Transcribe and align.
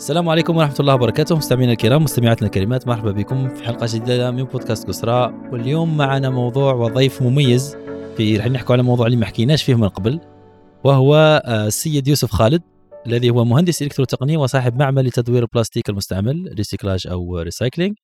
السلام 0.00 0.28
عليكم 0.28 0.56
ورحمة 0.56 0.74
الله 0.80 0.94
وبركاته. 0.94 1.36
مستمعينا 1.36 1.72
الكرام 1.72 2.04
مستمعاتنا 2.04 2.46
الكريمات 2.46 2.86
مرحبا 2.86 3.10
بكم 3.10 3.54
في 3.54 3.64
حلقة 3.64 3.86
جديدة 3.94 4.30
من 4.30 4.44
بودكاست 4.44 4.88
قصرة 4.88 5.34
واليوم 5.52 5.96
معنا 5.96 6.30
موضوع 6.30 6.74
وضيف 6.74 7.22
مميز 7.22 7.76
في 8.16 8.36
رح 8.36 8.46
نحكي 8.46 8.72
على 8.72 8.82
موضوع 8.82 9.06
اللي 9.06 9.16
ما 9.16 9.26
حكيناش 9.26 9.62
فيه 9.62 9.74
من 9.74 9.88
قبل 9.88 10.20
وهو 10.84 11.42
آه، 11.44 11.66
السيد 11.66 12.08
يوسف 12.08 12.30
خالد 12.30 12.62
الذي 13.06 13.30
هو 13.30 13.44
مهندس 13.44 13.82
الكتروتقنية 13.82 14.38
وصاحب 14.38 14.76
معمل 14.76 15.04
لتدوير 15.04 15.42
البلاستيك 15.42 15.88
المستعمل 15.88 16.54
recyclage 16.56 17.06
أو 17.06 17.38
recycling. 17.38 17.94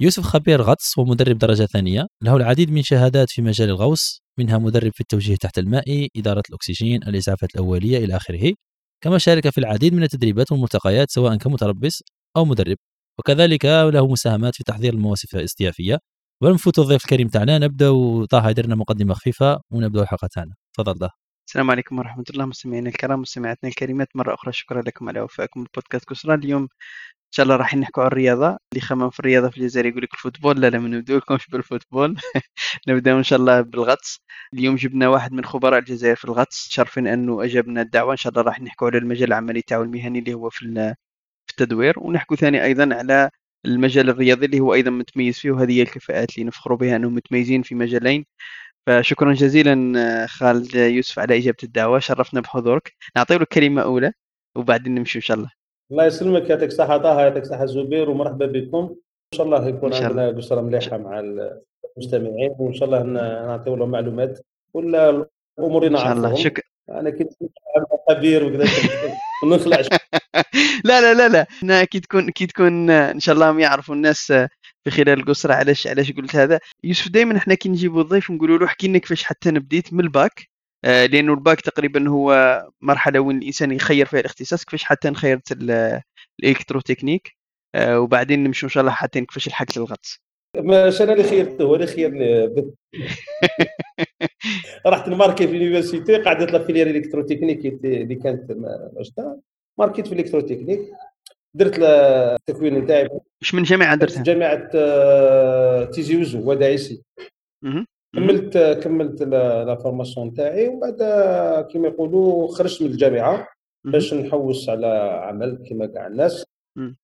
يوسف 0.00 0.22
خبير 0.22 0.62
غطس 0.62 0.98
ومدرب 0.98 1.38
درجة 1.38 1.64
ثانية. 1.64 2.06
له 2.22 2.36
العديد 2.36 2.70
من 2.70 2.82
شهادات 2.82 3.30
في 3.30 3.42
مجال 3.42 3.68
الغوص 3.68 4.22
منها 4.38 4.58
مدرب 4.58 4.92
في 4.94 5.00
التوجيه 5.00 5.36
تحت 5.36 5.58
الماء 5.58 6.08
إدارة 6.16 6.42
الأكسجين 6.50 7.02
الإسعافات 7.02 7.54
الأولية 7.54 7.98
إلى 8.04 8.16
آخره. 8.16 8.52
كما 9.00 9.18
شارك 9.18 9.48
في 9.48 9.58
العديد 9.58 9.94
من 9.94 10.02
التدريبات 10.02 10.52
والملتقيات 10.52 11.10
سواء 11.10 11.36
كمتربص 11.36 12.02
أو 12.36 12.44
مدرب. 12.44 12.76
وكذلك 13.18 13.64
له 13.64 14.08
مساهمات 14.08 14.54
في 14.54 14.64
تحضير 14.64 14.92
المواسم 14.92 15.36
الاصطيافية 15.36 15.98
ونفوت 16.42 16.78
الضيف 16.78 17.04
الكريم 17.04 17.28
تاعنا. 17.28 17.58
نبدأ 17.58 17.90
طه 18.30 18.50
يدير 18.50 18.66
لنا 18.66 18.74
مقدمة 18.74 19.14
خفيفة 19.14 19.60
ونبدأ 19.70 20.02
الحلقة 20.02 20.28
تاعنا. 20.32 20.54
تفضل 20.76 20.98
طه. 20.98 21.10
السلام 21.48 21.70
عليكم 21.70 21.98
ورحمة 21.98 22.24
الله 22.30 22.46
مستمعينا 22.46 22.88
الكرام 22.88 23.20
مستمعاتنا 23.20 23.70
الكريمات 23.70 24.08
مرة 24.14 24.34
أخرى 24.34 24.52
شكرا 24.52 24.82
لكم 24.82 25.08
على 25.08 25.20
وفائكم. 25.20 25.60
البودكاست 25.60 26.04
قصرة 26.08 26.34
اليوم. 26.34 26.68
إن 27.28 27.32
شاء 27.32 27.44
الله 27.44 27.56
راح 27.56 27.74
نحكوا 27.74 28.02
عن 28.02 28.08
الرياضة. 28.08 28.58
اللي 28.72 28.80
خمم 28.80 29.10
في 29.10 29.20
الرياضة 29.20 29.48
في 29.50 29.58
الجزائر 29.58 29.86
يقول 29.86 30.02
لك 30.02 30.14
ال 30.14 30.19
football. 30.19 30.60
لا 30.60 30.70
لا 30.70 30.78
ما 30.78 30.88
نبداوكمش 30.88 31.46
بال 31.48 31.62
football 31.62 32.16
نبداو 32.88 33.18
إن 33.18 33.22
شاء 33.22 33.38
الله 33.38 33.60
بالغطس. 33.60 34.20
اليوم 34.54 34.76
جبنا 34.76 35.08
واحد 35.08 35.32
من 35.32 35.44
خبراء 35.44 35.78
الجزائر 35.78 36.16
في 36.16 36.24
الغطس 36.24 36.68
شرفين 36.70 37.06
أنه 37.06 37.44
أجابنا 37.44 37.82
الدعوة. 37.82 38.12
إن 38.12 38.16
شاء 38.16 38.30
الله 38.32 38.42
راح 38.42 38.60
نحكوا 38.60 38.88
على 38.88 38.98
المجال 38.98 39.28
العملي 39.28 39.62
تاعو 39.62 39.82
المهني 39.82 40.18
اللي 40.18 40.34
هو 40.34 40.50
في 40.50 40.94
التدوير. 41.50 41.94
ونحكوا 41.98 42.36
ثاني 42.36 42.64
أيضا 42.64 42.94
على 42.94 43.30
المجال 43.66 44.10
الرياضي 44.10 44.46
اللي 44.46 44.60
هو 44.60 44.74
أيضا 44.74 44.90
متميز 44.90 45.38
فيه 45.38 45.50
وهذه 45.50 45.72
هي 45.78 45.82
الكفاءات 45.82 46.34
اللي 46.38 46.46
نفخروا 46.48 46.78
بها 46.78 46.96
أنهم 46.96 47.14
متميزين 47.14 47.62
في 47.62 47.74
مجالين. 47.74 48.24
فشكرا 48.86 49.34
جزيلا 49.34 50.26
خالد 50.26 50.74
يوسف 50.74 51.18
على 51.18 51.38
إجابة 51.38 51.58
الدعوة. 51.64 51.98
شرفنا 51.98 52.40
بحضورك. 52.40 52.92
نعطيه 53.16 53.36
لك 53.36 53.48
كلمة 53.48 53.82
أولى 53.82 54.12
وبعدين 54.56 54.94
نمشي 54.94 55.18
إن 55.18 55.22
شاء 55.22 55.36
الله. 55.38 55.57
الله 55.90 56.04
يسلمك 56.04 56.50
يعطيك 56.50 56.68
الصحة 56.68 56.98
طه 56.98 57.20
يعطيك 57.20 57.42
الصحة 57.42 57.66
زبير 57.66 58.10
ومرحبا 58.10 58.46
بكم. 58.46 58.96
إن 59.32 59.36
شاء 59.36 59.46
الله 59.46 59.68
يكون 59.68 59.94
عندنا 59.94 60.30
قصرة 60.30 60.60
مليحة 60.60 60.96
مع 60.98 61.20
المستمعين 61.96 62.54
وإن 62.58 62.74
شاء 62.74 62.88
الله 62.88 63.02
نعطيو 63.46 63.76
لهم 63.76 63.90
معلومات 63.90 64.40
ولا 64.74 65.26
الأمور 65.58 65.86
إن 65.86 65.96
شاء 65.96 66.12
الله. 66.12 66.34
شكرا 66.34 66.64
أنا 66.90 67.10
كنت 67.10 67.32
خبير 68.10 68.44
وكذا 68.44 68.66
ونخلع 69.44 69.76
لا 70.84 71.00
لا 71.00 71.14
لا 71.14 71.28
لا. 71.28 71.46
أنا 71.62 71.84
كي 71.84 72.00
تكون 72.00 72.30
كي 72.30 72.46
تكون 72.46 72.90
إن 72.90 73.20
شاء 73.20 73.34
الله 73.34 73.60
يعرفوا 73.60 73.94
الناس 73.94 74.32
في 74.84 74.90
خلال 74.90 75.20
القصرة 75.20 75.54
علاش 75.54 75.86
علاش 75.86 76.12
قلت 76.12 76.36
هذا. 76.36 76.60
يوسف 76.84 77.08
دائما 77.08 77.36
إحنا 77.36 77.54
كي 77.54 77.68
نجيبوا 77.68 78.02
الضيف 78.02 78.30
نقولوا 78.30 78.58
له 78.58 78.66
احكي 78.66 78.88
لنا 78.88 78.98
كيفاش 78.98 79.24
حتى 79.24 79.50
بديت 79.50 79.92
من 79.92 80.00
الباك. 80.00 80.48
لأنه 80.84 81.32
الباك 81.32 81.60
تقريبا 81.60 82.08
هو 82.08 82.62
مرحلة 82.80 83.20
وين 83.20 83.38
الإنسان 83.38 83.72
يخير 83.72 84.06
فيها 84.06 84.20
الاختصاص 84.20 84.64
كيفاش 84.64 84.84
حتى 84.84 85.14
خيرت 85.14 85.52
ال 86.42 86.48
électrotechnique 86.48 87.38
آه، 87.74 88.00
وبعدين 88.00 88.44
نمشوا 88.44 88.68
إن 88.68 88.72
شاء 88.72 88.80
الله 88.80 88.92
حتى 88.92 89.20
كيفاش 89.20 89.48
لحقت 89.48 89.76
الغطس. 89.76 90.20
ماشي 90.56 91.04
أنا 91.04 91.12
اللي 91.12 91.24
خيرته 91.24 91.64
هو 91.64 91.74
اللي 91.74 91.86
خيرني. 91.86 92.48
رحت 94.86 95.08
نماركي 95.08 95.48
في 95.48 95.56
ال 95.56 95.61
université 95.61 96.16
قعدت 96.16 96.52
la 96.52 96.64
filière 96.64 96.86
électrotechnique 96.86 97.66
اللي 97.66 98.14
كانت 98.14 98.52
ماركيت 99.78 100.06
في 100.06 100.14
électrotechnique 100.14 100.80
درت 101.54 101.78
التكوين 101.78 102.74
نتاعي 102.74 103.08
واش 103.40 103.54
من 103.54 103.62
جامعة 103.62 103.94
درتها؟ 103.94 104.22
جامعة 104.22 104.70
آه، 104.74 105.84
تيزي 105.84 106.16
وزو 106.16 106.50
وداعسي. 106.50 107.02
كملت 108.14 108.58
كملت 108.82 109.22
la 109.22 109.74
formation 109.76 110.26
نتاعي 110.26 110.68
ومن 110.68 110.80
بعد 110.80 111.02
كيما 111.66 111.88
يقولوا 111.88 112.48
خرجت 112.48 112.82
من 112.82 112.88
الجامعة 112.88 113.48
باش 113.84 114.14
نحوس 114.14 114.68
على 114.68 114.86
عمل 115.22 115.64
كما 115.70 115.86
كاع 115.86 116.06
الناس. 116.06 116.44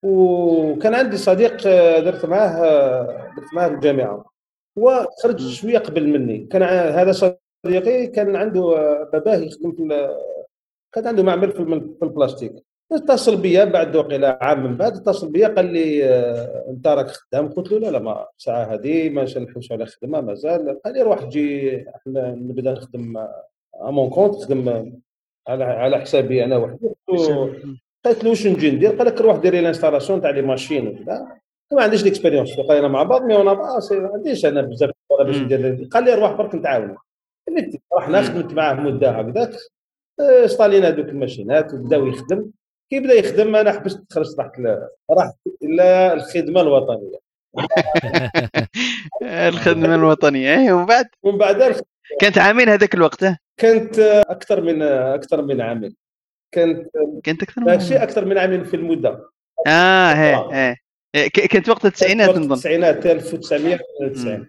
وكان 0.02 0.94
عندي 0.94 1.16
صديق 1.16 1.66
آه، 1.66 1.98
درت 2.00 2.26
معاه 2.26 2.48
آه، 2.48 3.30
درت 3.36 3.54
معاه 3.54 3.68
الجامعة. 3.68 4.24
هو 4.78 5.06
خرج 5.22 5.48
شوية 5.48 5.78
قبل 5.78 6.08
مني. 6.08 6.46
كان 6.46 6.62
هذا 6.98 7.12
صديقي 7.12 8.06
كان 8.06 8.36
عنده 8.36 8.78
آه، 8.78 9.10
باباه 9.12 9.36
يخدم 9.36 9.72
في 9.72 10.08
كان 10.92 11.06
عنده 11.06 11.22
معمل 11.22 11.52
في 11.52 12.02
البلاستيك. 12.02 12.52
اتصل 12.94 13.36
بيا 13.36 13.64
بعد 13.64 13.96
وقيلا 13.96 14.38
عام 14.42 14.66
من 14.66 14.76
بعد 14.76 14.96
اتصل 14.96 15.32
بيا 15.32 15.48
قال 15.48 15.66
لي 15.72 16.04
أنت 16.68 16.86
راك 16.86 17.06
خدام؟ 17.06 17.48
قلت 17.48 17.72
له 17.72 17.78
لا 17.78 17.90
لا 17.90 17.98
ما 17.98 18.26
الساعة 18.38 18.74
هذه 18.74 19.10
ما 19.10 19.24
نحوس 19.38 19.72
على 19.72 19.86
خدمة 19.86 20.20
مازال 20.20 20.80
قال 20.84 20.94
لي 20.94 21.02
روح 21.02 21.22
تجي 21.22 21.84
إحنا 21.96 22.34
نبدا 22.34 22.72
نخدم 22.72 23.26
à 23.82 23.89
mon 23.89 24.10
compte 24.10 24.34
نخدم 24.34 24.92
على 25.48 25.64
على 25.64 25.98
حسابي 25.98 26.44
أنا 26.44 26.56
وحدي. 26.56 26.90
قلت 28.04 28.24
له 28.24 28.30
واش 28.30 28.46
نجي 28.46 28.70
ندير؟ 28.70 28.90
قال 28.90 29.06
لك 29.06 29.20
روح 29.20 29.36
ديري 29.36 29.60
l'installation 29.60 30.20
تاع 30.20 30.30
les 30.30 30.42
machines 30.42 30.88
وكذا. 30.88 31.28
ما 31.72 31.82
عنديش 31.82 32.04
l'expérience 32.04 32.60
قال 32.60 32.88
مع 32.88 33.02
بعض 33.02 33.22
mais 33.22 33.36
أنا 33.36 33.52
ما 33.52 33.80
عنديش 34.14 34.46
أنا 34.46 34.62
بزاف 34.62 34.90
باش 35.18 35.36
ندير. 35.36 35.88
قال 35.90 36.04
لي 36.04 36.14
روح 36.14 36.32
برك 36.32 36.54
نتعاون. 36.54 36.96
رحنا 37.98 38.22
خدمت 38.22 38.54
معاه 38.54 38.74
مدة 38.74 39.10
هكذاك. 39.10 39.50
استالينا 40.20 40.88
هذوك 40.88 41.08
الماشينات 41.08 41.74
وبداو 41.74 42.06
يخدم. 42.06 42.50
كي 42.90 43.00
بدا 43.00 43.14
يخدم 43.14 43.56
أنا 43.56 43.72
حبست 43.72 44.12
خرجت 44.12 44.40
رحت 44.40 44.60
رحت 45.10 45.34
إلى 45.62 46.12
الخدمه 46.12 46.60
الوطنيه. 46.60 47.18
الخدمة 49.48 49.94
الوطنية. 49.94 50.54
اي 50.56 50.72
ومن 50.72 50.86
بعد؟ 50.86 51.06
ومن 51.22 51.38
بعد 51.38 51.82
كانت 52.20 52.38
عامين 52.38 52.68
هذاك 52.68 52.94
الوقت 52.94 53.24
كانت 53.60 53.98
أكثر 54.28 54.60
من 54.60 54.82
أكثر 54.82 55.42
من 55.42 55.60
عامين 55.60 55.96
كانت 56.54 56.88
كانت 57.24 57.42
أكثر 57.42 57.60
من 57.60 57.80
شيء 57.80 58.02
أكثر 58.02 58.24
من 58.24 58.38
عام 58.38 58.64
في 58.64 58.76
المدة. 58.76 59.30
آه 59.66 60.12
هي 60.12 60.34
هي 60.52 60.76
إيه، 61.14 61.28
كانت 61.28 61.68
وقت 61.68 61.84
التسعينات 61.84 62.30
نظن 62.30 62.52
التسعينات 62.52 63.06
1992 63.06 64.48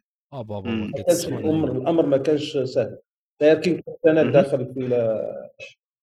الامر 1.28 1.72
الأمر 1.72 2.06
ما 2.06 2.18
كانش 2.18 2.58
سهل. 2.58 2.98
لكن 3.42 3.82
كنت 3.82 4.06
أنا 4.08 4.24
داخل 4.24 4.74
في 4.74 4.80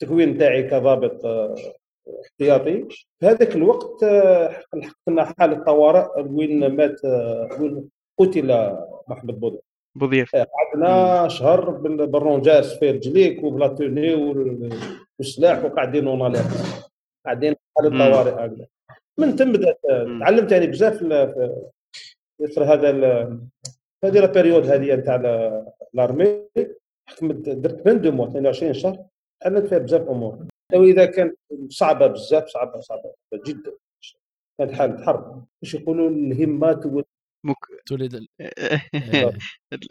التكوين 0.02 0.38
تاعي 0.38 0.62
كضابط 0.62 1.24
آه، 1.24 1.54
احتياطي. 2.24 2.88
في 3.20 3.26
هذاك 3.26 3.56
الوقت 3.56 4.02
آه، 4.02 4.62
لحقنا 4.74 5.24
حالة 5.24 5.64
طوارئ 5.64 6.22
وين 6.22 6.76
مات 6.76 7.04
آه، 7.04 7.48
وين 7.60 7.88
قتل 8.18 8.76
محمد 9.08 9.40
بوضيف 9.40 9.60
بوضيف 9.94 10.36
قعدنا 10.36 11.28
شهر 11.28 11.70
بال 11.70 11.94
rangers 11.94 12.78
في 12.78 12.90
رجليك 12.90 13.44
و 13.44 13.51
la 13.51 13.66
tenue 13.68 14.14
والسلاح 15.18 15.64
وقاعدين 15.64 16.06
en 16.06 16.15
alerte 16.15 16.42
قاعدين 17.24 17.54
حالة 17.78 17.90
طوارئ 18.10 18.46
هكذا. 18.46 18.66
من 19.18 19.36
ثم 19.36 19.52
بدات 19.52 19.80
تعلمت 20.20 20.52
يعني 20.52 20.66
بزاف 20.66 20.98
في 22.46 22.60
هذا 22.60 22.90
هذه 24.04 24.20
la 24.20 24.26
période 24.26 24.66
هذه 24.66 24.94
تاع 24.94 25.16
l'armée 25.94 26.46
درت 27.22 27.80
22 27.80 28.14
mois 28.16 28.28
22 28.28 28.74
شهر 28.74 29.04
تعلمت 29.40 29.66
فيها 29.66 29.78
بزاف 29.78 30.08
أمور. 30.08 30.51
واذا 30.72 31.06
كانت 31.06 31.36
صعبة 31.68 32.06
بزاف 32.06 32.48
صعبة 32.48 32.80
صعبة 32.80 33.12
جدا. 33.46 33.72
كانت 34.58 34.72
حاله 34.72 35.04
حرب 35.04 35.46
باش 35.62 35.74
يقولوا 35.74 36.10
الهمه 36.10 36.72
تولد 36.72 37.04
مك... 37.44 37.56
تولد 37.86 38.14
ال... 38.14 38.28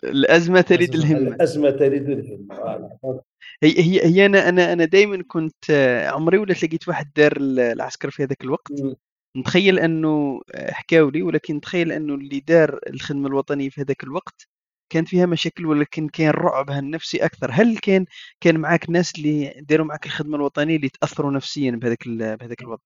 الأزمة 0.04 0.62
تلد 0.62 0.96
الهمة. 0.96 1.36
الأزمة 1.36 1.70
تلد 1.70 2.10
الهمة. 2.10 3.22
هي 3.64 3.80
هي 3.80 4.06
هي 4.06 4.26
أنا 4.26 4.50
أنا 4.50 4.74
أنا 4.74 4.86
دائما 4.86 5.24
كنت 5.28 5.72
عمري 6.14 6.38
ولا 6.38 6.54
لقيت 6.54 6.88
واحد 6.88 7.12
دار 7.16 7.38
العسكر 7.38 8.10
في 8.10 8.24
هذاك 8.24 8.44
الوقت. 8.44 8.72
نتخيل 9.38 9.80
أنه 9.80 10.42
حكاو 10.56 11.10
لي 11.10 11.22
ولكن 11.22 11.56
نتخيل 11.56 11.92
أنه 11.92 12.16
اللي 12.16 12.40
دار 12.40 12.80
الخدمة 12.88 13.28
الوطنية 13.28 13.70
في 13.70 13.82
هذاك 13.82 14.04
الوقت 14.04 14.48
كانت 14.92 15.08
فيها 15.08 15.26
مشاكل 15.26 15.66
ولكن 15.66 16.08
كان 16.08 16.30
رعبها 16.30 16.80
النفسي 16.80 17.26
أكثر. 17.26 17.50
هل 17.52 17.78
كان 17.78 18.06
كان 18.42 18.58
معك 18.58 18.90
ناس 18.90 19.16
اللي 19.18 19.64
داروا 19.70 19.86
معك 19.86 20.06
الخدمة 20.06 20.36
الوطنية 20.36 20.76
اللي 20.76 20.90
تأثروا 20.90 21.32
نفسيا 21.32 21.72
بهذاك 21.72 22.08
بهذاك 22.08 22.62
الوضع؟ 22.62 22.82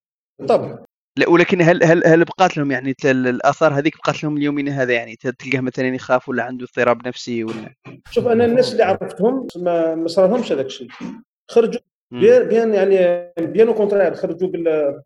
طبعا. 0.48 0.86
لا 1.18 1.30
ولكن 1.30 1.62
هل 1.62 1.84
هل 1.84 2.08
هل 2.08 2.26
بقات 2.26 2.58
لهم 2.58 2.72
يعني 2.72 2.96
الآثار 3.06 3.74
هذيك 3.74 3.98
بقات 3.98 4.24
لهم 4.24 4.38
اليومين 4.38 4.70
هذا 4.70 4.94
يعني 4.94 5.16
تلقاه 5.16 5.60
مثلا 5.60 5.88
يخاف 5.88 6.30
ولا 6.30 6.44
عنده 6.44 6.66
اضطراب 6.66 7.08
نفسي 7.08 7.44
ولا؟ 7.44 7.76
شوف 8.12 8.28
أنا 8.28 8.46
الناس 8.46 8.72
اللي 8.72 8.84
عرفتهم 8.84 9.48
ما, 9.56 9.96
ما 9.96 10.08
صار 10.08 10.28
لهمش 10.28 10.52
هذاك 10.52 10.66
الشيء. 10.66 10.88
خرجوا 11.52 11.80
بيان 12.12 12.74
يعني 12.74 13.30
bien 13.40 13.74
contraire 13.74 14.14
خرجوا. 14.14 14.52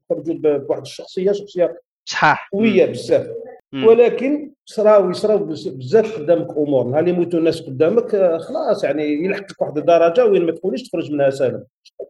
خرجوا 0.09 0.57
بواحد 0.57 0.81
الشخصية 0.81 1.31
شخصية 1.31 1.81
صحاح. 2.05 2.49
قوية 2.51 2.85
بزاف. 2.85 3.27
ولكن 3.73 4.51
صراو 4.65 5.09
يصراو 5.09 5.37
بزاف 5.65 6.17
قدامك 6.17 6.57
أمور. 6.57 6.87
نهار 6.87 6.99
اللي 6.99 7.11
يموتوا 7.11 7.39
الناس 7.39 7.61
قدامك 7.61 8.15
آه، 8.15 8.37
خلاص 8.37 8.83
يعني 8.83 9.25
يلحقك 9.25 9.61
واحد 9.61 9.77
الدرجة 9.77 10.25
وين 10.25 10.45
ما 10.45 10.51
تكونش 10.51 10.89
تخرج 10.89 11.11
منها 11.11 11.29
سالم. 11.29 11.63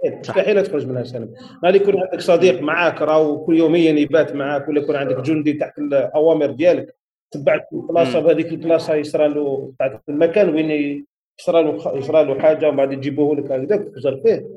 مستحيل 0.06 0.64
تخرج 0.64 0.88
منها 0.88 1.04
سالم. 1.04 1.34
نهار 1.64 1.76
يكون 1.76 1.98
عندك 2.00 2.22
صديق 2.22 2.62
معاك 2.62 3.02
راهو 3.02 3.46
كل 3.46 3.58
يوميا 3.58 3.92
يبات 3.92 4.36
معاك 4.36 4.68
ولا 4.70 4.82
يكون 4.82 4.96
عندك 4.96 5.22
جندي 5.22 5.54
تحت 5.54 5.80
الأوامر 5.80 6.52
ديالك 6.52 6.96
تبعت 7.32 7.68
البلاصة 7.74 8.20
بهذيك 8.20 8.48
البلاصة 8.52 8.96
يصرى 8.96 9.28
له 9.28 9.74
تاع 9.80 10.02
المكان 10.10 10.50
وين 10.56 11.06
يصرى 11.40 11.64
له 11.64 11.98
يصرى 11.98 12.24
له 12.24 12.40
حاجة 12.40 12.68
ومن 12.68 12.78
بعد 12.78 12.94
يجيبوه 12.94 13.36
لك 13.36 13.52
هكذاك 13.52 13.84
تخزر 13.84 14.18
فيه. 14.18 14.48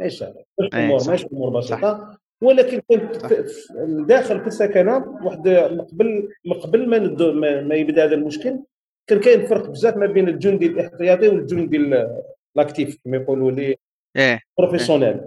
ماشي 0.00 0.24
ماشي 0.24 0.76
امور 0.76 1.00
ماشي 1.08 1.26
أمور 1.32 1.50
بسيطة. 1.50 2.18
ولكن 2.40 2.80
كنت 2.88 3.32
داخل 4.08 4.40
في 4.40 4.46
السكنة 4.46 5.18
واحد 5.24 5.48
قبل 5.92 6.28
قبل 6.62 6.88
ما 6.88 7.60
ما 7.60 7.74
يبدا 7.74 8.04
هذا 8.04 8.14
المشكل. 8.14 8.58
كان 9.06 9.20
كاين 9.20 9.46
فرق 9.46 9.70
بزاف 9.70 9.96
ما 9.96 10.06
بين 10.06 10.28
الجندي 10.28 10.66
الاحتياطي 10.66 11.28
والجندي 11.28 12.06
ال 12.56 12.63
actif 12.63 12.98
كما 13.04 13.16
يقولوا 13.16 13.50
لي 13.50 13.76
إيه. 14.16 14.40
professionnel 14.58 15.20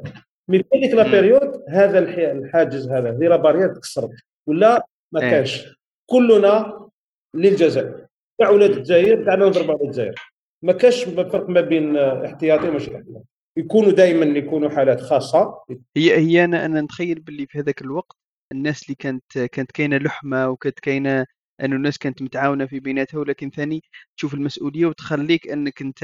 mais 0.47 0.63
في 0.63 0.77
هذيك 0.77 0.93
la 0.94 1.12
période 1.12 1.63
هذا 1.69 1.99
الحاجز 2.31 2.89
هذا 2.89 3.09
هذه 3.09 3.27
la 3.27 3.35
barrière 3.35 3.75
تكسرت. 3.75 4.09
ولا 4.47 4.85
ما 5.11 5.21
إيه. 5.21 5.29
كانش. 5.29 5.75
كلنا 6.09 6.87
للجزائر. 7.35 8.05
تاع 8.39 8.49
ولاد 8.49 8.69
الجزائر 8.69 9.25
تاعنا 9.25 9.45
نضربوا 9.45 9.73
على 9.73 9.83
الجزائر. 9.83 10.15
ما 10.63 10.73
كاش 10.73 11.03
فرق 11.03 11.49
ما 11.49 11.61
بين 11.61 11.97
احتياطي 11.97 12.69
وماشي 12.69 12.95
احتياطي. 12.95 13.25
يكونوا 13.57 13.92
دائما 13.92 14.25
يكونوا 14.39 14.69
حالات 14.69 15.01
خاصة. 15.01 15.63
هي 15.98 16.18
هي 16.18 16.44
أنا 16.44 16.65
أنا 16.65 16.81
نتخيل 16.81 17.19
باللي 17.19 17.45
في 17.48 17.59
هذاك 17.59 17.81
الوقت 17.81 18.18
الناس 18.51 18.83
اللي 18.83 18.95
كانت 18.95 19.38
كانت 19.39 19.71
كاينة 19.71 19.98
لحمة 19.98 20.50
وكانت 20.50 20.80
كاينة 20.80 21.25
أنه 21.62 21.75
الناس 21.75 21.98
كانت 21.98 22.21
متعاونة 22.21 22.65
في 22.65 22.80
بيناتها 22.80 23.18
ولكن 23.19 23.50
ثاني 23.50 23.81
تشوف 24.18 24.33
المسؤولية 24.33 24.86
وتخليك 24.86 25.48
أنك 25.48 25.81
أنت 25.81 26.00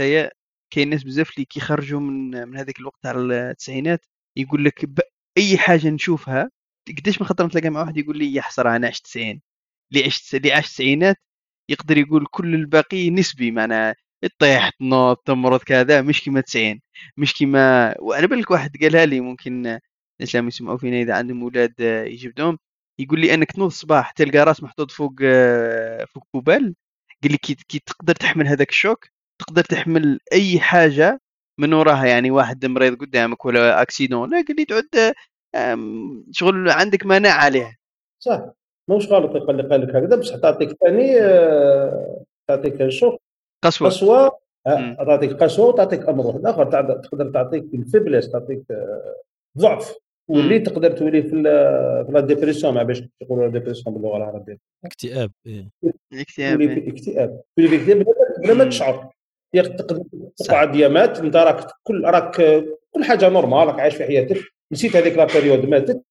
كاين 0.74 0.90
ناس 0.90 1.04
بزاف 1.04 1.30
اللي 1.36 1.46
كيخرجوا 1.46 2.00
من 2.00 2.48
من 2.50 2.58
هذاك 2.58 2.80
الوقت 2.80 2.98
تاع 3.04 3.12
التسعينات 3.12 4.06
يقول 4.38 4.66
لك 4.66 4.90
أي 5.38 5.58
حاجة 5.58 5.90
نشوفها 5.90 6.50
قديش 6.98 7.22
من 7.22 7.28
خطرة 7.28 7.46
نتلاقى 7.46 7.70
مع 7.70 7.82
واحد 7.82 7.98
يقول 7.98 8.18
لي 8.18 8.34
يا 8.34 8.42
حسره 8.42 8.76
أنا 8.76 8.88
عشت 8.88 9.06
90 9.06 9.42
اللي 9.92 10.06
عشت 10.06 10.36
اللي 10.36 10.52
عاش 10.54 10.66
التسعينات 10.68 11.18
يقدر 11.70 11.98
يقول 11.98 12.26
كل 12.32 12.56
الباقي 12.56 13.10
نسبي 13.10 13.52
معناها 13.52 13.96
طيح 14.40 14.69
تنوض 14.69 15.16
تمرض 15.16 15.60
كذا 15.60 16.02
مش 16.02 16.24
كيما 16.24 16.42
90 16.42 16.81
مش 17.18 17.34
كيما 17.34 17.96
وأنا 18.00 18.28
بالك 18.28 18.52
واحد 18.52 18.78
قالها 18.81 19.06
لي 19.06 19.19
ممكن 19.22 19.54
الناس 20.22 20.36
اللي 20.36 20.48
يسمعوا 20.48 20.78
فينا 20.78 21.02
إذا 21.02 21.16
عندهم 21.16 21.44
أولاد 21.44 21.74
يجبدهم 21.80 22.60
يقول 23.00 23.19
لي 23.19 23.34
أنك 23.34 23.52
تنوض 23.52 23.68
الصباح 23.68 24.12
تلقى 24.12 24.40
راس 24.40 24.64
محطوط 24.64 24.92
فوق 24.92 25.14
فوق 26.14 26.24
copain 26.31 26.75
قال 27.24 27.31
لي 27.31 27.38
كي, 27.38 27.80
تقدر 27.80 28.16
تحمل 28.16 28.48
هذاك 28.48 28.69
le 28.69 28.81
choc 28.81 29.06
تقدر 29.40 29.64
تحمل 29.64 30.19
أي 30.34 30.60
حاجة 30.60 31.19
من 31.60 31.74
وراها 31.74 32.06
يعني 32.06 32.31
واحد 32.31 32.66
مريض 32.66 33.00
قدامك 33.02 33.46
ولا 33.46 33.81
accident 33.81 34.30
لا 34.30 34.44
قال 34.48 34.56
لي 34.56 34.66
تعود 34.66 35.14
شغل 36.31 36.69
عندك 36.69 37.06
مناعه 37.06 37.44
عليه. 37.44 37.75
صح. 38.19 38.42
مش 38.90 39.08
غلط 39.08 39.36
يقول 39.36 39.58
لك 39.58 39.96
هكذا 39.96 40.16
بصح 40.16 40.36
تعطيك 40.36 40.69
ثاني 40.86 41.22
آه، 41.22 42.24
تعطيك 42.48 42.81
le 42.81 42.93
choc. 42.93 43.22
قسوة. 43.63 43.89
قسوة. 43.89 44.39
آه، 44.68 44.94
تعطيك 44.94 45.31
قسوة 45.44 45.68
وتعطيك 45.68 46.09
أمر 46.09 46.42
آخر. 46.45 46.63
تقدر 47.01 47.31
تعطيك 47.31 47.63
la 47.74 47.84
faiblesse 47.84 48.30
تعطيك 48.31 48.63
آه، 48.71 49.15
ضعف. 49.57 49.95
واللي 50.30 50.59
تقدر 50.59 50.92
تولي 50.92 51.21
في 51.21 51.30
في 52.06 52.12
la 52.12 52.19
dépression 52.19 52.74
ما 52.74 52.83
باش 52.83 53.04
يقولوا 53.21 53.48
dépression 53.48 53.96
باللغة 53.95 54.18
العربية. 54.18 54.57
اكتئاب 54.86 55.31
إيه. 55.45 55.69
اكتئاب 56.13 56.57
تولي 56.57 56.75
في 56.75 56.89
اكتئاب 56.89 57.42
تولي 57.57 57.68
في 57.69 57.75
اكتئاب 57.75 58.06
بلا 58.39 58.54
ما 58.54 58.65
تشعر. 58.69 59.09
تقدر 59.54 60.04
تقعد 60.38 60.75
ايامات 60.75 61.19
أنت 61.19 61.36
راك 61.36 61.68
كل 61.83 62.04
راك 62.04 62.36
كل 62.92 63.04
حاجة 63.04 63.30
normal 63.30 63.68
راك 63.68 63.80
عايش 63.80 63.95
في 63.95 64.04
حياتك. 64.04 64.38
نسيت 64.71 64.95
هذيك 64.95 65.18
la 65.18 65.25
période 65.25 65.66
ماتت. 65.65 66.04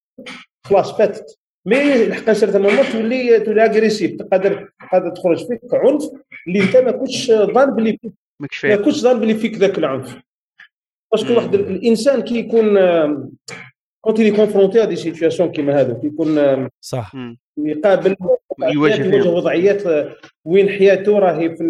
خلاص 0.64 0.98
فاتت. 0.98 1.38
mais 1.66 2.06
لحق 2.06 2.32
certain 2.32 2.62
moment 2.62 2.84
تولي 2.92 3.40
تولي 3.40 3.64
agressif 3.64 4.16
تقدر 4.22 4.70
تقدر 4.92 5.10
تخرج 5.10 5.46
فيك 5.46 5.60
عنف 5.72 6.02
اللي 6.46 6.62
انت 6.62 6.76
ما 6.76 6.90
كنتش 6.90 7.32
ظان 7.32 7.70
بلي 7.74 7.98
فيك. 8.02 8.12
ما 8.64 8.76
كنتش 8.76 9.00
ظان 9.00 9.20
بلي 9.20 9.34
فيك 9.34 9.54
ذاك 9.54 9.78
العنف. 9.78 10.18
parce 11.12 11.26
que 11.26 11.34
واحد 11.34 11.54
الإنسان 11.54 12.22
كي 12.22 12.38
يكون 12.38 12.78
quand 14.00 14.20
il 14.20 14.30
est 14.30 14.44
confronté 14.44 14.86
des 14.86 14.96
situations 14.96 15.52
كيما 15.52 15.80
هذو 15.80 16.00
كيكون 16.00 16.68
صح. 16.80 17.12
يقابل 17.58 18.16
يواجه 18.58 19.28
وضعيات 19.28 20.08
وين 20.44 20.68
حياته 20.68 21.18
راهي 21.18 21.56
في 21.56 21.64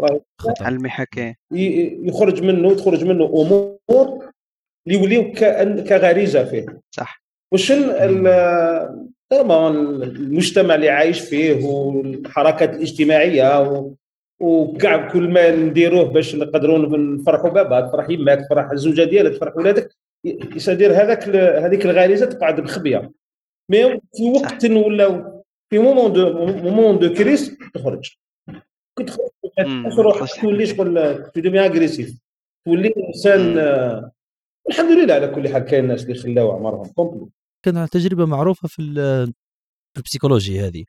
راهي 0.00 0.20
على 0.60 0.76
المحاكاة. 0.76 1.34
يخرج 1.52 2.42
منه 2.42 2.74
تخرج 2.74 3.04
منه 3.04 3.24
أمور 3.24 3.78
اللي 4.86 4.98
يولوا 4.98 5.32
كغريزة 5.82 6.44
فيه. 6.44 6.66
صح. 6.90 7.22
طبعا 9.30 9.70
المجتمع 10.02 10.74
اللي 10.74 10.90
عايش 10.90 11.20
فيه 11.20 11.64
والحركات 11.64 12.74
الاجتماعية 12.74 13.66
وكاع 14.40 15.08
كل 15.12 15.28
ما 15.28 15.50
نديروه 15.50 16.04
باش 16.04 16.36
نقدروا 16.36 16.98
نفرحوا 16.98 17.50
بابا 17.50 17.80
تفرح 17.80 18.10
يماك 18.10 18.38
تفرح 18.46 18.70
الزوجة 18.70 19.04
ديالك 19.04 19.36
تفرح 19.36 19.56
ولادك 19.56 19.96
يصير 20.24 20.92
هذاك 20.92 21.28
هذيك 21.36 21.86
الغريزة 21.86 22.26
تقعد 22.26 22.60
مخبية. 22.60 23.12
mais 23.70 24.00
في 24.14 24.30
وقت 24.30 24.64
ولا 24.64 25.40
في 25.70 25.78
moment 25.78 26.12
de 26.12 26.46
moment 26.46 26.98
de 26.98 27.14
crise 27.14 27.58
تخرج. 27.74 28.16
كي 28.98 29.04
تخرج 29.84 30.28
تولي 30.40 30.66
شغل 30.66 31.24
تولي 31.34 31.66
agressif 31.66 32.18
تولي 32.66 32.94
إنسان 33.08 33.58
الحمد 34.68 34.90
لله 34.90 35.14
على 35.14 35.28
كل 35.28 35.48
حال 35.48 35.62
كاين 35.62 35.84
الناس 35.84 36.02
اللي 36.02 36.14
خلاو 36.14 36.50
عمرهم 36.50 36.86
complet 36.86 37.26
كان 37.64 37.88
تجربة 37.88 38.26
معروفة 38.26 38.68
في 38.68 38.82
في 39.94 39.98
la 40.00 40.09
psychologie 40.09 40.60
هذه 40.60 40.84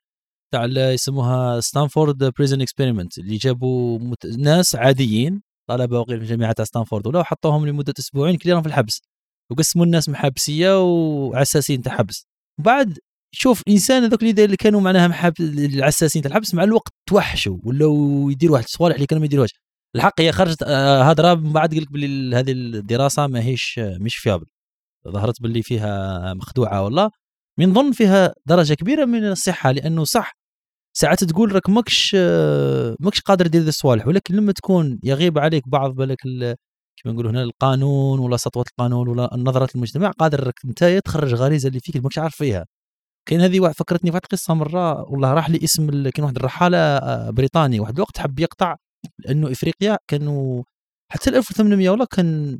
تاع 0.54 0.66
يسموها 0.66 1.60
Stanford 1.60 2.24
prison 2.24 2.62
experiment 2.62 3.18
اللي 3.18 3.38
جابوا 3.38 4.00
مت... 4.00 4.26
ناس 4.26 4.76
عاديين 4.76 5.42
طلبة 5.70 6.00
وغير 6.00 6.18
الجامعة 6.18 6.52
تاع 6.54 6.66
ستانفورد 6.66 7.08
ولا 7.08 7.24
حطوهم 7.24 7.68
لمدة 7.68 7.94
أسبوعين 8.00 8.38
كلهم 8.38 8.62
في 8.62 8.68
الحبس 8.68 9.02
وقسموا 9.52 9.86
الناس 9.86 10.10
محابسيه 10.10 10.84
وعساسين 10.84 11.82
تاع 11.82 11.98
حبس. 11.98 12.28
وبعد 12.60 13.00
شوف 13.34 13.62
الانسان 13.68 14.04
هذوك 14.04 14.24
اللي 14.24 14.58
كانوا 14.58 14.82
معناها 14.82 15.08
محاب 15.08 15.34
العساسين 15.40 16.22
تاع 16.22 16.32
الحبس 16.32 16.54
مع 16.54 16.64
الوقت 16.64 16.94
توحشوا 17.10 17.58
ولاو 17.64 18.30
يديروا 18.30 18.54
واحد 18.56 18.66
الصوالح 18.66 18.96
اللي 18.96 19.08
كانوا 19.08 19.20
ما 19.20 19.26
يديروهاش. 19.26 19.52
الحق 19.96 20.22
هي 20.22 20.32
خرجت 20.32 20.64
آه، 20.64 21.04
هضرة 21.04 21.34
من 21.34 21.54
بعد 21.54 21.74
قال 21.74 21.82
لك 21.84 22.36
هذه 22.36 22.52
الدراسة 22.52 23.28
ماهيش 23.28 23.80
مش 23.80 24.16
fiable. 24.16 24.46
ظهرت 25.08 25.42
باللي 25.42 25.62
فيها 25.64 26.34
مخدوعة 26.34 26.84
والله 26.84 27.10
من 27.60 27.74
ظن 27.74 27.92
فيها 27.92 28.34
درجة 28.46 28.74
كبيرة 28.74 29.06
من 29.06 29.26
الصحة 29.32 29.72
لأنه 29.72 30.04
صح 30.04 30.34
ساعات 30.98 31.24
تقول 31.24 31.52
راك 31.56 31.70
ماكش 31.70 32.16
ماكش 33.00 33.22
قادر 33.22 33.48
دير 33.48 33.62
الصوالح 33.62 34.08
ولكن 34.08 34.36
لما 34.36 34.52
تكون 34.52 35.00
يغيب 35.04 35.40
عليك 35.40 35.70
بعض 35.70 35.92
بالك 35.96 36.18
كما 37.04 37.14
نقولوا 37.14 37.32
هنا 37.32 37.44
القانون 37.44 38.20
ولا 38.20 38.38
سطوة 38.38 38.66
القانون 38.72 39.08
ولا 39.08 39.30
نظرة 39.38 39.70
المجتمع 39.76 40.12
قادر 40.12 40.44
راك 40.44 40.60
أنت 40.66 41.02
تخرج 41.06 41.34
غريزة 41.34 41.68
اللي 41.70 41.80
فيك 41.80 41.98
ماكش 42.04 42.18
عارف 42.20 42.36
فيها. 42.36 42.66
كاين 43.28 43.42
هذه 43.42 43.60
واحد 43.60 43.76
فكرتني 43.76 44.12
في 44.12 44.16
واحد 44.16 44.24
القصة 44.26 44.54
مرة 44.54 45.04
والله 45.12 45.34
راح 45.34 45.50
لي 45.50 45.60
اسم 45.64 46.10
كاين 46.10 46.24
واحد 46.26 46.36
الرحالة 46.38 46.78
آه، 46.78 47.30
بريطاني 47.32 47.80
واحد 47.80 47.96
الوقت 47.96 48.20
حب 48.20 48.40
يقطع 48.40 48.76
لأنه 49.20 49.52
إفريقيا 49.52 49.98
كانوا 50.08 50.64
حتى 51.12 51.30
1800 51.30 51.90
والله 51.90 52.06
كان 52.06 52.60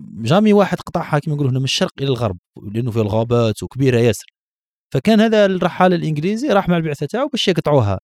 جامي 0.00 0.52
واحد 0.52 0.80
قطعها 0.80 1.18
كما 1.18 1.34
نقولوا 1.34 1.50
هنا 1.50 1.58
من 1.58 1.64
الشرق 1.64 1.92
إلى 2.00 2.08
الغرب 2.08 2.38
لأنه 2.74 2.90
فيها 2.90 3.02
الغابات 3.02 3.62
وكبيرة 3.62 3.98
ياسر. 3.98 4.26
فكان 4.94 5.20
هذا 5.20 5.46
الرحال 5.46 5.94
الإنجليزي 5.94 6.48
راح 6.48 6.68
مع 6.68 6.76
البعثة 6.76 7.06
تاعو 7.06 7.28
باش 7.28 7.48
يقطعوها. 7.48 8.00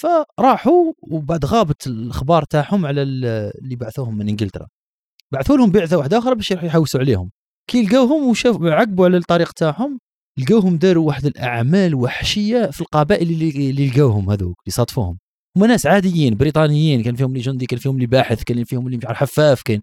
فراحوا 0.00 0.92
وبعد 1.02 1.44
غابت 1.44 1.86
الاخبار 1.86 2.44
تاعهم 2.44 2.86
على 2.86 3.02
اللي 3.02 3.76
بعثوهم 3.76 4.18
من 4.18 4.28
إنجلترا. 4.28 4.66
بعثوا 5.32 5.56
لهم 5.56 5.70
بعثة 5.70 5.98
واحدة 5.98 6.18
آخرى 6.18 6.34
باش 6.34 6.50
يحوسوا 6.50 7.00
عليهم. 7.00 7.30
كي 7.70 7.82
لقاوهم 7.82 8.28
وشافوا 8.30 8.70
عقبوا 8.70 9.04
على 9.04 9.16
الطريق 9.16 9.52
تاعهم 9.52 9.98
لقاوهم 10.38 10.76
داروا 10.76 11.06
واحد 11.06 11.26
الأعمال 11.26 11.94
وحشية 11.94 12.66
في 12.70 12.80
القبائل 12.80 13.30
اللي, 13.30 13.70
اللي 13.70 13.88
لقاوهم 13.88 14.30
هذوك 14.30 14.56
اللي 14.66 14.72
صادفوهم. 14.72 15.18
هما 15.56 15.66
ناس 15.66 15.86
عاديين 15.86 16.34
بريطانيين 16.36 17.02
كان 17.02 17.14
فيهم 17.16 17.28
اللي 17.28 17.40
جندي 17.40 17.66
كان 17.66 17.78
فيهم 17.78 17.94
اللي 17.94 18.06
باحث 18.06 18.42
كان 18.42 18.64
فيهم 18.64 18.86
اللي 18.86 18.98
حفاف 19.14 19.62
كان 19.62 19.80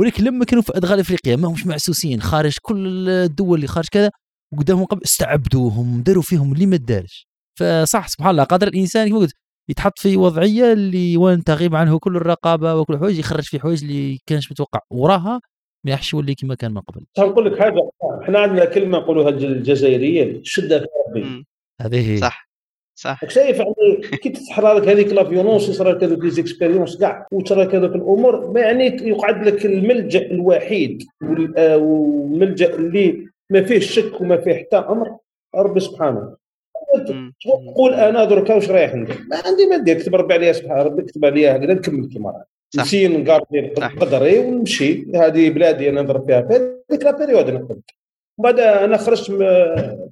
ولكن 0.00 0.24
لما 0.24 0.44
كانوا 0.44 0.62
في 0.62 0.72
أدغال 0.76 1.00
إفريقيا 1.00 1.36
ما 1.36 1.48
همش 1.48 1.66
معسوسين 1.66 2.20
خارج 2.20 2.56
كل 2.62 3.08
الدول 3.08 3.56
اللي 3.56 3.66
خارج 3.66 3.88
كذا 3.88 4.10
وقدامهم 4.52 4.84
قبل 4.84 5.02
استعبدوهم 5.04 6.02
داروا 6.02 6.22
فيهم 6.22 6.52
اللي 6.52 6.66
ما 6.66 6.76
دارش. 6.76 7.28
فصح 7.58 8.08
سبحان 8.08 8.30
الله 8.30 8.44
قادر 8.44 8.68
الإنسان 8.68 9.08
كما 9.08 9.18
قلت 9.18 9.32
يتحط 9.70 9.98
في 9.98 10.16
وضعية 10.16 10.72
اللي 10.72 11.16
وين 11.16 11.44
تغيب 11.44 11.74
عنه 11.74 11.98
كل 11.98 12.16
الرقابة 12.16 12.74
وكل 12.74 12.98
حوايج 12.98 13.18
يخرج 13.18 13.44
في 13.44 13.60
حوايج 13.60 13.84
اللي 13.84 14.18
كانش 14.26 14.50
متوقع. 14.52 14.80
وراها 14.90 15.40
ما 15.86 15.92
يحش 15.92 16.12
يولي 16.12 16.34
كما 16.34 16.54
كان 16.54 16.74
من 16.74 16.80
قبل. 16.80 17.04
نقول 17.18 17.52
لك 17.52 17.58
حاجة 17.58 17.90
إحنا 18.22 18.38
عندنا 18.38 18.64
كلمة 18.64 18.98
نقولوها 18.98 19.28
الجزائريين 19.28 20.44
شدة 20.44 20.78
في 20.78 20.86
ربي. 21.08 21.46
هذه 21.80 22.20
صح. 22.20 22.49
صح. 23.00 23.28
شايف 23.28 23.58
يعني 23.58 24.00
كي 24.22 24.28
تصحى 24.28 24.62
لك 24.62 24.88
هذيك 24.88 25.12
la 25.12 25.24
violence 25.24 25.68
يصرى 25.68 25.92
لك 25.92 26.04
هذوك 26.04 26.24
les 26.24 26.30
expériences 26.30 26.96
كاع 26.96 27.26
وتصرى 27.32 27.64
لك 27.64 27.74
هذوك 27.74 27.94
الأمور 27.94 28.50
ما 28.50 28.60
يعني 28.60 28.86
يقعد 28.86 29.48
لك 29.48 29.66
الملجأ 29.66 30.26
الوحيد 30.30 31.02
آه، 31.56 31.76
والملجأ 31.76 32.74
اللي 32.74 33.26
ما 33.50 33.62
فيه 33.62 33.78
شك 33.78 34.20
وما 34.20 34.36
فيه 34.36 34.54
حتى 34.54 34.76
أمر 34.76 35.16
ربي 35.54 35.80
سبحانه. 35.80 36.36
تقول 37.74 37.94
أنا 37.94 38.24
دركا 38.24 38.54
واش 38.54 38.70
رايح 38.70 38.94
ندير؟ 38.94 39.16
ما 39.30 39.36
عندي 39.44 39.66
ما 39.66 39.76
ندير 39.76 39.98
كتب 39.98 40.14
ربي 40.14 40.34
عليا 40.34 40.52
سبحانه 40.52 40.82
ربي 40.82 41.02
كتب 41.02 41.24
عليا 41.24 41.56
هكذا 41.56 41.74
نكمل 41.74 42.08
كيما 42.08 42.30
راه. 42.30 42.44
نمشي 42.76 43.08
نقاربي 43.08 43.68
قدري 44.00 44.38
ونمشي. 44.38 45.06
هذه 45.14 45.50
بلادي 45.50 45.90
أنا 45.90 46.02
نضرب 46.02 46.26
فيها 46.26 46.42
في 46.42 46.54
هذيك 46.90 47.04
la 47.04 47.10
période 47.10 47.50
نقدر. 47.50 47.76
بعد 48.38 48.60
أنا 48.60 48.96
خرجت 48.96 49.30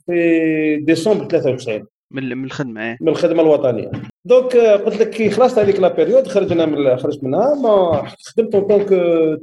في 0.06 0.76
ديسمبر 0.76 1.24
93 1.24 1.86
من 2.10 2.44
الخدمة 2.44 2.82
إيه. 2.82 2.98
من 3.00 3.08
الخدمة 3.08 3.42
الوطنية. 3.42 3.90
donc 4.24 4.56
قلت 4.56 5.00
لك 5.00 5.10
كي 5.10 5.30
خلصت 5.30 5.58
هذيك 5.58 5.80
la 5.80 5.88
période 5.88 6.26
خرجنا 6.26 6.66
من 6.66 6.96
خرجت 6.96 7.24
منها. 7.24 7.54
ما 7.54 8.02
خدمت 8.22 8.54
en 8.54 8.64
tant 8.64 8.78
que 8.78 8.88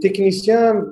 technicien 0.01 0.91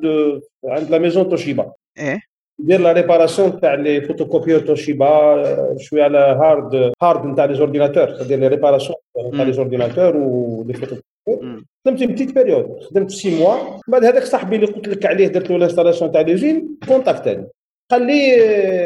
عند 0.66 0.90
la 0.90 0.98
maison 0.98 1.30
Toshiba 1.30 1.72
إيه. 2.00 2.22
ندير 2.60 2.80
la 2.80 2.92
réparation 2.92 3.60
تاع 3.60 3.74
les 3.74 4.02
photocopieurs 4.02 4.60
Toshiba 4.60 5.44
شوية 5.78 6.04
على 6.04 6.18
hard 6.18 6.94
hard 7.02 7.26
نتاع 7.26 7.46
les 7.46 7.56
ordinateurs 7.56 8.24
ندير 8.24 8.40
les 8.40 8.48
réparations 8.48 8.96
تاع 9.32 9.44
les 9.44 9.54
ordinateurs 9.54 10.18
و 10.18 10.32
les 10.32 10.74
photocopieurs 10.74 11.64
خدمت 11.86 12.04
petite 12.04 12.36
période 12.36 12.84
خدمت 12.84 13.12
six 13.12 13.40
mois 13.40 13.56
بعد 13.88 14.06
هذاك 14.06 14.24
صاحبي 14.24 14.56
اللي 14.56 14.68
قلت 14.68 14.88
لك 14.88 15.06
عليه 15.06 15.28
درت 15.28 15.50
له 15.50 15.58
l'installation 15.58 16.12
تاع 16.12 16.22
l'usine 16.22 16.78
كونتاكتاني 16.88 17.48
قال 17.92 18.08
لي 18.08 18.34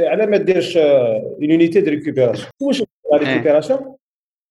على 0.07 0.25
ما 0.25 0.37
ديرش 0.37 0.77
une 0.77 1.51
unité 1.51 1.81
de 1.81 1.91
récupération 1.91 2.49
واش 2.61 2.83
récupération 3.13 3.95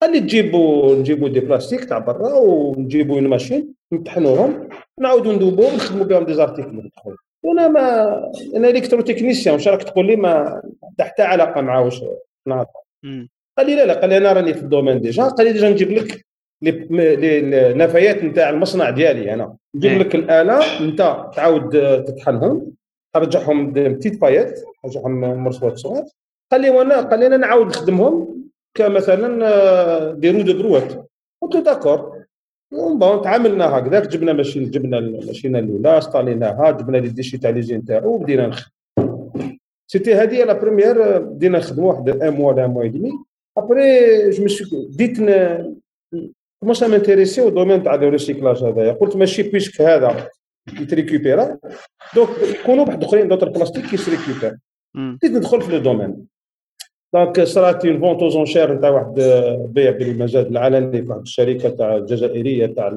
قال 0.02 0.12
لي 0.12 0.20
تجيبوا 0.20 0.96
نجيبوا 0.96 1.28
des 1.28 1.40
plastiques 1.40 1.84
تاع 1.84 1.98
برا 1.98 2.34
ونجيبوا 2.34 3.16
une 3.16 3.28
machine 3.28 3.74
نطحنوهم 3.92 4.68
نعاودوا 5.00 5.32
ندوبوهم 5.32 5.74
نخدموا 5.74 6.04
بهم 6.04 6.24
des 6.24 6.34
articles 6.34 6.90
وأنا 7.42 7.68
ما 7.68 8.14
أنا 8.56 8.68
électrotechnicien 8.68 9.54
واش 9.54 9.68
راك 9.68 9.82
تقول 9.82 10.06
لي 10.06 10.16
ما 10.16 10.62
حتى 11.00 11.22
علاقة 11.22 11.60
مع 11.60 11.78
واش 11.78 12.00
نهضر 12.46 12.66
قال 13.58 13.66
لي 13.66 13.74
لا 13.74 13.86
لا 13.86 13.94
قال 13.94 14.10
لي 14.10 14.16
أنا 14.16 14.32
راني 14.32 14.54
في 14.54 14.60
le 14.62 14.71
domaine 14.71 15.00
déjà 15.00 15.22
قال 15.22 15.46
لي 15.46 15.52
déjà 15.52 15.70
نجيب 15.70 15.92
لك 15.92 16.26
النفايات 16.62 18.24
نتاع 18.24 18.50
المصنع 18.50 18.90
ديالي 18.90 19.34
أنا. 19.34 19.56
نجيب 19.74 19.92
لك 19.98 20.14
الآلة 20.14 20.80
أنت 20.80 20.98
تعاود 21.34 21.70
تطحنهم. 22.04 22.72
ترجعهم 23.18 23.72
petites 23.72 24.20
paillettes 24.20 24.60
ترجعهم 24.82 25.20
مرصوات 25.44 25.78
صغار. 25.78 26.04
قال 26.52 26.60
لي 26.60 26.70
وأنا 26.70 27.00
قال 27.00 27.20
لي 27.20 27.26
أنا 27.26 27.36
نعاود 27.36 27.66
نخدمهم 27.66 28.44
كمثلا 28.74 30.12
des 30.12 30.30
roues 30.30 30.42
de 30.42 30.58
brouette. 30.58 31.08
قلت 31.42 31.54
له 31.54 31.60
d'accord. 31.60 32.16
Bon 32.72 33.22
تعاملنا 33.22 33.78
هكذاك 33.78 34.08
جبنا 34.08 34.32
machine 34.32 34.70
جبنا 34.70 34.98
الماشينة 34.98 35.58
الأولى 35.58 35.98
استاليناها 35.98 36.70
جبنا 36.70 36.96
les 36.96 37.08
déchets 37.08 37.38
تاع 37.38 37.50
l'usine 37.50 37.84
تاعو 37.84 38.14
وبدينا 38.14 38.46
نخدم. 38.46 38.70
c'était 39.86 40.14
هذه 40.14 40.44
la 40.44 40.52
première 40.52 41.18
بدينا 41.18 41.58
نخدموا 41.58 41.92
واحد 41.92 42.08
un 42.08 42.32
mois 42.34 42.64
un 42.64 42.70
mois 42.70 42.86
demi 42.86 43.12
après 43.58 44.30
je 44.30 44.44
me 44.44 44.51
suis 44.51 44.64
بديت 44.92 45.16
commence 46.60 46.82
m'intéresser 46.82 47.42
au 47.42 47.48
domaine 47.48 47.82
تاع 47.82 47.94
le 47.94 48.08
recyclage 48.08 48.64
هذايا؟ 48.64 48.92
قلت 48.92 49.16
ماشي 49.16 49.42
puisque 49.42 49.80
هذا. 49.80 50.28
يتريكوبيرا 50.72 51.58
donc 52.14 52.28
يكونوا 52.42 52.84
واحد 52.84 53.04
اخرين 53.04 53.28
d'autres 53.28 53.48
plastiques 53.48 53.92
يتريكوبير 53.92 54.58
بديت 54.94 55.30
ندخل 55.32 55.62
في 55.62 55.72
le 55.72 55.78
domaine. 55.78 56.26
donc 57.14 57.42
صرات 57.42 57.84
une 57.86 58.00
vente 58.00 58.22
aux 58.22 58.36
enchères 58.36 58.74
نتاع 58.74 58.90
واحد 58.90 59.14
بيع 59.68 59.90
بالمجال 59.90 60.46
العلني 60.46 61.02
في 61.02 61.08
واحد 61.10 61.20
الشركة 61.20 61.68
تاع 61.68 61.96
الجزائريه 61.96 62.66
تاع 62.66 62.88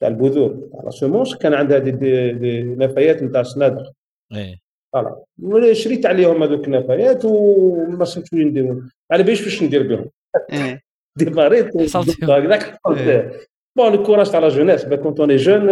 تاع 0.00 0.08
البذور 0.08 0.68
تاع 0.72 0.82
la 0.84 0.90
semence 0.90 1.36
كان 1.36 1.54
عندها 1.54 1.78
دي, 1.78 1.90
دي, 1.90 2.32
دي 2.32 2.62
نفايات 2.62 3.22
نتاع 3.22 3.40
الصنادق 3.40 3.92
إيه 4.34 4.58
voilà 4.92 5.72
شريت 5.72 6.06
عليهم 6.06 6.42
هذوك 6.42 6.64
النفايات 6.66 7.24
وما 7.24 8.04
صرتش 8.04 8.32
وين 8.32 8.46
ندير 8.48 8.82
على 9.10 9.22
باليش 9.22 9.42
باش 9.44 9.62
ندير 9.62 9.82
بهم 9.82 10.10
démarrit 11.16 11.76
هكذاك 12.22 12.78
bon 13.78 13.94
ال 13.94 13.99
courage 13.99 14.30
تاع 14.30 14.40
la 14.40 14.48
jeunesse 14.48 14.84
quand 14.84 15.20
on 15.20 15.36
est 15.36 15.47
jeune 15.47 15.66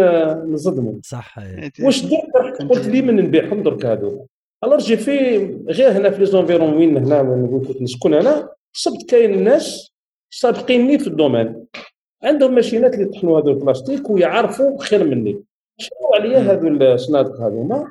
نصدموا 0.53 0.93
صح. 1.03 1.39
واش 1.83 2.05
درت 2.05 2.61
قلت 2.69 2.87
لي 2.87 3.01
من 3.01 3.15
نبيعهم 3.15 3.63
درك 3.63 3.85
هذوك 3.85 4.25
alors 4.63 4.77
j'ai 4.77 4.97
في 4.97 5.17
غير 5.67 5.91
هنا 5.91 6.09
في 6.09 6.19
les 6.19 6.25
environs 6.25 6.73
وين 6.73 6.97
هنا 6.97 7.21
نقول 7.21 7.67
كنت 7.67 7.81
نسكن 7.81 8.13
أنا 8.13 8.49
صبت 8.73 9.09
كاين 9.09 9.33
الناس 9.33 9.91
سابقيني 10.29 10.99
في 10.99 11.07
ال 11.07 11.13
domaine. 11.13 11.65
عندهم 12.23 12.55
machineات 12.55 12.93
اللي 12.93 13.05
يطحنوا 13.05 13.39
هذو 13.39 13.49
البلاستيك 13.49 14.09
ويعرفوا 14.09 14.81
خير 14.81 15.03
مني. 15.03 15.43
شنو 15.77 16.13
عليا 16.13 16.39
هذو 16.39 16.67
الصنادق 16.67 17.41
هذوما 17.41 17.87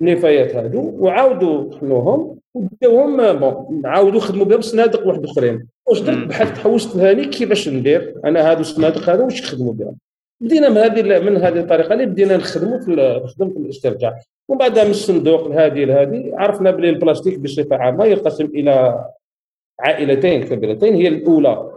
النفايات 0.00 0.56
هذو 0.56 0.96
وعاودوا 0.98 1.70
طحنوهم 1.70 2.38
وداوهم 2.54 3.32
بون 3.32 3.86
عاودوا 3.86 4.20
خدموا 4.20 4.44
بهم 4.44 4.60
صنادق 4.60 5.06
واحد 5.06 5.24
أخرين. 5.24 5.66
واش 5.86 6.00
درت 6.00 6.28
بحال 6.28 6.52
تحوست 6.54 6.96
هاني 6.96 7.24
كيفاش 7.24 7.68
ندير؟ 7.68 8.14
أنا 8.24 8.52
هذو 8.52 8.60
الصنادق 8.60 9.10
هذو 9.10 9.24
واش 9.24 9.40
يخدموا 9.40 9.72
بهم؟ 9.72 9.96
بدينا 10.40 10.68
من 10.68 10.76
هذه 10.76 11.20
من 11.20 11.36
هذه 11.36 11.60
الطريقة 11.60 11.92
اللي 11.92 12.06
بدينا 12.06 12.36
نخدموا 12.36 12.78
في 12.78 13.20
نخدم 13.24 13.50
في 13.50 13.56
الاسترجاع. 13.56 14.20
ومن 14.48 14.58
بعد 14.58 14.78
من 14.78 14.90
الصندوق 14.90 15.48
لهذه 15.48 15.84
لهذه 15.84 16.30
عرفنا 16.34 16.70
بلي 16.70 16.88
البلاستيك 16.88 17.38
بصفة 17.38 17.76
عامة 17.76 18.04
ينقسم 18.04 18.44
إلى 18.44 19.04
عائلتين 19.80 20.44
كبيرتين 20.44 20.94
هي 20.94 21.08
الأولى 21.08 21.70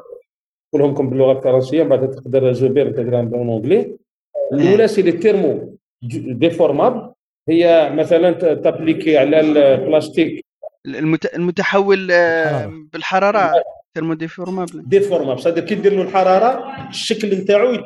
نقولهم 0.74 0.92
لكم 0.92 1.10
باللغة 1.10 1.38
الفرنسية 1.38 1.84
بعد 1.84 2.12
تقدر 2.12 2.52
زبير 2.52 2.92
تقدر 2.92 3.22
بال 3.22 3.39
anglais 3.39 3.98
الأولى 4.54 4.88
c'est 4.88 5.02
les 5.02 5.12
thermo-déformables. 5.12 7.10
هي 7.50 7.90
مثلا 7.94 8.32
t'appliquer 8.54 9.18
على 9.18 9.40
البلاستيك 9.40 10.46
المتحول 11.36 12.12
آه، 12.12 12.72
بالحرارة 12.94 13.52
thermo-déformable 13.96 14.84
déformable 14.90 15.42
صدق 15.42 15.64
كي 15.64 15.76
دير 15.76 15.94
له 15.94 16.02
الحرارة 16.02 16.76
الشكل 16.90 17.40
نتاعو 17.40 17.78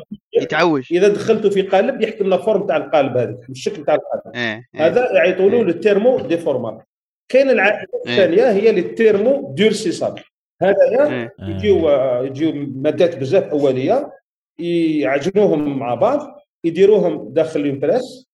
يتعوج 0.41 0.83
إذا 0.91 1.07
دخلته 1.07 1.49
في 1.49 1.61
قالب 1.61 2.01
يحكم 2.01 2.29
la 2.29 2.37
forme 2.37 2.67
تاع 2.67 2.77
القالب 2.77 3.17
هذاك 3.17 3.49
الشكل 3.49 3.85
تاع 3.85 3.95
القالب 3.95 4.35
إيه. 4.35 4.67
إيه. 4.75 4.87
هذا 4.87 5.11
يعيطوا 5.11 5.49
له 5.49 5.61
ال 5.61 6.19
thermo-déformable 6.19 6.83
كاين 7.29 7.49
العائلة 7.49 7.87
إيه. 8.07 8.11
الثانية 8.11 8.51
هي 8.51 8.69
ال 8.69 9.53
thermo-durcissable 9.55 10.21
هذايا 10.61 11.07
إيه. 11.07 11.33
يجيو 11.39 11.89
يجيو 12.23 12.53
مادات 12.75 13.17
بزاف 13.17 13.43
أولية 13.43 14.11
يعجنوهم 14.59 15.79
مع 15.79 15.95
بعض 15.95 16.41
يديروهم 16.63 17.33
داخل 17.33 17.67
une 17.67 17.79
presse 17.79 18.29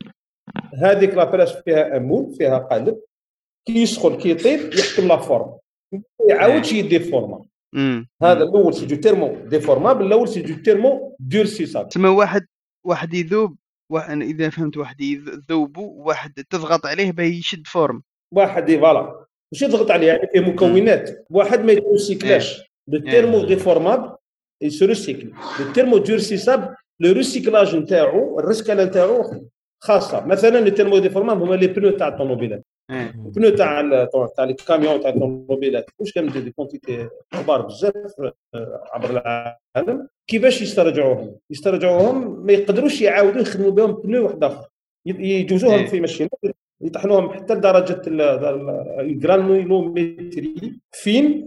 هذيك 0.78 1.14
la 1.14 1.24
presse 1.24 1.50
فيها 1.50 1.98
un 1.98 2.09
moule 2.09 2.36
فيها 2.38 2.58
قالب 2.58 3.00
كي 3.68 3.82
يسخن 3.82 4.18
كي 4.18 4.30
يطيب 4.30 4.74
يحكم 4.74 5.08
la 5.08 5.18
forme. 5.18 5.58
يعاود 6.30 6.66
شي 6.66 6.80
يdéforma 6.80 7.46
هذا 8.24 8.44
الأول 8.44 8.74
c'est 8.74 8.86
du 8.86 8.96
thermo-déformable 8.96 10.06
الأول 10.06 10.28
c'est 10.28 10.42
du 10.42 10.64
thermo-durcissable 10.64 11.90
تسمى 11.90 12.10
واحد 12.10 12.46
واحد 12.86 13.14
يذوب 13.14 13.56
واحد 13.92 14.22
إذا 14.22 14.50
فهمت 14.50 14.78
واحد 14.78 15.02
يذوبوا 15.02 16.08
واحد 16.08 16.34
تضغط 16.50 16.86
عليه 16.86 17.12
باه 17.12 17.24
يشد 17.24 17.68
forme. 17.68 18.04
واحد 18.34 18.72
voilà. 18.72 19.26
مش 19.52 19.62
يضغط 19.62 19.92
عليه 19.92 20.08
يعني 20.08 20.28
فيه 20.34 20.40
مكونات. 20.40 21.26
واحد 21.30 21.60
ما 21.66 21.72
يتrecyclaش 21.72 22.62
le 22.88 23.00
thermo-déformable 23.00 24.16
يسو 24.62 24.86
recycle 24.86 25.32
le 25.60 25.74
thermo-durcissable 25.74 26.76
le 27.00 27.12
recyclage 27.12 27.76
نتاعو 27.76 28.40
ال 28.40 28.44
recyclage 28.44 28.84
نتاعو 28.86 29.48
خاصة. 29.80 30.26
مثلا 30.26 30.60
le 30.60 30.70
thermo-déformable 30.70 31.42
هما 31.42 31.56
les 31.56 31.68
pneus 31.68 31.90
تاع 31.90 32.08
الطوموبيلات. 32.08 32.64
ال 32.92 33.03
pneu 33.03 33.50
تاع 33.50 34.06
تاع 34.38 34.44
les 34.46 34.54
camions 34.54 35.00
تاع 35.00 35.10
الطوموبيلات. 35.10 35.90
واش 36.00 36.14
كان 36.14 36.28
des 36.28 36.52
quantités 36.52 37.10
كبار 37.32 37.62
بزاف 37.62 37.96
عبر 38.94 39.10
العالم؟ 39.10 40.08
كيفاش 40.28 40.62
يسترجعوهم؟ 40.62 41.36
يسترجعوهم 41.50 42.46
ما 42.46 42.54
يقدروش 42.54 43.02
يعاودوا 43.02 43.42
يخدموا 43.42 43.72
بهم 43.72 43.92
pneu 43.92 44.24
واحد 44.24 44.44
آخر. 44.44 44.68
يجوزوهم 45.06 45.86
في 45.88 46.00
machineات 46.00 46.32
يطحنوهم 46.82 47.30
حتى 47.30 47.54
لدرجة 47.54 48.02
ال 49.00 49.13
granulométrie 49.13 50.80
فين 50.92 51.46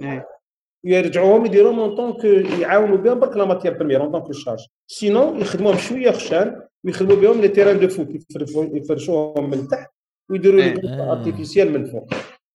يرجعوهم 0.84 1.46
يديروهم 1.46 1.80
en 1.80 1.94
tant 1.94 2.12
que 2.12 2.24
يعاونوا 2.60 2.96
بهم 2.96 3.20
برك 3.20 3.36
la 3.36 3.44
matière 3.44 3.74
première 3.74 4.02
en 4.02 4.10
tant 4.10 4.23
que 4.23 4.32
charge 4.32 4.66
sinon 4.86 5.40
يخدموهم 5.40 5.76
شوية 5.76 6.10
خشان 6.10 6.62
ويخدموا 6.84 7.16
بهم 7.16 7.40
les 7.40 7.48
terrains 7.48 7.80
de 7.80 7.88
foot 7.88 8.08
يفرشوهم 8.74 9.50
من 9.50 9.68
تحت 9.68 9.90
ويديروا 10.30 10.60
les 10.60 11.12
artificiels 11.12 11.72
من 11.72 11.84
الفوق 11.84 12.14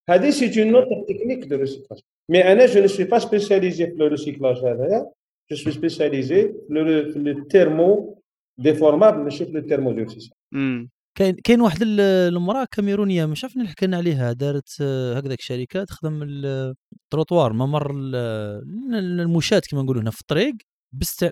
هذه 0.09 0.29
c'est 0.29 0.63
une 0.63 0.71
autre 0.71 1.03
technique 1.09 1.43
de 1.45 1.55
recyclage 1.55 1.99
mais 2.31 2.51
أنا 2.51 2.65
je 2.65 2.81
ne 2.81 2.87
suis 2.87 3.05
pas 3.05 3.19
spécialisé 3.19 3.85
في 3.85 3.95
le 3.95 4.07
recyclage 4.07 4.57
هذايا 4.57 5.11
je 5.51 5.57
suis 5.57 5.73
spécialisé 5.73 6.53
في 6.69 7.13
le 7.15 7.43
thermo 7.43 8.19
déformable 8.57 9.17
ماشي 9.17 9.45
في 9.45 9.51
le 9.51 9.61
thermo-durciss 9.61 10.29
كاين 11.17 11.35
كاين 11.43 11.61
واحد 11.61 11.77
المرأة 11.81 12.67
كاميرونية 12.71 13.25
مش 13.25 13.43
عارف 13.43 13.57
نحكي 13.57 13.95
عليها 13.95 14.33
دارت 14.33 14.81
هكذاك 14.81 15.41
شركة 15.41 15.83
تخدم 15.83 16.23
التروطوار 16.23 17.53
ممر 17.53 17.91
المشاة 18.93 19.61
كما 19.71 19.81
نقولوا 19.81 20.01
هنا 20.01 20.11
في 20.11 20.21
الطريق 20.21 20.55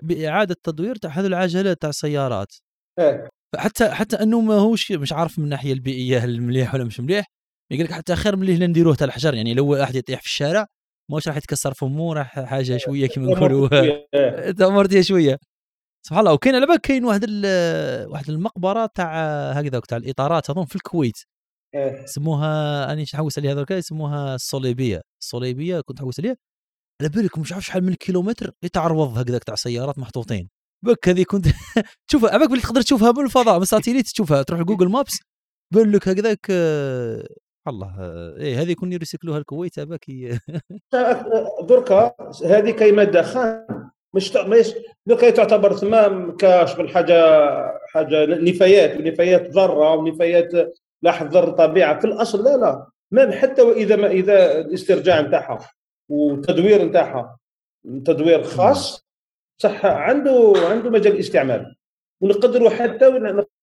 بإعادة 0.02 0.56
تدوير 0.62 0.96
تاع 0.96 1.10
هذو 1.10 1.26
العجلات 1.26 1.80
تاع 1.82 1.90
السيارات. 1.90 2.52
إيه. 2.98 3.28
حتى 3.56 3.90
حتى 3.90 4.16
إنه 4.22 4.40
ماهوش 4.40 4.92
مش 4.92 5.12
عارف 5.12 5.38
من 5.38 5.44
الناحية 5.44 5.72
البيئية 5.72 6.18
هل 6.18 6.40
مليح 6.42 6.74
ولا 6.74 6.84
مش 6.84 7.00
مليح. 7.00 7.26
يقول 7.72 7.84
لك 7.86 7.92
حتى 7.92 8.16
خير 8.16 8.36
من 8.36 8.48
اللي 8.48 8.66
نديروه 8.66 8.94
تاع 8.94 9.06
الحجر 9.06 9.34
يعني 9.34 9.54
لو 9.54 9.66
واحد 9.72 9.94
يطيح 9.94 10.20
في 10.20 10.26
الشارع 10.26 10.66
مش 11.10 11.28
راح 11.28 11.36
يتكسر 11.36 11.74
فمه 11.74 12.12
راح 12.14 12.40
حاجة 12.40 12.76
شوية 12.76 13.08
كما 13.08 13.26
نقولوا. 13.26 13.68
تمرتيه 14.52 15.00
شوية. 15.10 15.38
سبحان 16.06 16.20
الله 16.20 16.32
وكاين 16.32 16.54
على 16.54 16.66
بالك 16.66 16.80
كاين 16.80 17.04
واحد 17.04 17.24
واحد 18.08 18.30
المقبرة 18.30 18.86
تاع 18.94 19.12
هكذا 19.52 19.80
تاع 19.80 19.98
الإطارات 19.98 20.50
اظن 20.50 20.64
في 20.64 20.76
الكويت. 20.76 21.16
إيه. 21.74 22.06
سموها 22.06 22.92
اني 22.92 23.02
نحوس 23.14 23.38
عليها 23.38 23.52
هذوك 23.52 23.70
يسموها 23.70 24.34
الصليبية. 24.34 25.00
الصليبية 25.22 25.80
كنت 25.80 26.00
نحوس 26.00 26.20
عليها. 26.20 26.36
على 27.00 27.10
بالك 27.10 27.38
مش 27.38 27.52
عارف 27.52 27.64
شحال 27.64 27.84
من 27.84 27.94
كيلومتر 27.94 28.52
يتعرض 28.64 29.18
هكذاك 29.18 29.44
تاع 29.44 29.54
سيارات 29.54 29.98
محطوطين. 29.98 30.50
بك 30.84 31.08
هذه 31.08 31.22
كنت 31.22 31.46
تشوفها 32.08 32.30
عباك 32.34 32.48
باللي 32.48 32.62
تقدر 32.62 32.82
تشوفها 32.82 33.12
من 33.12 33.24
الفضاء 33.24 33.56
من 33.56 33.62
ال 33.62 33.66
satellite 33.66 34.06
تشوفها 34.06 34.42
تروح 34.42 34.60
ل 34.60 34.64
Google 34.64 34.88
Maps 34.88 35.18
بان 35.74 35.92
لك 35.92 36.08
هكذاك 36.08 36.46
آه، 36.50 37.28
الله 37.68 37.94
إيه 38.36 38.62
هذه 38.62 38.70
يكون 38.70 38.92
يrecycleوها 38.92 39.38
الكويت 39.38 39.78
عباك 39.78 40.04
دركا 41.68 42.14
هذه 42.44 42.70
كاي 42.70 42.92
ماده 42.92 43.22
خام 43.22 43.66
مش 44.14 44.36
مش 44.36 44.74
دركا 45.06 45.30
تعتبر 45.30 45.76
ثما 45.76 46.36
كشغل 46.38 46.88
حاجة 46.88 47.14
حاجة 47.88 48.26
نفايات 48.26 48.96
ونفايات 49.00 49.50
ضاره 49.50 49.94
ونفايات 49.94 50.52
لا 51.02 51.12
حضر 51.12 51.50
طبيعة. 51.50 51.98
في 51.98 52.04
الأصل 52.04 52.44
لا 52.44 52.56
لا 52.56 52.86
ما 53.10 53.32
حتى 53.32 53.62
وإذا 53.62 53.96
ما 53.96 54.06
إذا 54.06 54.60
الاسترجاع 54.60 55.20
نتاعها 55.20 55.70
والتدوير 56.08 56.84
نتاعها 56.84 57.38
تدوير 58.04 58.42
خاص 58.42 59.03
صح 59.62 59.86
عنده 59.86 60.52
عنده 60.56 60.90
مجال 60.90 61.18
استعمال 61.18 61.74
ونقدروا 62.20 62.70
حتى 62.70 63.08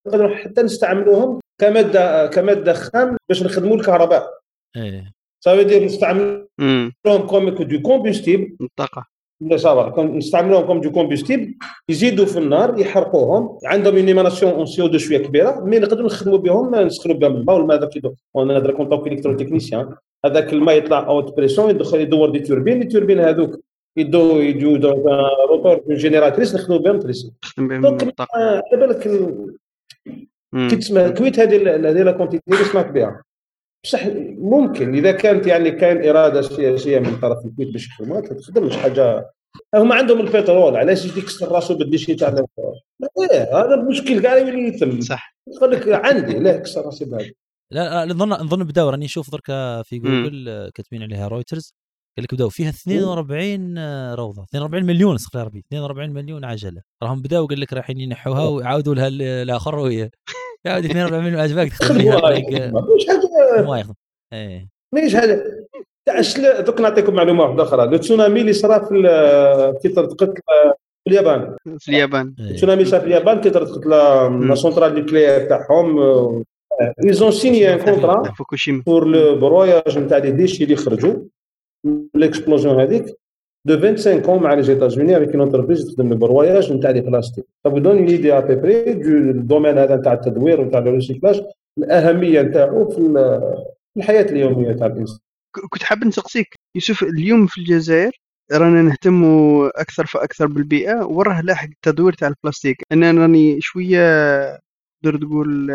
نقدروا 0.07 0.35
حتى 0.35 0.61
نستعملوهم 0.61 1.39
كمادة 1.61 2.27
كمادة 2.27 2.73
خام 2.73 3.17
باش 3.29 3.43
نخدموا 3.43 3.75
الكهرباء. 3.75 4.39
إيه. 4.75 5.11
ça 5.43 5.50
veut 5.50 5.63
dire 5.63 5.83
نستعملوهم 5.83 7.27
comme 7.27 7.49
du 7.49 7.81
combustible 7.81 8.55
الطاقه 8.61 9.05
là 9.41 9.57
ça 9.57 9.80
va 9.80 10.03
نستعملوهم 10.03 10.65
comme 10.65 10.81
du 10.81 10.91
combustible 10.91 11.55
يزيدوا 11.89 12.25
في 12.25 12.39
النار 12.39 12.79
يحرقوهم. 12.79 13.59
عندهم 13.65 13.95
une 13.95 14.07
émanation 14.07 14.51
en 14.51 14.65
CO2 14.65 14.97
شوية 14.97 15.17
كبيرة 15.17 15.59
mais 15.59 15.79
نقدروا 15.79 16.05
نخدموا 16.05 16.37
بهم 16.37 16.75
نسخنوا 16.75 17.15
بهم 17.15 17.35
الماء. 17.35 17.55
والماء 17.55 17.77
هذاك 17.77 17.89
وأنا 18.33 18.53
نهضر 18.53 18.71
en 18.71 18.85
tant 18.89 19.07
qu'électrotechnicien 19.07 19.95
هذاك 20.25 20.53
الماء 20.53 20.77
يطلع 20.77 21.07
haute 21.07 21.37
pression 21.37 21.69
يدخل 21.69 21.99
يدور 21.99 22.29
des 22.29 22.39
turbines 22.39 22.81
ال 22.81 22.85
turbines 22.85 23.19
هذوك 23.19 23.59
يدو 23.97 24.39
يجو 24.39 24.77
donc 24.77 25.05
rotor 25.49 25.83
génératrice 25.89 26.55
نخدموا 26.55 26.79
بهم 26.79 26.99
تريس 26.99 27.31
نخدم 27.43 27.67
بهم 27.67 27.85
الطاقه 27.85 28.39
على 28.39 28.87
بالك 28.87 28.99
كي 28.99 30.75
تسمع 30.75 31.05
الكويت 31.05 31.39
هذه 31.39 31.75
هذه 31.75 32.03
la 32.03 32.11
quantité 32.11 32.43
اللي 32.47 32.63
سمعت 32.63 32.91
بها. 32.91 33.23
بصح 33.85 34.05
ممكن. 34.37 34.95
إذا 34.95 35.11
كانت 35.11 35.47
يعني 35.47 35.71
كاين 35.71 36.09
إرادة 36.09 36.41
سياسيه 36.41 36.99
من 36.99 37.19
طرف 37.19 37.45
الكويت 37.45 37.69
باش 37.69 37.87
يخدموا 37.87 38.21
تخدم 38.21 38.65
مش 38.65 38.77
حاجة. 38.77 39.29
هما 39.75 39.95
عندهم 39.95 40.19
البترول 40.19 40.75
علاش 40.75 41.05
يجي 41.05 41.19
يكسر 41.19 41.51
راسو 41.51 41.77
بال 41.77 41.86
déchets 41.86 42.15
تاع 42.15 42.35
إيه 43.31 43.57
هذا 43.57 43.73
المشكل 43.73 44.21
كاع 44.21 44.37
يولي 44.37 44.67
يتم. 44.67 45.01
صح. 45.01 45.35
يقول 45.47 45.71
لك 45.71 45.87
عندي 45.87 46.39
لا 46.39 46.57
كسر 46.57 46.85
راسي 46.85 47.05
بهذا. 47.05 47.31
لا 47.71 48.05
نظن 48.05 48.29
نظن 48.29 48.63
بداو 48.63 48.89
راني 48.89 49.05
نشوف 49.05 49.31
درك 49.31 49.45
في 49.85 49.99
جوجل 49.99 50.69
كاتبين 50.75 51.03
عليها 51.03 51.27
رويترز 51.27 51.73
قال 52.17 52.23
لك 52.23 52.33
بداو 52.33 52.49
فيها 52.49 52.69
42 52.69 53.77
روضة. 54.13 54.43
42 54.43 54.85
مليون 54.85 55.15
استغفر 55.15 55.45
ربي. 55.45 55.63
42 55.67 56.09
مليون 56.09 56.45
عجلة. 56.45 56.81
راهم 57.03 57.21
بداو 57.21 57.45
قال 57.45 57.59
لك 57.59 57.73
رايحين 57.73 57.99
ينحوها 57.99 58.47
ويعاودوا 58.47 58.95
لها 58.95 59.07
الآخر 59.07 59.75
وهي. 59.75 60.09
يعاود 60.65 60.85
42 60.85 61.23
مليون 61.23 61.39
عجبك 61.39 61.71
تخدم 61.71 62.01
لها 62.01 62.71
مش 62.95 63.07
حاجة 63.07 63.67
ما 63.67 63.79
يخدم. 63.79 63.93
إيه. 64.33 64.67
مش 64.93 65.15
حاجة 65.15 65.65
دوك 66.61 66.81
نعطيكم 66.81 67.13
معلومة 67.13 67.43
واحدة 67.43 67.63
أخرى. 67.63 67.85
le 67.85 67.97
tsunami 67.97 68.41
اللي 68.41 68.53
صرا 68.53 68.79
في 68.79 69.01
في 69.81 69.89
قتل 69.89 70.33
في 71.03 71.09
اليابان. 71.09 71.55
في 71.79 71.89
اليابان. 71.89 72.35
التسونامي 72.39 72.85
صار 72.85 72.99
في 72.99 73.05
اليابان 73.05 73.41
كي 73.41 73.49
قتل 73.49 73.89
la 73.89 74.55
centrale 74.55 74.95
nucléaire 74.95 75.49
تاعهم 75.49 75.99
ils 77.05 77.18
ont 77.18 77.31
signé 77.31 77.73
un 77.73 77.79
contrat 77.79 78.23
فوكوشيما. 78.31 78.83
pour 78.85 79.07
le 79.07 79.39
broyage 79.39 79.97
نتاع 79.97 80.17
les 80.17 80.31
déchets 80.31 80.63
اللي 80.63 80.75
خرجوا. 80.75 81.13
l'explosion 82.15 82.79
هذيك 82.81 83.05
de 83.65 83.79
25 83.79 84.43
مع 84.43 84.53
les 84.53 84.63
États-Unis 84.63 85.17
avec 85.17 85.35
une 85.35 85.41
entreprise 85.41 85.85
تخدم 85.85 86.11
ال 86.11 86.19
broyage 86.19 86.73
نتاع 86.73 86.89
لي 86.89 87.01
بلاستيك 87.01 87.45
طب 87.63 87.83
دون 87.83 87.97
اون 87.97 88.07
ايدي 88.07 88.37
ابي 88.37 88.55
بري 88.55 88.93
دو 88.93 89.09
الدومين 89.09 89.77
هذا 89.77 89.95
نتاع 89.95 90.13
التدوير 90.13 90.61
ونتاع 90.61 90.79
ال 90.79 90.85
recyclage 90.85 91.41
الاهميه 91.77 92.41
نتاعو 92.41 92.89
في 92.89 92.97
الحياة 93.97 94.25
اليوميه 94.25 94.73
تاع 94.73 94.87
الانسان 94.87 95.19
كنت 95.69 95.83
حاب 95.83 96.03
نسقسيك 96.03 96.55
يوسف 96.75 97.03
اليوم 97.03 97.47
في 97.47 97.57
الجزائر 97.57 98.11
رانا 98.51 98.81
نهتم 98.81 99.23
أكثر 99.65 100.05
فأكثر 100.05 100.47
بالبيئة 100.47 101.05
وراه 101.05 101.41
لاحق 101.41 101.67
التدوير 101.67 102.13
تاع 102.13 102.27
البلاستيك. 102.27 102.77
أنا 102.91 103.11
راني 103.11 103.61
شوية 103.61 103.99
تقدر 105.03 105.17
تقول 105.17 105.71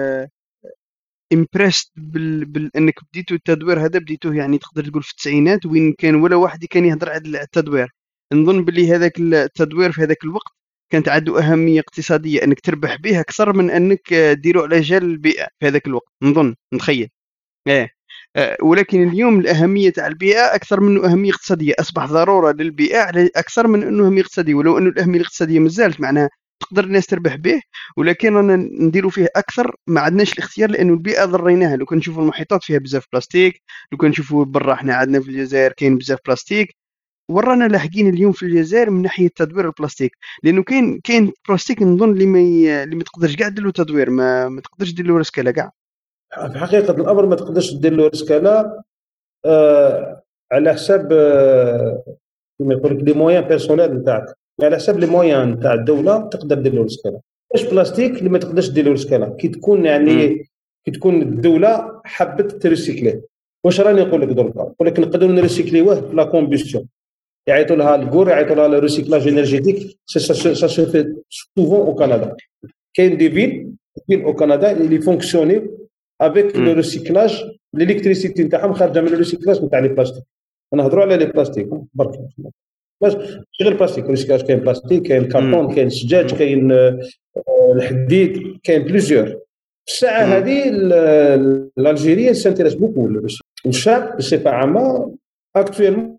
امبرست 1.33 1.93
بال... 1.97 2.45
بال... 2.45 2.71
بديتوا 3.13 3.37
التدوير 3.37 3.81
هذا 3.87 3.99
بديتوه 3.99 4.37
يعني 4.37 4.59
تقدر 4.59 4.85
تقول 4.89 5.03
في 5.03 5.11
التسعينات 5.11 5.67
وين 5.67 5.93
كان 5.93 6.15
ولا 6.15 6.37
واحد 6.37 6.65
كان 6.65 6.85
يهضر 6.85 7.11
على 7.11 7.43
التدوير. 7.43 7.89
نظن 8.33 8.65
باللي 8.65 8.93
هذاك 8.95 9.13
التدوير 9.21 9.93
في 9.93 10.03
هذاك 10.03 10.25
الوقت 10.25 10.53
كانت 10.91 11.09
عنده 11.09 11.39
أهمية 11.41 11.81
اقتصادية 11.81 12.45
إنك 12.45 12.61
تربح 12.61 12.97
به 12.97 13.21
أكثر 13.21 13.53
من 13.53 13.71
إنك 13.71 14.15
ديروا 14.15 14.63
على 14.63 14.81
جال 14.81 15.05
البيئة 15.05 15.49
في 15.61 15.67
هذاك 15.69 15.87
الوقت. 15.87 16.09
نظن 16.23 16.55
نتخيل. 16.75 17.09
إيه. 17.69 17.89
آه، 18.37 18.57
ولكن 18.63 19.09
اليوم 19.09 19.41
الأهمية 19.41 19.91
تاع 19.91 20.07
البيئة 20.07 20.55
أكثر 20.55 20.81
منه 20.81 21.05
أهمية 21.13 21.31
اقتصادية. 21.33 21.75
أصبح 21.81 22.07
ضرورة 22.07 22.53
للبيئة 22.53 23.11
أكثر 23.37 23.67
من 23.67 23.83
إنه 23.83 24.07
أهمية 24.07 24.23
اقتصادية 24.23 24.55
ولو 24.55 24.79
إنه 24.79 24.89
الأهمية 24.89 25.19
الاقتصادية 25.21 25.59
مازالت 25.59 26.01
معناها 26.01 26.31
تقدر 26.61 26.85
الناس 26.85 27.07
تربح 27.07 27.37
به 27.37 27.61
ولكن 27.97 28.35
رانا 28.35 28.57
نديروا 28.57 29.11
فيه 29.11 29.29
أكثر. 29.37 29.77
ما 29.87 30.01
عندناش 30.01 30.33
الاختيار 30.33 30.71
لأنه 30.71 30.93
البيئة 30.93 31.25
ضريناها. 31.25 31.77
لو 31.77 31.87
كان 31.87 31.99
نشوفوا 31.99 32.23
المحيطات 32.23 32.63
فيها 32.65 32.79
بزاف 32.79 33.07
بلاستيك 33.13 33.63
لو 33.93 33.99
كان 33.99 34.11
نشوفوا 34.11 34.45
برا 34.45 34.73
إحنا 34.75 34.95
عندنا 34.95 35.21
في 35.21 35.29
الجزائر 35.29 35.73
كاين 35.73 35.99
بزاف 35.99 36.19
بلاستيك. 36.27 36.77
ورانا 37.31 37.69
لاحقين 37.69 38.09
اليوم 38.09 38.33
في 38.33 38.43
الجزائر 38.43 38.91
من 38.91 39.03
ناحية 39.03 39.29
تدوير 39.37 39.67
البلاستيك. 39.67 40.17
لأنه 40.43 40.63
كاين 40.63 41.01
كاين 41.05 41.33
بلاستيك 41.49 41.83
نظن 41.83 42.11
اللي 42.13 42.27
ما 42.27 42.39
اللي 42.85 42.97
ما 42.97 43.05
تقدرش 43.05 43.37
كاع 43.37 43.49
دير 43.49 43.65
له 43.65 43.71
تدوير 43.73 44.11
ما, 44.11 44.49
ما 44.49 44.61
تقدرش 44.61 44.93
دير 44.93 45.07
له 45.07 45.19
recyclage 45.19 45.51
كاع 45.51 45.73
في 46.53 46.59
حقيقة 46.59 46.95
الأمر 46.95 47.27
ما 47.27 47.37
تقدرش 47.37 47.75
دير 47.75 47.93
له 47.93 48.09
recyclage 48.09 48.83
آه 49.45 50.23
على 50.53 50.73
حساب 50.73 51.13
آه 51.13 52.05
كما 52.59 52.75
يقول 52.75 52.99
لك 52.99 53.05
les 53.05 53.13
moyens 53.13 53.45
personnels 53.45 53.93
نتاعك. 53.95 54.27
على 54.65 54.77
حساب 54.77 54.99
les 54.99 55.07
moyens 55.07 55.61
تاع 55.61 55.75
الدولة 55.75 56.29
تقدر 56.29 56.59
دير 56.59 56.75
له 56.75 56.85
recyclage 56.85 57.21
واش 57.51 57.65
بلاستيك 57.65 58.19
اللي 58.19 58.29
ما 58.29 58.39
تقدرش 58.39 58.69
دير 58.69 58.85
له 58.85 58.93
recyclage 58.93 59.29
كي 59.37 59.49
تكون 59.49 59.85
يعني 59.85 60.49
كي 60.85 60.91
تكون 60.91 61.23
الدولة 61.23 62.01
حبت 62.05 62.53
ت 62.63 62.70
recycler 62.70 63.23
واش 63.65 63.81
راني 63.81 64.03
نقول 64.03 64.21
لك 64.21 64.29
دركا 64.29 64.61
نقول 64.63 64.89
لك 64.89 65.01
نقدروا 65.01 65.33
ن 65.33 65.39
recycler 65.39 65.89
وه 65.89 66.01
في 66.01 66.17
la 66.17 66.25
combustion. 66.25 66.89
يعيطوا 67.47 67.77
لها 67.77 67.95
الكور 67.95 68.29
يعيطوا 68.29 68.57
لها 68.57 68.69
le 68.69 68.79
recyclage 68.79 69.29
énergétique 69.29 69.99
ça 70.07 70.53
se 70.67 70.87
fait 70.87 71.17
souvent 71.31 71.81
au 71.81 71.95
Canada 71.95 72.37
كاين 72.95 73.17
des 73.17 73.31
villes 73.31 73.73
villes 74.07 74.23
au 74.23 74.35
Canada 74.35 74.71
اللي 74.71 75.01
fonctionner 75.01 75.71
avec 76.21 76.57
le 76.57 76.73
recyclage 76.73 77.45
ال 77.75 77.81
électricité 77.81 78.45
نتاعهم 78.45 78.73
خارجه 78.73 79.01
من 79.01 79.09
ال 79.09 79.15
recyclage 79.15 79.65
نتاع 79.65 79.79
les 79.79 79.89
plastiques 79.89 80.25
نهضروا 80.75 81.03
على 81.05 81.17
les 81.17 81.25
plastiques 81.25 81.69
برك 81.95 82.21
باش 83.03 83.15
غير 83.63 83.73
ال 83.73 83.76
plastique 83.76 84.07
recyclage 84.07 84.43
كاين 84.43 84.59
بلاستيك 84.59 85.03
كاين 85.03 85.25
كارطون 85.25 85.75
كاين 85.75 85.87
الزجاج 85.87 86.35
كاين 86.35 86.73
الحديد 87.75 88.59
كاين 88.63 88.83
plusieurs. 88.83 89.41
الساعة 89.89 90.23
هذه 90.23 90.69
ال 90.69 90.87
Algérien 90.87 92.33
s'intéresse 92.33 92.75
beaucoup 92.75 93.11
الشاب 93.67 94.17
بصفه 94.17 94.51
عامة 94.51 95.15
actuellement 95.57 96.19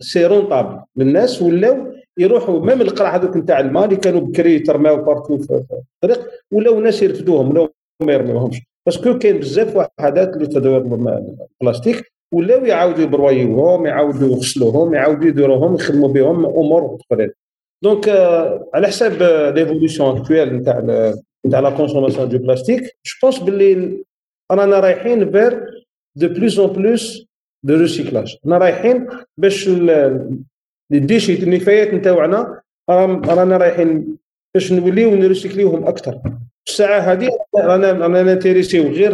c'est 0.00 0.26
rentable 0.26 0.80
للناس 0.96 1.42
ولاو 1.42 1.94
يروحوا 2.18 2.66
même 2.66 2.80
القرع 2.80 3.16
هذوك 3.16 3.36
نتاع 3.36 3.60
الماء 3.60 3.84
اللي 3.84 3.96
كانوا 3.96 4.20
بكري 4.20 4.58
ترماو 4.58 4.96
partout 4.96 5.38
في 5.38 5.64
الطريق 6.04 6.30
ولاو 6.50 6.78
الناس 6.78 7.02
يرفدوهم 7.02 7.50
ولاو 7.50 7.68
ما 8.02 8.12
يرميوهمش. 8.12 8.62
parce 8.86 9.06
que 9.06 9.18
كاين 9.18 9.38
بزاف 9.38 9.76
وحدات 9.76 10.36
اللي 10.36 10.46
تدور 10.46 10.76
البلاستيك 11.60 12.12
ولاو 12.34 12.64
يعاودوا 12.64 13.02
ي 13.02 13.10
broyer 13.10 13.61
وهم 13.61 13.86
يعاودوا 13.86 14.28
يغسلوهم 14.28 14.94
يعاودوا 14.94 15.28
يديروهم 15.28 15.74
يخدموا 15.74 16.08
بهم 16.08 16.46
أمور 16.46 16.98
اخرين 17.00 17.30
donc 17.82 18.08
على 18.74 18.86
حساب 18.86 19.12
l'évolution 19.56 20.16
actuelle 20.16 20.54
نتاع 20.54 20.80
تاع 21.50 21.60
la 21.60 21.70
consommation 21.70 22.28
de 22.28 22.38
plastique 22.38 22.82
je 22.82 23.12
pense 23.22 23.38
باللي 23.38 24.04
رانا 24.52 24.80
رايحين 24.80 25.30
vers 25.32 25.84
de 26.16 26.28
plus 26.28 26.58
en 26.58 26.72
plus 26.72 27.26
de 27.62 27.76
recyclage 27.76 28.36
رانا 28.44 28.58
رايحين 28.58 29.06
باش 29.36 29.70
ال 30.92 30.98
déchets 30.98 31.42
النفايات 31.42 31.94
نتاوعنا 31.94 32.60
رانا 32.90 33.56
رايحين 33.56 34.16
باش 34.54 34.72
نوليو 34.72 35.14
ن 35.14 35.20
recycler 35.20 35.68
وهم 35.68 35.86
أكثر. 35.86 36.20
الساعة 36.68 37.00
هذه 37.00 37.30
رانا 37.56 37.92
رانا 37.92 38.22
ن 38.22 38.27
intéresser 38.27 38.77
و 38.77 38.82
غير 38.82 39.12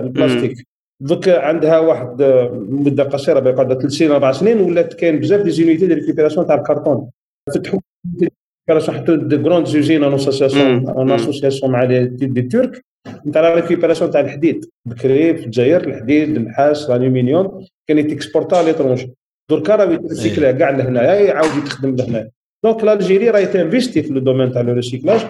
ال 0.00 0.07
plastique 0.07 0.66
donc 1.00 1.28
عندها 1.28 1.78
واحد 1.78 2.22
مدة 2.70 3.04
قصيرة 3.04 3.40
بقى 3.40 3.56
ثلاث 3.56 3.86
سنين 3.86 4.10
أربع 4.10 4.32
سنين 4.32 4.60
ولات 4.60 4.94
كاين 4.94 5.20
بزاف 5.20 5.40
des 5.42 5.50
unités 5.50 5.86
de 5.86 5.94
récupération 5.94 6.46
تاع 6.46 6.54
الكرتون 6.54 7.10
فتحوا 7.54 7.80
récupération 8.22 8.98
حتى 8.98 9.16
des 9.16 9.38
grandes 9.38 9.66
usines 9.66 10.04
en 10.04 10.14
association 10.14 10.88
en 10.88 11.10
association 11.10 11.72
مع 11.72 11.84
des 11.84 12.42
Turcs 12.42 12.84
نتاع 13.26 13.42
la 13.42 13.54
récupération 13.54 14.10
تاع 14.10 14.20
الحديد 14.20 14.64
بكري 14.86 15.34
في 15.36 15.44
الجزائر 15.44 15.88
الحديد 15.88 16.36
النحاس 16.36 16.90
الألومنيوم 16.90 17.66
كان 17.88 17.98
يت 17.98 18.11
exporter 18.11 18.62
à 18.62 18.66
l'étranger 18.66 19.12
دركا 19.50 19.76
راه 19.76 19.92
يت 19.92 20.04
recycler 20.04 20.52
كاع 20.52 20.70
لهنايا 20.70 21.14
يعاود 21.20 21.56
يتخدم 21.58 21.96
لهنايا. 21.96 22.30
donc 22.64 22.84
l'Algérie 22.84 23.30
راهي 23.30 23.46
ت 23.46 23.52
investir 23.52 24.02
في 24.02 24.12
le 24.12 24.20
domaine 24.20 24.52
تاع 24.52 24.60
le 24.60 24.72
recyclage 24.72 25.20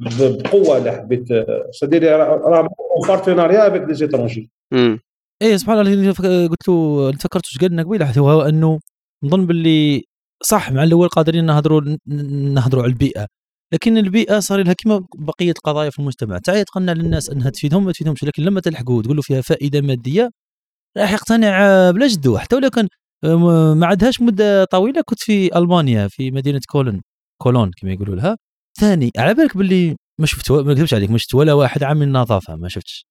بقوة 0.00 0.78
الا 0.78 0.92
حبيت 0.92 1.28
ça 1.70 1.85
dire 1.85 2.16
راه 2.18 2.68
partenariat 3.08 3.66
avec 3.68 3.82
des 3.82 3.94
étrangers 3.94 4.50
إيه 5.42 5.56
سبحان 5.56 5.78
الله 5.80 5.92
اللي 5.92 6.10
قلت 6.48 6.68
له 6.68 7.12
تفكرت 7.12 7.46
واش 7.46 7.58
قالنا 7.58 7.82
قبيلة؟ 7.82 8.18
هو 8.18 8.42
إنه 8.42 8.80
نظن 9.24 9.46
باللي 9.46 10.04
صح 10.42 10.72
مع 10.72 10.84
الأول 10.84 11.08
قادرين 11.08 11.44
نهضروا 11.46 11.96
نهضروا 12.54 12.82
على 12.82 12.92
البيئة. 12.92 13.26
لكن 13.72 13.98
البيئة 13.98 14.38
صار 14.38 14.62
لها 14.62 14.72
كما 14.72 15.06
بقية 15.18 15.50
القضايا 15.50 15.90
في 15.90 15.98
المجتمع. 15.98 16.38
تعي 16.38 16.64
تقنع 16.64 16.92
للناس 16.92 17.30
إنها 17.30 17.50
تفيدهم 17.50 17.84
ما 17.84 17.92
تفيدهمش. 17.92 18.24
لكن 18.24 18.42
لما 18.42 18.60
تلحقوا 18.60 18.98
وتقول 18.98 19.16
له 19.16 19.22
فيها 19.22 19.40
فائدة 19.40 19.80
مادية 19.80 20.30
راح 20.98 21.12
يقتنع 21.12 21.90
بلا 21.90 22.06
جدو 22.06 22.38
حتى 22.38 22.56
ولو 22.56 22.70
كان 22.70 22.88
ما 23.78 23.86
عندهاش 23.86 24.20
مدة 24.20 24.64
طويلة 24.64 25.02
كنت 25.06 25.20
في 25.20 25.58
ألمانيا 25.58 26.08
في 26.08 26.30
مدينة 26.30 26.60
كولن 26.68 27.00
كولون 27.42 27.70
كما 27.80 27.92
يقولوا 27.92 28.16
لها. 28.16 28.36
ثاني 28.80 29.10
على 29.18 29.34
بالك 29.34 29.56
باللي 29.56 29.96
ما 30.20 30.26
شفت 30.26 30.52
ما 30.52 30.72
نكذبش 30.72 30.94
عليك 30.94 31.10
ما 31.10 31.18
شفت 31.18 31.34
ولا 31.34 31.52
واحد 31.52 31.82
عامل 31.82 32.12
نظافه 32.12 32.56
ما 32.56 32.68
شفتش. 32.68 33.06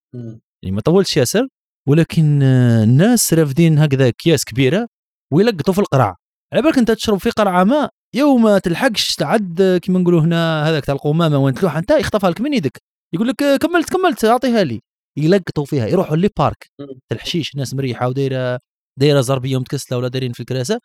يعني 0.63 0.75
ما 0.75 0.81
طولتش 0.81 1.17
ياسر 1.17 1.47
ولكن 1.87 2.43
الناس 2.43 3.33
رافدين 3.33 3.79
هكذا 3.79 4.07
اكياس 4.07 4.45
كبيرة 4.45 4.87
ويلقطوا 5.33 5.73
في 5.73 5.79
القرع 5.79 6.15
على 6.53 6.61
بالك 6.61 6.77
انت 6.77 6.91
تشرب 6.91 7.17
في 7.17 7.29
قرعة 7.29 7.63
ماء 7.63 7.89
يوم 8.15 8.43
ما 8.43 8.59
تلحقش 8.59 9.15
تعد 9.15 9.79
كما 9.83 9.99
نقولوا 9.99 10.21
هنا 10.21 10.69
هذاك 10.69 10.85
تاع 10.85 10.95
القمامة 10.95 11.37
وين 11.37 11.53
تلوح 11.53 11.75
انت 11.77 11.91
يخطفها 11.91 12.29
لك 12.29 12.41
من 12.41 12.53
يدك. 12.53 12.81
يقول 13.13 13.27
لك 13.27 13.35
كملت 13.61 13.89
كملت 13.89 14.25
أعطيها 14.25 14.63
لي. 14.63 14.79
يلقطوا 15.17 15.65
فيها 15.65 15.87
يروحوا 15.87 16.17
لي 16.17 16.29
بارك. 16.37 16.71
الحشيش 17.11 17.53
الناس 17.53 17.73
مريحة 17.73 18.07
ودايرة 18.07 18.59
دايرة 18.99 19.21
زربيه 19.21 19.57
متكسله 19.59 19.97
ولا 19.97 20.07
دايرين 20.07 20.33
في 20.33 20.39
الكراسة. 20.39 20.79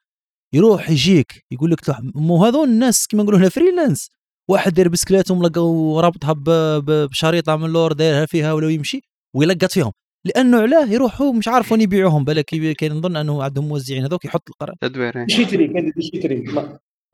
يروح 0.55 0.91
يجيك 0.91 1.45
يقول 1.53 1.71
لك 1.71 1.81
مو 2.15 2.45
هذول 2.45 2.69
الناس 2.69 3.07
كما 3.07 3.23
نقولوا 3.23 3.41
هنا 3.41 3.49
فريلانس 3.49 4.11
واحد 4.51 4.75
داير 4.75 4.89
بسكليته 4.89 5.35
ملقى 5.35 5.61
ورابطها 5.67 6.35
بشريطة 7.07 7.57
من 7.57 7.65
اللور 7.65 7.93
دايرها 7.93 8.27
فيها 8.27 8.53
ولا 8.53 8.71
يمشي. 8.71 9.01
ويلقط 9.35 9.73
فيهم. 9.73 9.93
لأنه 10.25 10.61
علاه 10.61 10.87
يروحوا 10.87 11.33
مش 11.33 11.49
عارف 11.49 11.73
وين 11.73 11.81
يبيعوهم 11.81 12.25
بالك 12.25 12.45
كاين 12.45 12.93
نظن 12.93 13.17
أنه 13.17 13.43
عندهم 13.43 13.69
موزعين 13.69 14.05
هذوك 14.05 14.25
يحط 14.25 14.49
القرار. 14.49 14.77
تدوير. 14.81 15.29
شيتري 15.29 15.69
كان 15.69 15.93
شيتري 16.01 16.45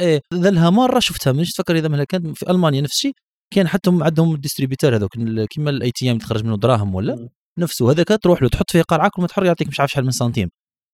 إيه 0.01 0.21
ذلها 0.35 0.71
مرة 0.71 0.99
شفتها 0.99 1.33
مش 1.33 1.53
تفكر 1.53 1.77
إذا 1.77 1.89
ما 1.89 2.05
كانت 2.05 2.39
في 2.39 2.51
ألمانيا 2.51 2.81
نفس 2.81 2.93
الشيء 2.93 3.13
كان 3.55 3.69
حتى 3.69 3.91
عندهم 4.01 4.35
ال 4.35 4.39
distributeur 4.39 4.97
هذوك 4.97 5.11
كيما 5.51 5.71
ال 5.71 5.91
ATM 5.91 6.19
تخرج 6.19 6.45
منه 6.45 6.57
دراهم 6.57 6.95
ولا؟ 6.95 7.29
نفسه 7.59 7.91
هذاك 7.91 8.09
تروح 8.09 8.43
له 8.43 8.49
تحط 8.49 8.71
فيه 8.71 8.83
قرعه 8.83 9.11
كل 9.15 9.23
ما 9.23 9.29
تحر 9.29 9.45
يعطيك 9.45 9.69
مش 9.69 9.81
عارف 9.81 9.91
شحال 9.91 10.05
من 10.05 10.11
سنتيم. 10.11 10.51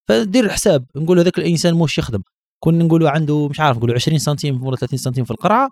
فدير 0.09 0.45
الحساب 0.45 0.85
نقول 0.95 1.19
هذاك 1.19 1.37
الإنسان 1.37 1.73
موش 1.73 1.97
يخدم. 1.97 2.21
كنا 2.63 2.83
نقولوا 2.83 3.09
عنده 3.09 3.47
مش 3.47 3.59
عارف 3.59 3.77
نقولوا 3.77 3.95
20 3.95 4.17
سنتيم 4.19 4.63
ولا 4.63 4.75
30 4.75 4.97
سنتيم 4.99 5.25
في 5.25 5.31
القرعة 5.31 5.69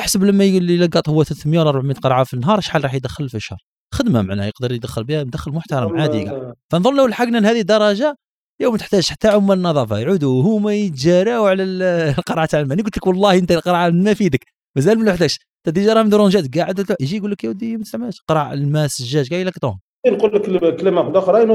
احسب 0.00 0.24
لما 0.24 0.44
يلقط 0.44 1.08
هو 1.08 1.24
300 1.24 1.60
ولا 1.60 1.70
400 1.70 1.94
قرعة 1.94 2.24
في 2.24 2.34
النهار 2.34 2.60
شحال 2.60 2.84
راح 2.84 2.94
يدخل 2.94 3.28
في 3.28 3.36
الشهر؟ 3.36 3.58
خدمة 3.94 4.22
معناها 4.22 4.46
يقدر 4.46 4.72
يدخل 4.72 5.04
بها 5.04 5.24
مدخل 5.24 5.50
محترم 5.52 6.00
عادي. 6.00 6.30
فنظن 6.72 6.96
لو 6.96 7.06
لحقنا 7.06 7.38
لهذه 7.38 7.60
الدرجة 7.60 8.16
يوم 8.60 8.76
تحتاج 8.76 9.06
حتى 9.06 9.28
عمال 9.28 9.58
النظافة 9.58 9.98
يعودوا 9.98 10.42
هما 10.42 10.74
يتجاراو 10.74 11.46
على 11.46 11.62
القرعة 12.18 12.46
تاع 12.46 12.60
الماء. 12.60 12.78
قلت 12.78 12.96
لك 12.96 13.06
والله 13.06 13.38
أنت 13.38 13.52
القرعة 13.52 13.86
الماء 13.86 14.14
في 14.14 14.24
يدك 14.24 14.44
مازال 14.76 14.98
ما 14.98 15.04
لحقتش 15.04 15.38
أنت 15.66 15.74
déjà 15.74 15.92
راه 15.92 16.02
m'déranger 16.02 16.53
ات 16.53 16.58
قاعد 16.58 16.96
يجي 17.00 17.16
يقول 17.16 17.30
لك 17.30 17.44
يا 17.44 17.48
ودي 17.48 17.76
ما 17.76 17.82
تستعملش 17.82 18.20
قرع 18.28 18.52
الماء 18.52 18.84
الزجاج 18.84 19.28
كاع 19.28 19.38
يلقطوهم 19.38 19.80
نقول 20.06 20.34
لك 20.34 20.76
كلمة 20.76 21.00
واحدة 21.00 21.18
أخرى. 21.18 21.46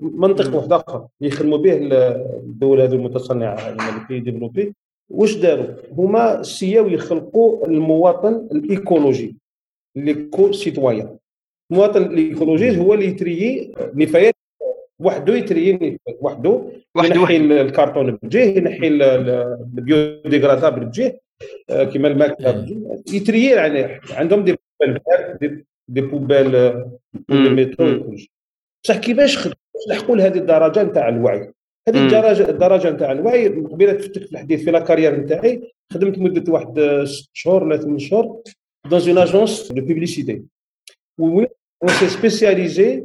منطق 0.00 0.56
واحد 0.56 0.72
آخر. 0.72 1.06
يخدموا 1.20 1.58
به 1.58 1.78
الدول 2.42 2.80
هذه 2.80 2.92
المتصنعة 2.92 3.54
les 3.54 4.20
développés 4.20 4.74
واش 5.10 5.34
داروا؟ 5.36 5.66
هما 5.92 6.42
essayer 6.42 6.82
او 6.82 6.88
يخلقوا 6.88 7.66
المواطن 7.66 8.48
الإيكولوجي 8.52 9.36
l'éco-citoyen. 9.96 11.18
المواطن 11.70 12.02
الايكولوجي 12.02 12.78
هو 12.78 12.94
اللي 12.94 13.06
ي 13.06 13.17
trier 13.17 13.72
نفايات 13.94 14.34
وحده 14.98 15.36
ي 15.36 15.46
trier 15.46 15.98
وحده 16.20 16.62
ينحي 16.96 17.36
الكرتون 17.36 18.18
بجيه 18.22 18.56
ينحي 18.56 18.88
ال 18.88 19.02
biodégradable 19.02 20.84
بجيه 20.84 21.20
آه، 21.70 21.84
كيما 21.84 22.08
الماكله 22.08 22.66
ي 23.12 23.18
trier 23.18 23.50
يعني 23.50 24.00
عندهم 24.10 24.44
des 24.44 24.56
poubelles 24.80 25.00
des 25.88 26.00
poubelles 26.00 26.84
métro 27.28 28.16
بصح 28.84 28.96
كيفاش 28.96 29.48
لحقوا 29.88 30.16
لهذه 30.16 30.38
الدرجة 30.38 30.82
نتاع 30.82 31.08
الوعي؟ 31.08 31.52
هذه 31.88 32.04
الدرجه 32.06 32.50
الدرجة 32.50 32.90
نتاع 32.90 33.12
الوعي 33.12 33.48
قبيلة 33.48 33.92
تفتك 33.92 34.24
في 34.24 34.32
الحديث 34.32 34.64
في 34.64 34.70
la 34.70 34.80
carrière 34.80 35.20
نتاعي 35.20 35.72
خدمت 35.92 36.18
مدة 36.18 36.52
واحد 36.52 36.80
ست 37.04 37.30
شهور 37.32 37.64
ولا 37.64 37.76
ثمان 37.76 37.98
شهور 37.98 38.42
dans 38.90 39.00
une 39.00 39.18
agence 39.18 39.72
de 39.72 39.80
publicité 39.80 40.42
وين 41.18 41.46
on 41.82 41.90
s'est 41.90 42.08
spécialisé 42.08 43.04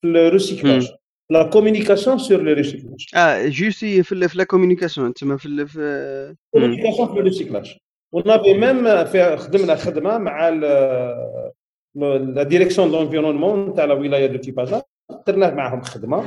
في 0.00 0.06
ال 0.06 0.15
recyclage 0.15 0.92
la 1.30 1.42
communication 1.42 2.18
sur 2.18 2.42
le 2.42 2.52
recyclage 2.52 3.06
آه 3.16 3.48
juste 3.48 4.02
في 4.02 4.14
la 4.14 4.44
communication 4.44 5.14
تما 5.14 5.36
في 5.36 5.66
في 5.66 6.34
communication 6.54 7.08
في 7.08 7.20
ال 7.20 7.26
recyclage 7.26 7.76
و 8.12 8.17
on 8.17 8.28
avait 8.28 8.54
même 8.54 9.04
خدمنا 9.36 9.74
خدمه 9.74 10.18
مع 10.18 10.48
la 10.48 12.42
direction 12.42 12.90
de 12.90 12.96
l'environnement 12.98 13.74
تاع 13.74 13.84
la 13.84 13.94
wilaya 13.94 14.26
de 14.26 14.38
Tipaza 14.38 14.82
درنا 15.26 15.54
معاهم 15.54 15.80
خدمه 15.82 16.20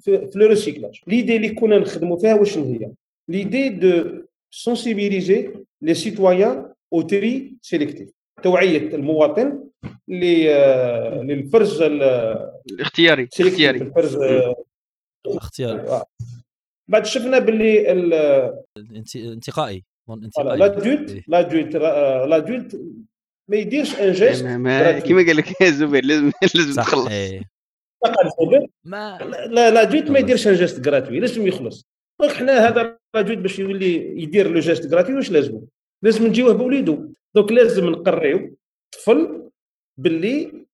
في, 0.00 0.26
في 0.26 0.38
le 0.38 0.46
recyclage 0.46 1.00
l'idée 1.06 1.36
اللي 1.36 1.48
كنا 1.48 1.78
نخدموا 1.78 2.18
فيها 2.18 2.34
واش 2.34 2.58
هي 2.58 2.90
l'idée 3.28 3.68
de 3.68 4.04
sensibiliser 4.50 5.50
les 5.82 5.94
citoyens 5.94 6.72
au 6.92 7.02
tri 7.02 7.54
sélectif 7.62 8.10
توعيه 8.42 8.94
المواطن 8.94 9.64
للفرز 10.08 11.82
الاختياري 11.82 13.28
الاختياري. 13.40 13.78
الفرز 13.78 14.18
الاختياري. 15.26 16.02
بعد 16.88 17.06
شفنا 17.06 17.38
باللي 17.38 17.92
الانتقائي. 19.16 19.84
l'adulte 20.38 21.28
l'adulte 21.28 21.76
l'adulte 22.28 22.80
ما 23.50 23.56
يديرش 23.56 23.94
un 24.00 24.12
geste. 24.12 24.42
كيما 25.06 25.26
قال 25.26 25.36
لك 25.36 25.62
زبير 25.78 26.04
لازم 26.04 26.32
لازم 26.54 26.82
تخلص. 26.82 27.08
ما 28.84 29.18
لا 29.48 29.70
l'adulte 29.70 30.10
ما 30.10 30.18
يديرش 30.18 30.48
un 30.48 30.54
geste 30.54 30.88
gratuit 30.88 31.20
لازم 31.20 31.46
يخلص. 31.46 31.86
donc 32.20 32.32
حنا 32.32 32.68
هذا 32.68 32.98
جيت 33.16 33.38
باش 33.38 33.58
يولي 33.58 34.22
يدير 34.22 34.50
le 34.50 34.60
geste 34.60 34.94
gratuit 34.94 35.14
واش 35.14 35.30
لازم 35.30 35.60
لازم 36.04 36.26
نجيوه 36.26 36.52
بوليدو. 36.54 37.12
donc 37.34 37.52
لازم 37.52 37.90
نقريو 37.90 38.56
طفل 38.92 39.43
باللي 39.98 40.66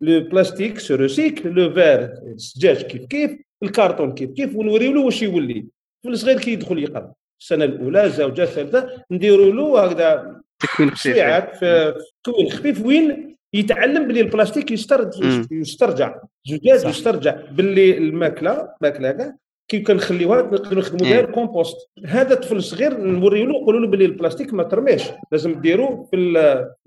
le 0.00 0.20
plastique 0.20 0.78
se 0.78 0.94
recycle 0.94 1.48
le 1.48 1.72
verre 1.72 2.00
الزجاج 2.22 2.82
كيف 2.82 3.06
كيف 3.06 3.30
الكارتون 3.62 4.14
كيف 4.14 4.30
كيف 4.30 4.56
ونوريو 4.56 4.92
له 4.92 5.00
واش 5.00 5.22
يولي. 5.22 5.66
في 6.02 6.08
الصغير 6.08 6.38
كي 6.38 6.52
يدخل 6.52 6.78
يقرا. 6.78 7.12
السنة 7.40 7.64
الأولى 7.64 8.04
الزوجه 8.04 8.42
الثالثة 8.42 9.04
نديروا 9.10 9.52
له 9.52 9.84
هكذا 9.84 10.40
تكوين 10.58 10.90
خفيف. 10.90 11.14
في 11.58 11.94
تكوين 12.24 12.50
خفيف 12.50 12.86
وين 12.86 13.36
يتعلم 13.54 14.06
باللي 14.06 14.20
البلاستيك 14.20 14.70
يسترجع 14.70 15.42
يسترجع. 15.50 16.20
زجاج 16.46 16.84
يسترجع. 16.84 17.36
باللي 17.52 17.98
الماكله 17.98 18.68
ماكله 18.80 19.12
كاع 19.12 19.36
كي 19.68 19.80
كنخليوها 19.80 20.42
نقدروا 20.42 20.78
نخدموا 20.78 21.10
بها 21.12 21.20
الكومبوست 21.20 21.76
هذا 22.06 22.34
طفل 22.34 22.62
صغير 22.62 23.00
نوريو 23.00 23.44
له 23.44 23.52
نقولوا 23.52 23.80
له 23.80 23.86
باللي 23.86 24.04
البلاستيك 24.04 24.54
ما 24.54 24.62
ترميش. 24.62 25.02
لازم 25.32 25.60
ديروه 25.60 26.08
في 26.10 26.16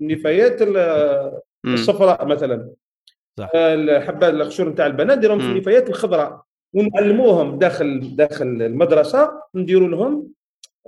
النفايات 0.00 0.62
الصفراء 1.64 2.26
مثلا. 2.26 2.70
صح. 3.38 3.50
الحبه 3.54 4.28
القشور 4.28 4.68
نتاع 4.68 4.86
البنان 4.86 5.18
نديرهم 5.18 5.38
في 5.38 5.46
النفايات 5.46 5.88
الخضراء 5.88 6.42
ونعلموهم 6.74 7.58
داخل 7.58 8.16
داخل 8.16 8.46
المدرسة 8.46 9.30
نديروا 9.54 9.88
لهم 9.88 10.32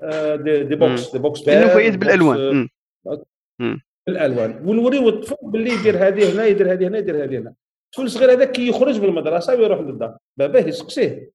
آه، 0.02 0.36
des, 0.36 0.64
des 0.64 0.76
box 0.76 1.12
des 1.12 1.18
box 1.18 1.48
النفايات 1.48 1.96
بالألوان. 1.96 2.68
الالوان 4.08 4.68
ونوريو 4.68 5.08
الطفل 5.08 5.36
باللي 5.42 5.70
يدير 5.70 5.96
هذه 6.08 6.34
هنا 6.34 6.46
يدير 6.46 6.72
هذه 6.72 6.86
هنا 6.86 6.98
يدير 6.98 7.24
هذه 7.24 7.38
هنا. 7.38 7.54
الطفل 7.86 8.06
الصغير 8.06 8.32
هذاك 8.32 8.52
كي 8.52 8.68
يخرج 8.68 9.00
من 9.00 9.08
المدرسة 9.08 9.54
ويروح 9.54 9.80
للدار. 9.80 10.16
باباه 10.36 10.60
يسقسيه. 10.60 11.30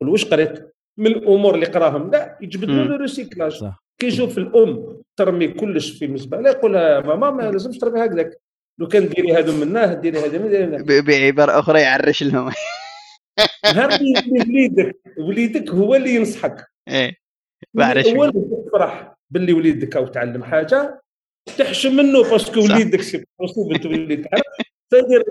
يقول 0.00 0.12
واش 0.12 0.24
قريت؟ 0.24 0.74
من 0.98 1.06
الأمور 1.06 1.54
اللي 1.54 1.66
قراهم. 1.66 2.10
كاع 2.10 2.38
يجبدوا 2.40 2.74
له 2.74 2.96
recyclage 2.96 3.64
كي 3.98 4.06
يشوف 4.06 4.38
الأم 4.38 5.02
ترمي 5.16 5.48
كلش 5.48 5.90
في 5.98 6.04
المزبله 6.04 6.50
يقول 6.50 6.72
لها 6.72 7.00
ماما 7.00 7.30
ما 7.30 7.42
لازمش 7.42 7.78
ترمي 7.78 8.04
هكذاك. 8.04 8.40
لو 8.78 8.88
كان 8.88 9.08
ديري 9.08 9.32
هذو 9.32 9.52
منه 9.52 9.94
ديري 9.94 10.18
هذا 10.18 10.38
من 10.38 10.84
بعبارة 11.02 11.58
أخرى 11.58 11.80
يعرش 11.80 12.22
لهم. 12.22 12.52
نهار 13.64 13.98
وليدك 14.30 14.96
وليدك 15.18 15.70
هو 15.70 15.94
اللي 15.94 16.14
ينصحك. 16.14 16.66
إيه 16.88 17.16
هو 17.78 18.24
اللي 18.24 18.62
تفرح 18.66 19.16
باللي 19.30 19.52
وليدك 19.52 19.96
أو 19.96 20.06
تعلم 20.06 20.44
حاجة 20.44 21.00
تحشم 21.58 21.96
منه 21.96 22.30
parce 22.30 22.49
que 22.49 22.60
وليدك 22.60 23.02
c'est 23.02 23.24
possible 23.40 23.78
تولي 23.78 24.16
تعرف 24.16 24.42
تدير 24.90 25.24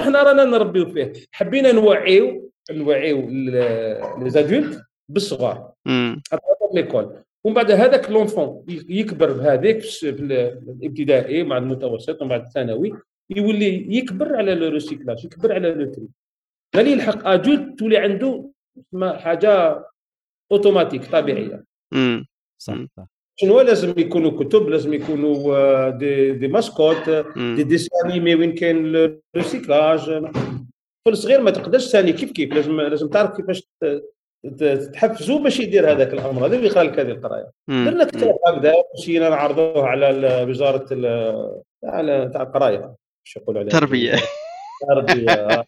حنا 0.00 0.22
رانا 0.22 0.44
نربيو 0.44 0.92
فيه. 0.92 1.12
حبينا 1.32 1.72
نوعيو 1.72 2.52
نوعيو 2.70 3.28
les 3.28 4.30
adultes 4.30 4.82
بالصغار 5.08 5.72
l'école 6.74 7.22
ومن 7.44 7.54
بعد 7.54 7.70
هذاك 7.70 8.10
l'enfant 8.10 8.64
يكبر 8.88 9.32
بهذيك 9.32 9.80
في 9.80 10.08
الابتدائي 10.08 11.42
مع 11.42 11.58
المتوسط 11.58 12.20
ومن 12.20 12.30
بعد 12.30 12.40
الثانوي 12.40 12.92
يولي 13.30 13.96
يكبر 13.96 14.36
على 14.36 14.54
le 14.54 14.68
recyclage 14.68 15.24
يكبر 15.24 15.52
على 15.52 15.70
le 15.74 15.92
tri. 15.92 16.08
غادي 16.76 16.90
يلحق 16.90 17.28
adulte 17.28 17.78
تولي 17.78 17.96
عنده 17.96 18.50
حاجة 19.02 19.84
أوتوماتيك 20.52 21.04
طبيعية. 21.04 21.64
امم 21.92 22.26
صح 22.58 22.74
شنو 23.40 23.60
لازم 23.60 23.94
يكونوا 23.98 24.30
كتب 24.44 24.68
لازم 24.68 24.94
يكونوا 24.94 25.56
آه، 25.56 25.90
des, 25.90 26.32
des 26.32 26.48
mascottes 26.48 27.10
دي 27.36 27.62
ديسان 27.62 28.10
أنيمي 28.10 28.34
وين 28.34 28.54
كاين 28.54 28.96
الريسيكلاج 29.34 30.00
طفل 31.06 31.16
صغير 31.16 31.40
ما 31.40 31.50
تقدرش 31.50 31.88
ثاني 31.88 32.12
كيف 32.12 32.32
كيف 32.32 32.52
لازم 32.54 32.80
لازم 32.80 33.08
تعرف 33.08 33.36
كيفاش 33.36 33.62
تحفزوا 34.94 35.38
باش 35.38 35.60
يدير 35.60 35.92
هذاك 35.92 36.12
الأمر؟ 36.12 36.46
هذا 36.46 36.56
اللي 36.56 36.66
يقرا 36.66 36.82
لك 36.82 36.98
هذه 36.98 37.10
القراية. 37.10 37.50
درنا 37.68 38.04
كتاب 38.04 38.36
هكذا 38.46 38.74
مشينا 38.98 39.28
نعرضوه 39.28 39.86
على 39.86 40.46
وزاره 40.48 40.86
على 41.84 42.30
تاع 42.32 42.42
القراية. 42.42 42.94
إيش 43.26 43.36
يقولوا 43.36 43.60
عليها. 43.60 43.80
تربية. 43.80 44.16
تربية. 44.88 45.64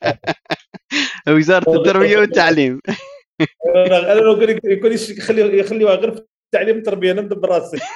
وزارة 1.36 1.76
التربية 1.76 2.18
والتعليم. 2.18 2.80
أنا 3.76 4.14
لو 4.14 4.40
يقول 4.64 4.92
يخلي 4.92 5.58
يخليوها 5.58 5.94
غير 5.94 6.14
في 6.14 6.22
التعليم 6.46 6.76
التربيه 6.76 7.12
ندب 7.12 7.40
براسي. 7.40 7.78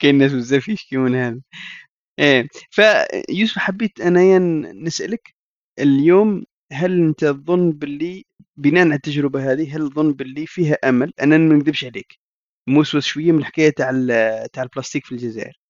كاين 0.00 0.18
ناس 0.18 0.32
بزاف 0.32 0.68
يشكيو 0.68 1.00
من 1.00 1.14
هذا. 1.14 1.40
إيه 2.18 2.48
فيوسف 2.70 3.58
حبيت 3.58 4.00
أنايا 4.00 4.38
نسألك. 4.74 5.34
اليوم 5.78 6.44
هل 6.74 7.00
أنت 7.00 7.20
تظن 7.24 7.70
باللي 7.72 8.24
بناء 8.56 8.84
على 8.84 8.94
التجربة 8.94 9.52
هذه 9.52 9.76
هل 9.76 9.90
تظن 9.90 10.12
باللي 10.12 10.46
فيها 10.46 10.74
أمل؟ 10.88 11.12
أنا 11.22 11.38
ما 11.38 11.54
نكذبش 11.54 11.84
عليك. 11.84 12.18
موسوس 12.68 13.06
شوية 13.06 13.32
من 13.32 13.38
الحكاية 13.38 13.70
تاع 13.70 13.90
تاع 14.52 14.62
البلاستيك 14.62 15.06
في 15.06 15.12
الجزائر. 15.12 15.60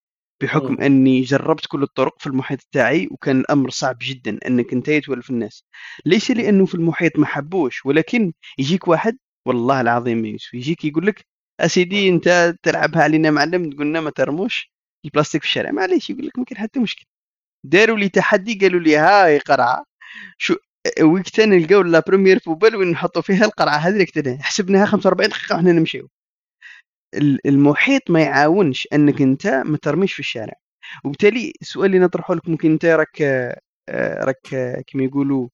بحكم 0.43 0.81
أني 0.81 1.23
جربت 1.23 1.67
كل 1.67 1.83
الطرق 1.83 2.21
في 2.21 2.27
المحيط 2.27 2.61
تاعي 2.73 3.09
وكان 3.11 3.41
الأمر 3.41 3.71
صعب 3.71 3.97
جدا 4.03 4.39
أنك 4.47 4.73
أنت 4.73 4.91
تولف 4.91 5.31
الناس. 5.31 5.65
ليس 6.07 6.31
لأنه 6.31 6.67
في 6.67 6.75
المحيط 6.75 7.19
ما 7.19 7.27
حبوش 7.27 7.87
ولكن 7.87 8.33
يجيك 8.59 8.89
واحد 8.89 9.19
والله 9.47 9.81
العظيم 9.81 10.25
يوسف 10.25 10.55
يجيك 10.55 10.85
يقول 10.85 11.07
لك 11.07 11.27
أسيدي 11.61 12.09
أنت 12.09 12.55
تلعبها 12.63 13.03
علينا 13.03 13.31
معلم؟ 13.31 13.71
تقولنا 13.71 14.01
ما 14.01 14.11
ترموش 14.11 14.73
البلاستيك 15.05 15.43
في 15.43 15.49
الشارع. 15.49 15.71
معليش 15.71 16.11
يقول 16.11 16.27
لك 16.27 16.39
ما 16.39 16.45
كاين 16.45 16.59
حتى 16.61 16.81
مشكل. 16.81 17.05
داروا 17.65 17.99
لي 17.99 18.09
تحدي 18.09 18.55
قالوا 18.55 18.81
لي 18.81 18.97
هاي 18.97 19.39
قرعة. 19.39 19.85
شو 20.39 20.57
وقتها 21.03 21.47
نلقاو 21.47 21.83
la 21.83 22.03
première 22.09 22.39
poubelle 22.39 22.77
وين 22.77 22.91
نحطوا 22.91 23.23
فيها 23.23 23.45
القرعة 23.45 23.77
هذه 23.77 24.07
حسبناها 24.41 24.87
45 24.87 25.29
دقيقة 25.31 25.57
وحنا 25.57 25.73
نمشيو. 25.73 26.09
المحيط 27.47 28.11
ما 28.11 28.23
يعاونش 28.23 28.89
أنك 28.93 29.23
أنت 29.23 29.47
ما 29.47 29.77
ترميش 29.77 30.13
في 30.13 30.21
الشارع. 30.21 30.55
وبالتالي 31.05 31.53
السؤال 31.63 31.87
اللي 31.87 31.99
نطرحه 31.99 32.35
لك 32.35 32.49
ممكن 32.49 32.73
أنت 32.73 32.85
راك 32.85 33.23
راك 34.25 34.49
كما 34.87 35.05
يقولوا 35.05 35.49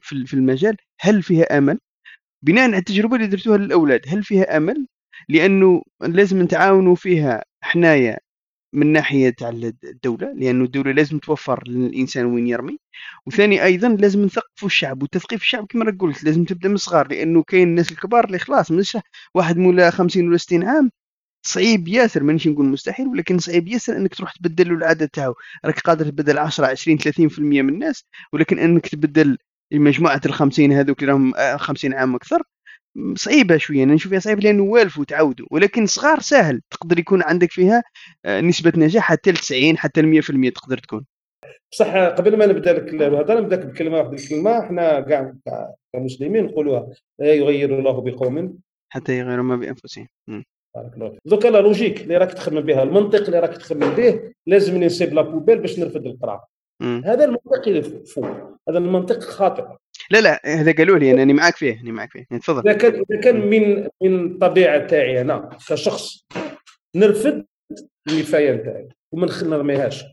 في 0.00 0.34
المجال 0.34 0.76
هل 1.00 1.22
فيها 1.22 1.58
أمل؟ 1.58 1.78
بناء 2.42 2.64
على 2.64 2.78
التجربة 2.78 3.16
اللي 3.16 3.26
درتوها 3.26 3.58
للأولاد 3.58 4.00
هل 4.08 4.24
فيها 4.24 4.56
أمل؟ 4.56 4.86
لأنه 5.28 5.82
لازم 6.02 6.42
نتعاونوا 6.42 6.94
فيها 6.94 7.44
حنايا 7.62 8.18
من 8.72 8.92
ناحية 8.92 9.30
تاع 9.30 9.48
الدولة 9.84 10.32
لأنه 10.32 10.64
الدولة 10.64 10.92
لازم 10.92 11.18
توفر 11.18 11.68
للإنسان 11.68 12.24
وين 12.26 12.46
يرمي. 12.46 12.78
وثاني 13.26 13.64
أيضا 13.64 13.88
لازم 13.88 14.24
نثقفوا 14.24 14.68
الشعب 14.68 15.02
وتثقيف 15.02 15.42
الشعب 15.42 15.66
كما 15.66 15.96
قلت 16.00 16.24
لازم 16.24 16.44
تبدأ 16.44 16.68
من 16.68 16.74
الصغار 16.74 17.08
لأنه 17.08 17.42
كاين 17.42 17.68
الناس 17.68 17.92
الكبار 17.92 18.24
اللي 18.24 18.38
خلاص 18.38 18.70
مش 18.72 18.98
واحد 19.34 19.56
مولا 19.56 19.90
50 19.90 20.28
ولا 20.28 20.36
60 20.36 20.64
عام 20.64 20.90
صعيب 21.46 21.88
ياسر 21.88 22.22
مانيش 22.22 22.48
نقول 22.48 22.66
مستحيل 22.66 23.06
ولكن 23.08 23.38
صعيب 23.38 23.68
ياسر 23.68 23.96
إنك 23.96 24.14
تروح 24.14 24.32
تبدل 24.32 24.68
له 24.68 24.74
العاده 24.74 25.06
تاعو. 25.12 25.34
راك 25.64 25.80
قادر 25.80 26.06
تبدل 26.10 26.38
10 26.38 26.66
20 26.66 26.98
30% 26.98 27.38
من 27.40 27.68
الناس 27.68 28.04
ولكن 28.32 28.58
إنك 28.58 28.88
تبدل 28.88 29.38
مجموعه 29.72 30.20
ال 30.26 30.32
50 30.32 30.72
هذوك 30.72 31.02
اللي 31.02 31.12
راهم 31.12 31.32
50 31.58 31.94
عام 31.94 32.14
أكثر 32.14 32.42
صعيبة 33.14 33.56
شوية 33.56 33.84
أنا 33.84 33.94
نشوفها 33.94 34.18
صعيبة 34.18 34.40
لأنه 34.40 34.62
والفوا 34.62 35.04
تعودوا 35.04 35.46
ولكن 35.50 35.86
صغار 35.86 36.20
سهل 36.20 36.60
تقدر 36.70 36.98
يكون 36.98 37.22
عندك 37.22 37.50
فيها 37.50 37.82
آه، 38.24 38.40
نسبة 38.40 38.72
نجاح 38.76 39.04
حتى 39.04 39.32
90 39.32 39.78
حتى 39.78 40.02
100% 40.02 40.50
تقدر 40.50 40.78
تكون. 40.78 41.06
صح 41.70 41.96
قبل 41.96 42.36
ما 42.36 42.46
نبدأ 42.46 42.72
لك 42.72 42.94
الهضره 42.94 43.40
نبدأ 43.40 43.56
بكلمة 43.56 43.96
واحدة 43.96 44.16
الكلمة 44.16 44.60
إحنا 44.60 45.00
كاع 45.00 45.34
كمسلمين 45.92 46.44
نقولوها 46.44 46.88
لا 47.18 47.34
يغير 47.34 47.78
الله 47.78 48.00
بقوم. 48.00 48.58
حتى 48.92 49.18
يغيروا 49.18 49.44
ما 49.44 49.56
بأنفسهم. 49.56 50.08
بارك 50.74 50.94
الله 50.94 51.18
دوكا 51.24 51.48
la 51.48 51.58
logique 51.58 52.00
اللي 52.00 52.16
راك 52.16 52.32
تخمم 52.32 52.60
بها 52.60 52.82
المنطق 52.82 53.24
اللي 53.24 53.40
راك 53.40 53.56
تخمم 53.56 53.94
به 53.94 54.32
لازم 54.46 54.84
نسيب 54.84 55.14
la 55.14 55.22
poubelle 55.22 55.58
باش 55.58 55.78
نرفد 55.78 56.06
القرعه 56.06 56.48
هذا 56.82 57.24
المنطق 57.24 57.68
اللي 57.68 57.82
فوق 57.82 58.26
هذا 58.68 58.78
المنطق 58.78 59.20
خاطئ. 59.20 59.64
لا 60.10 60.20
لا 60.20 60.40
هذا 60.44 60.72
قالوا 60.72 60.98
لي 60.98 61.22
أنا 61.22 61.32
معك 61.32 61.56
فيه 61.56 61.80
أنا 61.80 61.92
معك 61.92 62.10
فيه 62.10 62.38
تفضل. 62.38 62.68
إذا 62.68 63.20
كان 63.20 63.40
من 63.40 63.88
من 64.02 64.26
الطبيعه 64.26 64.86
تاعي 64.86 65.20
أنا 65.20 65.48
كشخص 65.68 66.26
نرفد 66.96 67.46
النفايه 68.08 68.52
نتاعي 68.52 68.88
وما 69.12 69.28
نرميهاش 69.42 70.04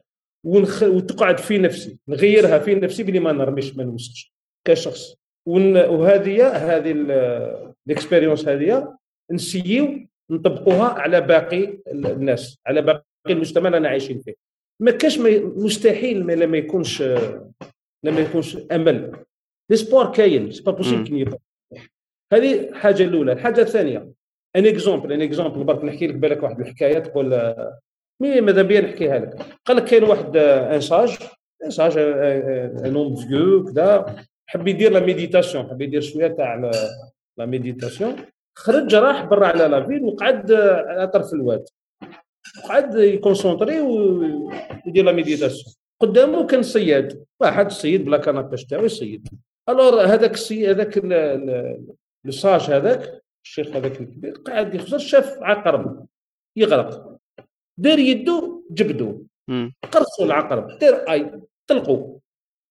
ونخ... 0.45 0.84
وتقعد 0.84 1.38
في 1.38 1.58
نفسي 1.58 1.97
نغيرها 2.08 2.60
في 2.60 2.75
نفسي 2.75 3.04
بلي 3.04 3.19
ما 3.19 3.32
نرميش 3.32 3.75
ما 3.75 3.84
نوسخش 3.84 4.34
كشخص. 4.67 5.15
ون... 5.47 5.78
وهذه 5.78 6.47
هذه 6.47 6.91
ال 7.88 7.93
expérience 7.93 8.47
هذه 8.47 8.97
نسيو 9.32 9.99
نطبقوها 10.32 10.89
على 10.89 11.21
باقي 11.21 11.78
الناس 11.88 12.60
على 12.67 12.82
باقي 12.82 13.04
المجتمع 13.30 13.67
اللي 13.67 13.78
أنا 13.78 13.89
عايشين 13.89 14.19
فيه. 14.19 14.34
ما 14.82 14.91
كاش 14.91 15.19
مستحيل 15.19 16.25
ما 16.25 16.34
لما 16.34 16.58
يكونش 16.58 17.04
لما 18.04 18.19
يكونش 18.19 18.58
أمل. 18.71 19.23
لي 19.69 20.12
كاين 20.15 20.51
c'est 20.51 20.63
pas 20.63 20.71
possible 20.71 21.03
كي 21.03 21.25
هذه 22.34 22.69
الحاجة 22.69 23.03
الاولى 23.03 23.32
الحاجة 23.32 23.62
الثانية 23.62 24.12
un 24.55 24.65
exemple 24.65 25.13
un 25.13 25.21
exemple 25.21 25.63
برك 25.63 25.84
نحكي 25.84 26.08
لك 26.08 26.15
بالك 26.15 26.43
واحد 26.43 26.60
الحكاية 26.60 26.99
تقول 26.99 27.55
mais 28.21 28.41
ماذا 28.41 28.62
بيا 28.62 28.82
نحكيها 28.82 29.19
لك 29.19 29.45
قال 29.65 29.77
لك 29.77 29.84
كاين 29.84 30.03
واحد 30.03 30.38
un 30.38 30.81
sage 30.81 31.17
un 31.65 31.69
sage 31.69 31.97
un 31.97 32.95
un 32.95 33.15
vieux 33.15 33.65
كذا 33.65 34.15
حب 34.47 34.67
يدير 34.67 34.91
la 34.91 34.99
méditation 34.99 35.67
حب 35.69 35.82
يدير 35.82 36.01
شوية 36.01 36.27
تاع 36.27 36.71
la 37.38 37.45
méditation 37.45 38.15
خرج 38.55 38.95
راح 38.95 39.25
برا 39.25 39.47
على 39.47 39.67
la 39.67 39.78
ville 39.78 40.03
وقعد 40.03 40.51
على 40.51 41.08
طرف 41.08 41.34
الواد 41.34 41.65
قعد 42.69 42.95
ي 42.95 43.03
concentrer 43.03 43.79
ويدير 43.82 45.05
la 45.05 45.12
méditation 45.12 45.75
قدامه 45.99 46.47
كان 46.47 46.63
صياد 46.63 47.25
واحد 47.39 47.71
صيد 47.71 48.05
ب 48.05 48.09
la 48.09 48.17
canne 48.17 48.39
à 48.39 48.44
pêche 48.44 48.65
تاعو 48.65 48.86
يصيد 48.86 49.27
alors 49.69 50.01
هذاك 50.01 50.34
السي 50.34 50.71
هذاك 50.71 50.97
le 52.25 52.38
sage 52.38 52.62
هذاك 52.62 53.23
الشيخ 53.45 53.67
هذاك 53.67 54.01
الكبير 54.01 54.32
قاعد 54.32 54.75
يخزر 54.75 54.97
شاف 54.97 55.38
عقرب 55.41 56.05
يغرق 56.55 57.17
دار 57.77 57.99
يدو 57.99 58.65
جبدو 58.71 59.23
قرصوا 59.91 60.25
العقرب 60.25 60.77
دار 60.77 60.95
أي 60.95 61.41
طلقوا 61.67 62.19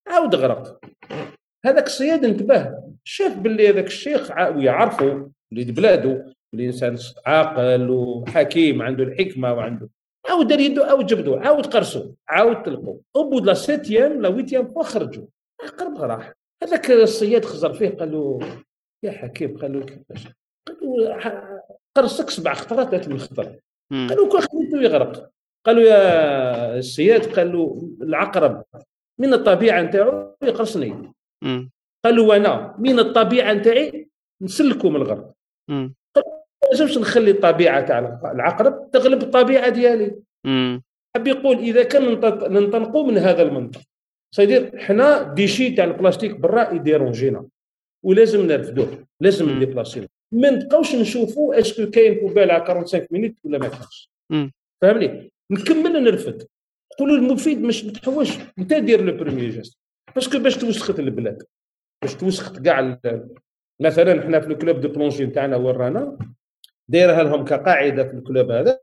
عاود 0.07 0.35
غرق. 0.35 0.81
هذاك 1.65 1.87
الصياد 1.87 2.25
انتبه 2.25 2.75
شاف 3.05 3.39
باللي 3.39 3.69
هذاك 3.69 3.87
الشيخ 3.87 4.31
ويعرفه 4.31 5.31
وليد 5.53 5.75
بلادو 5.75 6.23
الانسان 6.55 6.99
عاقل 7.27 7.91
وحكيم 7.91 8.83
عنده 8.83 9.05
الحكمة 9.05 9.53
وعنده 9.53 9.89
عاود 10.29 10.47
دار 10.47 10.61
يدو 10.61 10.83
عاود 10.83 11.07
جبدو 11.07 11.37
عاود 11.37 11.67
قرصوا 11.67 12.13
عاود 12.29 12.63
طلقوا 12.63 12.99
أو 13.17 13.31
بود 13.31 13.47
لا 13.47 13.55
سيتيام 13.55 14.23
لا 14.23 14.29
ويتيام 14.29 14.83
خرجوا 14.83 15.27
عقرب 15.63 15.97
راح 15.97 16.38
هذاك 16.63 16.91
الصياد 16.91 17.45
خزر 17.45 17.73
فيه 17.73 17.89
قال 17.89 18.13
له 18.13 18.39
يا 19.03 19.11
حكيم 19.11 19.59
قال 19.59 19.73
له 19.73 19.87
كيفاش؟ 19.87 20.29
قال 20.69 20.77
له 20.83 21.63
قرصك 21.97 22.31
سبع 22.31 22.55
خطرات 22.55 22.89
ثلاث 22.89 23.09
من 23.09 23.19
خطر. 23.19 23.45
قال 23.93 24.17
له 24.17 24.29
كون 24.29 24.41
خليته 24.41 24.83
يغرق. 24.83 25.31
قالوا 25.67 25.83
يا 25.83 26.79
السياد 26.79 27.27
قالوا 27.27 27.83
العقرب 28.03 28.65
من 29.21 29.35
الطبيعة 29.35 29.83
نتاعو 29.83 30.37
يقرصني. 30.43 31.13
قالوا 32.05 32.29
وأنا 32.29 32.77
من 32.79 32.99
الطبيعة 32.99 33.53
نتاعي 33.53 34.09
نسلكوا 34.43 34.91
من 34.91 34.97
الغرب 34.97 35.33
ما 35.69 35.93
لازمش 36.73 36.99
نخلي 36.99 37.31
الطبيعة 37.31 37.87
تاع 37.87 37.99
العقرب 38.25 38.91
تغلب 38.91 39.23
الطبيعة 39.23 39.69
ديالي. 39.69 40.23
حب 41.17 41.27
يقول 41.27 41.59
إذا 41.59 41.83
كان 41.83 42.03
ننطلقوا 42.53 43.07
من 43.07 43.19
هذا 43.19 43.43
المنطق. 43.43 43.81
سيدير 44.35 44.79
حنا 44.79 45.23
ديشي 45.35 45.71
تاع 45.71 45.85
البلاستيك 45.85 46.37
برا 46.37 46.75
يديرونجينا 46.75 47.47
ولازم 48.05 48.47
نرفدوه 48.47 49.07
لازم 49.21 49.51
نديبلاسيو 49.57 50.05
ما 50.33 50.51
نبقاوش 50.51 50.95
نشوفوا 50.95 51.59
est-ce 51.61 51.81
que 51.81 51.91
كاين 51.91 52.15
poubelle 52.15 52.51
على 52.51 52.65
45 52.65 53.07
minutes 53.11 53.37
ولا 53.45 53.59
ما 53.59 53.69
كانش 53.69 54.11
فهمني 54.83 55.33
نكمل 55.51 56.03
نرفد 56.03 56.47
تقول 56.97 57.11
المفيد 57.15 57.63
مش 57.63 57.85
متحوش 57.85 58.29
انت 58.59 58.75
دير 58.75 59.05
le 59.05 59.17
premier 59.17 59.49
geste 59.51 59.79
parce 60.15 60.30
que 60.30 60.39
باش 60.39 60.57
توسخت 60.57 60.99
البلاد 60.99 61.43
باش 62.03 62.15
توسخت 62.15 62.59
كاع 62.63 62.99
مثلا 63.81 64.23
حنا 64.23 64.41
في 64.41 64.47
ال 64.47 64.53
club 64.53 64.81
de 64.81 64.89
plongée 64.89 65.25
نتاعنا 65.27 65.57
ورانا 65.57 66.19
دايرها 66.89 67.23
لهم 67.23 67.45
كقاعده 67.45 68.05
في 68.05 68.15
ال 68.15 68.22
club 68.22 68.51
هذا 68.51 68.81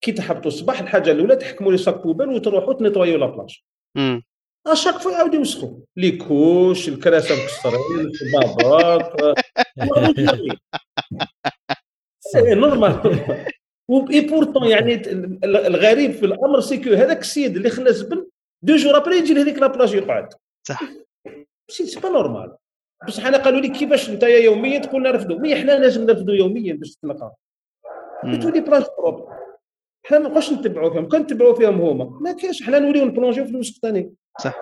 كي 0.00 0.12
تحبطوا 0.12 0.46
الصباح 0.50 0.80
الحاجة 0.80 1.10
الاولى 1.12 1.36
تحكموا 1.36 1.72
les 1.72 1.78
sacs 1.78 2.02
poubelle 2.02 2.28
وتروحوا 2.28 2.72
تنيطوايو 2.74 3.18
la 3.18 3.26
plage 3.26 3.60
à 4.66 4.70
chaque 4.70 4.94
fois 4.98 5.12
يعاودوا 5.12 5.34
يوسخوا 5.34 5.70
les 5.96 6.10
couches 6.10 6.88
الكراسة 6.88 7.34
مكسرين 7.34 8.12
البابات 8.22 9.36
normal. 12.56 13.20
et 14.10 14.20
pourtant 14.20 14.64
يعني 14.64 15.02
الغريب 15.44 16.10
في 16.12 16.26
الأمر 16.26 16.60
c'est 16.60 16.79
que 16.79 16.90
هذاك 16.90 17.20
السيد 17.20 17.56
اللي 17.56 17.70
خلى 17.70 17.90
الزبل 17.90 18.28
deux 18.62 18.76
jours 18.76 18.96
après 18.96 19.16
يجي 19.16 19.34
لهذيك 19.34 19.58
la 19.58 19.68
plage 19.68 19.94
يقعد. 19.94 20.34
صح. 20.68 20.80
c'est 21.68 22.00
pas 22.00 22.08
normal 22.08 22.56
بصح 23.08 23.26
أنا 23.26 23.38
قالوا 23.38 23.60
لي 23.60 23.68
كيفاش 23.68 24.10
انت 24.10 24.22
يوميا 24.22 24.78
تقول 24.78 25.02
نرفدوا 25.02 25.38
mais 25.38 25.56
حنا 25.56 25.72
لازم 25.72 26.06
نرفدوا 26.06 26.34
يوميا 26.34 26.74
باش 26.74 26.94
تتلقى 26.96 27.34
تولي 28.42 28.60
plage 28.60 28.84
propre 28.98 29.28
حنا 30.04 30.18
ما 30.18 30.24
نبقاوش 30.24 30.52
نتبعوا 30.52 30.90
فيهم 30.90 31.08
كان 31.08 31.20
نتبعوا 31.20 31.54
فيهم 31.54 31.80
هما. 31.80 32.04
ما 32.20 32.32
كاينش 32.32 32.62
حنا 32.62 32.78
نوليو 32.78 33.04
نبلونجيو 33.04 33.44
في 33.44 33.50
الوسط 33.50 33.82
ثاني 33.82 34.12
صح. 34.40 34.54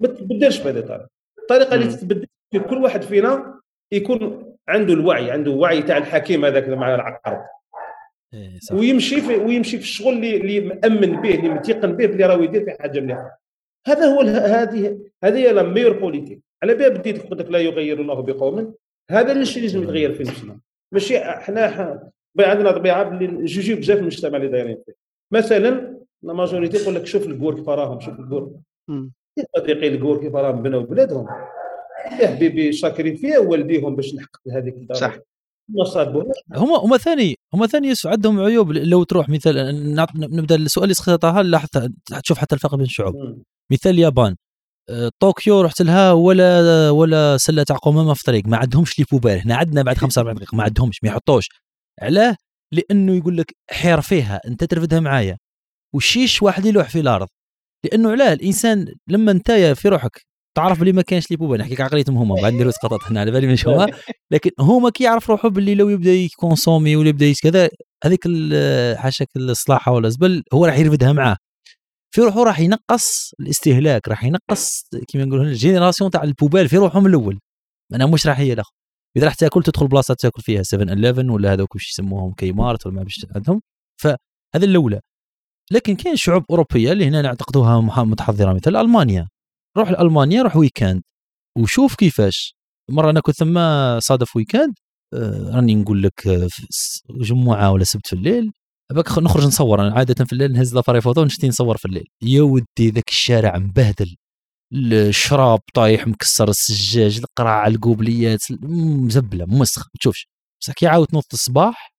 ما 0.00 0.08
تبدلش 0.08 0.58
بهذه 0.58 0.78
الطريقة. 0.78 1.08
الطريقة 1.38 1.74
اللي 1.74 1.86
تتبدل 1.86 2.26
كل 2.70 2.78
واحد 2.82 3.02
فينا 3.02 3.60
يكون 3.92 4.54
عنده 4.68 4.94
الوعي 4.94 5.30
عنده 5.30 5.50
وعي 5.50 5.82
تاع 5.82 5.96
الحكيم 5.96 6.44
هذاك 6.44 6.68
مع 6.68 6.94
العقرب 6.94 7.44
إيه 8.34 8.58
صح. 8.58 8.74
ويمشي 8.74 9.20
في 9.20 9.36
ويمشي 9.36 9.76
في 9.76 9.82
الشغل 9.82 10.12
اللي 10.12 10.36
اللي 10.36 10.60
مأمن 10.60 11.20
به 11.20 11.34
اللي 11.34 11.48
متيقن 11.48 11.92
به 11.92 12.04
اللي 12.04 12.26
راهو 12.26 12.42
يدير 12.42 12.64
في 12.64 12.82
حاجة 12.82 13.00
مليحة. 13.00 13.40
هذا 13.86 14.06
هو 14.06 14.20
هذه 14.20 14.98
هذه 15.24 15.36
هي 15.36 15.52
la 15.52 15.62
meilleure 15.62 15.92
politique 15.92 16.40
على 16.62 16.74
بها 16.74 16.88
بديت 16.88 17.30
قلت 17.30 17.40
لك 17.40 17.50
لا 17.50 17.58
يغير 17.58 18.00
الله 18.00 18.22
بقوم. 18.22 18.74
هذا 19.10 19.32
اللي 19.32 19.42
الشيء 19.42 19.62
لازم 19.62 19.82
يتغير 19.82 20.12
في 20.12 20.22
نفسنا. 20.22 20.60
ماشي 20.92 21.18
حنا 22.44 22.52
عندنا 22.52 22.70
طبيعة 22.72 23.08
اللي 23.08 23.44
جوجي 23.44 23.74
بزاف 23.74 23.98
المجتمع 23.98 24.36
اللي 24.36 24.48
دايرين 24.48 24.78
فيه. 24.86 24.92
مثلا 25.32 25.98
la 26.22 26.32
majorité 26.32 26.76
يقول 26.76 26.94
لك 26.94 27.06
شوف 27.06 27.26
الڨور 27.26 27.54
كيف 27.54 27.68
راهم 27.68 28.00
شوف 28.00 28.20
الڨور 28.20 28.52
صديقي 29.56 29.88
الڨور 29.88 30.20
كيف 30.20 30.34
راهم 30.34 30.62
بنوا 30.62 30.82
بلادهم 30.82 31.26
يا 32.20 32.28
حبيبي 32.28 32.72
شاكرين 32.72 33.16
فيها 33.16 33.38
والديهم 33.38 33.96
باش 33.96 34.14
نحقق 34.14 34.40
هذيك 34.52 34.74
الدرجة. 34.74 34.98
صح. 34.98 35.18
هما 36.54 36.76
هما 36.78 36.96
ثاني 36.96 37.36
هما 37.54 37.66
ثاني 37.66 37.92
عندهم 38.04 38.40
عيوب. 38.40 38.72
لو 38.72 39.04
تروح 39.04 39.28
مثال 39.28 39.94
نبدأ 40.16 40.54
السؤال 40.54 40.84
اللي 40.84 40.94
سقطها 40.94 41.42
لاحظت 41.42 41.90
تشوف 42.22 42.38
حتى 42.38 42.54
الفرق 42.54 42.74
بين 42.74 42.84
الشعوب 42.84 43.14
مثال 43.72 43.92
اليابان. 43.92 44.36
آه، 44.90 45.10
طوكيو 45.20 45.60
رحت 45.60 45.82
لها 45.82 46.12
ولا 46.12 46.90
ولا 46.90 47.36
سلة 47.36 47.62
تاع 47.62 47.76
قمامه 47.76 48.14
في 48.14 48.20
الطريق 48.20 48.46
ما 48.46 48.56
عندهمش 48.56 48.98
les 48.98 49.04
poubelles 49.12 49.40
هنا 49.40 49.56
عندنا 49.56 49.82
بعد 49.82 49.96
45 49.96 50.36
دقيقة. 50.36 50.56
ما 50.56 50.62
عندهمش 50.62 51.04
ما 51.04 51.08
يحطوش. 51.10 51.48
علاه 52.02 52.36
لأنه 52.72 53.16
يقول 53.16 53.36
لك 53.36 53.54
حير 53.70 54.00
فيها 54.00 54.40
أنت 54.46 54.64
ترفدها 54.64 55.00
معايا. 55.00 55.38
وشيش 55.94 56.42
واحد 56.42 56.66
يلوح 56.66 56.88
في 56.88 57.00
الأرض؟ 57.00 57.28
لأنه 57.84 58.10
علاه 58.10 58.32
الإنسان 58.32 58.86
لما 59.08 59.32
أنت 59.32 59.52
في 59.52 59.88
روحك 59.88 60.28
تعرف 60.56 60.80
بلي 60.80 60.92
ما 60.92 61.02
كانش 61.02 61.30
les 61.30 61.36
poubelles 61.36 61.56
نحكيك 61.56 61.80
عقليتهم 61.80 62.16
هما 62.16 62.34
بعد 62.42 62.52
نديرو 62.52 62.70
سقطت 62.70 63.04
هنا 63.10 63.20
على 63.20 63.30
بالي 63.30 63.46
مش 63.46 63.68
هما 63.68 63.86
لكن 64.32 64.50
هما 64.60 64.90
كيعرف 64.90 65.30
روحه 65.30 65.48
باللي 65.48 65.74
لو 65.74 65.88
يبدا 65.88 66.12
ي 66.12 66.20
consommer 66.20 66.96
ولا 66.96 67.08
يبدا 67.08 67.32
كذا 67.42 67.68
هذيك 68.04 68.24
حاشاك 69.02 69.28
الصلاحة 69.36 69.92
ولا 69.92 70.08
زبل 70.08 70.42
هو 70.54 70.64
راح 70.66 70.78
يرفدها 70.78 71.12
معاه. 71.12 71.36
في 72.14 72.20
روحه 72.20 72.42
راح 72.44 72.60
ينقص 72.60 73.32
الاستهلاك 73.40 74.08
راح 74.08 74.24
ينقص 74.24 74.82
كيما 75.08 75.24
نقولوا 75.24 75.44
ال 75.44 75.50
génération 75.50 76.10
تاع 76.10 76.22
ال 76.22 76.27
poubelle 76.27 76.68
في 76.68 76.76
روحهم 76.76 77.06
الأول. 77.06 77.38
أنا 77.94 78.06
مش 78.06 78.26
راح 78.26 78.38
هي 78.40 78.52
الآخر 78.52 78.70
إذا 79.16 79.26
راح 79.26 79.34
تاكل 79.34 79.62
تدخل 79.62 79.88
بلاصة 79.88 80.14
تاكل 80.14 80.42
فيها 80.42 80.62
7 80.62 80.88
11 80.88 81.30
ولا 81.30 81.52
هذوك 81.52 81.74
وش 81.74 81.90
يسموهم 81.90 82.32
كيمارت 82.34 82.86
ولا 82.86 82.96
ما 82.96 83.02
باش 83.02 83.26
عندهم. 83.36 83.60
فهذا 84.02 84.64
الأولى. 84.64 85.00
لكن 85.72 85.96
كاين 85.96 86.16
شعوب 86.16 86.44
أوروبية 86.50 86.92
اللي 86.92 87.08
هنا 87.08 87.22
نعتقدوها 87.22 87.80
متحضرة 88.04 88.52
مثل 88.52 88.76
ألمانيا. 88.76 89.28
روح 89.78 89.90
لألمانيا 89.90 90.42
روح 90.42 90.56
week-end 90.56 91.02
وشوف 91.58 91.94
كيفاش. 91.94 92.54
مرة 92.90 93.10
أنا 93.10 93.20
كنت 93.20 93.36
ثم 93.36 93.58
صادف 94.00 94.36
week-end 94.36 94.74
آه 95.14 95.50
راني 95.54 95.74
نقول 95.74 96.02
لك 96.02 96.26
آه، 96.26 96.48
جمعة 97.10 97.72
ولا 97.72 97.84
سبت 97.84 98.06
في 98.06 98.12
الليل. 98.12 98.52
نخرج 98.92 99.46
نصور 99.46 99.80
أنا 99.86 99.94
عادة 99.94 100.24
في 100.24 100.32
الليل 100.32 100.52
نهز 100.52 100.74
l'appareil 100.74 101.00
photo 101.00 101.20
ونشتي 101.20 101.48
نصور 101.48 101.76
في 101.76 101.84
الليل. 101.84 102.06
يا 102.22 102.42
ودي 102.42 102.90
ذاك 102.90 103.08
الشارع 103.08 103.58
مبهدل. 103.58 104.16
الشراب 104.72 105.60
طايح 105.74 106.06
مكسر 106.06 106.48
السجاج 106.48 107.18
القراع 107.18 107.66
القوبليات 107.66 108.40
مزبلة 108.62 109.44
موسخ 109.46 109.82
ما 109.82 109.98
تشوفش. 110.00 110.28
بصح 110.62 110.72
كي 110.72 110.86
عاود 110.86 111.06
تنوض 111.06 111.22
الصباح 111.32 111.92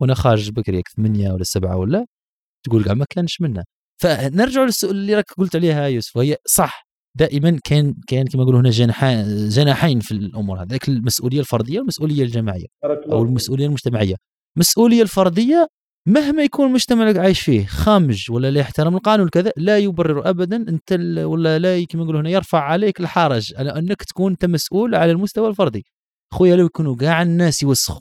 وأنا 0.00 0.14
خارج 0.14 0.50
بكري 0.50 0.82
8 0.96 1.32
ولا 1.32 1.44
7 1.44 1.76
ولا 1.76 2.06
تقول 2.66 2.84
كاع 2.84 2.94
ما 2.94 3.04
كانش 3.10 3.40
منه 3.40 3.64
فنرجع 4.02 4.64
للسؤال 4.64 4.92
اللي 4.96 5.14
راك 5.14 5.32
قلت 5.38 5.56
عليها 5.56 5.86
يوسف 5.86 6.16
وهي 6.16 6.36
صح 6.46 6.88
دائما 7.18 7.58
كان 7.64 7.94
كان 8.06 8.26
كما 8.26 8.42
يقولوا 8.42 8.60
هنا 8.60 8.70
جناحين 8.70 9.48
جناحين 9.48 10.00
في 10.00 10.12
الأمور 10.12 10.62
هذيك 10.62 10.88
المسؤولية 10.88 11.40
الفردية 11.40 11.78
والمسؤولية 11.78 12.22
الجماعية 12.22 12.66
أو 13.12 13.22
المسؤولية 13.22 13.66
المجتمعية. 13.66 14.14
المسؤوليه 14.56 15.02
الفردية 15.02 15.66
مهما 16.08 16.42
يكون 16.42 16.66
المجتمع 16.66 17.08
اللي 17.08 17.20
عايش 17.20 17.40
فيه 17.40 17.66
خامج 17.66 18.30
ولا 18.30 18.50
لا 18.50 18.60
يحترم 18.60 18.96
القانون 18.96 19.28
كذا 19.28 19.52
لا 19.56 19.78
يبرر 19.78 20.30
ابدا 20.30 20.56
أنت 20.56 20.92
ولا 21.24 21.58
لا 21.58 21.84
كما 21.84 22.02
يقولوا 22.02 22.20
هنا 22.20 22.30
يرفع 22.30 22.60
عليك 22.60 23.00
الحرج 23.00 23.54
على 23.56 23.70
أنك 23.70 24.02
تكون 24.02 24.32
أنت 24.32 24.44
مسؤول 24.44 24.94
على 24.94 25.12
المستوى 25.12 25.48
الفردي. 25.48 25.84
خويا 26.34 26.56
لو 26.56 26.66
يكونوا 26.66 26.96
كاع 26.96 27.22
الناس 27.22 27.62
يوسخوا 27.62 28.00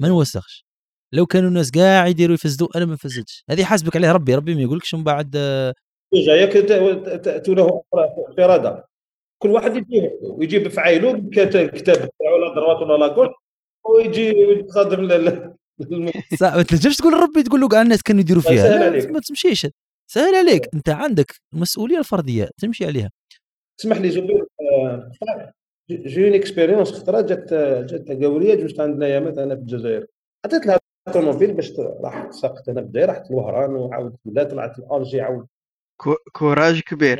ما 0.00 0.08
نوسخش. 0.08 0.66
لو 1.12 1.26
كانوا 1.26 1.48
الناس 1.48 1.70
كاع 1.70 2.06
يديروا 2.06 2.34
يفسدوا 2.34 2.68
أنا 2.76 2.84
ما 2.84 2.92
نفسدش 2.92 3.44
هذه 3.50 3.64
حاسبك 3.64 3.96
عليه 3.96 4.12
ربي 4.12 4.34
ربي 4.34 4.54
ما 4.54 4.62
يقولكش 4.62 4.94
من 4.94 5.04
بعد. 5.04 5.30
جايك 6.14 6.52
تاتوا 6.52 7.54
له 7.54 7.82
فرادة 8.36 8.84
كل 9.42 9.50
واحد 9.50 9.76
يجيب 9.76 10.10
ويجيب 10.22 10.68
فعايلو 10.68 11.30
كتاب 11.30 12.10
ولا 12.20 12.54
ضربات 12.54 12.82
ولا 12.82 13.06
لاكول 13.06 13.34
ويجي 13.84 14.32
يتصادم 15.80 16.56
ما 16.56 16.62
تنجمش 16.62 16.96
تقول 16.96 17.12
ربي 17.12 17.42
تقول 17.42 17.60
له 17.60 17.68
كاع 17.68 17.82
الناس 17.82 18.02
كانوا 18.02 18.20
يديروا 18.20 18.42
فيها 18.42 18.56
سهل 18.56 18.82
عليك 18.82 19.10
ما 19.10 19.20
تمشيش 19.20 19.66
سهل 20.10 20.34
عليك 20.34 20.68
انت 20.74 20.88
عندك 20.88 21.34
المسؤوليه 21.54 21.98
الفرديه 21.98 22.50
تمشي 22.58 22.86
عليها 22.86 23.10
اسمح 23.80 23.96
لي 23.98 24.08
جبير 24.08 24.46
j'ai 25.90 26.24
une 26.24 26.34
expérience 26.34 26.92
خطره 26.92 27.20
جات 27.20 27.54
جات 27.92 28.22
كورية 28.22 28.54
juste 28.54 28.80
عندنا 28.80 29.08
يامات 29.08 29.38
أنا 29.38 29.54
في 29.54 29.60
الجزائر 29.60 30.06
عطيت 30.44 30.66
لها 30.66 30.78
الطوموبيل 31.08 31.52
باش 31.52 31.72
راح 31.78 32.30
ساقت 32.30 32.68
أنا 32.68 32.80
بدايه 32.80 33.04
رحت 33.04 33.30
لوهران 33.30 33.70
وعاودت 33.70 34.18
ولا 34.24 34.44
طلعت 34.44 34.78
لالجي 34.78 35.20
عاود 35.20 35.46
courage 36.32 36.80
كبير 36.80 37.18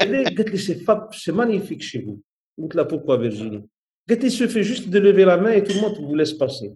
قالت 0.00 0.50
لي 0.50 0.56
c'est 0.56 0.74
fab 0.74 1.14
c'est 1.14 1.32
magnifique 1.32 1.82
شي 1.82 2.06
قلت 2.58 2.76
لها 2.76 2.84
pourquoi 2.84 3.16
Virginie 3.16 3.68
قالت 4.08 4.24
لي 4.24 4.30
suffit 4.30 4.60
juste 4.60 4.88
de 4.88 4.98
lever 4.98 5.24
la 5.24 5.36
main 5.36 5.60
et 5.60 5.65
tout 5.65 5.74
le 5.74 5.80
monde 5.80 5.94
vous 5.94 6.14
laisse 6.14 6.32
passer 6.32 6.74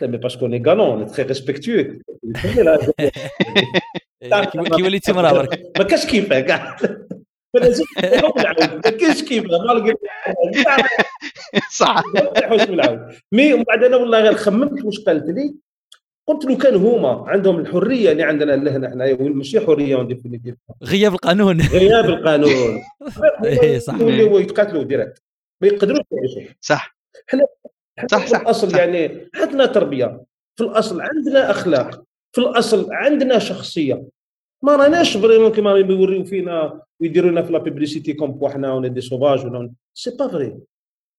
قلت 0.00 0.10
لها 0.10 0.20
parce 0.20 0.35
que 0.35 0.44
on 0.44 0.62
est 0.66 0.72
galants 0.72 0.86
on 0.86 1.04
est 1.04 1.12
très 1.12 1.22
respectueux 1.22 2.00
كي 4.76 4.82
وليتي 4.82 5.12
مراه 5.12 5.32
برك 5.32 5.78
ما 5.78 5.84
كاش 5.84 6.06
كيفاه 6.06 6.40
كاع 6.40 6.76
ما 7.54 8.80
كاينش 8.80 9.22
كيفاه 9.22 10.04
صح 11.70 12.02
مي 13.32 13.54
ومن 13.54 13.62
بعد 13.62 13.84
أنا 13.84 13.96
والله 13.96 14.20
غير 14.20 14.34
خممت 14.34 14.84
واش 14.84 15.00
قالت 15.00 15.28
لي؟ 15.28 15.54
قلت 16.26 16.44
له 16.44 16.56
كان 16.56 16.74
هما 16.74 17.24
عندهم 17.28 17.58
الحرية 17.58 18.12
اللي 18.12 18.22
عندنا 18.22 18.52
لهنا 18.52 18.90
حنايا 18.90 19.16
ماشي 19.16 19.60
حرية 19.60 20.08
غياب 20.84 21.12
القانون. 21.14 21.60
غياب 21.60 22.04
القانون. 22.04 22.82
إيه 23.44 23.78
صح. 23.78 23.94
يتقاتلوا 24.00 24.82
direct 24.82 25.22
ما 25.60 25.68
يقدروش 25.68 25.98
يعيشوا 26.10 26.54
صح 26.60 26.96
حنا 27.26 27.46
صح 28.10 28.26
صح 28.26 28.40
الأصل 28.40 28.70
صح. 28.70 28.78
يعني 28.78 29.30
عندنا 29.34 29.66
تربية 29.66 30.24
في 30.56 30.64
الأصل 30.64 31.00
عندنا 31.00 31.50
أخلاق 31.50 32.04
في 32.32 32.40
الأصل 32.40 32.92
عندنا 32.92 33.38
شخصية. 33.38 34.08
ما 34.62 34.76
راناش 34.76 35.16
vraiment 35.16 35.52
كيما 35.52 35.70
يوريو 35.70 36.24
فينا 36.24 36.82
ويديروا 37.00 37.30
لنا 37.30 37.42
في 37.42 37.52
la 37.52 37.58
publicité 37.58 38.12
comme 38.12 38.32
quoi 38.32 38.48
حنا 38.48 38.72
ولا 38.72 38.88
des 38.88 39.00
sauvages 39.00 39.46
ولا 39.46 39.72
c'est 39.94 40.10
pas 40.10 40.28
vrai 40.28 40.58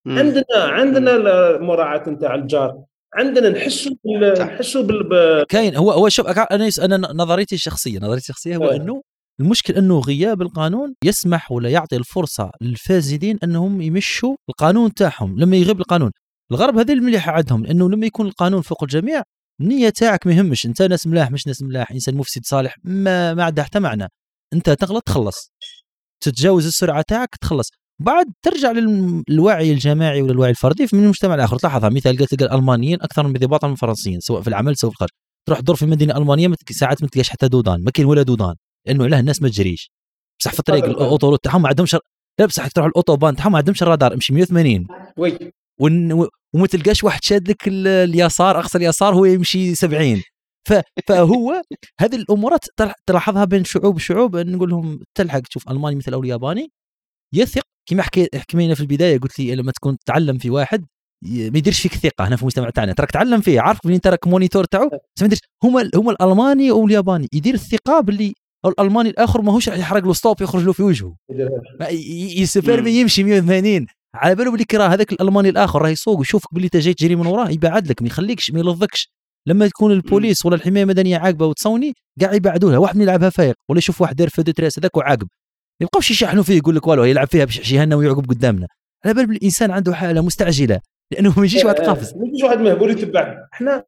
عندنا 0.07 0.43
عندنا 0.55 1.15
المراعاة 1.15 2.09
نتاع 2.09 2.35
الجار. 2.35 2.83
عندنا 3.13 3.49
نحسوا 3.49 3.95
نحسوا 4.39 4.83
بال 4.83 5.45
كاين 5.49 5.75
هو 5.75 5.91
هو 5.91 6.09
شوف 6.09 6.27
أنا 6.27 6.69
أنا 6.81 6.97
نظريتي 6.97 7.55
الشخصية 7.55 7.99
نظريتي 7.99 8.29
الشخصية 8.29 8.57
هو 8.57 8.65
إنه 8.65 9.03
المشكل 9.39 9.73
أنه 9.73 9.99
غياب 9.99 10.41
القانون 10.41 10.93
يسمح 11.03 11.51
ولا 11.51 11.69
يعطي 11.69 11.95
الفرصة 11.95 12.51
للفاسدين 12.61 13.39
أنهم 13.43 13.81
يمشوا 13.81 14.35
القانون 14.49 14.93
تاعهم 14.93 15.39
لما 15.39 15.57
يغيب 15.57 15.79
القانون. 15.79 16.11
الغرب 16.51 16.77
هذه 16.77 16.93
المليحة 16.93 17.31
عندهم 17.31 17.63
لأنه 17.63 17.89
لما 17.89 18.05
يكون 18.05 18.27
القانون 18.27 18.61
فوق 18.61 18.83
الجميع 18.83 19.23
النية 19.61 19.89
تاعك 19.89 20.27
ما 20.27 20.33
يهمش. 20.33 20.65
أنت 20.65 20.81
ناس 20.81 21.07
ملاح 21.07 21.31
مش 21.31 21.47
ناس 21.47 21.61
ملاح 21.61 21.91
إنسان 21.91 22.15
مفسد 22.15 22.41
صالح 22.45 22.75
ما 22.83 23.33
ما 23.33 23.43
عندها 23.43 23.63
حتى 23.63 23.79
معنى 23.79 24.07
أنت 24.53 24.69
تغلط 24.69 25.03
تخلص. 25.03 25.51
تتجاوز 26.23 26.65
السرعة 26.65 27.03
تاعك 27.07 27.29
تخلص. 27.41 27.69
بعد 28.01 28.25
ترجع 28.41 28.71
للوعي 28.71 29.71
الجماعي 29.73 30.21
ولا 30.21 30.31
الوعي 30.31 30.49
الفردي 30.49 30.87
من 30.93 31.03
المجتمع 31.03 31.35
الآخر. 31.35 31.57
تلاحظها 31.57 31.89
مثال 31.89 32.17
قلت 32.17 32.35
تلقى 32.35 32.45
الألمانيين 32.45 33.01
أكثر 33.01 33.27
من 33.27 33.35
انضباطا 33.35 33.67
من 33.67 33.73
الفرنسيين 33.73 34.19
سواء 34.19 34.41
في 34.41 34.47
العمل 34.47 34.77
سواء 34.77 34.91
في 34.91 34.95
الخارج. 34.95 35.11
تروح 35.47 35.59
تدور 35.59 35.75
في 35.75 35.85
مدينة 35.85 36.17
ألمانية 36.17 36.53
ساعات 36.71 37.01
ما 37.01 37.07
تلقاش 37.07 37.29
حتى 37.29 37.47
دودان 37.47 37.83
ما 37.83 37.91
كاين 37.91 38.07
ولا 38.07 38.21
دودان 38.21 38.55
لأنه 38.87 39.03
علاه 39.03 39.19
الناس 39.19 39.41
ما 39.41 39.49
تجريش. 39.49 39.91
بصح 40.39 40.53
في 40.53 40.59
الطريق 40.59 40.85
الاوتو 40.85 41.35
تاعهم 41.35 41.61
ما 41.61 41.69
عندهمش 41.69 41.97
لا 42.39 42.45
بصح 42.45 42.67
تروح 42.67 42.87
ال 42.87 42.93
Autobahn 42.93 43.35
تاعهم 43.35 43.51
ما 43.51 43.57
عندهمش 43.57 43.83
الرادار 43.83 44.13
امشي 44.13 44.33
180 44.33 44.87
oui. 45.17 45.51
وما 46.53 46.67
تلقاش 46.69 47.03
واحد 47.03 47.23
شاد 47.23 47.49
لك 47.49 47.63
اليسار 47.67 48.59
أقصى 48.59 48.77
اليسار 48.77 49.15
هو 49.15 49.25
يمشي 49.25 49.75
70 49.75 50.21
فهو 51.07 51.61
هذه 51.99 52.15
الامورات 52.15 52.65
تلاحظها 53.05 53.45
بين 53.45 53.63
شعوب 53.63 53.95
وشعوب 53.95 54.37
نقول 54.37 54.69
لهم 54.69 54.99
تلحق 55.17 55.39
تشوف 55.39 55.69
ألماني 55.69 55.95
مثل 55.95 56.13
أو 56.13 56.21
الياباني 56.21 56.71
يثق. 57.33 57.63
كما 57.89 58.03
حكينا 58.03 58.75
في 58.75 58.81
البداية 58.81 59.19
قلت 59.19 59.39
لي 59.39 59.55
لما 59.55 59.71
تكون 59.71 59.97
تعلم 60.05 60.37
في 60.37 60.49
واحد 60.49 60.85
ما 61.25 61.57
يديرش 61.57 61.81
فيك 61.81 61.93
ثقة 61.93 62.27
هنا 62.27 62.35
في 62.35 62.41
المجتمع 62.41 62.69
تاعنا. 62.69 62.93
تراك 62.93 63.11
تعلم 63.11 63.41
فيه 63.41 63.61
عارف 63.61 63.79
بلي 63.85 63.95
انت 63.95 64.07
راك 64.07 64.27
moniteur 64.27 64.63
تاعو 64.63 64.89
بس 64.89 65.21
ما 65.21 65.25
يديرش. 65.25 65.41
هما 65.63 65.89
هما 65.95 66.11
الألماني 66.11 66.71
أو 66.71 66.85
الياباني 66.85 67.27
يدير 67.33 67.53
الثقة 67.53 67.99
باللي 67.99 68.33
الألماني 68.65 69.09
الآخر 69.09 69.41
ماهوش 69.41 69.69
راح 69.69 69.77
يحرق 69.77 70.05
له 70.05 70.13
stop 70.13 70.41
يخرج 70.41 70.63
له 70.63 70.73
في 70.73 70.83
وجهه. 70.83 71.15
يسافر 72.41 72.87
يمشي 72.87 73.23
180 73.23 73.85
على 74.15 74.35
باله 74.35 74.51
بلي 74.51 74.63
كرا 74.63 74.87
هذاك 74.87 75.11
الألماني 75.11 75.49
الآخر 75.49 75.81
راه 75.81 75.89
يسوق 75.89 76.19
ويشوفك 76.19 76.53
بلي 76.53 76.65
انت 76.65 76.77
جاي 76.77 76.93
تجري 76.93 77.15
من 77.15 77.25
وراه 77.27 77.49
يبعد 77.49 77.87
لك 77.87 78.01
ما 78.01 78.07
يخليكش 78.07 78.51
ما 78.51 78.59
يلظكش 78.59 79.11
لما 79.47 79.67
تكون 79.67 79.91
البوليس 79.91 80.45
ولا 80.45 80.55
الحماية 80.55 80.83
المدنيه 80.83 81.17
عاقبة 81.17 81.45
وتصوني 81.45 81.93
كاع 82.19 82.33
يبعدوا 82.33 82.77
واحد 82.77 82.95
من 82.95 83.01
يلعبها 83.01 83.29
فايق 83.29 83.55
ولا 83.69 83.77
يشوف 83.77 84.01
واحد 84.01 84.15
داير 84.15 84.29
feux 84.29 84.51
de 84.51 84.57
détresse 84.57 84.79
هذاك 84.79 84.97
وعاقب. 84.97 85.27
ما 85.81 85.83
يبقاوش 85.85 86.11
يشحنوا 86.11 86.43
فيه 86.43 86.57
يقول 86.57 86.75
لك 86.75 86.87
والو 86.87 87.03
يلعب 87.03 87.27
فيها 87.27 87.45
باش 87.45 87.57
يحشيها 87.57 87.95
ويعقب 87.95 88.29
قدامنا. 88.29 88.67
على 89.05 89.13
بال 89.13 89.31
الإنسان 89.31 89.71
عنده 89.71 89.95
حالة 89.95 90.21
مستعجلة 90.21 90.79
لأنه 91.11 91.33
ما 91.39 91.45
يجيش 91.45 91.65
واحد 91.65 91.79
آه، 91.79 91.85
قافز. 91.85 92.13
ما 92.15 92.27
يجيش 92.27 92.43
واحد 92.43 92.57
مهبول 92.57 92.91
يتبع 92.91 93.47
إحنا 93.53 93.83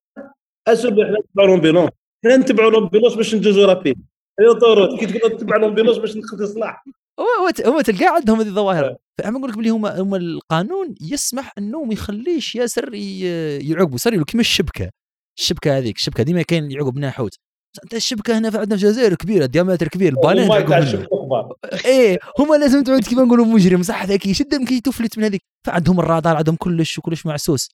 sauf 0.68 0.86
إحنا 0.89 1.17
نتبعوا 1.30 1.47
l'ambulance 1.47 1.89
إحنا 2.26 2.38
نتبعوا 2.38 2.72
l'ambulance 2.72 3.14
باش 3.13 3.36
ندوزو 3.36 3.65
rapide 3.66 4.11
هي 4.40 4.60
طورو 4.60 4.98
كي 4.98 5.06
تقول 5.06 5.38
تتبع 5.38 5.58
l'ambulance 5.58 5.97
باش 5.98 6.18
ندخل 6.18 6.48
صلاح. 6.48 6.84
هو 7.20 7.52
هو 7.66 7.82
تلقى 7.82 8.06
عندهم 8.16 8.40
هذه 8.40 8.48
الظواهر. 8.48 8.86
آه. 8.86 8.98
فانا 9.18 9.38
نقول 9.38 9.50
لك 9.50 9.58
بلي 9.58 9.70
هما 9.70 10.02
هما 10.02 10.18
القانون 10.18 10.96
يسمح 11.02 11.54
انه 11.58 11.84
ما 11.84 11.94
يخليش 11.94 12.56
ياسر 12.56 12.94
يعقبوا 12.94 13.98
صار 13.98 14.24
كيما 14.24 14.42
الشبكة. 14.42 14.90
الشبكة 15.40 15.78
هذيك 15.78 15.98
الشبكة 15.98 16.24
ديما 16.24 16.42
كاين 16.42 16.72
يعقب 16.72 16.96
منها 16.96 17.10
حوت. 17.10 17.36
أنت 17.84 17.94
الشبكة 17.94 18.38
هنا 18.38 18.48
عندنا 18.48 18.66
في 18.66 18.74
الجزائر 18.74 19.16
كبيرة 19.16 19.46
diamètre 19.45 19.88
كبير 19.88 20.14
البانات 20.14 20.50
إيه 21.86 22.20
هما 22.40 22.56
لازم 22.56 22.84
تعود 22.84 23.04
كيما 23.04 23.24
نقولوا 23.24 23.46
مجرم 23.46 23.84
صح 23.84 24.06
ذكي 24.06 24.30
يشد 24.30 24.68
كي 24.68 24.82
تفلت 24.82 25.18
من 25.18 25.24
هذيك. 25.24 25.42
فعندهم 25.68 26.00
الرادار 26.00 26.38
عندهم 26.38 26.56
كلش 26.56 26.98
وكلش 26.98 27.26
معسوس 27.26 27.70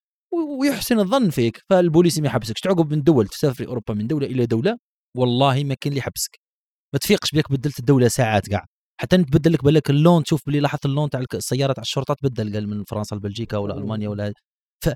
ويحسن 0.60 1.00
الظن 1.00 1.30
فيك. 1.30 1.62
فالبوليس 1.70 2.20
ما 2.20 2.28
يحبسكش 2.28 2.62
تعقب 2.62 2.94
من 2.94 3.04
دول 3.04 3.28
تسافر 3.28 3.68
أوروبا 3.68 3.94
من 3.94 4.08
دولة 4.08 4.28
إلى 4.28 4.46
دولة 4.46 4.78
والله 5.18 5.64
ما 5.64 5.74
كاين 5.74 5.92
اللي 5.92 6.00
يحبسك. 6.00 6.40
ما 6.94 7.00
تفيقش 7.00 7.32
بلك 7.32 7.52
بدلت 7.52 7.80
الدولة 7.80 8.08
ساعات 8.08 8.50
كاع 8.50 8.66
حتى 9.02 9.18
تبدل 9.18 9.54
لك 9.54 9.64
بالك 9.64 9.90
اللون 9.90 10.24
تشوف 10.24 10.42
بلي 10.48 10.60
لاحظت 10.60 10.86
اللون 10.86 11.10
تاع 11.10 11.24
السياره 11.34 11.74
تاع 11.74 11.82
الشرطه 11.82 12.14
تبدل 12.14 12.54
قال 12.54 12.70
من 12.70 12.84
فرنسا 12.84 13.16
لبلجيكا 13.16 13.58
ولا 13.58 13.78
ألمانيا 13.78 14.10
ولا 14.10 14.34
ف 14.86 14.90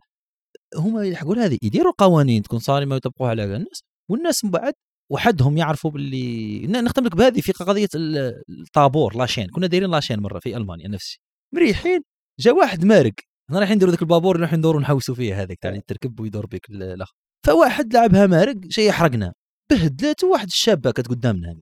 هما 0.75 1.05
يحقوا 1.05 1.35
هذه 1.35 1.57
يديروا 1.63 1.93
قوانين 1.97 2.43
تكون 2.43 2.59
صارمة 2.59 2.93
ويطبقوها 2.93 3.29
على 3.29 3.43
الناس 3.43 3.83
والناس 4.09 4.45
من 4.45 4.51
بعد 4.51 4.73
وحدهم 5.11 5.57
يعرفوا 5.57 5.91
باللي 5.91 6.67
نختم 6.67 7.05
لك 7.05 7.15
بهذه 7.15 7.41
في 7.41 7.51
قضية 7.51 7.89
الطابور 7.95 9.17
la 9.17 9.24
chaîne. 9.24 9.47
كنا 9.49 9.67
دايرين 9.67 9.89
la 9.91 9.98
chaîne 9.98 10.19
مرة 10.19 10.39
في 10.39 10.57
ألمانيا 10.57 10.87
نفسي. 10.87 11.19
مريحين 11.55 12.01
جا 12.39 12.51
واحد 12.51 12.85
مارق. 12.85 13.13
إحنا 13.49 13.59
رايحين 13.59 13.75
نديروا 13.75 13.91
ذاك 13.93 14.01
البابور 14.01 14.37
نروح 14.37 14.53
ندوروا 14.53 14.81
نحوسوا 14.81 15.15
فيه 15.15 15.41
هذاك 15.41 15.57
تاع 15.61 15.79
تركب 15.87 16.19
ويدور 16.19 16.45
بك 16.45 16.69
الآخر 16.69 17.13
فواحد 17.45 17.93
لعبها 17.93 18.27
مارق 18.27 18.55
جاي 18.55 18.85
يحرقنا. 18.85 19.33
بهدلته 19.71 20.27
واحد 20.27 20.47
الشابه 20.47 20.91
كانت 20.91 21.07
قدامنا 21.07 21.61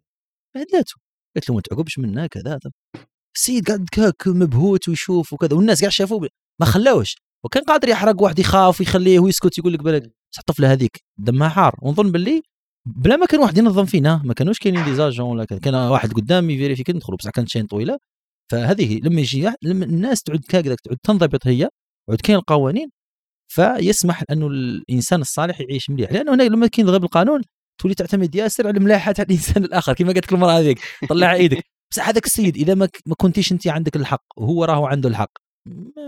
بهدلته 0.56 0.95
قلت 1.36 1.50
له 1.50 1.56
ما 1.56 1.62
تعقبش 1.62 2.00
منا 2.00 2.28
كذا 2.28 2.60
السيد 3.36 3.68
قاعد 3.68 3.89
كاك 3.91 4.28
مبهوت 4.28 4.89
ويشوف 4.89 5.34
وكذا 5.34 5.54
والناس 5.58 5.80
قاعد 5.82 5.91
شافوه 5.91 6.30
ما 6.60 6.66
خلاوش 6.66 7.16
وكان 7.45 7.64
قادر 7.64 7.89
يحرق 7.89 8.22
واحد 8.22 8.39
يخاف 8.39 8.80
ويخليه 8.80 9.20
ويسكت 9.20 9.58
يقول 9.58 9.74
لك 9.74 9.82
بس 9.82 10.39
الطفلة 10.39 10.72
هذيك 10.72 11.04
دمها 11.18 11.50
حار 11.50 11.76
ونظن 11.82 12.12
باللي 12.12 12.41
بلا 12.86 13.16
ما 13.16 13.26
كان 13.26 13.39
واحد 13.39 13.58
ينظم 13.58 13.86
فينا 13.86 14.22
ما 14.26 14.34
كانوش 14.34 14.60
كاينين 14.60 14.86
des 14.86 14.95
agents 14.95 15.30
ولا 15.30 15.45
كان 15.45 15.76
واحد 15.76 16.14
قدامي 16.14 16.58
vérifie 16.57 16.86
كي 16.86 16.93
ندخلوا 16.93 17.18
بصح 17.18 17.30
كانت 17.30 17.50
chaîne 17.49 17.65
طويلة 17.66 17.97
فهذه 18.52 19.00
لما 19.04 19.22
يجي 19.22 19.50
لما 19.64 19.86
الناس 19.86 20.24
تعود 20.24 20.45
كذا 20.45 20.76
تعود 20.76 20.97
تنضبط 21.04 21.47
هي 21.47 21.70
وعود 22.08 22.22
كاين 22.22 22.38
القوانين 22.38 22.89
فيسمح 23.52 24.24
انه 24.32 24.47
الإنسان 24.47 25.22
الصالح 25.22 25.62
يعيش 25.62 25.89
مليح 25.89 26.12
لأنه 26.12 26.34
هنا 26.34 26.43
لما 26.43 26.70
غير 26.78 27.04
القانون 27.04 27.41
تولي 27.80 27.93
تعتمد 27.93 28.36
ياسر 28.36 28.67
على 28.67 28.80
ملاحة 28.80 29.13
الإنسان 29.19 29.63
الآخر 29.63 29.93
كما 29.93 30.07
قالت 30.07 30.25
لك 30.25 30.34
المراه 30.34 30.59
هذيك 30.59 30.80
طلع 31.09 31.34
إيدك 31.34 31.63
بس 31.91 31.99
هذاك 31.99 32.25
السيد 32.25 32.55
إذا 32.55 32.73
ما 32.73 32.89
ما 33.05 33.15
كنتيش 33.15 33.51
انت 33.51 33.67
عندك 33.67 33.95
الحق 33.95 34.23
وهو 34.38 34.65
راهو 34.65 34.86
عنده 34.86 35.09
الحق. 35.09 35.32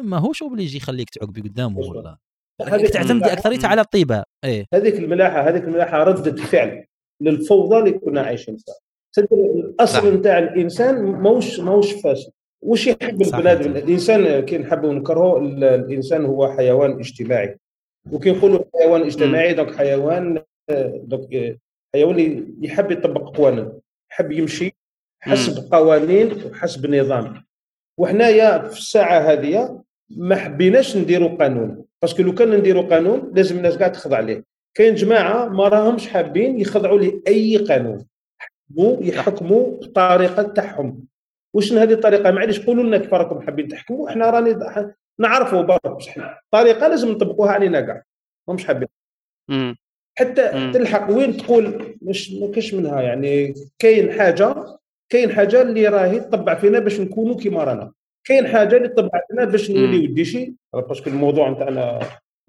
ما 0.03 0.17
هوش 0.17 0.43
هو 0.43 0.51
اللي 0.51 0.63
يجي 0.63 0.77
يخليك 0.77 1.09
تعقبي 1.09 1.41
قدامه 1.41 1.79
ولا 1.79 2.17
تعتمدي 2.93 3.33
اكثريتها 3.33 3.67
على 3.67 3.81
الطيبة. 3.81 4.23
إيه. 4.43 4.65
هذيك 4.73 4.95
الملاحه 4.95 5.49
هذيك 5.49 5.63
الملاحة 5.63 6.03
ردة 6.03 6.43
فعل. 6.43 6.85
للفوضى 7.21 7.77
اللي 7.77 7.91
كنا 7.91 8.21
عايشين 8.21 8.57
فيها. 8.57 8.75
الأصل 9.31 10.15
نتاع 10.15 10.39
الإنسان 10.39 11.05
ماهوش 11.05 11.59
ماهوش 11.59 11.91
فاسد. 11.91 12.31
وش 12.61 12.87
يحب 12.87 13.21
البلاد 13.21 13.65
الإنسان 13.65 14.39
كي 14.39 14.57
نحبوا 14.57 14.93
نكرهوا 14.93 15.39
الإنسان 15.75 16.25
هو 16.25 16.51
حيوان 16.51 16.99
اجتماعي. 16.99 17.57
وكي 18.11 18.31
نقولوا 18.31 18.63
حيوان 18.79 19.01
اجتماعي 19.01 19.53
donc 19.53 19.75
حيوان 19.75 20.41
donc 20.95 21.59
حيوان 21.95 22.47
يحب 22.61 22.91
يطبق 22.91 23.37
قوانين 23.37 23.71
يحب 24.11 24.31
يمشي 24.31 24.75
حسب 25.19 25.73
قوانين 25.73 26.45
وحسب 26.45 26.95
نظام. 26.95 27.43
وحنايا 27.97 28.67
في 28.67 28.77
الساعة 28.77 29.19
هذه 29.19 29.83
ما 30.09 30.35
حبيناش 30.35 30.97
نديروا 30.97 31.37
قانون 31.37 31.85
parce 32.01 32.15
que 32.15 32.23
لو 32.23 32.33
كان 32.33 32.51
نديروا 32.51 32.89
قانون 32.89 33.31
لازم 33.35 33.57
الناس 33.57 33.77
كاع 33.77 33.87
تخضع 33.87 34.19
ليه. 34.19 34.43
كاين 34.73 34.95
جماعة 34.95 35.45
ما 35.45 35.67
راهمش 35.67 36.07
حابين 36.07 36.59
يخضعوا 36.59 36.99
لأي 36.99 37.57
قانون 37.57 38.05
يحكموا 38.69 39.03
يحكموا 39.03 39.79
بالطريقة 39.79 40.43
تاعهم. 40.43 41.07
واش 41.53 41.73
هذه 41.73 41.93
الطريقة؟ 41.93 42.31
معليش 42.31 42.65
قولوا 42.65 42.83
لنا 42.83 42.97
كيف 42.97 43.13
راكم 43.13 43.41
حابين 43.41 43.67
تحكموا 43.67 44.09
إحنا 44.09 44.29
راني 44.29 44.59
نعرفوا 45.19 45.61
برك 45.61 45.87
بصح. 45.87 46.17
الطريقة 46.17 46.87
لازم 46.87 47.11
نطبقوها 47.11 47.51
علينا 47.51 47.81
كاع 47.81 48.03
مش 48.49 48.65
حابين. 48.65 48.87
حتى 50.21 50.51
مم. 50.53 50.71
تلحق 50.73 51.11
وين 51.11 51.37
تقول 51.37 51.95
مش 52.01 52.31
ما 52.31 52.51
كاش 52.51 52.73
منها. 52.73 53.01
يعني 53.01 53.53
كاين 53.79 54.11
حاجة 54.11 54.55
كاين 55.09 55.31
حاجة 55.31 55.61
اللي 55.61 55.87
راهي 55.87 56.19
تطبع 56.19 56.55
فينا 56.55 56.79
باش 56.79 56.99
نكونوا 56.99 57.35
كيما 57.35 57.63
رانا. 57.63 57.91
كاين 58.27 58.47
حاجة 58.47 58.77
اللي 58.77 58.87
تطبع 58.87 59.21
فينا 59.29 59.45
باش 59.45 59.71
نوليو 59.71 60.13
déchets 60.13 60.53
parce 60.73 60.96
que 60.96 61.09
الموضوع 61.09 61.49
نتاعنا 61.49 61.99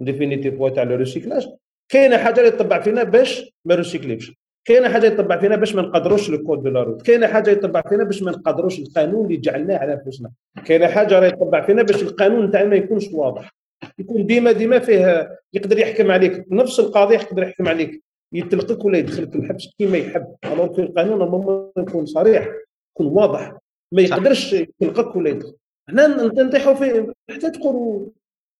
définitif 0.00 0.54
هو 0.54 0.68
تاع 0.68 0.82
le 0.82 0.96
recyclage 0.96 1.48
كاينة 1.88 2.16
حاجة 2.18 2.40
اللي 2.40 2.50
تطبع 2.50 2.80
فينا 2.80 3.02
باش 3.02 3.52
ما 3.64 3.74
ريسيكليبش 3.74 4.32
كاينة 4.64 4.88
حاجة 4.88 5.06
يطبع 5.06 5.40
فينا 5.40 5.56
باش 5.56 5.74
ما 5.74 5.82
نقدروش 5.82 6.30
ال 6.30 6.37
code 6.37 6.62
de 6.62 6.70
la 6.70 6.82
route. 6.82 7.02
كاينة 7.02 7.26
حاجة 7.26 7.50
يطبع 7.50 7.82
فينا 7.88 8.04
باش 8.04 8.22
ما 8.22 8.30
نقدروش 8.30 8.78
القانون 8.78 9.24
اللي 9.26 9.36
جعلناه 9.36 9.76
على 9.78 9.92
أنفسنا. 9.92 10.30
كاينة 10.64 10.86
حاجة 10.86 11.18
راه 11.18 11.26
يطبع 11.26 11.66
فينا 11.66 11.82
باش 11.82 12.02
القانون 12.02 12.50
تاعنا 12.50 12.68
ما 12.68 12.76
يكونش 12.76 13.08
واضح. 13.12 13.50
يكون 13.98 14.26
ديما 14.26 14.52
ديما 14.52 14.78
فيه 14.78 15.38
يقدر 15.52 15.78
يحكم 15.78 16.10
عليك. 16.10 16.44
نفس 16.50 16.80
القاضي 16.80 17.14
يقدر 17.14 17.42
يحكم 17.42 17.68
عليك. 17.68 18.02
يطلقك 18.32 18.84
ولا 18.84 18.98
يدخلك 18.98 19.36
الحبس 19.36 19.68
كيما 19.78 19.98
يحب. 19.98 20.34
alors 20.44 20.74
في 20.74 20.80
القانون 20.80 21.18
normalement 21.18 21.72
يكون 21.78 22.06
صريح 22.06 22.48
يكون 22.94 23.06
واضح. 23.06 23.58
ما 23.92 24.02
يقدرش 24.02 24.52
يطلقك 24.52 25.16
ولا 25.16 25.30
يدخل. 25.30 25.54
هنا 25.88 26.06
نطيحوا 26.06 26.74
في 26.74 27.12
حتى 27.30 27.50
تقولوا 27.50 28.06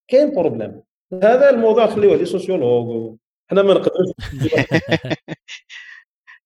كاين 0.09 0.35
problème 0.35 0.83
هذا 1.13 1.51
الموضوع 1.51 1.87
خليوه 1.87 2.17
les 2.17 2.25
sociologues. 2.25 3.17
حنا 3.51 3.63
ما 3.63 3.75
نقدروش 3.75 4.11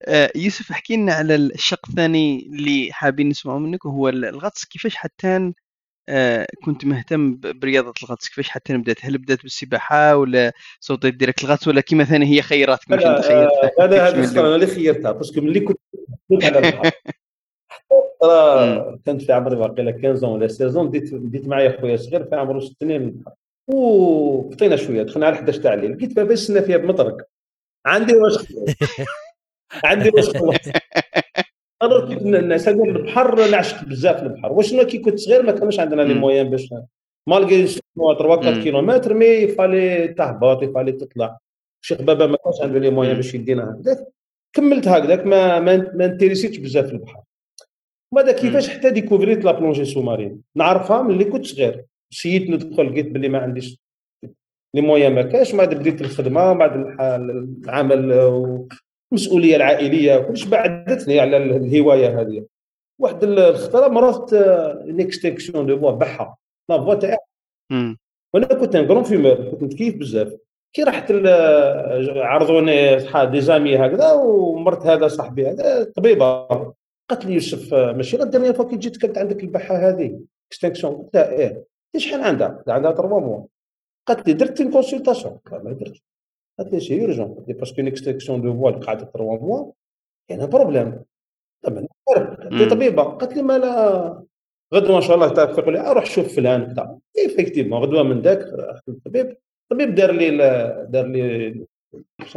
آه، 0.03 0.33
يوسف 0.37 0.71
احكي 0.71 0.97
لنا 0.97 1.13
على 1.13 1.35
الشق 1.35 1.89
الثاني 1.89 2.47
اللي 2.47 2.89
حابين 2.93 3.29
نسمعه 3.29 3.59
منك 3.59 3.85
وهو 3.85 4.09
الغطس. 4.09 4.65
كيفاش 4.65 4.97
حتى 4.97 5.53
كنت 6.65 6.85
مهتم 6.85 7.41
برياضة 7.43 7.93
الغطس 8.03 8.29
كيفاش 8.29 8.49
حتى 8.49 8.77
بدأت؟ 8.77 9.05
هل 9.05 9.19
بدأت 9.19 9.43
بالسباحة 9.43 10.17
ولا 10.17 10.53
صوتيت 10.81 11.15
direct 11.15 11.45
الغطس؟ 11.45 11.69
ولا 11.69 11.81
كيما 11.81 12.05
ثاني 12.05 12.27
هي 12.27 12.43
خيراتك 12.43 12.91
ماشي 12.91 13.07
انت 13.09 13.21
خيرتها 13.21 13.71
هذا 13.81 14.09
هذه 14.09 14.41
أنا 14.41 14.55
اللي 14.55 14.67
خيرتها 14.67 15.13
parce 15.13 15.30
que 15.30 15.41
ملي 15.41 15.61
كنت 15.61 15.79
على 16.45 16.59
البحر. 16.59 16.91
كانت 19.07 19.23
في 19.23 19.33
عمري 19.33 19.57
واقيلا 19.57 19.93
15 19.93 20.27
ولا 20.27 20.49
16 20.49 20.83
بديت 20.83 21.15
بديت 21.15 21.49
معايا 21.49 21.81
خويا 21.81 21.97
صغير 21.97 22.25
في 22.25 22.37
عمره 22.37 22.61
6 22.61 22.77
سنين 22.81 23.25
وفطينا 23.69 24.77
شوية 24.77 25.03
دخلنا 25.03 25.27
على 25.27 25.37
11 25.37 25.63
تاع 25.63 25.75
الليل 25.75 25.93
لقيت 25.97 26.17
بابا 26.17 26.33
يستنى 26.33 26.63
فيها 26.63 26.77
بمطرق 26.77 27.17
عندي 27.87 28.15
واش 28.15 28.35
عندي 29.85 30.11
واش 30.15 30.27
أنا 31.83 32.01
كنت 32.01 32.23
الناس 32.23 32.69
البحر 32.69 33.45
أنا 33.45 33.57
عشت 33.57 33.85
بزاف 33.85 34.23
البحر. 34.23 34.53
واش 34.53 34.75
كي 34.75 34.99
كنت 34.99 35.19
صغير 35.19 35.43
ما 35.43 35.53
كانوش 35.53 35.81
عندنا 35.81 36.03
les 36.03 36.15
moyens 36.15 36.51
باش 36.51 36.75
malgré 37.29 37.67
3 37.67 37.83
4 37.97 38.63
كيلومتر 38.63 39.15
mais 39.15 39.49
fallait 39.49 40.09
تهبط 40.09 40.65
fallait 40.65 40.93
تطلع. 40.93 41.39
شيخ 41.81 42.03
بابا 42.03 42.27
ما 42.27 42.37
كانش 42.45 42.61
عنده 42.61 42.79
les 42.79 42.91
moyens 42.91 43.17
باش 43.17 43.35
يدينا 43.35 43.71
هكذاك 43.71 44.07
كملت 44.53 44.89
هكذاك 44.89 45.27
ما 45.27 45.61
ما, 45.61 45.77
ما 45.77 46.05
انتريسيتش 46.05 46.59
بزاف 46.59 46.93
البحر. 46.93 47.21
بعد 48.15 48.31
كيفاش 48.31 48.69
حتى 48.69 48.91
ديكوفريت 48.91 49.45
la 49.45 49.53
plongée 49.53 49.85
sous-marine. 49.85 50.41
نعرفها 50.57 51.03
ملي 51.03 51.25
كنت 51.25 51.47
صغير. 51.47 51.85
سييت 52.11 52.51
ندخل 52.51 52.91
لقيت 52.91 53.07
بلي 53.07 53.29
ما 53.29 53.39
عنديش 53.39 53.79
les 54.75 54.83
moyens 54.83 55.15
ما 55.15 55.23
كاش 55.23 55.55
بعد 55.55 55.75
بديت 55.75 56.01
الخدمة 56.01 56.53
بعد 56.53 56.77
العمل 57.65 58.13
المسؤوليه 59.13 59.57
العائلية 59.57 60.19
كلش 60.19 60.45
بعدتني 60.45 61.21
على 61.21 61.37
الهواية 61.37 62.21
هذه. 62.21 62.47
واحد 63.01 63.25
الخطره 63.25 63.89
مرضت 63.89 64.33
extinction 65.01 65.67
de 65.67 65.81
voix 65.81 65.91
بحه 65.91 66.41
la 66.71 66.79
voix 66.79 66.95
تاعي 66.95 67.19
وأنا 68.35 68.47
كنت 68.47 68.77
un 68.77 68.87
grand 68.87 69.03
fumeur 69.03 69.51
كنت 69.51 69.63
نتكيف 69.63 69.97
بزاف. 69.97 70.37
كي 70.73 70.83
رحت 70.83 71.13
عرضوني 72.17 73.01
صحاب 73.01 73.31
des 73.31 73.41
amis 73.41 73.77
هكذا 73.77 74.13
ومرت 74.13 74.87
هذا 74.87 75.09
صاحبي 75.09 75.49
هذا 75.49 75.85
طبيبة. 75.85 76.47
قالت 77.11 77.25
لي 77.25 77.35
يوسف 77.35 77.75
ماشي 77.75 78.17
غير 78.17 78.27
dernière 78.27 78.53
fois 78.53 78.71
كي 78.71 78.77
جيت 78.77 78.97
كانت 78.97 79.19
عندك 79.19 79.43
البحه 79.43 79.89
هذه 79.89 80.21
extinction 80.51 80.95
قلت 80.95 81.15
لها 81.15 81.31
إيه. 81.31 81.65
شحال 81.97 82.21
عندها؟ 82.21 82.65
عندها 82.69 82.93
3 82.93 83.09
mois 83.09 83.45
قالت 84.07 84.29
لي 84.29 84.35
درت 84.35 84.63
consultation 84.63 85.39
ما 85.53 85.73
درت. 85.73 85.97
urgent 86.61 87.35
قالت 87.35 87.49
لي 87.49 87.55
parce 87.55 87.71
que 87.71 87.81
une 87.81 87.87
extinction 87.87 88.43
de 88.43 88.55
voix 88.55 88.71
قعدت 88.71 89.13
3 89.13 89.19
mois 89.19 89.73
كاين 90.29 90.47
problème 90.47 91.05
طبعا 91.65 91.87
طبيبه 92.71 93.03
قالت 93.03 93.33
لي 93.37 93.43
مالا 93.43 94.27
غدوه 94.75 94.97
ان 94.97 95.03
شاء 95.03 95.17
الله 95.17 95.29
توفق 95.29 95.69
لي 95.69 95.81
أروح 95.81 96.07
شوف 96.07 96.37
فلان 96.37 96.75
كذا 96.75 96.99
effectivement 97.19 97.83
غدوه 97.83 98.03
من 98.03 98.21
ذاك 98.21 98.39
رحت 98.39 98.89
للطبيب 98.89 99.37
الطبيب 99.63 99.95
دار 99.95 100.13
لي 100.13 100.31
دار 100.89 101.07
لي 101.07 101.67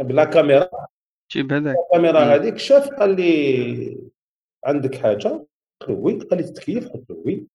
la 0.08 0.24
caméra 0.24 0.70
جيب 1.32 1.52
هذاك 1.52 1.76
الكاميرا 1.78 2.20
هذيك 2.20 2.58
شاف 2.58 2.88
قال 2.88 3.16
لي 3.16 4.10
عندك 4.64 4.94
حاجة 4.94 5.28
قلت 5.28 5.90
له 5.90 5.94
oui 5.94 6.18
قال 6.18 6.38
لي 6.38 6.42
تتكيف 6.44 6.88
قلت 6.88 7.10
له 7.10 7.22
oui 7.26 7.46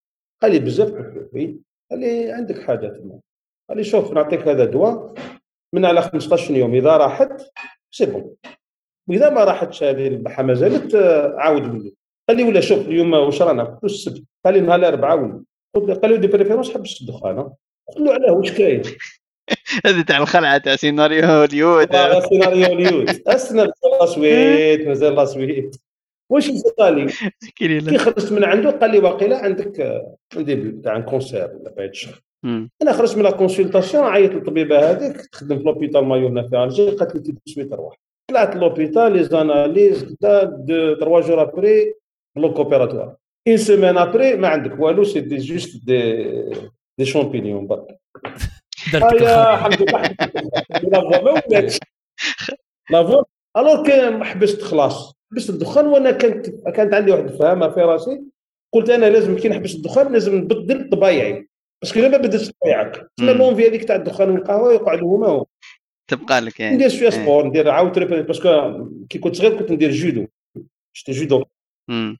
قال 0.41 0.51
لي 0.51 0.59
بزاف 0.59 0.91
قلت 0.91 1.15
له 1.15 1.29
oui 1.33 1.59
قال 1.91 1.99
لي 1.99 2.31
عندك 2.31 2.61
حاجة 2.61 2.87
تما 2.87 3.19
قال 3.69 3.77
لي 3.77 3.83
شوف 3.83 4.11
نعطيك 4.11 4.47
هذا 4.47 4.65
دواء 4.65 5.13
من 5.75 5.85
على 5.85 6.01
15 6.01 6.55
يوم. 6.55 6.75
إذا 6.75 6.97
راحت 6.97 7.41
c'est 7.91 8.05
bon. 8.05 8.35
وإذا 9.07 9.29
ما 9.29 9.43
راحتش 9.43 9.83
هذه 9.83 10.07
البحة 10.07 10.43
ما 10.43 10.53
زالت 10.53 10.95
عاود 11.37 11.63
مني. 11.63 11.93
قال 12.29 12.37
لي 12.37 12.43
ولا 12.43 12.61
شوف 12.61 12.87
اليوم 12.87 13.13
واش 13.13 13.41
رانا؟ 13.41 13.63
قلت 13.63 13.83
له 13.83 13.89
السبت. 13.89 14.23
قال 14.45 14.53
لي 14.53 14.59
نهار 14.59 14.79
الأربعاء 14.79 15.41
قلت 15.75 15.99
قال 15.99 16.11
لي 16.11 16.17
de 16.17 16.27
préférence 16.27 16.73
حبس 16.73 17.01
الدخان. 17.01 17.49
قلت 17.87 17.97
له 17.97 18.13
علاه 18.13 18.33
واش 18.33 18.51
كاين؟ 18.51 18.81
هذه 19.85 20.01
تاع 20.01 20.17
الخلعة 20.17 20.57
تاع 20.57 20.75
سيناريو 20.75 21.25
هوليوود 21.25 21.87
سيناريو 22.29 22.65
هوليوود 22.65 23.09
استنى 23.27 23.71
مازال 24.01 24.87
مازال 24.87 25.27
suite. 25.27 25.75
واش 26.29 26.51
قال 26.79 26.95
لي؟ 26.95 27.13
كي 27.55 27.97
خرجت 27.97 28.31
من 28.31 28.43
عنده 28.43 28.71
قال 28.71 28.91
لي 28.91 28.99
واقيلا 28.99 29.37
عندك 29.37 30.03
عندي 30.35 30.71
تاع 30.83 30.99
cancer 30.99 31.49
ولا 31.55 31.73
بعد 31.77 31.89
الشهر 31.89 32.21
أنا 32.81 32.93
خرجت 32.93 33.17
من 33.17 33.23
la 33.23 33.31
consultation 33.31 34.03
عيطت 34.03 34.33
للطبيبة 34.33 34.91
هذيك 34.91 35.25
تخدم 35.25 35.57
في 35.57 35.63
l'hôpital 35.63 36.05
Maillot 36.05 36.27
هنا 36.27 36.47
في 36.47 36.63
الجي 36.63 36.89
قالت 36.89 37.15
لي 37.15 37.21
tout 37.21 37.30
de 37.30 37.35
suite 37.45 37.73
روح 37.73 37.95
طلعت 38.31 38.55
l'hôpital 38.55 39.13
les 39.13 39.23
analyses 39.23 40.03
كدا 40.03 40.43
deux 40.43 40.93
trois 40.93 41.21
jours 41.21 41.41
après 41.41 41.93
bloc 42.35 42.57
opératoire 42.57 43.15
une 43.47 43.57
semaine 43.57 43.97
après 43.97 44.35
ما 44.35 44.47
عندك 44.47 44.79
والو 44.79 45.03
c'est 45.03 45.19
des 45.19 45.37
juste 45.37 45.85
des 45.85 46.23
des 46.97 47.05
champignons 47.05 47.67
برك. 47.67 47.99
يا 48.93 49.53
الحمد 49.53 49.81
لله 49.81 50.01
la 50.83 51.01
voix 51.01 51.21
ما 51.21 51.31
ولاتش 51.31 51.79
la 52.89 53.03
voix 53.03 53.23
alors 53.57 53.87
كان 53.87 54.23
حبست 54.23 54.61
خلاص 54.61 55.13
حبست 55.31 55.49
الدخان 55.49 55.87
وأنا 55.87 56.11
كانت 56.11 56.49
كانت 56.49 56.93
عندي 56.93 57.11
واحد 57.11 57.23
الفهمه 57.23 57.69
في 57.69 57.81
راسي. 57.81 58.21
قلت 58.73 58.89
أنا 58.89 59.05
لازم 59.05 59.37
كي 59.37 59.49
نحبس 59.49 59.75
الدخان 59.75 60.13
لازم 60.13 60.35
نبدل 60.35 60.89
طبايعي 60.89 61.49
parce 61.85 61.94
que 61.94 61.99
الا 61.99 62.09
ما 62.09 62.17
بدلتش 62.17 62.51
طبيعتك 62.61 63.11
تما 63.17 63.31
l'envie 63.31 63.67
هذيك 63.67 63.83
تاع 63.83 63.95
الدخان 63.95 64.29
والقهوة 64.29 64.73
يقعدوا 64.73 65.17
هما 65.17 65.27
هو 65.27 65.45
تبقى 66.07 66.41
لك 66.41 66.59
يعني 66.59 66.75
ندير 66.75 66.89
شوية 66.89 67.09
sport 67.09 67.45
ندير 67.47 67.69
عاود 67.69 67.99
parce 67.99 68.55
que 68.55 68.89
كي 69.09 69.19
كنت 69.19 69.35
صغير 69.35 69.57
كنت 69.59 69.71
ندير 69.71 69.91
جودو. 69.91 70.27
شفت 70.93 71.11
جودو. 71.11 71.43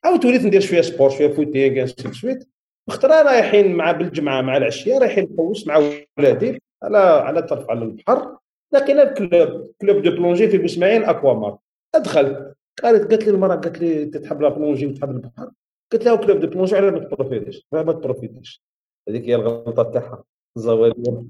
عاود 0.04 0.24
وليت 0.24 0.42
ندير 0.42 0.60
شوية 0.60 0.80
sport 0.80 1.10
شوية 1.10 1.28
footing 1.28 1.80
ainsi 1.80 2.12
de 2.12 2.22
suite 2.22 2.48
وخترا 2.88 3.22
رايحين 3.22 3.76
مع 3.76 3.92
بالجمعة 3.92 4.42
مع 4.42 4.56
العشية 4.56 4.98
رايحين 4.98 5.28
نحوس 5.34 5.66
مع 5.66 5.90
ولادي 6.18 6.62
على 6.82 6.98
على 6.98 7.42
طرف 7.42 7.70
على 7.70 7.84
البحر. 7.84 8.36
لقينا 8.72 9.04
club 9.04 9.70
club 9.80 10.02
de 10.02 10.10
plongée 10.10 10.48
في 10.48 10.58
بوسماعين 10.58 11.04
اكوا 11.04 11.34
مار 11.34 11.58
دخلت 11.96 12.54
قالت 12.82 13.10
قالت 13.10 13.24
لي 13.24 13.30
المرأة 13.30 13.56
قالت 13.56 13.78
لي 13.78 14.04
تحب 14.06 14.42
la 14.42 14.48
plongée 14.48 14.86
وتحب 14.86 15.10
البحر. 15.10 15.50
قلت 15.92 16.04
لها 16.04 16.16
club 16.16 16.40
de 16.40 16.46
plongée 16.46 16.76
على 16.76 16.90
ما 16.90 16.98
تبروفيتيش 16.98 17.66
ما 17.72 17.92
تبروفيتيش. 17.92 18.62
هذيك 19.08 19.24
هي 19.24 19.34
الغلطة 19.34 19.82
تاعها 19.82 20.24
الزواليه 20.56 21.22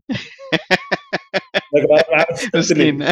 مسكين. 2.55 3.05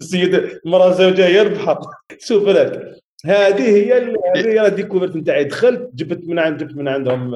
السيد 0.00 0.34
المراه 0.34 0.92
زوجها 0.92 1.26
هي 1.26 1.42
البحر 1.42 1.80
شوف 2.18 2.48
لك 2.48 2.96
هذه 3.24 3.76
هي 3.76 3.92
هذه 4.36 4.48
هي 4.48 4.66
ال 4.66 4.70
découverte 4.70 5.16
نتاعي. 5.16 5.44
دخلت 5.44 5.90
جبت 5.94 6.28
من 6.28 6.38
عند 6.38 6.58
جبت 6.58 6.76
من 6.76 6.88
عندهم 6.88 7.34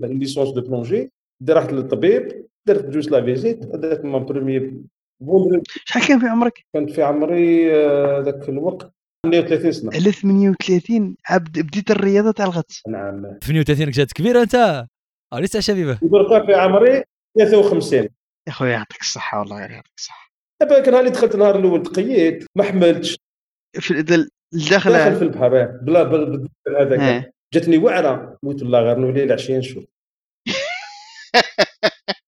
licence 0.00 0.50
de 0.50 0.60
plongée. 0.60 1.12
رحت 1.50 1.72
للطبيب 1.72 2.46
درت 2.66 2.84
جوج 2.84 3.08
la 3.08 3.24
visite. 3.24 3.58
درت 3.58 4.04
mon 4.04 4.24
premier 4.24 4.84
شحال 5.84 6.08
كان 6.08 6.20
في 6.20 6.26
عمرك؟ 6.26 6.64
كنت 6.74 6.90
في 6.90 7.02
عمري 7.02 7.70
ذاك 8.22 8.48
الوقت 8.48 8.92
38 9.30 9.72
سنة. 9.72 9.90
على 9.94 10.12
38 10.12 11.16
عبد 11.28 11.58
بديت 11.58 11.90
الرياضة 11.90 12.30
تاع 12.32 12.44
الغطس 12.44 12.82
نعم. 12.88 13.38
38 13.42 13.90
جات 13.90 14.12
كبيرة 14.12 14.42
أنت. 14.42 14.86
لسه 15.34 15.60
شبيبة. 15.60 15.98
يقول 16.02 16.46
في 16.46 16.54
عمري 16.54 17.04
53 17.38 18.08
يا 18.48 18.52
خويا 18.52 18.72
يعطيك 18.72 19.00
الصحة 19.00 19.38
والله 19.38 19.60
يعطيك 19.60 19.92
الصحة. 19.98 20.30
دابا 20.60 20.80
كان 20.80 20.94
اللي 20.94 21.10
دخلت 21.10 21.34
النهار 21.34 21.58
الأول 21.58 21.82
تقيت 21.82 22.44
ما 22.56 22.64
حملتش. 22.64 23.16
في 23.80 23.90
الداخل 23.90 24.92
داخل 24.92 25.16
في 25.16 25.22
البحر 25.22 25.48
بلا 25.82 26.02
هذاك. 26.80 27.34
جاتني 27.54 27.78
وعرة 27.78 28.38
قلت 28.42 28.62
والله 28.62 28.80
غير 28.80 28.98
نولي 28.98 29.24
العشيه 29.24 29.58
نشوف 29.58 29.84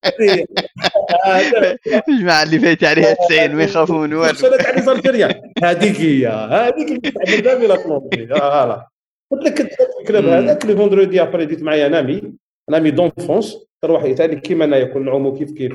الجماعة 2.08 2.42
اللي 2.42 2.58
فايت 2.58 2.84
عليها 2.84 3.14
90 3.14 3.56
ما 3.56 3.64
يخافوا 3.64 4.06
من 4.06 4.14
والو 4.14 4.34
سنه 4.34 4.56
علي 4.60 4.82
زرجريا 4.82 5.42
هذيك 5.62 6.00
هي 6.00 6.26
هذيك 6.26 7.16
اللي 7.28 7.42
تعمل 7.42 7.60
بلا 7.60 7.76
طلوبي 7.76 8.26
فوالا 8.26 8.88
قلت 9.32 9.42
لك 9.42 9.60
ال 10.00 10.05
club 10.05 10.24
هذاك 10.24 10.66
le 10.66 10.76
vendredi 10.76 11.22
après 11.22 11.46
ديت 11.46 11.62
معايا 11.62 11.88
un 11.88 12.06
ami 12.06 12.32
un 12.70 12.78
ami 12.78 12.90
d'enfance 12.90 13.56
تروح 13.82 14.12
ثاني 14.12 14.40
كيما 14.40 14.64
أنا 14.64 14.76
يكون 14.76 15.02
العمو 15.02 15.34
كيف 15.34 15.52
كيف. 15.52 15.72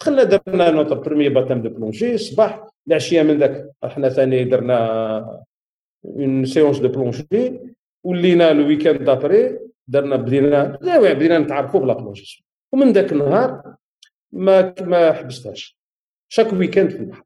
دخلنا 0.00 0.24
درنا 0.24 0.70
notre 0.70 0.98
premier 0.98 1.28
baptême 1.28 1.62
de 1.62 1.68
plongée 1.68 2.14
الصباح 2.14 2.68
العشية 2.88 3.22
من 3.22 3.38
ذاك 3.38 3.70
إحنا 3.84 4.08
ثاني 4.08 4.44
درنا 4.44 5.42
une 6.04 6.44
séance 6.44 6.78
de 6.78 6.88
plongée 6.88 7.60
ولينا 8.04 8.52
le 8.52 8.66
week-end 8.66 9.04
d'après 9.04 9.58
درنا 9.88 10.16
بدينا 10.16 10.78
بدينا 10.82 11.38
نتعرفوا 11.38 11.80
ب 11.80 11.84
la 11.84 11.92
plongée 11.92 12.45
ومن 12.72 12.92
ذاك 12.92 13.12
النهار 13.12 13.76
ما 14.32 14.74
ما 14.80 15.12
حبستهاش. 15.12 15.78
chaque 16.28 16.52
week-end 16.52 16.90
في 16.90 16.96
البحر. 16.96 17.22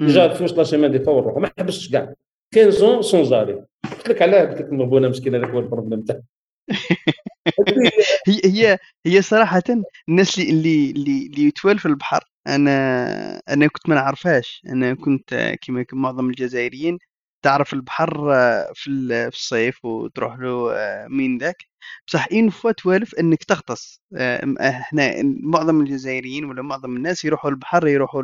جا 0.00 0.34
في 0.34 0.44
وسط 0.44 0.58
la 0.58 0.64
semaine 0.64 0.92
des 0.92 0.98
fois 0.98 1.20
نروح 1.20 1.36
ما 1.38 1.50
حبستش 1.58 1.90
كاع. 1.90 2.14
15 2.54 3.02
سون 3.02 3.24
زاري 3.24 3.64
قلت 3.84 4.08
لك 4.08 4.22
علاه 4.22 4.44
قلت 4.44 4.60
لك 4.60 4.72
مبونه 4.72 5.08
مسكينه 5.08 5.38
هذاك 5.38 5.50
هو 5.50 5.58
البروبليم 5.58 6.02
تاعها 6.02 6.22
هي 8.28 8.40
هي 8.44 8.78
هي 9.06 9.22
صراحة 9.22 9.62
الناس 10.08 10.38
اللي 10.38 10.50
اللي 10.50 10.90
اللي, 10.90 11.26
اللي 11.26 11.42
يتوال 11.42 11.78
في 11.78 11.86
البحر 11.86 12.24
أنا 12.46 12.70
أنا 13.48 13.66
كنت 13.66 13.88
ما 13.88 13.94
نعرفهاش. 13.94 14.62
أنا 14.66 14.94
كنت 14.94 15.54
كما 15.62 15.84
معظم 15.92 16.30
الجزائريين 16.30 16.98
تعرف 17.42 17.72
البحر 17.72 18.14
في 18.74 18.90
الصيف 19.32 19.84
وتروح 19.84 20.38
له 20.38 20.74
مين 21.08 21.38
ذاك؟ 21.38 21.56
بصح 22.06 22.26
اين 22.32 22.50
فوا 22.50 22.72
توالف 22.72 23.14
إنك 23.14 23.44
تغطس 23.44 24.00
إحنا 24.60 25.12
معظم 25.24 25.80
الجزائريين 25.80 26.44
ولا 26.44 26.62
معظم 26.62 26.96
الناس 26.96 27.24
يروحوا 27.24 27.50
البحر 27.50 27.86
يروحوا 27.88 28.22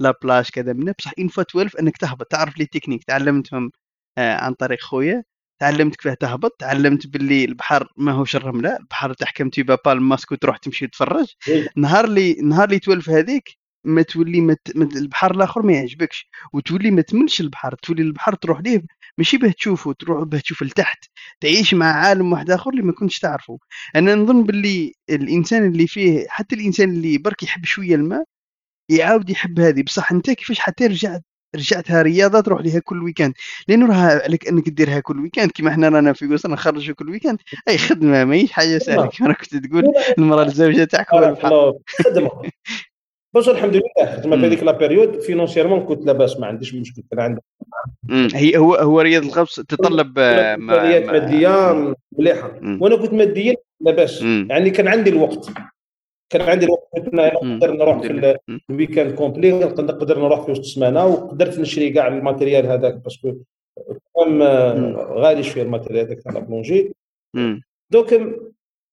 لا 0.00 0.14
بلاج 0.22 0.48
كذا 0.50 0.72
منه 0.72 0.94
بصح 0.98 1.12
اين 1.18 1.28
فوا 1.28 1.42
توالف 1.42 1.76
إنك 1.76 1.96
تهبط. 1.96 2.26
تعرف 2.26 2.58
les 2.58 2.66
techniques 2.66 3.04
تعلمتهم 3.04 3.70
عن 4.18 4.54
طريق 4.54 4.80
خويا 4.80 5.24
تعلمت 5.60 5.96
كيفاه 5.96 6.14
تهبط 6.14 6.56
تعلمت 6.58 7.06
باللي 7.06 7.44
البحر 7.44 7.88
ماهوش 7.96 8.36
الرملة 8.36 8.76
البحر 8.76 9.12
تحكم 9.14 9.50
tuba 9.50 9.78
بال 9.84 9.92
masque 9.92 10.32
وتروح 10.32 10.56
تمشي 10.56 10.86
تتفرج 10.86 11.26
نهار 11.76 12.04
اللي 12.04 12.34
نهار 12.42 12.64
اللي 12.64 12.78
تولف 12.78 13.10
هذيك 13.10 13.58
ما 13.86 14.02
تولي 14.02 14.40
ما 14.40 14.54
ت... 14.54 14.70
البحر 14.76 15.30
الآخر 15.34 15.62
ما 15.62 15.72
يعجبكش. 15.72 16.28
وتولي 16.52 16.90
ما 16.90 17.02
تملش 17.02 17.40
البحر. 17.40 17.74
تولي 17.74 18.02
البحر 18.02 18.34
تروح 18.34 18.60
ليه؟ 18.60 18.82
ماشي 19.18 19.36
باه 19.38 19.50
تشوفه 19.50 19.92
تروح 19.92 20.22
باه 20.24 20.38
تشوف 20.38 20.62
لتحت. 20.62 21.04
تعيش 21.40 21.74
مع 21.74 21.86
عالم 21.92 22.32
واحد 22.32 22.50
آخر 22.50 22.70
اللي 22.70 22.82
ما 22.82 22.92
كنتش 22.92 23.18
تعرفه. 23.18 23.58
أنا 23.96 24.14
نظن 24.14 24.44
باللي 24.44 24.94
الإنسان 25.10 25.66
اللي 25.66 25.86
فيه 25.86 26.26
حتى 26.28 26.54
الإنسان 26.56 26.90
اللي 26.90 27.18
برك 27.18 27.42
يحب 27.42 27.64
شوية 27.64 27.94
الماء 27.94 28.24
يعاود 28.90 29.30
يحب 29.30 29.60
هذه. 29.60 29.82
بصح 29.82 30.12
أنت 30.12 30.30
كيفاش 30.30 30.58
حتى 30.60 30.86
رجعت 30.86 31.22
رجعتها 31.56 32.02
رياضة 32.02 32.40
تروح 32.40 32.60
لها 32.60 32.78
كل 32.80 33.02
week-end 33.02 33.34
لأنه 33.68 33.86
راها 33.86 34.22
عليك 34.24 34.48
أنك 34.48 34.68
ديرها 34.68 35.00
كل 35.00 35.20
week-end 35.20 35.50
كيما 35.50 35.70
إحنا 35.70 35.88
رانا 35.88 36.12
في 36.12 36.26
قصر 36.26 36.50
نخرجوا 36.50 36.94
كل 36.94 37.10
week-end 37.10 37.38
أي 37.68 37.78
خدمة 37.78 38.24
ماهيش 38.24 38.52
حاجة 38.52 38.78
سهلة 38.78 39.06
كما 39.06 39.32
كنت 39.32 39.56
تقول 39.56 39.84
المراه 40.18 40.44
الزوجة 40.44 40.84
تاعك 40.84 41.10
خدمة. 41.10 42.42
بس 43.36 43.48
الحمد 43.48 43.76
لله 43.76 44.16
خدمه 44.16 44.36
في 44.36 44.46
هذيك 44.46 44.62
la 44.62 44.72
période 44.72 45.20
financièrement 45.20 45.80
كنت 45.80 46.06
لاباس 46.06 46.40
ما 46.40 46.46
عنديش 46.46 46.74
مشكل 46.74 47.02
كان 47.10 47.20
عندي. 47.20 47.40
هي 48.34 48.56
هو 48.56 48.74
هو 48.74 49.00
رياض 49.00 49.22
الغوص 49.22 49.60
تتطلب 49.60 50.18
مادية 50.58 51.94
مليحة. 52.18 52.60
وأنا 52.80 52.96
كنت 52.96 53.12
ماديا 53.12 53.54
لاباس. 53.80 54.22
يعني 54.22 54.70
كان 54.70 54.88
عندي 54.88 55.10
الوقت. 55.10 55.48
كان 56.30 56.42
عندي 56.42 56.66
الوقت. 56.66 56.88
نقدر 56.96 57.72
نروح 57.72 58.00
في 58.00 58.38
ال 58.70 58.75
week-end 58.75 59.14
complet 59.14 59.52
نقدر 59.52 60.18
نروح 60.18 60.44
في 60.44 60.50
وسط 60.50 60.60
السمانة 60.60 61.06
وقدرت 61.06 61.58
نشري 61.58 61.90
كاع 61.90 62.08
ال 62.08 62.14
matériel 62.14 62.66
هذاك 62.66 62.94
parce 62.94 63.19
que 63.19 63.34
كان 64.16 64.42
غالي 64.96 65.42
شوية 65.42 65.62
ال 65.62 65.67
matériel 65.67 66.06
هذاك 66.06 66.22
تاع 66.22 66.38
plongée. 66.38 66.92
donc 67.90 68.14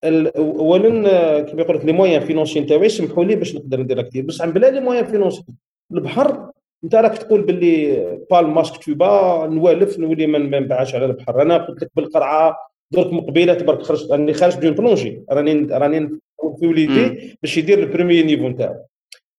اولا 0.03 1.39
كيما 1.41 1.61
يقول 1.61 1.77
لك 1.77 1.85
les 1.85 1.91
moyens 1.91 2.19
financiers 2.19 2.65
تاعي 2.65 2.85
يسمحوا 2.85 3.23
لي 3.23 3.35
باش 3.35 3.55
نقدر 3.55 3.79
ندير 3.79 4.01
كثير 4.01 4.25
بصح 4.25 4.45
بلا 4.45 4.71
les 4.71 4.79
moyens 4.79 5.05
financiers 5.05 5.57
البحر 5.91 6.49
انت 6.83 6.95
راك 6.95 7.17
تقول 7.17 7.41
باللي 7.41 8.03
بال 8.31 8.47
masque 8.47 8.83
tuba 8.83 9.47
نوالف 9.47 9.99
نولي 9.99 10.27
ما 10.27 10.59
نبعاش 10.59 10.95
على 10.95 11.05
البحر. 11.05 11.41
أنا 11.41 11.57
قلت 11.57 11.83
لك 11.83 11.89
بالقرعة 11.95 12.57
درك 12.91 13.13
مقبلة 13.13 13.53
تبارك 13.53 13.81
خرجت 13.81 14.11
راني 14.11 14.33
خارج 14.33 14.55
d'une 14.55 14.71
plongée 14.71 15.23
راني 15.31 15.67
راني 15.71 16.19
في 16.59 16.67
وليدي 16.67 17.37
باش 17.41 17.57
يدير 17.57 17.79
le 17.79 17.89
premier 17.89 18.23
niveau 18.23 18.47
نتاعو. 18.47 18.75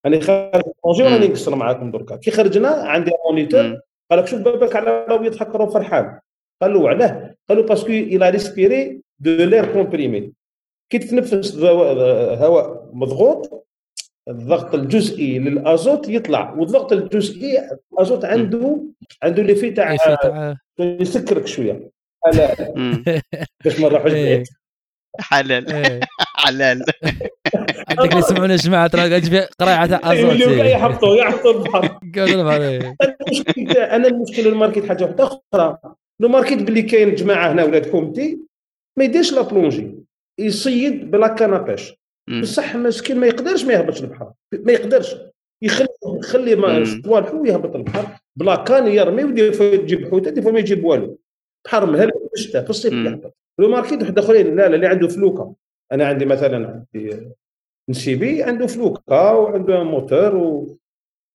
راني 0.06 0.20
خارج 0.20 0.62
plongée 0.84 1.02
وراني 1.02 1.28
نقصر 1.28 1.54
معاكم 1.54 1.90
دركا. 1.90 2.16
كي 2.16 2.30
خرجنا 2.30 2.68
عندي 2.68 3.10
moniteur 3.30 3.80
قال 4.10 4.18
لك 4.18 4.26
شوف 4.26 4.40
باباك 4.40 4.76
على 4.76 5.06
راهو 5.08 5.24
يضحك 5.24 5.54
راهو 5.54 5.70
فرحان. 5.70 6.18
قال 6.62 6.74
له 6.74 6.88
علاه 6.88 7.34
قال 7.48 7.58
له 7.58 7.64
parce 7.64 7.82
que 7.82 7.92
il 7.92 8.30
a 8.30 8.39
respiré 8.39 9.00
de 9.18 9.30
l'air 9.30 9.72
comprimé 9.72 10.32
كي 10.90 10.98
تتنفس 10.98 11.56
هواء 11.56 12.90
مضغوط 12.92 13.66
الضغط 14.28 14.74
الجزئي 14.74 15.38
للأزوت 15.38 16.08
يطلع 16.08 16.52
والضغط 16.52 16.92
الجزئي 16.92 17.68
الأزوت 17.92 18.24
عنده 18.24 18.82
عنده 19.22 19.42
ليفي 19.42 19.70
تاع 19.70 19.96
يسكرك 20.78 21.46
شوية. 21.46 21.90
حلال. 22.24 23.02
باش 23.64 23.80
ما 23.80 23.88
نروحوش 23.88 24.12
بعيد. 24.12 24.26
إيه. 24.26 24.44
حلال. 25.20 25.72
إيه. 25.72 26.00
حلال. 26.44 26.84
عندك 27.88 28.04
اللي 28.04 28.18
يسمعونا 28.18 28.56
جماعة 28.56 28.86
ترى 28.86 29.08
قاعد 29.08 29.24
في 29.24 29.40
قراية 29.40 29.86
تاع 29.86 30.12
أزوت. 30.12 30.32
اللي 30.32 30.70
يحطوا 30.70 31.16
يحطوا 31.16 31.52
البحر. 31.52 31.98
أنا 33.96 34.08
المشكلة 34.08 34.48
الماركت 34.48 34.86
حاجة 34.86 35.04
واحدة 35.04 35.24
أخرى 35.54 35.78
الماركت 36.20 36.62
باللي 36.62 36.82
كاين 36.82 37.14
جماعة 37.14 37.52
هنا 37.52 37.64
ولاد 37.64 37.90
حومتي 37.90 38.38
ما 38.98 39.04
يديرش 39.04 39.32
لا 39.32 39.42
بلونجي. 39.42 39.94
يصيد 40.38 41.10
بلا 41.10 41.28
كناباش 41.28 41.94
بصح 42.40 42.76
مسكين 42.76 43.16
ما 43.18 43.26
يقدرش 43.26 43.64
ما 43.64 43.72
يهبطش 43.72 44.00
البحر. 44.00 44.32
ما 44.52 44.72
يقدرش. 44.72 45.16
يخلي 45.62 45.88
يخلي 46.18 46.54
ما 46.54 46.84
صوالحو 47.04 47.42
ويهبط 47.42 47.76
البحر 47.76 48.18
بلا 48.36 48.56
كان 48.56 48.86
يرمي 48.86 49.24
ويجيب 49.24 50.08
حوته 50.10 50.30
دي 50.30 50.40
ما 50.40 50.58
يجيب 50.58 50.84
والو. 50.84 51.18
بحر 51.64 51.86
مهل 51.86 52.10
في 52.10 52.34
الشتاء 52.34 52.64
في 52.64 52.70
الصيف 52.70 52.92
يهبط. 52.92 53.36
لو 53.58 53.68
ماركيت 53.68 54.02
واحد 54.02 54.18
أخرين 54.18 54.56
لا 54.56 54.68
لا 54.68 54.74
اللي 54.74 54.86
عنده 54.86 55.08
فلوكة. 55.08 55.54
أنا 55.92 56.06
عندي 56.06 56.24
مثلا 56.24 56.84
عندي 56.94 57.30
نسيبي 57.90 58.42
عنده 58.42 58.66
فلوكة 58.66 59.34
وعنده 59.34 59.82
موتور 59.82 60.36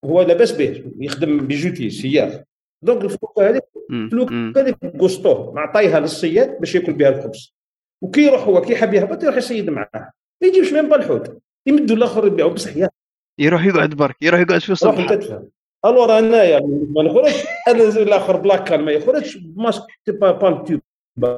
وهو 0.03 0.21
لاباس 0.21 0.51
به 0.51 0.83
يخدم 0.99 1.47
بيجوتي 1.47 1.89
سيار. 1.89 2.43
دونك 2.83 3.03
الفلوكة 3.03 3.49
هذيك 3.49 3.63
الفلوكة 3.91 4.53
هذيك 4.57 4.75
كوستو 4.97 5.51
معطيها 5.51 5.99
للصياد 5.99 6.59
باش 6.59 6.75
ياكل 6.75 6.93
بها 6.93 7.09
الخبز. 7.09 7.58
وكي 8.03 8.21
يروح 8.21 8.41
هو 8.41 8.61
كي 8.61 8.75
حاب 8.75 8.93
يهبط 8.93 9.23
يروح 9.23 9.37
يصيد 9.37 9.69
معاه. 9.69 10.11
ما 10.41 10.47
يجيبش 10.47 10.73
ميم 10.73 10.89
بالحوت 10.89 11.41
يمدوا 11.65 11.95
الآخر 11.95 12.27
يبيعوا 12.27 12.51
بصح 12.51 12.71
يروح 13.39 13.65
يقعد 13.65 13.89
برك 13.89 14.15
يروح 14.21 14.39
يقعد 14.39 14.61
في 14.61 14.69
الصبح 14.69 14.99
روح 14.99 15.13
تفهم. 15.13 15.49
الور 15.85 16.19
انايا 16.19 16.59
ما 16.95 17.03
نخرج 17.03 17.33
أنا 17.67 17.83
الآخر 17.83 18.37
بلاك 18.37 18.63
كان 18.63 18.81
ما 18.81 18.91
يخرج 18.91 19.37
ماسك 19.55 19.83
با 20.07 20.63
تيوب 20.63 20.81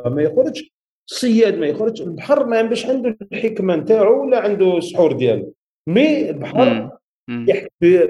ما 0.05 0.21
يخرج 0.21 0.63
الصياد 1.11 1.57
ما 1.57 1.67
يخرج 1.67 2.01
البحر 2.01 2.45
ما 2.45 2.61
باش 2.61 2.85
عنده 2.85 3.17
الحكمة 3.31 3.75
نتاعو 3.75 4.25
ولا 4.25 4.39
عنده 4.39 4.77
السحور 4.77 5.11
ديالو. 5.11 5.53
مي 5.89 6.29
البحر 6.29 6.89
يحكي 7.29 8.07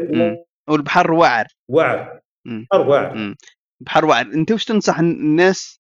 والبحر 0.70 1.12
واعر. 1.12 1.47
واعر. 1.70 2.20
البحر 2.47 2.82
واعر. 2.82 3.36
البحر 3.82 4.06
واعر. 4.06 4.26
أنت 4.26 4.52
واش 4.52 4.66
تنصح 4.66 4.99
الناس 4.99 5.80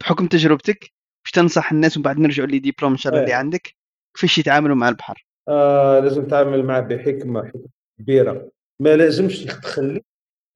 بحكم 0.00 0.26
تجربتك؟ 0.26 0.90
واش 1.28 1.32
تنصح 1.32 1.72
الناس 1.72 1.96
ومن 1.96 2.02
بعد 2.02 2.18
نرجعوا 2.18 2.48
لي 2.48 2.58
ديبلوم 2.58 2.92
إن 2.92 2.98
شاء 2.98 3.12
الله 3.12 3.22
اللي 3.22 3.32
إيه. 3.32 3.38
عندك 3.38 3.74
كيفاش 4.14 4.38
يتعاملوا 4.38 4.76
مع 4.76 4.88
البحر؟ 4.88 5.26
آه 5.48 6.00
لازم 6.00 6.24
تتعامل 6.24 6.64
معه 6.64 6.80
بحكمة 6.80 7.44
حكمة 7.44 7.64
كبيرة. 8.00 8.48
ما 8.80 8.96
لازمش 8.96 9.44
تخلي. 9.44 10.00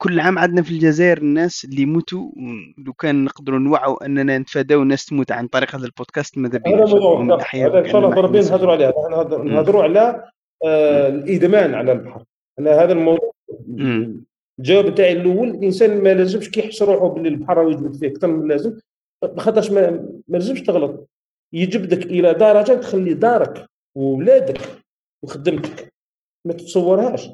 كل 0.03 0.21
عام 0.21 0.39
عندنا 0.39 0.63
في 0.63 0.71
الجزائر 0.71 1.19
الناس 1.19 1.65
اللي 1.65 1.83
يموتوا 1.83 2.31
لو 2.79 2.93
كان 2.93 3.25
نقدروا 3.25 3.59
نوعوا 3.59 4.07
أننا 4.07 4.39
نتفاداو 4.39 4.83
الناس 4.83 5.07
تموت 5.07 5.33
عن 5.33 5.47
طريق 5.47 5.75
هذا 5.77 5.87
البودكاست 5.87 6.39
ماذا 6.39 6.59
بينا؟ 6.59 6.77
هذا 6.77 7.79
إن 7.79 7.89
شاء 7.89 7.99
الله 7.99 8.21
ربي 8.21 8.41
نهضروا 8.41 8.73
عليه. 8.73 8.95
نهضروا 9.45 9.83
على 9.83 10.25
آه 10.65 11.09
الإدمان 11.09 11.75
على 11.75 11.93
البحر. 11.93 12.25
أنا 12.59 12.71
هذا 12.71 12.93
الموضوع. 12.93 13.33
الجواب 14.59 14.95
تاعي 14.95 15.13
الأول 15.13 15.49
الإنسان 15.49 16.03
ما 16.03 16.15
لازمش 16.15 16.51
كيحس 16.51 16.83
روحه 16.83 17.09
باللي 17.09 17.29
البحر 17.29 17.71
يجبد 17.71 17.97
فيه 17.97 18.09
أكثر 18.09 18.29
من 18.29 18.43
اللازم. 18.43 18.79
خاطرش 19.39 19.71
ما, 19.71 20.09
لازمش 20.29 20.63
تغلط. 20.63 21.09
يجبدك 21.53 22.07
إلى 22.07 22.35
درجة 22.35 22.73
تخلي 22.73 23.15
دارك 23.15 23.67
وولادك 23.95 24.61
وخدمتك. 25.25 25.93
ما 26.47 26.53
تتصورهاش. 26.53 27.29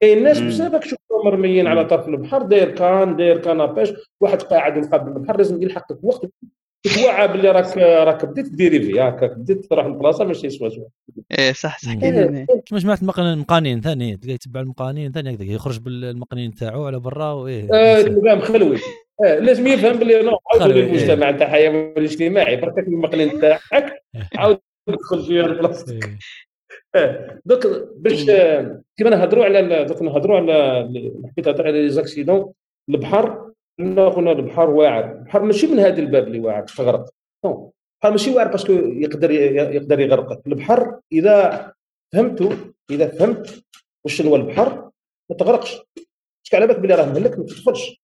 كاين 0.00 0.22
ناس 0.22 0.40
بسببك 0.40 0.82
شفتهم 0.82 1.24
مرميين 1.24 1.66
على 1.66 1.84
طرف 1.84 2.08
البحر 2.08 2.42
داير 2.42 2.70
كان 2.74 3.16
داير 3.16 3.42
كناباش 3.42 3.92
واحد 4.20 4.42
قاعد 4.42 4.78
مقابل 4.78 5.12
البحر 5.12 5.36
لازم 5.36 5.62
يلحقك 5.62 6.04
وقت 6.04 6.30
توعى 6.84 7.28
باللي 7.28 7.50
راك 7.50 7.76
راك 7.78 8.24
بديت 8.24 8.48
ديريفي 8.48 9.00
هكاك 9.00 9.38
بديت 9.38 9.64
تروح 9.64 9.86
لبلاصه 9.86 10.24
ماشي 10.24 10.50
سوا 10.50 10.68
سوا 10.68 10.84
إيه 11.38 11.52
صح 11.52 11.78
صح. 11.78 11.94
كاين 11.94 12.46
كيما 12.66 12.80
جماعة 12.80 12.98
المقانين 13.32 13.80
ثاني 13.80 14.16
تلقى 14.16 14.34
يتبع 14.34 14.60
المقانين 14.60 15.12
ثاني 15.12 15.34
هكذا 15.34 15.44
يخرج 15.44 15.78
بالمقنين 15.78 16.54
تاعو 16.54 16.86
على 16.86 17.00
برا 17.00 17.32
وايه 17.32 17.68
آه 17.74 18.34
مخلوي 18.34 18.78
آه 19.24 19.38
لازم 19.38 19.66
يفهم 19.66 19.98
باللي 19.98 20.22
نو 20.22 20.38
عاود 20.52 20.76
المجتمع 20.76 21.30
تاع 21.30 21.46
الحياة 21.46 21.94
الاجتماعي 21.96 22.56
بركك 22.56 22.88
المقنين 22.88 23.40
تاعك 23.40 24.02
عاود 24.36 24.58
تدخل 24.88 25.22
في 25.22 25.42
بلاصتك 25.42 26.18
donc 27.44 27.66
باش 27.96 28.24
كيما 28.96 29.10
نهضروا 29.10 29.44
على 29.44 29.84
دوك 29.84 30.02
نهضروا 30.02 30.36
على 30.36 30.88
حكيت 31.30 31.60
على 31.60 31.72
les 31.72 31.88
accidents 31.88 32.52
البحر 32.88 33.50
قلنا 33.78 34.32
البحر 34.32 34.70
واعر. 34.70 35.12
البحر 35.12 35.42
ماشي 35.42 35.66
من 35.66 35.78
هذا 35.78 36.00
الباب 36.00 36.26
اللي 36.26 36.40
واعر 36.40 36.62
تغرق. 36.62 37.10
البحر 37.44 38.10
ماشي 38.10 38.30
واعر 38.30 38.48
parce 38.48 38.63
que 38.63 38.72
يقدر 38.72 39.30
يقدر 39.30 40.00
يغرقك 40.00 40.46
البحر 40.46 41.00
إذا 41.12 41.72
فهمتوا 42.12 42.50
إذا 42.90 43.08
فهمت 43.08 43.64
واش 44.04 44.22
هو 44.22 44.36
البحر 44.36 44.90
ما 45.30 45.36
تغرقش. 45.36 45.80
على 46.54 46.66
بالك 46.66 46.78
بلي 46.78 46.94
راه 46.94 47.06
مهلك 47.06 47.38
ما 47.38 47.44
تدخلش. 47.44 48.02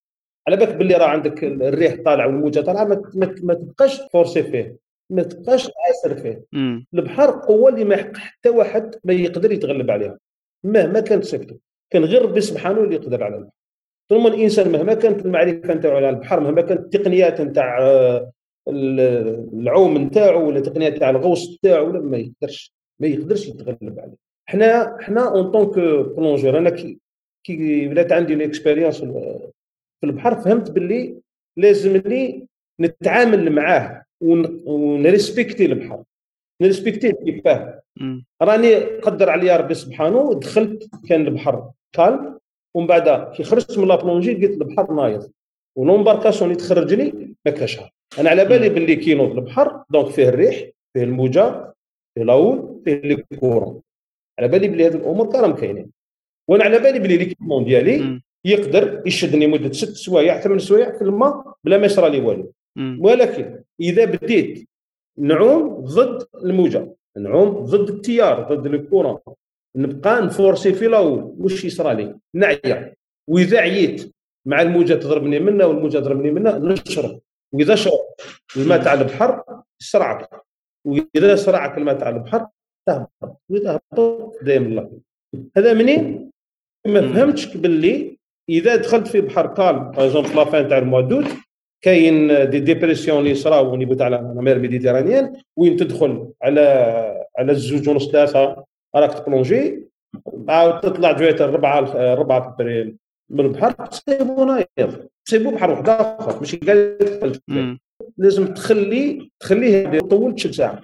على 0.48 0.56
بالك 0.56 0.74
باللي 0.74 0.94
راه 0.94 1.06
عندك 1.06 1.44
الريح 1.44 1.96
طالع 2.04 2.26
والموجه 2.26 2.60
طالعة 2.60 2.84
ما 3.42 3.54
تبقاش 3.54 4.00
فورسي 4.12 4.42
فيه 4.42 4.76
ما 5.10 5.22
تبقاش 5.22 5.70
عاسر 5.86 6.16
فيه. 6.16 6.44
البحر 6.94 7.30
قوة 7.30 7.70
اللي 7.70 7.84
ما 7.84 7.94
يحق 7.94 8.16
حتى 8.16 8.48
واحد 8.48 8.94
ما 9.04 9.12
يقدر 9.12 9.52
يتغلب 9.52 9.90
عليها 9.90 10.18
مهما 10.64 11.00
كانت 11.00 11.24
صفته. 11.24 11.58
كان 11.90 12.04
غير 12.04 12.22
ربي 12.22 12.40
سبحانه 12.40 12.80
اللي 12.80 12.94
يقدر 12.94 13.24
على 13.24 13.36
البحر. 13.36 13.52
ثم 14.10 14.26
الإنسان 14.26 14.72
مهما 14.72 14.94
كانت 14.94 15.26
المعرفة 15.26 15.74
نتاعو 15.74 15.96
على 15.96 16.10
البحر 16.10 16.40
مهما 16.40 16.62
كانت 16.62 16.80
التقنيات 16.80 17.40
نتاع 17.40 17.78
آه، 17.82 18.32
العوم 18.68 19.98
نتاعو 19.98 20.48
ولا 20.48 20.58
التقنيات 20.58 20.92
نتاع 20.92 21.10
الغوص 21.10 21.54
نتاعو 21.54 21.88
ولا 21.88 22.00
ما 22.00 22.16
يقدرش 22.16 22.74
ما 23.00 23.06
يقدرش 23.06 23.48
يتغلب 23.48 24.00
عليه. 24.00 24.16
حنا 24.48 24.96
حنا 25.00 25.28
en 25.28 25.50
tant 25.50 25.64
que 25.64 25.74
plongeur 26.16 26.58
أنا 26.58 26.70
كي 26.70 26.98
كي 27.46 27.88
ولات 27.88 28.12
عندي 28.12 28.34
l'expérience 28.34 29.00
في 29.00 30.04
البحر 30.04 30.40
فهمت 30.40 30.70
باللي 30.70 31.20
لازمني 31.56 32.46
نتعامل 32.80 33.52
معاه 33.52 34.04
ون 34.20 34.46
respecter 34.46 35.64
البحر 35.66 36.02
ن 36.62 36.67
respecter 36.67 37.06
ه 37.06 37.10
كيفاه 37.10 37.82
راني 38.42 38.74
قدر 38.74 39.30
عليا 39.30 39.56
ربي 39.56 39.74
سبحانه 39.74 40.34
دخلت 40.34 40.90
كان 41.08 41.26
البحر 41.26 41.70
calme 41.92 42.39
ومن 42.74 42.86
بعد 42.86 43.34
كي 43.34 43.42
خرجت 43.42 43.78
من 43.78 43.88
la 43.88 43.98
plongée 43.98 44.34
لقيت 44.34 44.50
البحر 44.50 44.92
نايض. 44.92 45.30
و 45.76 45.82
l'embarcation 45.82 46.50
اللي 46.50 46.62
تخرج 46.62 46.94
لي 46.94 47.34
ما 47.46 47.52
كاش 47.52 47.80
أنا 48.18 48.30
على 48.30 48.44
بالي 48.44 48.68
باللي 48.68 48.96
كي 48.96 49.14
نوض 49.14 49.38
البحر 49.38 49.84
donc 49.90 50.10
فيه 50.10 50.28
الريح 50.28 50.70
فيه 50.92 51.02
الموجة 51.02 51.74
فيه 52.14 52.24
la 52.24 52.40
houle 52.40 52.80
فيه 52.84 52.94
les 52.94 53.24
courants. 53.40 53.80
على 54.38 54.48
بالي 54.48 54.68
بلي 54.68 54.86
هذه 54.86 54.94
الأمور 54.94 55.26
كلهم 55.32 55.54
كاينين. 55.54 55.90
وأنا 56.48 56.64
على 56.64 56.78
بالي 56.78 56.98
بلي 56.98 57.16
l'équipement 57.16 57.64
ديالي 57.64 58.20
يقدر 58.44 59.02
يشدني 59.06 59.46
مدة 59.46 59.72
ست 59.72 59.96
سوايع 59.96 60.40
ثمان 60.40 60.58
سوايع 60.58 60.98
في 60.98 61.02
الماء 61.02 61.54
بلا 61.64 61.78
ما 61.78 61.86
يصرى 61.86 62.10
لي 62.10 62.20
والو. 62.20 62.52
ولكن 63.00 63.62
إذا 63.80 64.04
بديت 64.04 64.68
نعوم 65.18 65.84
ضد 65.84 66.26
الموجة 66.44 66.94
نعوم 67.16 67.48
ضد 67.48 67.90
التيار 67.90 68.54
ضد 68.54 68.66
ال 68.66 68.72
courant. 68.72 69.18
نبقى 69.76 70.22
ن 70.22 70.29
forcer 70.29 70.72
في 70.72 70.86
الأول 70.86 71.34
واش 71.38 71.64
يصرى 71.64 71.94
لي؟ 71.94 72.14
نعيا. 72.34 72.94
وإذا 73.28 73.58
عييت 73.58 74.12
مع 74.46 74.62
الموجة 74.62 74.94
تضربني 74.94 75.38
منها 75.38 75.66
والموجة 75.66 75.98
تضربني 75.98 76.30
منها 76.30 76.58
نشرب. 76.58 77.20
وإذا 77.52 77.74
شرب 77.74 78.00
الماء 78.56 78.82
تاع 78.82 78.94
البحر 78.94 79.44
يسرعك 79.80 80.30
وإذا 80.86 81.36
سرعك 81.36 81.78
الماء 81.78 81.98
تاع 81.98 82.08
البحر 82.08 82.46
تهبط. 82.88 83.40
واذا 83.50 83.80
هبط 83.92 84.34
دايم 84.42 84.62
الله 84.62 84.90
هذا 85.56 85.72
منين؟ 85.72 86.30
ما 86.86 87.12
فهمتش 87.12 87.56
باللي 87.56 88.16
إذا 88.48 88.76
دخلت 88.76 89.08
في 89.08 89.20
بحر 89.20 89.46
كالم 89.54 89.90
باغ 89.90 90.22
في 90.22 90.36
لافان 90.36 90.68
تاع 90.68 90.78
الموا 90.78 91.00
دوت 91.00 91.24
كاين 91.84 92.50
دي 92.50 92.60
ديبرسيون 92.60 93.18
اللي 93.18 93.34
صراو 93.34 93.76
نيفو 93.76 93.94
تاع 93.94 94.08
لا 94.08 94.20
مير 94.22 94.58
ميديتيرانيان 94.58 95.42
وين 95.56 95.76
تدخل 95.76 96.32
على 96.42 96.60
على 97.38 97.52
الزوج 97.52 97.88
ونص 97.88 98.10
ثلاثة. 98.10 98.64
راك 98.96 99.18
تبلونجي 99.18 99.88
عاود 100.48 100.80
تطلع 100.80 101.12
جوية 101.12 101.34
الربعه 101.34 101.78
الربعه 102.12 102.56
من 103.30 103.40
البحر 103.40 103.86
تصيبو 103.86 104.44
نايض 104.44 105.06
تصيبو 105.26 105.50
بحر 105.50 105.70
واحد 105.70 105.88
آخر 105.88 106.38
ماشي 106.40 106.56
كاع 106.56 106.96
لازم 108.18 108.54
تخلي 108.54 109.30
تخليه 109.40 109.88
يطول 109.88 110.40
شي 110.40 110.52
ساعة. 110.52 110.80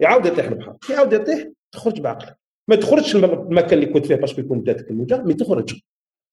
يعاود 0.00 0.26
يطيح 0.26 0.46
البحر. 0.46 0.76
يعاود 0.90 1.12
يطيح 1.12 1.48
تخرج 1.74 2.00
بعقلك 2.00 2.36
ما 2.68 2.76
تخرجش 2.76 3.16
من 3.16 3.24
المكان 3.24 3.78
اللي 3.78 3.86
كنت 3.86 4.06
فيه 4.06 4.14
باسكو 4.14 4.40
يكون 4.40 4.62
داتك 4.62 4.90
الموجة 4.90 5.22
مي 5.22 5.34
تخرج 5.34 5.80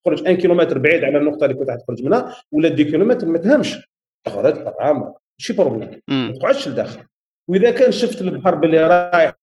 تخرج 0.06 0.22
1 0.22 0.36
كيلومتر 0.36 0.78
بعيد 0.78 1.04
على 1.04 1.18
النقطة 1.18 1.46
اللي 1.46 1.56
كنت 1.56 1.72
تخرج 1.72 2.04
منها 2.04 2.36
ولا 2.52 2.68
2 2.68 2.92
كيلومتر 2.92 3.28
ما 3.28 3.38
تهمش. 3.38 3.90
تخرج 4.28 4.64
طعام 4.64 5.14
ماشي 5.40 5.54
بروبليم 5.54 6.02
ما 6.08 6.34
تقعدش 6.34 6.68
لداخل. 6.68 7.04
وإذا 7.50 7.72
كان 7.72 7.92
شفت 7.92 8.22
البحر 8.22 8.56
باللي 8.56 8.88
رايح 8.88 9.34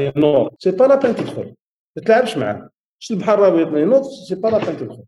ينوض 0.00 0.50
c'est 0.58 0.70
pas 0.70 0.84
la 0.84 0.94
peine 0.94 1.14
تدخل. 1.14 1.54
ما 1.96 2.02
تلعبش 2.02 2.36
معاه. 2.38 2.70
شفت 2.98 3.10
البحر 3.10 3.38
راه 3.38 3.78
ينوض 3.78 4.02
c'est 4.02 4.34
pas 4.34 4.48
la 4.48 4.58
peine 4.58 4.76
تدخل. 4.76 5.02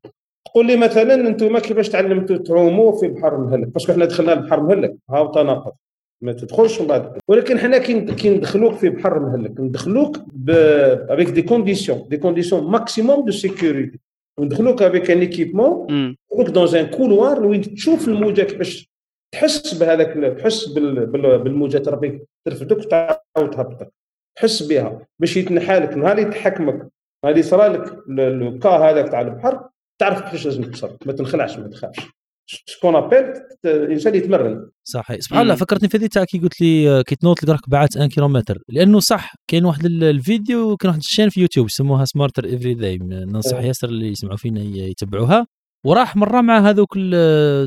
تقول 0.46 0.66
لي 0.66 0.76
مثلا 0.76 1.14
أنتم 1.14 1.58
كيفاش 1.58 1.88
تعلمتوا 1.88 2.36
تعوموا 2.36 3.00
في 3.00 3.08
بحر 3.08 3.36
مهلك 3.36 3.68
parce 3.68 3.83
que 3.83 3.92
حنا 3.92 4.04
دخلنا 4.04 4.32
البحر 4.32 4.60
مهلك 4.60 4.96
هاو 5.10 5.32
تناقض. 5.32 5.72
ما 6.22 6.32
تدخلش 6.32 6.80
من 6.80 6.86
بعد. 6.86 7.18
ولكن 7.28 7.58
حنا 7.58 7.78
كي 7.78 8.30
ندخلوك 8.30 8.74
في 8.74 8.88
بحر 8.88 9.18
مهلك 9.18 9.60
ندخلوك 9.60 10.16
avec 11.10 11.28
des 11.28 11.42
conditions 11.42 12.08
des 12.08 12.16
conditions 12.16 12.70
maximum 12.70 13.24
de 13.24 13.32
sécurité 13.32 13.98
وندخلوك 14.38 14.82
avec 14.82 15.10
un 15.10 15.18
équipement 15.18 15.86
ندخلوك 16.32 16.48
dans 16.48 16.76
un 16.76 16.86
couloir 16.86 17.46
وين 17.46 17.60
تشوف 17.60 18.08
الموجة 18.08 18.42
كيفاش 18.42 18.90
تحس 19.32 19.74
بهذاك 19.74 20.38
تحس 20.38 20.68
بالموجة. 20.68 21.82
ربي 21.90 22.20
ترفدك 22.44 22.84
تعاود 22.84 23.50
تهبطك. 23.50 23.92
تحس 24.38 24.62
بها 24.62 25.06
باش 25.20 25.36
يتنحى 25.36 25.78
لك 25.78 25.96
نهار 25.96 26.18
يتحكمك. 26.18 26.88
نهار 27.24 27.36
اللي 27.36 27.42
لك 27.68 27.98
le 28.08 28.33
cas 28.33 28.70
هذاك 28.70 29.08
تاع 29.08 29.20
البحر 29.20 29.68
تعرف 30.00 30.20
كيفاش 30.20 30.44
لازم 30.44 30.62
تصرف 30.62 31.06
ما 31.06 31.12
تنخلعش 31.12 31.58
ما 31.58 31.68
تخافش. 31.68 32.00
شكون 32.46 32.96
ابيل 32.96 33.32
الإنسان 33.64 34.14
يتمرن. 34.14 34.70
صحيح. 34.84 35.20
سبحان 35.20 35.42
الله 35.42 35.54
فكرتني 35.54 35.88
في 35.88 35.96
هذه 35.96 36.06
تاع 36.06 36.24
كي 36.24 36.38
قلت 36.38 36.60
لي 36.60 37.02
كي 37.04 37.16
تنوض 37.16 37.36
لك 37.42 37.48
راك 37.50 37.68
بعت 37.68 37.96
1 37.96 38.08
كيلومتر. 38.08 38.58
لأنه 38.68 39.00
صح 39.00 39.34
كاين 39.50 39.64
واحد 39.64 39.84
الفيديو 39.84 40.76
كاين 40.76 40.88
واحد 40.88 40.98
ال 40.98 41.03
chaîne 41.03 41.28
في 41.28 41.40
يوتيوب 41.40 41.66
يسموها 41.66 42.04
Smarter 42.04 42.44
Every 42.56 42.74
Day 42.74 42.98
ننصح. 42.98 43.58
ياسر 43.58 43.88
اللي 43.88 44.08
يسمعوا 44.08 44.36
فينا 44.36 44.60
يتبعوها. 44.60 45.46
وراح 45.86 46.16
مرة 46.16 46.40
مع 46.40 46.58
هذوك 46.58 46.94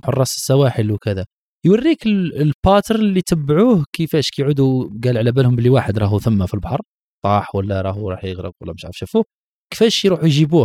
حراس 0.03 0.35
السواحل 0.35 0.91
وكذا. 0.91 1.25
يوريك 1.65 2.05
ال 2.05 2.17
pattern 2.17 2.95
اللي 2.95 3.21
تبعوه 3.21 3.85
كيفاش 3.93 4.29
كيعودوا 4.29 4.89
قال 5.03 5.17
على 5.17 5.31
بالهم 5.31 5.55
بلي 5.55 5.69
واحد 5.69 5.97
راهو 5.99 6.19
ثم 6.19 6.45
في 6.45 6.53
البحر 6.53 6.81
طاح 7.23 7.55
ولا 7.55 7.81
راهو 7.81 8.09
راح 8.09 8.23
يغرق 8.23 8.53
ولا 8.61 8.73
مش 8.73 8.85
عارف 8.85 8.97
شافوه 8.97 9.23
كيفاش 9.73 10.05
يروحوا 10.05 10.25
يجيبوه؟ 10.25 10.61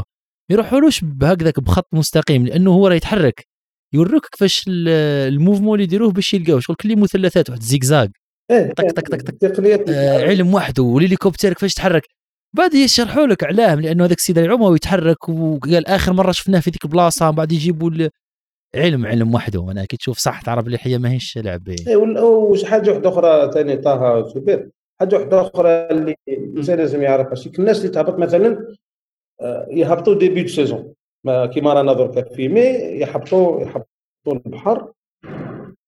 ما 0.50 0.54
يروحولوش 0.54 1.04
بهكذاك 1.04 1.60
بخط 1.60 1.88
مستقيم 1.92 2.46
لأنه 2.46 2.70
هو 2.70 2.88
راه 2.88 2.94
يتحرك. 2.94 3.46
يوروك 3.94 4.26
كيفاش 4.26 4.64
ال 4.68 4.79
mouvement 4.79 5.74
اللي 5.74 5.84
يديروه 5.84 6.10
باش 6.12 6.34
يلقاوه 6.34 6.60
شغل 6.60 6.76
كل 6.76 6.98
مثلثات 6.98 7.50
واحد 7.50 7.62
زيكزاك 7.62 8.10
إيه، 8.50 8.72
طق 8.72 8.84
طق 8.90 9.08
طق 9.16 9.16
طق. 9.16 9.84
آه 9.88 10.22
علم 10.24 10.54
وحده 10.54 10.82
والهليكوبتر 10.82 11.52
كيفاش 11.52 11.72
يتحرك. 11.72 12.02
بعد 12.56 12.74
يشرحوا 12.74 13.26
لك 13.26 13.44
علاه 13.44 13.74
لأنه 13.74 14.04
هذاك 14.04 14.18
السيد 14.18 14.36
يعوم 14.36 14.62
ويتحرك 14.62 15.28
وقال 15.28 15.86
آخر 15.86 16.12
مرة 16.12 16.32
شفناه 16.32 16.60
في 16.60 16.70
ذيك 16.70 16.84
البلاصه 16.84 17.30
بعد 17.30 17.52
يجيبوا 17.52 17.90
علم 18.76 19.06
علم 19.06 19.34
وحده. 19.34 19.70
أنا 19.70 19.84
كي 19.84 19.96
تشوف 19.96 20.18
صح 20.18 20.40
تعرف 20.42 20.66
اللي 20.66 20.78
هي 20.80 20.98
ماهيش 20.98 21.38
لعب 21.38 21.68
اي 21.68 21.96
وش 21.96 22.64
حاجة 22.64 22.90
واحدة 22.90 23.08
أخرى 23.08 23.52
ثاني 23.52 23.76
طه 23.76 24.32
كبير 24.32 24.70
حاجة 25.00 25.16
واحدة 25.16 25.40
أخرى 25.40 25.68
اللي 25.70 26.14
الإنسان 26.28 26.78
لازم 26.78 27.02
يعرفها 27.02 27.52
الناس 27.58 27.80
اللي 27.80 27.88
تهبط 27.88 28.18
مثلا 28.18 28.74
آه، 29.40 29.66
يهبطوا 29.70 30.14
début 30.14 30.42
de 30.42 30.48
saison 30.48 30.92
كيما 31.26 31.72
رانا 31.72 31.92
دركا 31.92 32.34
في 32.34 32.48
مي 32.48 32.60
يهبطوا 32.60 33.60
يهبطوا 33.60 33.86
البحر. 34.46 34.92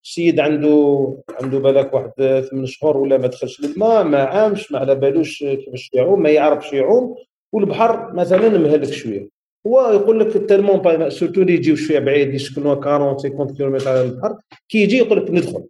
السيد 0.05 0.41
عنده 0.41 1.17
عنده 1.43 1.59
بالك 1.59 1.95
واحد 1.95 2.13
ثمان 2.51 2.67
شهور 2.67 2.97
ولا 2.97 3.19
ما 3.19 3.27
دخلش 3.27 3.61
للماء 3.61 4.05
ما 4.05 4.23
عامش 4.23 4.73
ما 4.73 4.79
على 4.79 4.95
بالوش 4.95 5.39
كيفاش 5.39 5.91
يعوم 5.93 6.23
ما 6.23 6.31
يعرفش 6.31 6.73
يعوم. 6.73 7.17
والبحر 7.53 8.13
مثلا 8.13 8.49
مهلك 8.59 8.91
شوية. 8.93 9.38
هو 9.67 9.91
يقول 9.93 10.21
لك 10.21 10.49
tellement 10.49 11.11
surtout 11.11 11.43
اللي 11.43 11.55
يجيو 11.55 11.77
شوية 11.77 11.99
بعيد 11.99 12.35
يسكنوا 12.35 12.73
40 12.73 13.19
50 13.19 13.55
كيلومتر 13.55 13.89
على 13.89 14.03
البحر. 14.03 14.37
كي 14.69 14.83
يجي 14.83 14.97
يقول 14.97 15.19
لك 15.19 15.31
ندخل. 15.31 15.65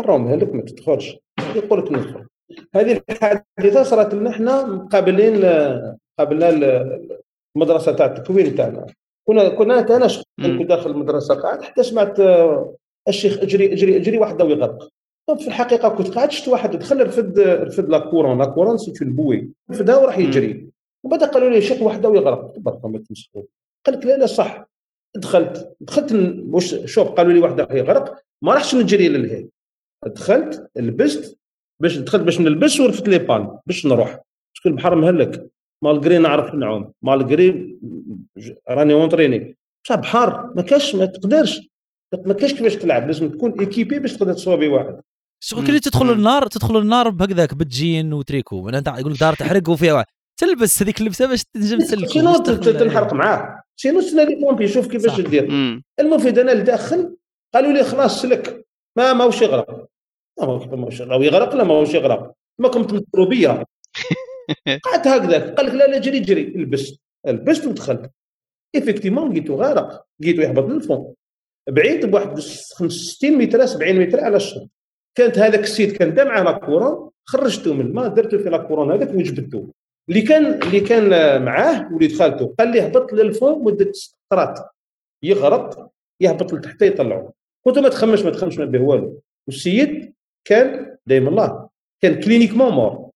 راهو 0.00 0.18
مهلك 0.18 0.54
ما 0.54 0.62
تدخلش. 0.62 1.16
يقول 1.56 1.78
لك 1.78 1.92
ندخل. 1.92 2.26
هذه 2.74 3.00
الحادثة 3.10 3.82
صارت 3.82 4.14
لنا 4.14 4.30
إحنا 4.30 4.66
مقابلين 4.66 5.44
قابلنا 6.18 6.48
المدرسة 7.56 7.92
تاع 7.92 8.06
التكوين 8.06 8.54
تاعنا. 8.54 8.86
كنا 9.28 9.48
كنا 9.48 9.96
أنا 9.96 10.08
كنت 10.58 10.68
داخل 10.68 10.90
المدرسة 10.90 11.34
قاعد 11.34 11.62
حتى 11.62 11.82
سمعت 11.82 12.20
آه، 12.20 12.74
الشيخ 13.08 13.38
اجري 13.38 13.72
اجري 13.72 13.96
إجري 13.96 14.18
واحد 14.18 14.42
ويغرق 14.42 14.88
في 15.38 15.46
الحقيقة 15.48 15.88
كنت 15.88 16.08
قاعد 16.08 16.30
شفت 16.30 16.48
واحد 16.48 16.76
دخل 16.76 17.06
رفد 17.06 17.38
رفد 17.40 17.88
la 17.88 17.98
couronne. 17.98 18.38
la 18.38 18.44
couronne 18.44 18.78
cette 18.78 19.02
bouée. 19.02 19.48
رفدها 19.70 19.96
وراح 19.96 20.18
يجري. 20.18 20.65
وبعد 21.06 21.24
قالوا 21.24 21.50
لي 21.50 21.62
شيخ 21.62 21.82
واحد 21.82 22.06
ويغرق 22.06 22.52
تبارك 22.52 22.84
ما 22.84 22.98
تمسكوا. 22.98 23.42
قال 23.86 23.94
لك 23.94 24.06
لا 24.06 24.16
لا 24.16 24.26
صح. 24.26 24.66
دخلت. 25.16 25.76
دخلت 25.80 26.12
واش 26.50 26.74
شوف 26.84 27.08
قالوا 27.08 27.32
لي 27.32 27.40
واحد 27.40 27.58
يغرق 27.70 28.18
ما 28.42 28.54
راحش 28.54 28.74
نجري 28.74 29.08
للهي 29.08 29.48
دخلت 30.06 30.70
لبست 30.76 31.38
باش 31.82 31.96
دخلت 31.96 32.22
باش 32.22 32.40
نلبس 32.40 32.80
ورفدت 32.80 33.08
les 33.08 33.18
palmes 33.18 33.58
باش 33.66 33.86
نروح. 33.86 34.18
شكون 34.52 34.72
البحر 34.72 34.94
مهلك؟ 34.94 35.50
malgré 35.84 36.18
نعرف 36.18 36.54
نعوم. 36.54 36.92
malgré 37.02 37.78
راني 38.70 38.94
entraîné 38.94 39.56
بصح 39.84 39.94
بحر 39.94 40.52
ما 40.56 40.62
كاش 40.62 40.94
ما 40.94 41.06
تقدرش. 41.06 41.68
ما 42.26 42.34
كاش 42.34 42.54
كيفاش 42.54 42.76
تلعب. 42.76 43.06
لازم 43.06 43.28
تكون 43.28 43.60
équipé 43.60 43.98
باش 43.98 44.16
تقدر 44.16 44.32
تسوفي 44.32 44.68
واحد. 44.68 45.00
شغل 45.40 45.66
كي 45.66 45.80
تدخل 45.80 46.12
النار 46.12 46.46
تدخل 46.46 46.76
النار 46.78 47.10
بهكذاك 47.10 47.54
بال 47.54 47.73
jean 47.73 48.12
و 48.12 48.19
tricot. 48.19 48.68
انت 48.68 48.88
يقول 48.88 49.12
لك 49.12 49.20
دار 49.20 49.34
تحرق 49.34 49.68
وفيها 49.68 49.92
واحد. 49.92 50.06
تلبس 50.36 50.82
هذيك 50.82 51.00
اللبسة 51.00 51.26
باش 51.26 51.44
تنجم 51.44 51.78
تسلك 51.78 52.08
sinon 52.08 52.36
تنحرق 52.38 53.12
معاه. 53.12 53.62
sinon 53.76 54.00
سنا 54.00 54.22
les 54.22 54.34
pompiers 54.34 54.68
شوف 54.68 54.86
كيفاش 54.88 55.20
دير 55.20 55.48
المفيد 56.00 56.38
أنا 56.38 56.50
لداخل 56.50 57.16
قالوا 57.54 57.72
لي 57.72 57.84
خلاص 57.84 58.22
سلك. 58.22 58.66
ما 58.96 59.12
ماهوش 59.12 59.42
يغرق. 59.42 59.88
ما 60.40 60.46
ماهوش 60.46 61.00
يغرق. 61.00 61.54
لا 61.54 61.64
ماهوش 61.64 61.94
يغرق؟ 61.94 62.32
ما 62.58 62.68
كنت 62.68 62.92
مضروبيه 62.92 63.48
قعدت 64.84 65.06
هكذاك. 65.06 65.54
قال 65.54 65.66
لك 65.66 65.74
لا 65.74 65.86
لا 65.86 65.98
جري 65.98 66.20
جري. 66.20 66.44
لبست. 66.44 67.00
لبست 67.26 67.66
ودخلت. 67.66 68.10
effectivement 68.74 69.30
لقيتو 69.30 69.54
غارق. 69.54 70.04
لقيتو 70.20 70.42
يهبط 70.42 70.64
لل 70.64 70.81
fond 70.81 71.14
بعيد 71.68 72.06
بواحد 72.06 72.40
65 72.74 73.38
متر 73.38 73.66
70 73.66 73.96
متر 73.96 74.20
على 74.24 74.36
الشط. 74.36 74.70
كانت 75.14 75.38
هذاك 75.38 75.60
السيد 75.60 75.92
كان 75.92 76.14
دا 76.14 76.24
معاه 76.24 76.42
la 76.42 76.56
couronne 76.56 77.10
خرجته 77.24 77.74
من 77.74 77.86
الماء 77.86 78.08
درته 78.08 78.38
في 78.38 78.50
la 78.50 78.58
couronne 78.58 78.92
هذاك 78.92 79.14
وجبدته 79.14 79.72
اللي 80.08 80.22
كان 80.22 80.62
اللي 80.62 80.80
كان 80.80 81.42
معاه 81.42 81.88
وليد 81.92 82.16
خالته 82.18 82.54
قال 82.58 82.68
لي 82.68 82.86
هبط 82.86 83.12
لل 83.12 83.29
fond 83.29 83.64
مدة 83.64 83.92
ست 83.92 84.16
قطرات 84.30 84.58
يغرق 85.22 85.90
يهبط 86.20 86.52
لتحت 86.52 86.82
يطلعوا 86.82 87.30
قلت 87.66 87.76
له 87.76 87.82
ما 87.82 87.88
تخمش 87.88 88.22
ما 88.22 88.30
تخمش 88.30 88.58
ما 88.58 88.64
به 88.64 88.82
والو. 88.82 89.20
والسيد 89.46 90.12
كان 90.44 90.96
دايما 91.06 91.28
الله 91.28 91.68
كان 92.02 92.20
cliniquement 92.20 92.72
mort 92.72 93.10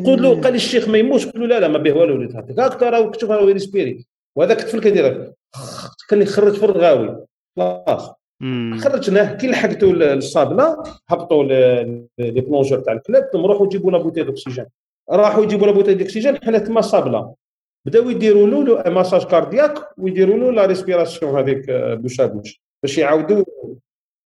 نقول 0.00 0.22
له 0.22 0.40
قال 0.40 0.52
لي 0.52 0.56
الشيخ 0.56 0.88
ما 0.88 0.98
يموتش 0.98 1.26
قلت 1.26 1.36
له 1.36 1.46
لا 1.46 1.60
لا 1.60 1.68
ما 1.68 1.78
به 1.78 1.92
والو 1.92 2.14
وليد 2.14 2.36
هاك 2.36 2.60
هكا 2.60 2.90
راه 2.90 3.10
كتشوف 3.10 3.30
راه 3.30 3.48
ي 3.48 3.54
respirer 3.54 4.06
وهذاك 4.36 4.60
الطفل 4.60 4.80
كان 4.80 4.92
يدير. 4.92 5.32
كان 6.08 6.22
يخرج 6.22 6.52
في 6.52 6.64
الرغاوي 6.64 7.26
خلاص. 7.56 8.10
خرجناه 8.78 9.34
كي 9.34 9.46
لحقتو 9.46 9.92
للصابله 9.92 10.82
هبطوا 11.08 11.44
les 11.44 12.40
plongeurs 12.40 12.78
تاع 12.80 12.92
ال 12.92 13.00
club 13.00 13.30
ثم 13.32 13.46
روحوا 13.46 13.68
جيبوا 13.68 13.90
la 13.90 13.98
bouteille 13.98 14.22
d'oxygène 14.22 14.66
راحوا 15.10 15.44
يجيبوا 15.44 15.66
la 15.66 15.72
bouteille 15.72 15.94
d'oxygène 15.94 16.44
حنا 16.44 16.58
تما 16.58 16.80
صابله. 16.80 17.34
بداو 17.86 18.10
يديروا 18.10 18.46
له 18.46 18.90
massage 18.90 19.24
cardiaque 19.24 19.74
ويديروا 19.98 20.36
له 20.36 20.50
la 20.52 20.66
respiration 20.66 21.38
هذيك 21.38 21.70
bouche 21.70 22.20
bouche. 22.20 22.62
باش 22.82 22.98
يعاودوا 22.98 23.44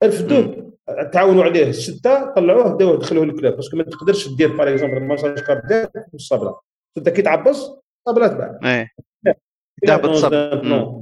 رفدوه 0.03 0.73
تعاونوا 1.13 1.43
عليه 1.43 1.69
السته 1.69 2.33
طلعوه 2.33 2.77
داوه 2.77 2.97
دخلوه 2.97 3.25
لل 3.25 3.35
club 3.35 3.55
parce 3.55 3.69
que 3.69 3.77
ما 3.77 3.83
تقدرش 3.83 4.27
دير 4.27 4.57
par 4.57 4.73
exemple 4.73 5.03
massage 5.03 5.39
cardiaque 5.39 5.91
والصابله 6.13 6.59
انت 6.97 7.09
كي 7.09 7.21
تعبص 7.21 7.79
الصابله 8.07 8.27
تبع 8.27 8.59
إيه. 8.65 8.91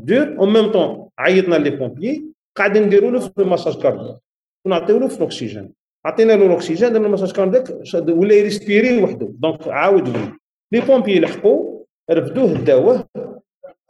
donc 0.03 0.37
en 0.39 0.53
même 0.53 0.71
temps 0.71 1.09
عيطنا 1.19 1.55
les 1.55 1.69
pompiers 1.69 2.25
قاعدين 2.57 2.83
نديروا 2.83 3.11
له 3.11 3.19
في 3.19 3.31
ال 3.39 3.44
massage 3.44 3.81
cardiaque 3.81 4.17
ونعطيو 4.65 4.99
له 4.99 5.07
في 5.07 5.17
الاكسجين 5.17 5.73
عطينا 6.07 6.33
له 6.33 6.45
الأكسجين 6.45 6.93
درنا 6.93 7.05
ال 7.05 7.08
massage 7.08 7.31
cardiaque 7.31 7.63
ولا 8.09 8.35
ي 8.35 8.43
respirer 8.43 9.03
وحده 9.03 9.27
donc 9.31 9.67
عاود 9.67 10.07
ولي 10.07 10.31
les 10.71 10.81
pompiers 10.81 11.19
لحقوا 11.19 11.83
رفدوه 12.11 12.53
داوه. 12.53 13.07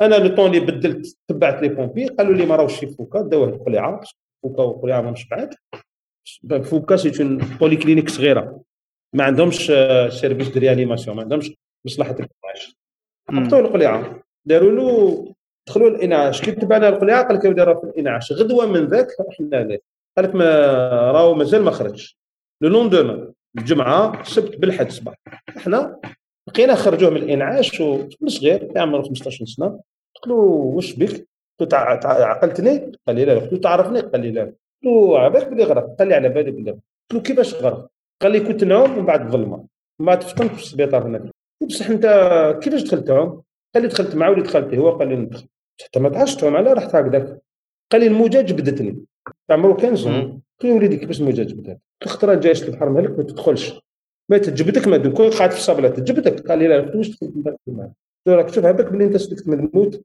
أنا 0.02 0.16
le 0.16 0.36
temps 0.36 0.56
اللي 0.56 0.60
بدلت 0.60 1.18
تبعت 1.28 1.62
les 1.62 1.70
pompiers 1.70 2.08
قالوا 2.08 2.34
لي 2.34 2.46
ما 2.46 2.56
راهوش 2.56 2.80
في 2.80 2.88
فوكا 2.88 3.22
داوه 3.22 3.48
القليعه 3.48 4.02
فوكا 4.44 4.64
والقليعه 4.64 5.02
ما 5.02 5.12
نشبعت 5.12 5.56
فوكا 6.64 6.96
c'est 6.96 7.24
une 7.24 7.38
polyclinique 7.38 8.10
صغيرة. 8.10 8.62
ما 9.14 9.24
عندهمش 9.24 9.72
service 10.10 10.50
de 10.50 10.60
réanimation 10.60 11.16
ما 11.16 11.22
عندهمش 11.22 11.54
مصلحة 11.86 12.12
الانعاش 12.12 12.78
حطوا 13.30 13.60
القليعه 13.60 14.24
داروا 14.46 14.72
له 14.72 15.36
دخلوا 15.68 15.90
الإنعاش. 15.90 16.42
كي 16.42 16.52
تبعنا 16.52 16.90
القليعه 16.90 17.28
قال 17.28 17.38
لك 17.38 17.46
ودي 17.46 17.66
في 17.66 17.84
الإنعاش. 17.84 18.34
غدوة 18.34 18.66
من 18.66 18.86
ذاك 18.86 19.08
رحنا 19.30 19.56
له 19.56 19.80
قال 20.18 20.26
لك 20.26 20.36
ما 20.36 20.46
راهو 21.12 21.34
مازال 21.34 21.64
ما 21.64 21.72
خرجش 21.72 22.18
le 22.62 22.70
lendemain 22.70 23.34
الجمعة 23.58 24.22
السبت 24.22 24.58
بالحد 24.58 24.92
صباح 24.92 25.16
إحنا 25.58 26.00
بقينا 26.48 26.76
خرجوه 26.76 27.10
من 27.10 27.18
الإنعاش 27.18 27.82
وطفل 27.82 28.32
صغير 28.32 28.72
عمره 28.76 29.02
15 29.02 29.46
سنة 29.46 29.68
قلت 30.16 30.28
له 30.28 30.36
واش 30.36 30.94
بك؟ 30.94 31.28
قلت 31.60 31.74
له 31.74 31.80
عقلتني؟ 32.06 32.92
قال 33.08 33.16
لي 33.16 33.26
لا 33.26 33.34
قلت 33.40 33.54
له 33.54 33.60
تعرفني؟ 33.60 34.00
قال 34.00 34.22
لي 34.22 34.32
لا 34.32 34.44
قلت 34.44 34.56
له 34.84 35.20
على 35.20 35.30
بالك 35.30 35.48
بلي 35.48 35.64
غرق؟ 35.64 35.96
قال 36.00 36.08
لي 36.08 36.14
على 36.16 36.30
بالي 36.30 36.52
بلي 36.52 36.72
قلت 36.72 36.82
له 37.14 37.22
كيفاش 37.22 37.54
غرق؟ 37.54 37.88
قال 38.22 38.32
لي 38.32 38.40
كنت 38.40 38.64
نعوم 38.64 38.98
من 38.98 39.06
بعد 39.06 39.22
الظلمة 39.26 39.66
من 40.00 40.06
بعد 40.06 40.24
فطنت 40.24 40.52
في 40.52 40.62
السبيطار 40.62 41.08
هنا 41.08 41.32
بصح 41.68 41.90
انت 41.90 42.06
كيفاش 42.64 42.82
دخلت 42.82 43.08
تعوم؟ 43.08 43.42
قال 43.74 43.84
لي 43.84 43.90
دخلت 43.90 44.16
معاه 44.16 44.32
وليد 44.32 44.48
خالتي 44.48 44.78
هو 44.78 44.90
قال 44.92 45.08
لي 45.08 45.16
ندخل 45.16 45.48
حتى 45.86 46.00
ما 46.00 46.10
تعرفش 46.10 46.36
تعوم 46.36 46.56
على 46.56 46.74
رحت 46.74 46.96
هكذاك 46.96 47.42
قال 47.92 48.02
لي 48.02 48.08
الموجة 48.08 48.42
جبدتني 48.42 49.06
عمره 49.50 49.74
quinze 49.74 49.96
ans 49.96 50.42
له 50.64 50.72
وليدي 50.72 50.98
كيفاش 50.98 51.20
الموجه 51.20 51.42
جبدت؟ 51.42 51.80
خطره 52.04 52.34
جايش 52.34 52.64
البحر 52.64 52.90
مهلك 52.90 53.18
ما 53.18 53.24
تدخلش. 53.24 53.82
ما 54.30 54.38
تجبدك 54.38 54.88
ما 54.88 54.98
كون 54.98 55.30
قاعد 55.30 55.52
في 55.52 55.58
الصبله 55.58 55.90
تجبدك. 55.90 56.48
قال 56.48 56.60
لي 56.60 56.68
لا 56.68 56.82
من 57.22 57.42
بعد 57.42 57.58
الماء 57.68 57.92
راك 58.28 58.50
تشوف 58.50 58.66
هذاك 58.66 58.92
بلي 58.92 59.04
انت 59.04 59.18
سلكت 59.18 59.48
من 59.48 59.60
الموت. 59.60 60.02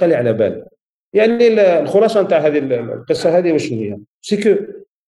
قال 0.00 0.10
لي 0.10 0.14
على 0.14 0.32
بال. 0.32 0.66
يعني 1.12 1.48
الخلاصة 1.80 2.22
نتاع 2.22 2.38
هذه 2.38 2.58
القصة 2.58 3.38
هذه 3.38 3.52
واش 3.52 3.72
هي؟ 3.72 3.98
c'est 4.22 4.42
que 4.42 4.64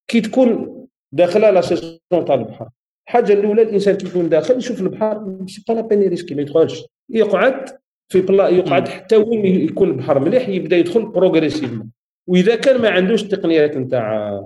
كي 0.08 0.20
تكون 0.20 0.76
داخله 1.12 1.50
la 1.50 1.60
saison 1.60 2.24
تاع 2.26 2.34
البحر 2.34 2.68
الحاجة 3.08 3.32
الأولى 3.32 3.62
الإنسان 3.62 3.94
كي 3.94 4.06
يكون 4.06 4.28
داخل 4.28 4.58
يشوف 4.58 4.80
البحر 4.80 5.36
c'est 5.46 5.64
pas 5.68 5.72
la 5.72 5.80
peine 5.80 6.08
risquer 6.08 6.34
ما 6.34 6.42
يدخلش. 6.42 6.84
يقعد 7.10 7.78
في 8.08 8.20
بلا 8.20 8.48
يقعد 8.48 8.88
حتى 8.88 9.16
وين 9.16 9.46
يكون 9.46 9.90
البحر 9.90 10.18
مليح 10.18 10.48
يبدأ 10.48 10.76
يدخل 10.76 11.06
progressivement 11.06 11.90
وإذا 12.26 12.56
كان 12.56 12.82
ما 12.82 12.90
عندوش 12.90 13.22
التقنيات 13.22 13.76
نتاع 13.76 14.40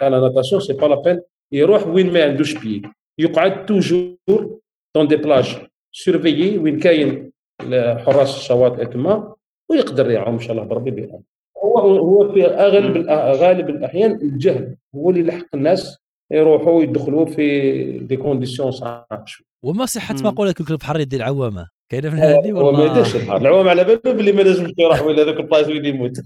تاع 0.00 0.08
la 0.08 0.20
natation 0.20 0.60
c'est 0.60 0.72
pas 0.72 0.86
la 0.86 0.94
peine 1.02 1.20
يروح 1.52 1.86
وين 1.86 2.12
ما 2.12 2.24
عندوش 2.24 2.54
pied 2.54 2.82
يقعد 3.18 3.66
toujours 3.66 4.16
dans 4.96 5.08
des 5.08 5.16
plages 5.16 5.56
surveillées 5.92 6.58
وين 6.58 6.78
كاين 6.80 7.32
حراس 8.06 8.36
الشواطئ 8.36 8.86
تما 8.86 9.34
ويقدر 9.70 10.10
يعوم 10.10 10.34
إن 10.34 10.40
شاء 10.40 10.52
الله 10.52 10.64
بربي 10.64 10.90
بيعوم 10.90 11.22
هو 11.64 11.78
هو 11.78 12.32
في 12.32 12.46
أغلب 12.46 13.06
غالب 13.10 13.68
الأحيان 13.70 14.12
الجهل. 14.12 14.76
هو 14.94 15.10
اللي 15.10 15.20
يلحق 15.20 15.46
الناس 15.54 15.98
يروحوا 16.30 16.82
يدخلوا 16.82 17.24
في 17.26 17.98
des 17.98 18.16
conditions 18.16 18.72
شوي 18.72 19.46
وما 19.64 19.86
صحة 19.86 20.14
مقولة 20.22 20.52
كل 20.52 20.64
البحر 20.70 21.00
يدي 21.00 21.16
العوامة 21.16 21.68
كاينة 21.90 22.10
من 22.10 22.18
هذه 22.18 22.52
ولا؟ 22.52 22.78
ما 22.78 22.84
يديرش 22.84 23.16
البحر. 23.16 23.36
العوام 23.36 23.68
على 23.68 23.84
باله 23.84 24.00
باللي 24.04 24.32
ما 24.32 24.42
لازمش 24.42 24.70
يروح 24.78 25.02
ولا 25.02 25.22
هذوك 25.22 25.36
البلايص 25.36 25.68
وين 25.68 25.84
يموت 25.84 26.20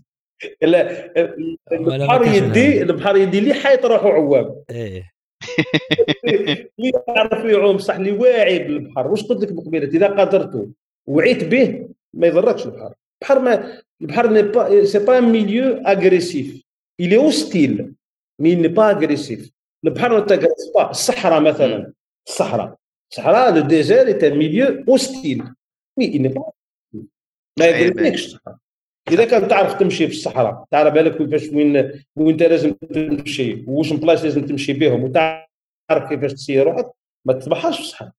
البحر 0.62 2.24
يدي 2.26 2.82
البحر 2.82 3.16
يدي 3.16 3.38
اللي 3.38 3.54
حيط 3.54 3.84
روحو 3.84 4.08
عوام. 4.08 4.62
إيه. 4.70 5.12
اللي 6.78 6.92
يعرف 7.08 7.44
يعوم 7.44 7.78
صح 7.78 7.94
اللي 7.94 8.12
واعي 8.12 8.58
بالبحر 8.58 9.08
واش 9.08 9.24
قلت 9.24 9.42
لك 9.42 9.52
بقبيلة؟ 9.52 9.86
إذا 9.86 10.06
قدرتوا 10.06 10.66
وعيت 11.06 11.44
به 11.44 11.88
ما 12.14 12.26
يضركش 12.26 12.66
البحر 12.66 12.94
البحر 13.22 13.38
ما 13.38 13.82
البحر 14.00 14.30
n'est 14.30 14.42
pas 14.42 14.84
c'est 14.84 14.98
pas 14.98 15.20
milieu 15.20 15.74
agressif 15.76 16.62
il 17.00 17.16
est 17.16 17.39
hostile 17.39 17.94
mais 18.38 18.54
n'est 18.54 18.68
pas 18.68 18.90
agressif 18.90 19.50
البحر 19.84 20.10
ما 20.10 20.20
با 20.74 20.90
الصحراء 20.90 21.40
مثلا. 21.40 21.92
الصحراء. 22.28 22.76
الصحراء 23.10 23.54
le 23.54 23.60
désert 23.60 24.34
milieu 24.34 24.84
hostile 24.88 25.44
mais 25.98 26.06
n'est 26.06 26.28
pas 26.28 26.52
ما 27.58 27.66
يقولكش 27.66 28.26
الصحراء. 28.26 28.61
إذا 29.10 29.24
كان 29.24 29.48
تعرف 29.48 29.74
تمشي 29.74 30.06
في 30.06 30.12
الصحراء 30.12 30.64
تعرف 30.70 30.94
بالك 30.94 31.18
كيفاش 31.18 31.48
وين 31.48 31.90
وين 32.16 32.28
أنت 32.28 32.42
لازم 32.42 32.72
تمشي 32.72 33.64
واش 33.66 33.92
بلاص 33.92 34.24
لازم 34.24 34.46
تمشي 34.46 34.72
بهم 34.72 35.02
وتعرف 35.04 36.08
كيفاش 36.08 36.32
تسير 36.32 36.66
روحك 36.66 36.90
ما 37.26 37.32
تطبحهاش 37.32 37.76
في 37.76 37.82
الصحراء. 37.82 38.12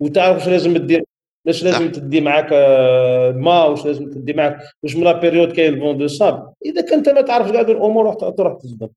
وتعرف 0.00 0.36
واش 0.36 0.48
لازم 0.48 0.76
دير 0.76 1.04
واش 1.46 1.64
لازم 1.64 1.92
تدي 1.92 2.20
معاك 2.20 2.52
الماء 2.52 3.66
آه، 3.66 3.70
واش 3.70 3.86
لازم 3.86 4.10
تدي 4.10 4.32
معاك 4.32 4.58
واش 4.82 4.96
من 4.96 5.04
la 5.04 5.20
période 5.20 5.52
كاين 5.52 5.80
vent 5.80 5.98
de 5.98 6.06
sable 6.06 6.52
إذا 6.64 6.90
كنت 6.90 7.08
ما 7.08 7.20
تعرفش 7.20 7.50
كاع 7.50 7.60
الأمور 7.60 8.06
راح 8.06 8.14
تروح 8.14 8.58
تصدم 8.58 8.88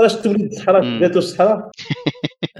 واش 0.00 0.14
تولي 0.14 0.46
الصحراء؟ 0.46 1.00
جاتو 1.00 1.18
الصحراء؟ 1.18 1.70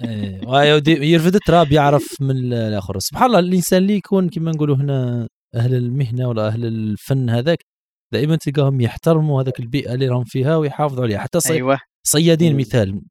إيه 0.05 0.80
يرفد 0.88 1.34
التراب 1.34 1.72
يعرف 1.72 2.16
من 2.20 2.30
الآخر. 2.30 2.99
سبحان 2.99 3.26
الله 3.26 3.38
الإنسان 3.38 3.82
اللي 3.82 3.97
يكون 3.97 4.28
كما 4.28 4.51
نقولوا 4.51 4.76
هنا 4.76 5.28
أهل 5.55 5.74
المهنة 5.74 6.28
ولا 6.28 6.47
أهل 6.47 6.64
الفن 6.64 7.30
هذاك 7.30 7.72
دائما 8.12 8.36
تلقاهم 8.36 8.80
يحترموا 8.80 9.42
هذاك 9.42 9.60
البيئة 9.60 9.94
اللي 9.94 10.08
راهم 10.08 10.24
فيها 10.24 10.56
ويحافظوا 10.56 11.04
عليها. 11.04 11.18
حتى 11.18 11.40
صي... 11.40 11.54
أيوة. 11.54 11.78
صيادين 12.06 12.56
مثال. 12.56 13.02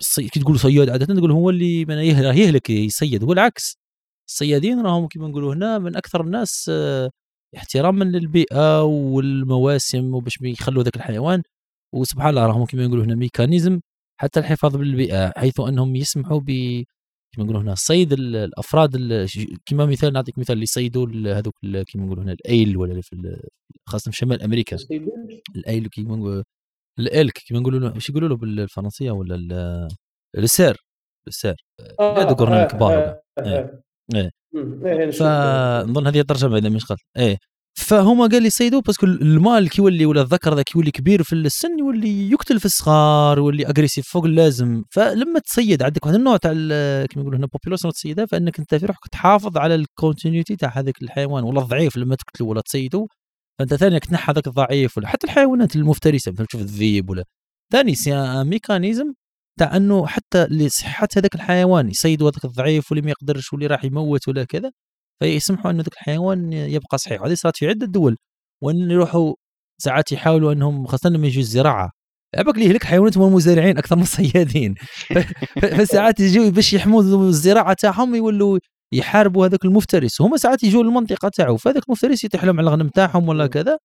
صي... 0.00 0.28
كي 0.28 0.40
تقول 0.40 0.58
صياد 0.58 0.90
عاده 0.90 1.14
تقول 1.14 1.32
هو 1.32 1.50
اللي 1.50 1.84
من 1.84 1.98
يهلك 1.98 2.70
يصيد. 2.70 3.24
هو 3.24 3.32
العكس. 3.32 3.78
الصيادين 4.28 4.80
راهم 4.80 5.06
كما 5.06 5.28
نقولوا 5.28 5.54
هنا 5.54 5.78
من 5.78 5.96
أكثر 5.96 6.20
الناس 6.20 6.70
آه، 6.72 7.10
احتراما 7.56 8.04
للبيئة 8.04 8.82
والمواسم 8.82 10.14
وباش 10.14 10.38
يخلوا 10.42 10.82
ذاك 10.82 10.96
الحيوان. 10.96 11.42
وسبحان 11.94 12.30
الله 12.30 12.46
راهم 12.46 12.64
كما 12.64 12.86
نقولوا 12.86 13.04
هنا 13.04 13.14
mécanisme 13.14 13.80
حتى 14.20 14.40
الحفاظ 14.40 14.76
بالبيئة 14.76 15.32
حيث 15.36 15.60
أنهم 15.60 15.96
يسمحوا 15.96 16.40
ب 16.40 16.50
كما 17.38 17.44
نقولوا 17.44 17.62
هنا 17.62 17.74
صيد 17.74 18.12
الأفراد 18.12 18.96
كما 19.66 19.86
مثال 19.86 20.12
نعطيك 20.12 20.38
مثال 20.38 20.52
اللي 20.54 20.62
يصيدوا 20.62 21.06
هذوك 21.38 21.54
كما 21.62 22.04
نقولوا 22.04 22.24
هنا 22.24 22.32
الأيل 22.32 22.76
ولا 22.76 23.00
في 23.00 23.40
خاصة 23.86 24.10
في 24.10 24.16
شمال 24.16 24.42
أمريكا 24.42 24.76
الأيل 25.56 25.88
كما 25.92 26.16
نقولوا 26.16 26.42
الألك 26.98 27.38
كما 27.48 27.60
نقولوا 27.60 27.80
له 27.80 27.94
واش 27.94 28.10
يقولوا 28.10 28.28
له 28.28 28.36
بالفرنسية 28.36 29.10
ولا 29.10 29.88
ال 30.38 30.46
cerf 30.46 30.76
ال 31.28 31.32
cerf. 31.32 31.54
هذا. 32.00 32.32
قرن 32.32 32.52
الكبار 32.52 33.18
إيه. 33.38 33.82
إيه. 34.14 34.30
فنظن 35.10 36.06
هذه 36.06 36.20
الترجمه 36.20 36.56
اذا 36.58 36.68
مش 36.68 36.90
غلط 36.90 37.00
إيه. 37.16 37.36
فهما 37.86 38.26
قال 38.26 38.42
لي 38.42 38.46
يصيدوا 38.46 38.80
parce 38.80 38.96
que 38.96 39.06
ال 39.06 39.18
mâle 39.18 39.68
كيولي 39.68 40.06
ولا 40.06 40.22
الذكر 40.22 40.54
ذا 40.54 40.62
كيولي 40.62 40.90
كبير 40.90 41.22
في 41.22 41.32
السن 41.32 41.78
يولي 41.78 42.30
يقتل 42.30 42.60
في 42.60 42.64
الصغار 42.66 43.38
يولي 43.38 43.66
agressif 43.70 44.08
فوق 44.08 44.24
اللازم. 44.24 44.82
فلما 44.90 45.38
تصيد 45.40 45.82
عندك 45.82 46.06
واحد 46.06 46.14
النوع 46.16 46.36
تاع 46.36 46.52
كيما 46.52 47.22
يقولوا 47.22 47.38
هنا 47.38 47.46
population 47.46 47.92
تصيدها 47.92 48.26
فإنك 48.26 48.58
أنت 48.58 48.74
في 48.74 48.86
روحك 48.86 49.08
تحافظ 49.12 49.56
على 49.58 49.74
ال 49.74 49.82
continuité 49.82 50.56
تاع 50.56 50.72
هذاك 50.78 51.02
الحيوان 51.02 51.44
ولا 51.44 51.60
الضعيف 51.60 51.96
لما 51.96 52.16
تقتلو 52.16 52.48
ولا 52.48 52.60
تصيدو 52.60 53.06
فأنت 53.58 53.74
ثاني 53.74 54.00
تنحى 54.00 54.32
هذاك 54.32 54.46
الضعيف 54.46 54.98
ولا 54.98 55.08
حتى 55.08 55.26
الحيوانات 55.26 55.76
المفترسة 55.76 56.32
مثلا 56.32 56.46
تشوف 56.46 56.60
الذيب 56.60 57.10
ولا. 57.10 57.24
ثاني 57.72 57.94
c'est 57.94 58.44
mécanisme 58.44 59.12
تاع 59.58 59.76
إنه 59.76 60.06
حتى 60.06 60.46
لصحة 60.46 61.08
هذاك 61.16 61.34
الحيوان 61.34 61.90
يصيدوا 61.90 62.30
هذاك 62.30 62.44
الضعيف 62.44 62.90
واللي 62.92 63.02
ما 63.06 63.10
يقدرش 63.10 63.52
واللي 63.52 63.66
راح 63.66 63.84
يموت 63.84 64.28
ولا 64.28 64.44
كذا. 64.44 64.70
فيسمحوا 65.22 65.70
انه 65.70 65.82
ذاك 65.82 65.92
الحيوان 65.92 66.52
يبقى 66.52 66.98
صحيح. 66.98 67.22
هذه 67.22 67.34
صارت 67.34 67.56
في 67.56 67.68
عدة 67.68 67.86
دول 67.86 68.16
وأن 68.62 68.90
يروحوا 68.90 69.34
ساعات 69.82 70.12
يحاولوا 70.12 70.52
أنهم 70.52 70.86
خاصة 70.86 71.10
لما 71.10 71.26
يجوا 71.26 71.42
الزراعة. 71.42 71.90
عباك 72.36 72.56
لي 72.56 72.64
يهلك 72.64 72.84
حيوانات 72.84 73.18
هم 73.18 73.28
المزارعين 73.28 73.78
أكثر 73.78 73.96
من 73.96 74.02
الصيادين. 74.02 74.74
فساعات 75.62 76.20
يجوا 76.20 76.50
باش 76.50 76.72
يحموا 76.72 77.02
الزراعة 77.02 77.72
تاعهم 77.74 78.14
يولوا 78.14 78.58
يحاربوا 78.92 79.46
هذاك 79.46 79.64
المفترس. 79.64 80.20
هما 80.20 80.36
ساعات 80.36 80.62
يجوا 80.64 80.82
للمنطقة 80.82 81.28
تاعو 81.28 81.56
فهذاك 81.56 81.82
المفترس 81.88 82.24
يطيح 82.24 82.44
لهم 82.44 82.58
على 82.58 82.68
الغنم 82.68 82.88
تاعهم 82.88 83.28
ولا 83.28 83.46
كذا. 83.46 83.78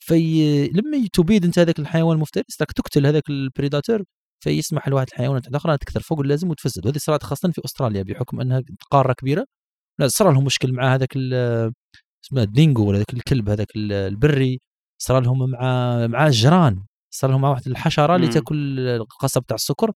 في 0.00 0.68
لما 0.74 1.08
تبيد 1.12 1.44
أنت 1.44 1.58
هذاك 1.58 1.78
الحيوان 1.78 2.16
المفترس 2.16 2.60
راك 2.60 2.72
تقتل 2.72 3.06
هذاك 3.06 3.30
البريداتور 3.30 4.02
فيسمح 4.44 4.88
لواحد 4.88 5.06
الحيوانات 5.08 5.48
الأخرى 5.48 5.78
تكثر 5.78 6.00
فوق 6.00 6.20
اللازم 6.20 6.50
وتفسد. 6.50 6.86
وهذه 6.86 6.98
صارت 6.98 7.22
خاصة 7.22 7.50
في 7.50 7.60
أستراليا 7.64 8.02
بحكم 8.02 8.40
أنها 8.40 8.62
قارة 8.90 9.12
كبيرة. 9.12 9.46
صار 10.06 10.32
لهم 10.32 10.44
مشكل 10.44 10.72
مع 10.72 10.94
هذاك 10.94 11.16
اسمه 12.24 12.42
ال 12.42 12.50
dingo 12.50 12.88
ولا 12.88 12.98
ذاك 12.98 13.12
الكلب 13.12 13.48
هذاك 13.48 13.68
البري 13.76 14.60
صار 15.02 15.22
لهم 15.22 15.50
مع 15.50 16.06
مع 16.06 16.26
الجران 16.26 16.82
صار 17.14 17.30
لهم 17.30 17.40
مع 17.40 17.50
واحد 17.50 17.66
الحشرة 17.66 18.16
اللي 18.16 18.28
تاكل 18.28 18.78
القصب 18.80 19.42
تاع 19.46 19.54
السكر 19.54 19.92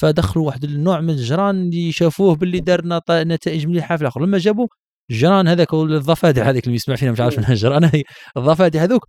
فدخلوا 0.00 0.46
واحد 0.46 0.64
النوع 0.64 1.00
من 1.00 1.10
الجران 1.10 1.62
اللي 1.62 1.92
شافوه 1.92 2.34
باللي 2.36 2.60
دار 2.60 2.82
نتائج 3.10 3.66
مليحة 3.66 3.96
في 3.96 4.02
الآخر. 4.02 4.20
لما 4.22 4.38
جابوا 4.38 4.66
الجران 5.10 5.48
هذاك 5.48 5.74
الضفادع 5.74 6.50
هذيك 6.50 6.64
اللي 6.64 6.76
يسمع 6.76 6.96
فينا 6.96 7.12
مش 7.12 7.20
عارف 7.20 7.38
منها 7.38 7.50
الجران 7.50 7.90
الضفادع 8.36 8.82
هذوك 8.82 9.08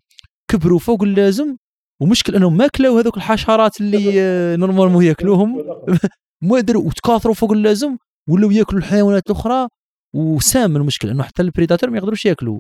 كبروا 0.52 0.80
فوق 0.80 1.04
اللازم 1.04 1.56
ومشكل 2.02 2.36
أنهم 2.36 2.58
ما 2.58 2.68
كلاو 2.68 2.98
هذوك 2.98 3.18
الحشرات 3.18 3.82
اللي 3.82 4.02
normalement 4.62 5.06
ياكلوهم 5.06 5.64
ما 6.50 6.60
دروا 6.60 6.84
وتكاثروا 6.84 7.34
فوق 7.34 7.52
اللازم 7.52 7.98
ولاو 8.30 8.52
ياكلوا 8.52 8.80
الحيوانات 8.80 9.24
الأخرى 9.30 9.68
وسام 10.16 10.76
المشكل 10.76 11.10
إنه 11.10 11.24
حتى 11.24 11.42
ال 11.42 11.46
prédateurs 11.46 11.90
ما 11.90 11.98
يقدروش 11.98 12.26
ياكلوا 12.26 12.60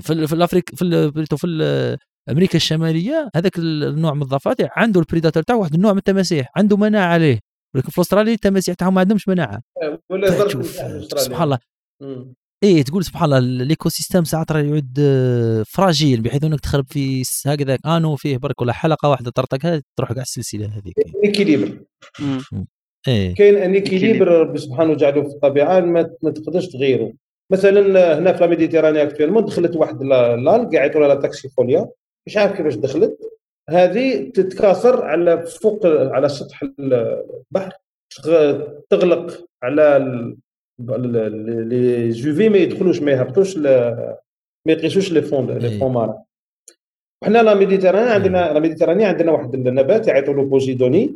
في 0.00 0.26
في 0.26 0.32
l'Afrique 0.32 0.74
في 0.74 1.12
في 1.36 1.98
أمريكا 2.30 2.56
الشمالية 2.56 3.30
هذاك 3.36 3.58
النوع 3.58 4.14
من 4.14 4.22
الضفادع 4.22 4.68
عنده 4.76 5.00
ال 5.00 5.04
prédateur 5.04 5.42
تاعو 5.42 5.60
واحد 5.60 5.74
النوع 5.74 5.92
من 5.92 5.98
التماسيح 5.98 6.52
عنده 6.56 6.76
مناعة 6.76 7.12
عليه. 7.12 7.40
ولكن 7.74 7.90
في 7.90 8.00
أستراليا 8.00 8.34
التماسيح 8.34 8.74
تاعهم 8.74 8.94
ما 8.94 9.00
عندهمش 9.00 9.28
مناعة. 9.28 9.60
ولا 10.10 10.48
سبحان 11.16 11.42
الله. 11.42 11.58
إيه 12.64 12.82
تقول 12.82 13.04
سبحان 13.04 13.24
الله 13.24 13.38
ال 13.38 13.88
écosystème 13.88 14.24
ساعات 14.24 14.52
راه 14.52 14.60
يعود 14.60 15.00
fragile 15.68 16.20
بحيث 16.20 16.44
إنك 16.44 16.60
تخرب 16.60 16.86
في 16.88 17.22
هكذا 17.46 17.78
انو 17.86 18.16
فيه 18.16 18.36
برك 18.36 18.60
ولا 18.60 18.72
حلقة 18.72 19.08
واحدة 19.08 19.30
طرطقها 19.30 19.82
تروح 19.98 20.12
كاع 20.12 20.22
السلسلة 20.22 20.66
هذيك. 20.66 20.94
équilibre. 21.24 21.78
إيه. 23.08 23.34
كاين 23.34 23.56
un 23.56 23.74
équilibre 23.74 24.28
ربي 24.28 24.58
سبحانه 24.58 24.94
جعله 24.94 25.22
في 25.22 25.28
الطبيعة 25.28 25.80
ما, 25.80 26.10
ما 26.22 26.30
تقدرش 26.30 26.68
تغيره 26.68 27.12
مثلا 27.52 28.18
هنا 28.18 28.32
في 28.32 28.44
ال 28.44 28.49
Méditerranée 28.49 29.02
actuellement 29.02 29.44
دخلت 29.44 29.76
واحد 29.76 30.02
l'algue 30.02 30.74
يعيطوا 30.74 31.00
لها 31.00 31.14
taxifolia. 31.14 31.88
مش 32.26 32.36
عارف 32.36 32.56
كيفاش 32.56 32.74
دخلت. 32.74 33.18
هذه 33.70 34.30
تتكاثر 34.30 35.04
على 35.04 35.46
فوق 35.46 35.86
على 35.86 36.28
سطح 36.28 36.62
البحر. 36.78 37.72
تغلق 38.90 39.46
على 39.62 39.98
لي 40.78 42.10
جوفي 42.10 42.48
ما 42.48 42.58
يدخلوش 42.58 43.02
ما 43.02 43.12
يهبطوش 43.12 43.56
ما 43.56 44.16
يقيسوش 44.66 45.12
les 45.12 45.22
fonds 45.22 45.58
les 45.58 45.78
fonds 45.78 45.92
marins. 45.92 46.22
حنا 47.24 47.42
la 47.42 47.54
Méditerranée 47.54 48.10
عندنا 48.10 48.52
la 48.52 48.60
Méditerranée 48.60 49.04
عندنا 49.04 49.32
واحد 49.32 49.54
النبات 49.54 50.08
يعيطوا 50.08 50.34
له 50.34 50.44
posidonie 50.44 51.14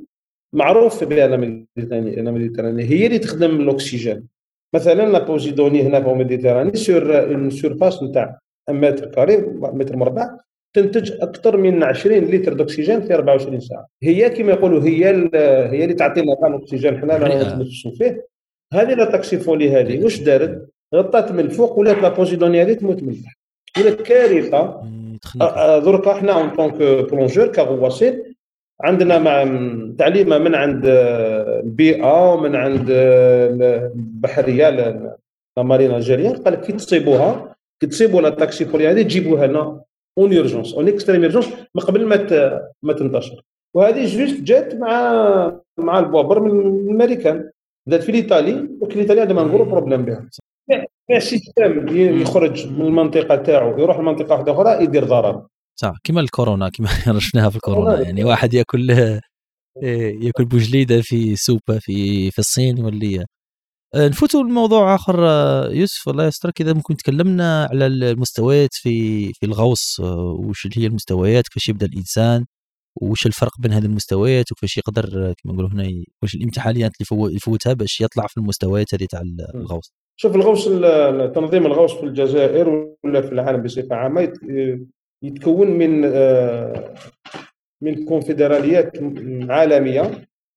معروف 0.53 1.05
بها 1.05 1.27
la 1.27 1.37
Méditerranée 2.31 2.83
هي 2.83 3.07
اللي 3.07 3.19
تخدم 3.19 3.61
الأكسجين. 3.61 4.25
مثلا 4.75 5.13
la 5.13 5.19
posidonie 5.19 5.83
هنا 5.83 6.03
في 6.03 6.11
ال 6.11 6.16
Méditerranée 6.16 6.75
sur 6.75 7.19
une 7.19 7.51
surface 7.51 8.03
نتاع 8.03 8.39
mètre 8.71 9.07
carré 9.07 9.37
متر 9.57 9.97
مربع 9.97 10.31
تنتج 10.77 11.13
أكثر 11.13 11.57
من 11.57 11.83
20 11.83 12.19
لتر 12.19 12.53
d'oxygène 12.53 13.01
في 13.01 13.15
24 13.15 13.61
ساعة. 13.61 13.87
هي 14.03 14.31
كما 14.31 14.53
يقولوا 14.53 14.83
هي 14.83 15.05
هي 15.71 15.85
اللي 15.85 15.95
تعطينا 15.95 16.33
الأكسجين 16.33 16.99
حنا 16.99 17.19
نتنفسوا 17.19 17.91
فيه. 17.91 18.27
هذه 18.73 18.95
la 18.95 19.05
taxifolia 19.05 19.71
هذه. 19.71 20.05
واش 20.05 20.21
دارت؟ 20.21 20.69
غطات 20.95 21.33
من 21.33 21.41
الفوق 21.41 21.79
ولات 21.79 21.97
la 21.97 22.09
posidonie 22.09 22.63
هذه 22.63 22.73
تموت 22.73 23.03
من 23.03 23.09
التحت 23.09 23.37
ولات 23.79 24.03
كارثة. 24.03 24.83
دركا 25.79 26.15
حنا 26.15 26.33
en 26.33 26.51
tant 26.51 26.64
que 26.64 26.75
plongeur 27.13 27.47
كغواصين 27.47 28.23
عندنا 28.81 29.19
مع 29.19 29.45
تعليمه 29.99 30.39
من 30.39 30.55
عند 30.55 30.83
البيئه 30.87 32.33
ومن 32.33 32.57
عند 32.57 32.87
البحريه 32.91 34.71
la 34.71 35.17
marine 35.59 35.95
algérienne. 35.95 36.37
قال 36.37 36.53
لك 36.53 36.61
كي 36.61 36.73
تصيبوها 36.73 37.57
كي 37.81 37.87
تصيبوا 37.87 38.21
la 38.21 38.29
taxifolia 38.31 38.89
هذه 38.89 39.03
جيبوها 39.03 39.47
لنا 39.47 39.81
en 40.19 40.37
urgence 40.37 40.75
en 40.75 40.89
extrême 40.89 41.23
urgence 41.23 41.49
من 41.75 41.83
قبل 41.83 42.07
ما 42.07 42.17
ما 42.83 42.93
تنتشر. 42.93 43.43
وهذه 43.75 44.07
juste 44.07 44.41
جات 44.41 44.75
مع 44.75 45.53
مع 45.79 45.99
البوابر 45.99 46.41
من 46.41 46.51
الامريكان 46.61 47.51
بدات 47.87 48.03
في 48.03 48.09
الإيطالي 48.09 48.69
ولكن 48.81 48.95
الايطالي 48.95 49.21
عندهم 49.21 49.39
un 49.39 49.49
problème 49.49 50.05
بها. 50.05 50.29
كاع 51.09 51.19
سيستم 51.19 51.89
يخرج 51.99 52.73
من 52.73 52.87
المنطقة 52.87 53.37
تاعو 53.37 53.79
يروح 53.79 53.99
لمنطقة 53.99 54.33
واحدة 54.33 54.53
أخرى 54.53 54.85
يدير 54.85 55.05
ضرر. 55.05 55.43
صح 55.81 55.95
كما 56.05 56.21
الكورونا 56.21 56.69
كما 56.69 56.89
رشناها 57.17 57.51
في 57.51 57.57
الكورونا 57.57 58.01
يعني 58.01 58.25
واحد 58.25 58.55
ياكل 58.55 58.91
إيه، 59.83 60.25
ياكل 60.27 60.45
بوجليدة 60.45 61.01
في 61.03 61.37
سوبه 61.37 61.79
في 61.81 62.31
في 62.31 62.39
الصين 62.39 62.85
واللي 62.85 63.27
آه، 63.95 64.09
نفوتوا 64.09 64.43
لموضوع 64.43 64.95
آخر 64.95 65.29
آه، 65.29 65.69
يوسف 65.71 66.09
الله 66.09 66.27
يسترك 66.27 66.61
اذا 66.61 66.73
ممكن 66.73 66.97
تكلمنا 66.97 67.65
على 67.71 67.87
المستويات 67.87 68.71
في 68.73 69.33
في 69.33 69.47
الغوص 69.47 70.01
آه، 70.01 70.37
وش 70.41 70.69
هي 70.77 70.87
المستويات 70.87 71.45
كيفاش 71.49 71.69
يبدأ 71.69 71.87
الإنسان 71.87 72.45
وش 73.03 73.27
الفرق 73.27 73.53
بين 73.61 73.73
هذه 73.73 73.87
المستويات 73.87 74.53
وكيفاش 74.53 74.79
يقدر 74.79 75.35
كما 75.43 75.53
نقولوا 75.53 75.71
هنا 75.71 75.89
وش 76.23 76.35
الامتحانات 76.35 76.93
اللي 77.13 77.35
يفوتها 77.37 77.73
باش 77.73 78.01
يطلع 78.01 78.27
في 78.27 78.37
المستويات 78.39 78.95
هذه 78.95 79.07
تاع 79.11 79.23
الغوص. 79.55 79.93
شوف 80.17 80.37
الغوص 80.37 80.65
تنظيم 81.35 81.67
الغوص 81.67 81.95
في 81.95 82.03
الجزائر 82.07 82.69
ولا 83.05 83.21
في 83.23 83.33
العالم 83.33 83.63
بصفة 83.63 83.97
عامة 83.97 84.33
يتكون 85.23 85.71
من 85.71 86.01
من 87.81 88.05
كونفدراليات 88.05 88.97
عالمية 89.51 90.03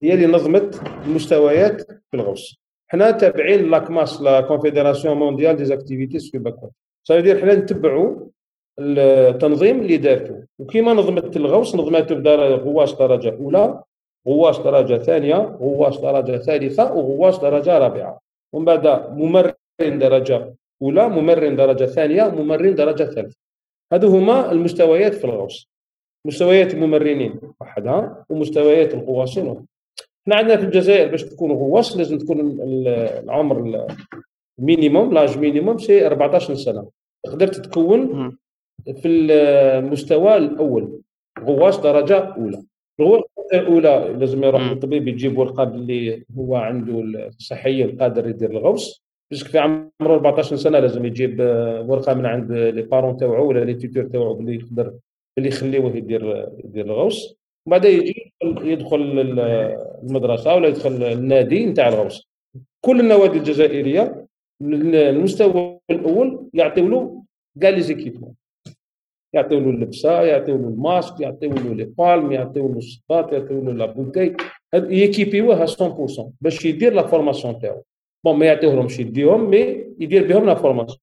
هي 0.02 0.14
اللي 0.14 0.26
نظمت 0.26 0.80
المستويات 1.06 1.82
في 1.82 2.14
الغوص. 2.14 2.62
حنا 2.88 3.10
تابعين 3.10 3.70
la 3.70 4.22
CMAS 4.22 4.40
la 4.40 5.16
Confédération 5.16 5.56
mondiale 5.56 5.64
des 5.64 6.18
activités 6.18 6.38
subaquatiques 6.38 6.70
صافي 7.04 7.40
حنا 7.40 7.54
نتبعوا 7.54 8.16
التنظيم 8.78 9.80
اللي 9.80 9.96
دارته. 9.96 10.44
وكيما 10.58 10.92
نظمت 10.92 11.36
الغوص 11.36 11.76
نظمته 11.76 12.14
غواص 12.54 12.94
درجة 12.98 13.36
أولى 13.40 13.82
غواص 14.28 14.58
درجة 14.58 14.98
ثانية 14.98 15.36
غواص 15.36 16.00
درجة 16.00 16.36
ثالثة 16.36 16.92
وغواص 16.92 17.40
درجة 17.40 17.78
رابعة. 17.78 18.20
ومن 18.52 18.64
بعد 18.64 18.86
ممرن 19.16 19.98
درجة 19.98 20.54
أولى 20.82 21.08
ممرن 21.08 21.56
درجة 21.56 21.84
ثانية 21.84 22.28
ممرن 22.28 22.74
درجة 22.74 23.04
ثالثة. 23.04 23.36
هذو 23.92 24.08
هما 24.08 24.52
المستويات 24.52 25.14
في 25.14 25.24
الغوص 25.24 25.68
مستويات 26.26 26.74
الممرنين 26.74 27.40
وحدها 27.60 28.24
ومستويات 28.28 28.94
الغواصين 28.94 29.66
إحنا 30.22 30.36
عندنا 30.36 30.56
في 30.56 30.64
الجزائر 30.64 31.10
باش 31.10 31.22
تكون 31.22 31.52
غواص 31.52 31.96
لازم 31.96 32.18
تكون 32.18 32.60
العمر 32.60 33.86
ال 34.58 34.65
minimum 34.65 35.14
l'âge 35.14 35.38
minimum 35.38 35.78
c'est 35.78 36.06
14 36.06 36.54
سنة. 36.54 36.88
قدرت 37.26 37.56
تكون 37.56 38.32
في 38.96 39.08
المستوى 39.08 40.36
الأول. 40.36 41.00
غواص 41.40 41.80
درجة 41.80 42.18
أولى. 42.18 42.62
الغواص 43.00 43.22
الاولى 43.54 44.16
لازم 44.18 44.44
يروح 44.44 44.62
للطبيب 44.62 45.08
يجيب 45.08 45.38
ورقة 45.38 45.64
باللي 45.64 46.24
هو 46.38 46.56
عنده 46.56 47.00
الصحية 47.28 47.84
القادر 47.84 48.28
يدير 48.28 48.50
الغوص. 48.50 49.02
parce 49.32 49.42
que 49.42 49.48
في 49.48 49.58
عمره 49.58 49.88
14 50.00 50.56
سنة 50.56 50.78
لازم 50.78 51.04
يجيب 51.04 51.40
ورقة 51.88 52.14
من 52.14 52.26
عند 52.26 52.52
les 52.52 52.82
parents 52.82 53.16
تاوعو 53.16 53.48
ولا 53.48 53.64
les 53.64 53.74
tuteurs 53.74 54.04
تاوعو 54.04 54.40
اللي 54.40 54.54
يقدر 54.54 54.94
اللي 55.38 55.48
يخليوه 55.48 55.96
يدير 55.96 56.48
يدير 56.64 56.84
الغوص. 56.84 57.36
وبعد 57.66 57.84
يجي 57.84 58.32
يدخل 58.42 59.00
المدرسة 60.02 60.54
ولا 60.54 60.68
يدخل 60.68 61.02
النادي 61.02 61.66
نتاع 61.66 61.88
الغوص. 61.88 62.28
كل 62.80 63.00
النوادي 63.00 63.38
الجزائرية 63.38 64.26
المستوى 64.62 65.78
الأول 65.90 66.48
يعطيو 66.54 66.88
له 66.88 67.22
كاع 67.60 67.70
les 67.70 67.80
équipements. 67.80 68.34
يعطيو 69.34 69.60
له 69.60 69.70
اللبسة 69.70 70.22
يعطيو 70.22 70.56
له 70.56 70.68
الماسك 70.68 71.20
يعطيو 71.20 71.54
له 71.54 71.74
les 71.74 71.84
palmes 71.84 72.32
يعطيو 72.32 72.68
له 72.68 72.78
الصباط 72.78 73.32
يعطيو 73.32 73.64
له 73.64 73.72
لا 73.72 74.34
يكيبيوه 74.74 75.66
100% 75.66 76.30
باش 76.40 76.64
يدير 76.64 76.92
la 76.92 77.06
formation 77.06 77.58
تاعو. 77.58 77.82
bon 78.24 78.38
ما 78.38 78.46
يعطيوهمش 78.46 78.98
يديهم 78.98 79.50
mais 79.50 79.86
يدير 79.98 80.26
بهم 80.28 80.46
la 80.46 80.54
formation 80.54 80.98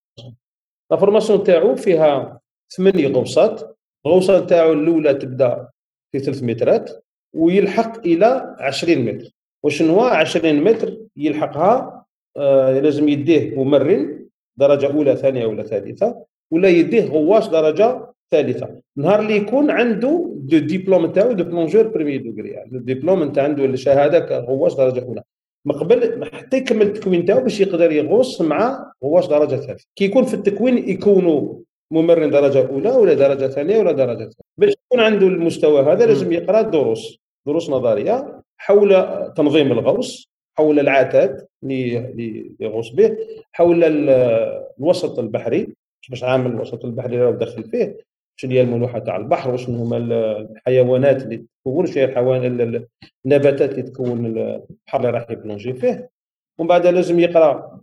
la 0.92 0.98
formation 0.98 1.44
تاعو 1.44 1.76
فيها 1.76 2.42
ثمانية 2.76 3.08
غوصات 3.08 3.78
الغوصه 4.06 4.40
تاعو 4.40 4.74
الاولى 4.74 5.14
تبدا 5.14 5.70
في 6.12 6.20
3 6.20 6.46
مترات 6.46 7.06
ويلحق 7.34 8.00
إلى 8.06 8.56
20 8.60 9.06
متر 9.06 9.32
وشنو 9.64 10.02
20 10.02 10.64
متر 10.64 10.98
يلحقها 11.18 12.06
آه 12.38 12.80
لازم 12.80 13.10
يديه 13.10 13.56
ممرن 13.56 14.28
درجه 14.58 14.88
اولى 14.94 15.16
ثانية 15.16 15.46
ولا 15.46 15.64
ثالثه 15.64 16.26
ولا 16.52 16.70
يديه 16.70 17.06
غواص 17.06 17.50
درجه 17.50 18.14
ثالثه 18.32 18.82
نهار 18.98 19.20
اللي 19.20 19.36
يكون 19.36 19.72
عنده 19.72 20.30
le 20.36 20.58
diplôme 20.58 21.12
تاعو 21.12 21.32
de 21.32 21.44
plongeur 21.44 21.88
premier 21.88 22.18
degré 22.18 22.50
يعني 22.50 22.72
الدبلوم 22.78 23.22
نتاعه 23.22 23.66
الشهاده 23.66 24.20
كغواص 24.20 24.76
درجه 24.76 25.04
اولى 25.04 25.24
من 25.70 25.76
قبل 25.76 26.30
حتى 26.34 26.58
يكمل 26.58 26.82
التكوين 26.82 27.26
تاعو 27.26 27.42
باش 27.42 27.62
يقدر 27.62 27.92
يغوص 27.92 28.42
مع 28.42 28.94
غواص 29.04 29.28
درجة 29.28 29.56
ثالثة. 29.56 29.86
كي 29.96 30.06
يكون 30.06 30.24
في 30.24 30.34
التكوين 30.34 30.90
يكونوا 30.90 31.56
ممرن 31.92 32.30
درجة 32.30 32.68
أولى 32.68 32.92
ولا 32.92 33.14
درجة 33.14 33.48
ثانية 33.48 33.80
ولا 33.80 33.92
درجة 33.92 34.24
ثالثة. 34.24 34.44
باش 34.58 34.74
يكون 34.86 35.00
عنده 35.00 35.28
المستوى 35.28 35.82
هذا 35.82 36.06
لازم 36.06 36.32
يقرأ 36.32 36.62
دروس. 36.62 37.20
دروس 37.48 37.70
نظرية 37.70 38.42
حول 38.58 39.06
تنظيم 39.34 39.72
الغوص 39.72 40.30
حول 40.58 40.80
العتاد 40.80 41.48
اللي 41.64 42.52
يغوص 42.60 42.90
به 42.90 43.18
حول 43.52 43.84
الوسط 43.84 45.20
البحري 45.20 45.68
باش 46.10 46.24
عامل 46.24 46.52
الوسط 46.52 46.86
البحري 46.86 47.28
اللي 47.28 47.38
داخل 47.38 47.64
فيه. 47.64 47.98
شنو 48.40 48.52
هي 48.52 48.62
الملوحة 48.62 49.00
تاع 49.00 49.18
البحر 49.18 49.54
وشنو 49.54 49.84
هما 49.84 49.98
الحيوانات 49.98 51.24
اللي 51.24 51.46
تكون 51.66 51.86
شنو 51.86 51.96
هي 51.96 52.06
الحيوان 52.06 52.46
النباتات 53.26 53.72
اللي 53.72 53.82
تكون 53.82 54.26
البحر 54.26 54.96
اللي 54.96 55.10
راح 55.10 55.32
يبلونجي 55.32 55.74
فيه. 55.74 56.10
ومن 56.60 56.68
بعد 56.68 56.88
لازم 56.88 57.20
يقرأ 57.20 57.82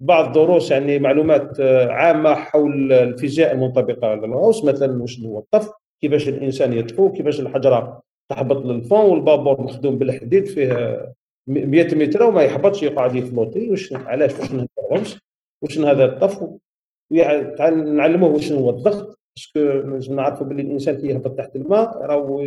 بعض 0.00 0.26
الدروس 0.26 0.70
يعني 0.70 0.98
معلومات 0.98 1.60
عامة 1.90 2.34
حول 2.34 2.92
الفيزياء 2.92 3.52
المنطبقة 3.52 4.14
للغوص 4.14 4.64
مثلا 4.64 5.02
وشنو 5.02 5.28
هو 5.28 5.38
الطف 5.38 5.70
كيفاش 6.00 6.28
الإنسان 6.28 6.72
يطفو 6.72 7.12
كيفاش 7.12 7.40
الحجرة 7.40 8.02
تهبط 8.28 8.66
لل 8.66 8.77
fond 8.77 9.00
والبابور 9.00 9.60
مخدوم 9.60 9.98
بالحديد 9.98 10.46
فيه 10.46 11.12
100 11.46 11.94
متر 11.94 12.22
وما 12.22 12.42
يهبطش 12.42 12.82
يقعد 12.82 13.14
يفلوتي 13.14 13.70
واش 13.70 13.92
علاش؟ 13.92 14.32
واش 14.40 14.50
هذا 14.50 14.66
الغوص 14.78 15.18
واش 15.62 15.78
هذا 15.78 16.04
الطف؟ 16.04 16.48
نعلموه 17.70 18.30
واش 18.30 18.52
هو 18.52 18.70
الضغط. 18.70 19.18
parce 19.36 19.51
que 19.51 19.60
لازم 19.60 20.14
نعرفوا 20.14 20.46
باللي 20.46 20.62
الإنسان 20.62 20.96
كي 20.96 21.06
يهبط 21.06 21.38
تحت 21.38 21.56
الماء 21.56 21.98
راهو 21.98 22.46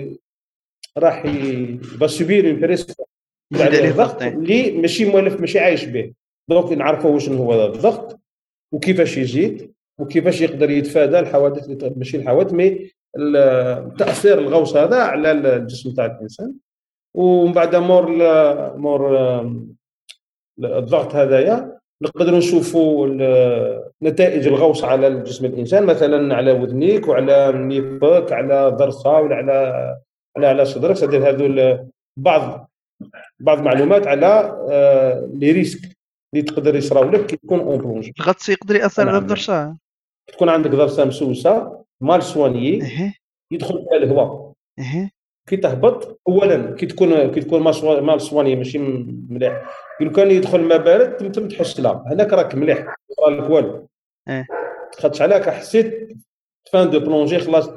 راح 0.98 1.26
يسوبير 1.26 2.49
une 2.49 2.60
pression 2.60 2.95
الضغط 3.54 4.22
اللي 4.22 4.72
ماشي 4.72 5.06
مولف 5.06 5.40
ماشي 5.40 5.60
عايش 5.60 5.86
به. 5.86 6.14
donc 6.49 6.72
نعرفوا 6.72 7.12
واش 7.12 7.30
هو 7.30 7.66
الضغط 7.66 8.20
وكيفاش 8.72 9.18
يزيد 9.18 9.74
وكيفاش 10.00 10.42
يقدر 10.42 10.70
يتفادى 10.70 11.20
الحوادث 11.20 11.94
ماشي 11.98 12.18
الحوادث 12.18 12.54
mais 12.53 12.91
تأثير 13.98 14.40
الغوص 14.40 14.76
هذا 14.76 14.98
على 14.98 15.32
الجسم 15.32 15.94
تاع 15.94 16.06
الإنسان. 16.06 16.54
ومن 17.16 17.54
بعد 17.54 17.76
مور 17.76 18.10
مور 18.78 19.20
الضغط 20.60 21.16
هذايا 21.16 21.78
نقدروا 22.02 22.38
نشوفوا 22.38 23.08
نتائج 24.04 24.47
الغوص 24.47 24.84
على 24.84 25.24
جسم 25.24 25.45
الإنسان 25.45 25.86
مثلا 25.86 26.36
على 26.36 26.52
وذنيك 26.52 27.08
وعلى 27.08 27.52
نيفك 27.56 28.32
على 28.32 28.68
ضرسة 28.68 29.12
ولا 29.12 29.36
على 29.36 29.95
على 30.38 30.47
على 30.47 30.66
صدرك. 30.66 30.95
c'est-à-dire 30.95 31.30
هذو 31.30 31.78
بعض 32.18 32.70
بعض 33.39 33.58
المعلومات 33.58 34.08
على 34.08 34.60
آه، 34.72 35.30
les 35.34 35.51
risques 35.51 35.97
اللي 36.34 36.45
تقدر 36.45 36.76
يصراو 36.76 37.10
لك 37.10 37.26
كي 37.26 37.36
تكون 37.36 37.60
en 37.60 37.78
plongée. 37.78 38.10
الغطس 38.20 38.50
يقدر 38.50 38.76
يأثر 38.76 39.10
على 39.10 39.18
الضرسة. 39.18 39.78
تكون 40.28 40.50
عندك 40.50 40.70
ضرسة 40.70 41.06
مسوسة 41.06 41.84
mal 42.01 42.24
soignée 42.24 42.84
يدخل 43.52 43.86
فيها 43.89 43.97
الهواء. 43.97 44.54
كي 45.50 45.58
تهبط 45.58 46.22
اولا 46.28 46.76
كي 46.76 46.86
تكون 46.86 47.32
كي 47.32 47.39
تكون 47.39 47.62
mal 48.03 48.22
soignée 48.22 48.55
ماشي 48.56 48.78
مليح. 49.30 49.70
لو 50.02 50.12
كان 50.12 50.32
يدخل 50.32 50.62
ما 50.62 50.78
بارد 50.78 51.32
تم 51.32 51.47
تحس 51.47 51.80
لا. 51.80 52.04
هناك 52.08 52.34
راك 52.34 52.56
مليح. 52.56 52.95
لك 53.30 53.50
والو. 53.50 53.88
آه 54.28 54.45
خاطش 55.00 55.22
عليك 55.22 55.50
حسيت 55.50 56.18
fin 56.72 56.89
de 56.89 56.99
plongée 56.99 57.39
خلاص. 57.39 57.70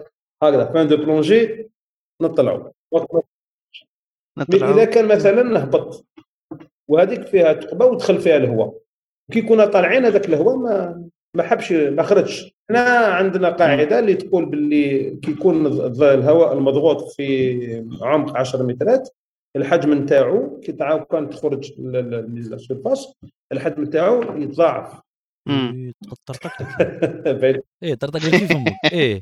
هكذا 0.42 0.64
fin 0.64 0.88
de 0.88 0.96
plongée 0.96 1.70
نطلعوا 2.22 2.70
إذا 4.52 4.84
كان 4.84 5.08
مثلا 5.08 5.42
نهبط. 5.42 6.06
وهذيك 6.88 7.22
فيها 7.26 7.52
ثقبه 7.52 7.86
ودخل 7.86 8.20
فيها 8.20 8.36
الهواء. 8.36 8.78
كي 9.32 9.42
كنا 9.42 9.64
طالعين 9.64 10.04
هذاك 10.04 10.28
الهواء 10.28 10.56
ما 10.56 11.04
ما 11.34 11.42
حبش 11.42 11.72
ما 11.72 12.02
خرجش. 12.02 12.54
إحنا 12.70 12.80
عندنا 13.06 13.50
قاعدة 13.50 13.98
اللي 13.98 14.14
تقول 14.14 14.46
باللي 14.46 15.10
كي 15.10 15.30
يكون 15.30 15.66
الهواء 16.02 16.52
المضغوط 16.52 17.12
في 17.12 17.84
عمق 18.02 18.36
10 18.36 18.62
مترات 18.62 19.08
الحجم 19.56 19.94
نتاعو 19.94 20.60
كي 20.60 20.72
تعاود 20.72 21.02
كان 21.02 21.30
تخرج 21.30 21.72
لل 21.78 22.09
surface 22.09 23.14
الحجم 23.52 23.82
نتاعو 23.82 24.22
يتضاعف. 24.36 25.00
طرطق 26.26 26.52
لك 27.42 27.64
إيه 27.82 27.94
طرطق 27.94 28.16
لك 28.16 28.36
في 28.36 28.46
فمك 28.46 28.92
إيه. 28.92 29.20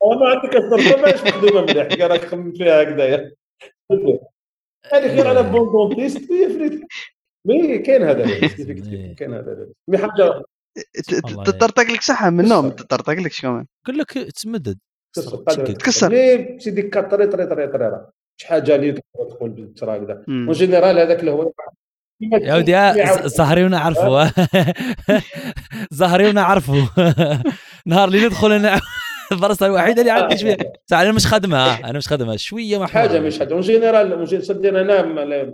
والله 0.00 0.28
عندك 0.28 0.56
الطرطقه 0.56 1.02
ماهيش 1.02 1.22
مخدومه 1.22 1.60
مليح؟ 1.62 2.06
راك 2.06 2.24
خمم 2.24 2.52
فيها 2.52 2.82
هكذايا. 2.82 3.32
هذيك 4.92 5.10
غير 5.10 5.26
على 5.26 5.42
بون 5.42 5.72
دونتيست 5.72 6.28
مي 7.44 7.78
كاين 7.78 8.02
هذا. 8.02 8.24
كاين 9.18 9.34
هذا 9.34 9.66
مي 9.88 9.98
حاجة 9.98 10.42
تطرطق 11.44 11.82
لك 11.82 12.02
صحة 12.02 12.30
من 12.30 12.44
النوم 12.44 12.70
تطرطق 12.70 13.12
لك 13.12 13.32
كمان 13.40 13.66
يقول 13.84 13.98
لك 13.98 14.12
تمدد 14.12 14.78
تكسر. 15.14 16.10
مي 16.10 16.58
سيدي 16.60 16.82
كطري 16.82 17.26
طري 17.26 17.46
طري 17.46 17.66
طري 17.66 18.06
شي 18.40 18.48
حاجة 18.48 18.74
اللي 18.74 18.92
تدخل 18.92 19.48
بالترا 19.48 19.96
هكذا 19.96 20.24
اون 20.28 20.52
جينيرال 20.52 20.98
هذاك 20.98 21.20
اللي 21.20 21.30
هو 21.30 21.52
يا 22.22 22.56
ودي 22.56 23.28
زهريونا 23.28 23.78
عرفوا 23.78 24.24
زهريونا 25.90 26.42
عرفوا 26.42 26.82
نهار 27.86 28.08
اللي 28.08 28.26
ندخل 28.26 28.52
أنا 28.52 28.80
الفرصة 29.32 29.66
الوحيدة 29.66 30.00
اللي 30.00 30.10
عندي 30.10 30.36
شوية. 30.36 30.56
أنا 30.92 31.12
مش 31.12 31.26
خدمها 31.26 31.90
أنا 31.90 31.98
مش 31.98 32.08
خدمها 32.08 32.36
شوية 32.36 32.78
ما 32.78 32.86
حاجة 32.86 33.20
مش 33.20 33.38
حاجة 33.38 33.52
en 33.54 33.60
général 33.60 34.44
صدقني 34.44 34.80
أنا 34.80 35.00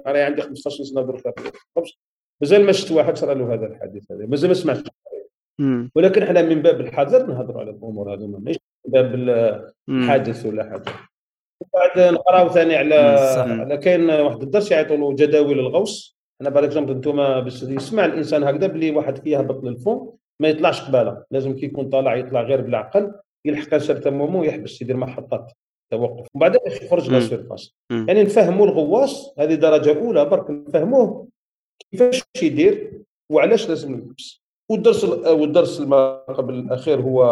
أنا 0.06 0.24
عندي 0.24 0.42
15 0.42 0.84
سنة 0.84 1.02
درك 1.02 1.34
مازال 2.40 2.64
ما 2.64 2.72
شفت 2.72 2.92
واحد 2.92 3.16
صرا 3.16 3.34
له 3.34 3.54
هذا 3.54 3.66
الحديث 3.66 4.12
هذا. 4.12 4.26
مازال 4.26 4.48
ما 4.48 4.54
سمعتش. 4.54 4.90
ولكن 5.94 6.22
إحنا 6.22 6.42
من 6.42 6.62
باب 6.62 6.80
الحذر 6.80 7.26
نهضروا 7.26 7.60
على 7.60 7.70
الأمور 7.70 8.14
هذو. 8.14 8.26
ماشي. 8.26 8.60
من 8.86 8.92
باب 8.92 9.14
الحادث 9.88 10.46
ولا 10.46 10.70
حاجة. 10.70 10.92
وبعد 11.60 12.14
نقراو 12.14 12.48
ثاني 12.48 12.76
على 12.76 12.94
على 13.60 13.76
كاين 13.76 14.10
واحد 14.10 14.42
الدرس 14.42 14.70
يعيطوا 14.70 14.96
له 14.96 15.14
جداول 15.14 15.58
الغوص. 15.58 16.18
أنا 16.40 16.50
par 16.50 16.64
exemple 16.64 16.92
أنتم 16.92 17.40
باش 17.40 17.62
يسمع 17.62 18.04
الإنسان 18.04 18.44
هكذا 18.44 18.66
بلي 18.66 18.90
واحد 18.90 19.18
كي 19.18 19.30
يهبط 19.30 19.64
للفون 19.64 20.12
ما 20.40 20.48
يطلعش 20.48 20.82
قبالة. 20.82 21.24
لازم 21.30 21.56
كي 21.56 21.66
يكون 21.66 21.88
طالع 21.88 22.16
يطلع 22.16 22.42
غير 22.42 22.60
بالعقل. 22.60 23.14
يلحق 23.48 23.76
certain 23.76 24.14
moment 24.14 24.44
يحبس 24.44 24.82
يدير 24.82 24.96
محطات 24.96 25.52
توقف. 25.92 26.26
ومن 26.34 26.40
بعد 26.40 26.56
يخرج 26.66 27.10
لل 27.10 27.25
surface 27.25 27.74
يعني 27.90 28.22
نفهموا 28.22 28.66
الغواص 28.66 29.38
هذه 29.38 29.54
درجة 29.54 29.98
أولى 29.98 30.24
برك 30.24 30.50
نفهموه 30.50 31.28
كيفاش 31.90 32.22
يدير 32.42 33.02
وعلاش 33.32 33.68
لازم 33.68 33.94
يلبس 33.94 34.42
والدرس 34.70 35.04
والدرس 35.04 35.82
قبل 36.28 36.54
الأخير 36.54 37.00
هو 37.00 37.24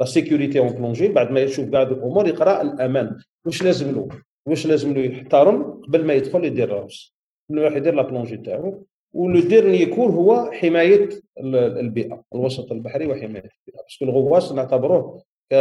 la 0.00 0.06
sécurité 0.06 0.58
en 0.58 0.68
plongée 0.68 1.08
بعد 1.08 1.30
ما 1.30 1.40
يشوف 1.40 1.70
كاع 1.70 1.82
الأمور 1.82 2.28
يقرأ 2.28 2.62
الأمان. 2.62 3.18
واش 3.46 3.62
لازم 3.62 3.94
له؟ 3.94 4.08
واش 4.48 4.66
لازم 4.66 4.94
له 4.94 5.00
يحترم 5.00 5.80
قبل 5.82 6.04
ما 6.04 6.14
يدخل 6.14 6.44
يدير 6.44 6.68
راس 6.72 7.14
قبل 7.50 7.60
ما 7.60 7.76
يدير 7.76 7.94
la 7.94 8.02
plongée 8.02 8.36
تاعو. 8.36 8.84
و 9.14 9.23
le 9.23 9.40
dernier 9.40 9.80
يكون 9.80 10.10
هو 10.12 10.50
حماية 10.52 11.08
البيئة 11.38 12.22
الوسط 12.34 12.72
البحري 12.72 13.06
وحماية 13.06 13.26
البيئة. 13.26 13.82
parce 13.82 13.96
que 13.96 14.04
الغواص 14.04 14.52
نعتبروه 14.52 15.22
ك 15.52 15.54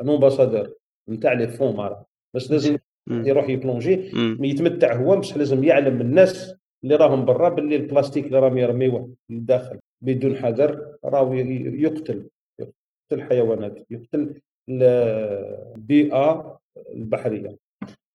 ambassadeur 0.00 0.74
نتاع 1.08 1.32
les 1.32 1.48
fonds 1.48 1.76
marins. 1.76 2.04
بس 2.34 2.50
لازم 2.50 2.78
يروح 3.10 3.48
يبلونجي 3.48 4.10
يتمتع 4.40 4.96
هو 4.96 5.16
بصح 5.16 5.36
لازم 5.36 5.64
يعلم 5.64 6.00
الناس 6.00 6.54
اللي 6.84 6.96
راهم 6.96 7.24
برا 7.24 7.48
باللي 7.48 7.76
البلاستيك 7.76 8.26
اللي 8.26 8.38
راهم 8.38 8.58
يرميوه 8.58 9.10
للداخل. 9.30 9.78
بدون 10.02 10.36
حذر 10.36 10.96
راهو 11.04 11.34
يقتل 11.34 12.28
يقتل 12.60 12.72
الحيوانات 13.12 13.86
يقتل 13.90 14.34
البيئة 14.68 16.58
البحرية. 16.94 17.56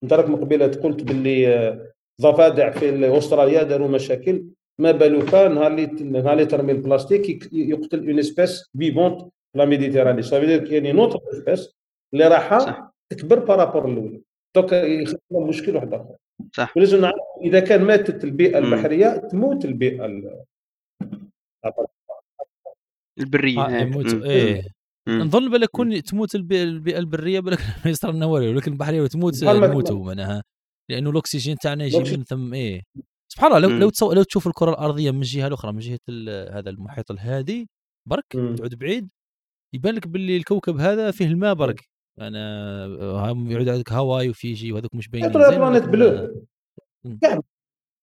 انت 0.03 0.13
راك 0.13 0.29
من 0.29 0.35
قبيلة 0.35 0.67
قلت 0.67 1.03
باللي 1.03 1.87
ضفادع 2.21 2.71
في 2.71 3.17
أستراليا 3.17 3.63
داروا 3.63 3.87
مشاكل. 3.87 4.45
ما 4.79 4.91
بالك 4.91 5.33
نهار 5.33 5.67
اللي 5.67 5.85
نهار 5.85 6.33
اللي 6.33 6.45
ترمي 6.45 6.71
البلاستيك 6.71 7.53
يقتل 7.53 8.09
une 8.09 8.19
espèce 8.19 8.63
vivante 8.77 9.21
la 9.55 9.65
Méditerranée 9.65 10.21
ça 10.21 10.34
fait 10.34 10.59
كاين 10.59 10.95
une 10.95 11.04
autre 11.04 11.19
espèce 11.33 11.69
اللي 12.13 12.27
راح 12.27 12.59
تكبر 13.09 13.39
par 13.39 13.55
rapport 13.55 13.91
الاولى 13.91 14.21
donc 14.55 14.73
يخلق 14.73 15.19
مشكل 15.31 15.75
واحد 15.75 15.93
آخر. 15.93 16.15
صح. 16.53 16.77
ولازم 16.77 17.01
نعرف 17.01 17.15
إذا 17.41 17.59
كان 17.59 17.83
ماتت 17.83 18.23
البيئة 18.23 18.57
البحرية 18.57 19.17
تموت 19.17 19.65
البيئة 19.65 20.05
البرية. 23.19 23.65
آه 23.65 23.81
يموت. 23.81 24.13
إيه. 24.13 24.63
نظن 25.07 25.51
بالك 25.51 25.69
كون 25.69 26.03
تموت 26.03 26.35
البيئة 26.35 26.97
البرية 26.97 27.39
بالك 27.39 27.59
ما 27.85 27.91
يصير 27.91 28.11
لنا 28.11 28.25
والو 28.25 28.49
ولكن 28.49 28.71
البحرية 28.71 29.07
تموت 29.07 29.43
نموتوا 29.43 30.05
معناها 30.05 30.43
لأنه 30.89 31.09
الأكسجين 31.09 31.57
تاعنا 31.57 31.85
يجي 31.85 32.17
من 32.17 32.23
ثم 32.23 32.53
إيه. 32.53 32.83
سبحان 33.31 33.53
الله 33.53 33.59
لو 33.67 33.77
لو, 33.77 33.89
تصو... 33.89 34.13
لو 34.13 34.23
تشوف 34.23 34.47
الكرة 34.47 34.69
الأرضية 34.71 35.11
من 35.11 35.17
الجهه 35.17 35.47
الاخرى 35.47 35.71
من 35.71 35.79
جهة 35.79 35.99
هذا 36.57 36.69
المحيط 36.69 37.11
الهادي 37.11 37.69
برك 38.09 38.25
تعود 38.31 38.75
بعيد 38.75 39.09
يبان 39.75 39.95
لك 39.95 40.07
باللي 40.07 40.37
الكوكب 40.37 40.79
هذا 40.79 41.11
فيه 41.11 41.25
الماء 41.25 41.53
برك. 41.53 41.89
أنا 42.21 42.85
يعود 43.51 43.69
عندك 43.69 43.91
هواي 43.91 44.29
وفيجي 44.29 44.71
وهذوك 44.71 44.95
مش 44.95 45.07
باينين 45.07 45.31
planète 45.31 45.83
bleue. 45.83 46.45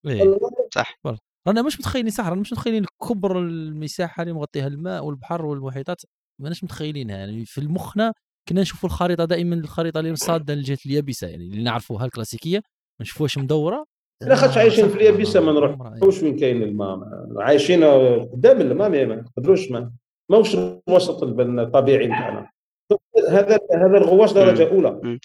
إيه. 0.06 0.38
صح. 0.74 1.00
رانا 1.48 1.62
مش 1.62 1.78
متخيلين 1.80 2.10
صح 2.10 2.26
رانا 2.28 2.40
مش 2.40 2.52
متخيلين 2.52 2.84
كبر 3.08 3.38
المساحة 3.38 4.22
اللي 4.22 4.32
مغطيها 4.32 4.66
الماء 4.66 5.04
والبحر 5.04 5.44
والمحيطات. 5.46 6.02
ماناش 6.40 6.64
متخيلينها 6.64 7.16
يعني. 7.16 7.44
في 7.44 7.60
مخنا 7.60 8.12
كنا 8.48 8.60
نشوفوا 8.60 8.88
الخريطة 8.88 9.24
دائما 9.24 9.54
الخريطة 9.54 10.00
اللي 10.00 10.16
صادة 10.16 10.54
للجهه 10.54 10.78
اليابسة 10.86 11.26
يعني 11.26 11.44
اللي 11.44 11.62
نعرفوها 11.62 12.04
الكلاسيكية. 12.04 12.62
ما 13.00 13.02
نشوفوهاش 13.02 13.38
مدورة. 13.38 13.84
لا 14.22 14.34
خاطش 14.34 14.58
عايشين 14.58 14.88
في 14.88 14.96
اليابسه 14.96 15.40
ما 15.40 15.52
نروحوش 15.52 16.22
وين 16.22 16.36
كاين 16.36 16.62
الماء. 16.62 16.98
عايشين 17.36 17.84
قدام 18.32 18.60
الماء 18.60 18.88
ما 18.90 19.14
نقدروش 19.14 19.70
ما 19.70 19.90
ماهوش 20.30 20.56
الوسط 20.88 21.22
الطبيعي 21.22 22.06
نتاعنا. 22.06 22.50
هذا 23.28 23.58
هذا 23.74 23.96
الغواص 23.96 24.32
درجة 24.32 24.68
أولى. 24.70 25.18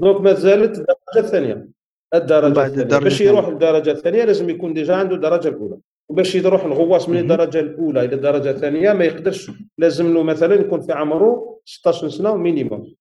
donc 0.00 0.20
ما 0.20 0.32
زالت 0.32 0.78
الدرجة 0.78 1.26
الثانية. 1.26 1.68
الدرجة 2.14 2.66
الثانية 2.66 2.98
باش 3.04 3.20
يروح 3.20 3.48
للدرجه 3.48 3.90
الثانية 3.90 4.24
لازم 4.24 4.50
يكون 4.50 4.74
déjà 4.74 4.94
عنده 4.94 5.14
الدرجه 5.14 5.48
الاولى 5.48 5.78
وباش 6.10 6.34
يروح 6.34 6.64
الغواص 6.64 7.08
من 7.08 7.18
الدرجة 7.18 7.60
الأولى 7.60 8.04
إلى 8.04 8.14
الدرجة 8.14 8.50
الثانية 8.50 8.92
ما 8.92 9.04
يقدرش. 9.04 9.50
لازم 9.78 10.14
له 10.14 10.22
مثلا 10.22 10.54
يكون 10.54 10.80
في 10.80 10.92
عمره 10.92 11.58
16 11.64 12.08
سنة 12.08 12.36
minimum 12.36 12.94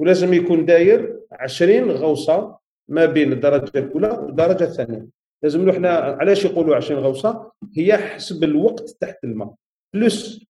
ولازم 0.00 0.34
يكون 0.34 0.64
داير 0.64 1.20
20 1.32 1.90
غوصة 1.90 2.61
ما 2.88 3.06
بين 3.06 3.32
الدرجة 3.32 3.78
الأولى 3.78 4.08
والدرجه 4.08 4.64
الثانية. 4.64 5.06
لازم 5.42 5.66
له 5.66 5.72
إحنا 5.72 5.90
علاش 5.90 6.44
يقولوا 6.44 6.76
20 6.76 7.00
غوصة؟ 7.00 7.52
هي 7.76 7.96
حسب 7.96 8.44
الوقت 8.44 8.90
تحت 9.00 9.24
الماء. 9.24 9.54
plus 9.94 10.44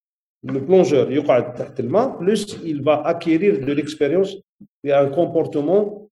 le 0.45 0.61
plongeur 0.61 1.13
يقعد 1.13 1.55
تحت 1.55 1.81
الماء 1.81 2.19
plus 2.19 2.57
il 2.65 2.83
va 2.83 3.03
acquérir 3.13 3.65
de 3.67 3.73
l'expérience 3.73 4.31
et 4.87 4.93
un 4.93 5.09
comportement 5.09 6.09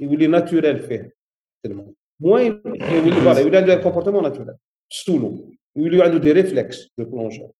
يولي 0.00 0.26
naturel 0.26 0.78
فيه 0.78 0.98
تحت 0.98 1.66
الماء. 1.66 1.86
moins 2.20 2.62
يولي 2.66 3.12
voilà 3.12 3.38
يولي 3.38 3.56
عنده 3.56 3.74
comportement 3.74 4.22
naturel 4.22 4.54
sous 4.92 5.20
l'eau 5.20 5.54
يولي 5.76 6.02
عنده 6.02 6.18
des 6.18 6.32
réflexes 6.32 6.92
de 6.98 7.04
plongeur 7.04 7.50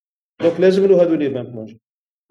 donc 0.43 0.61
لازم 0.61 0.87
له 0.87 1.03
هذو 1.03 1.15
les 1.15 1.27
20 1.27 1.43
plongées 1.43 1.79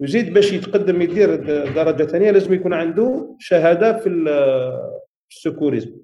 ويزيد 0.00 0.34
باش 0.34 0.52
يتقدم 0.52 1.02
يدير 1.02 1.34
درجة 1.74 2.02
ثانية 2.04 2.30
لازم 2.30 2.54
يكون 2.54 2.72
عنده 2.72 3.36
شهادة 3.38 3.98
في 3.98 4.08
ال 5.30 5.36
secourisme 5.36 5.96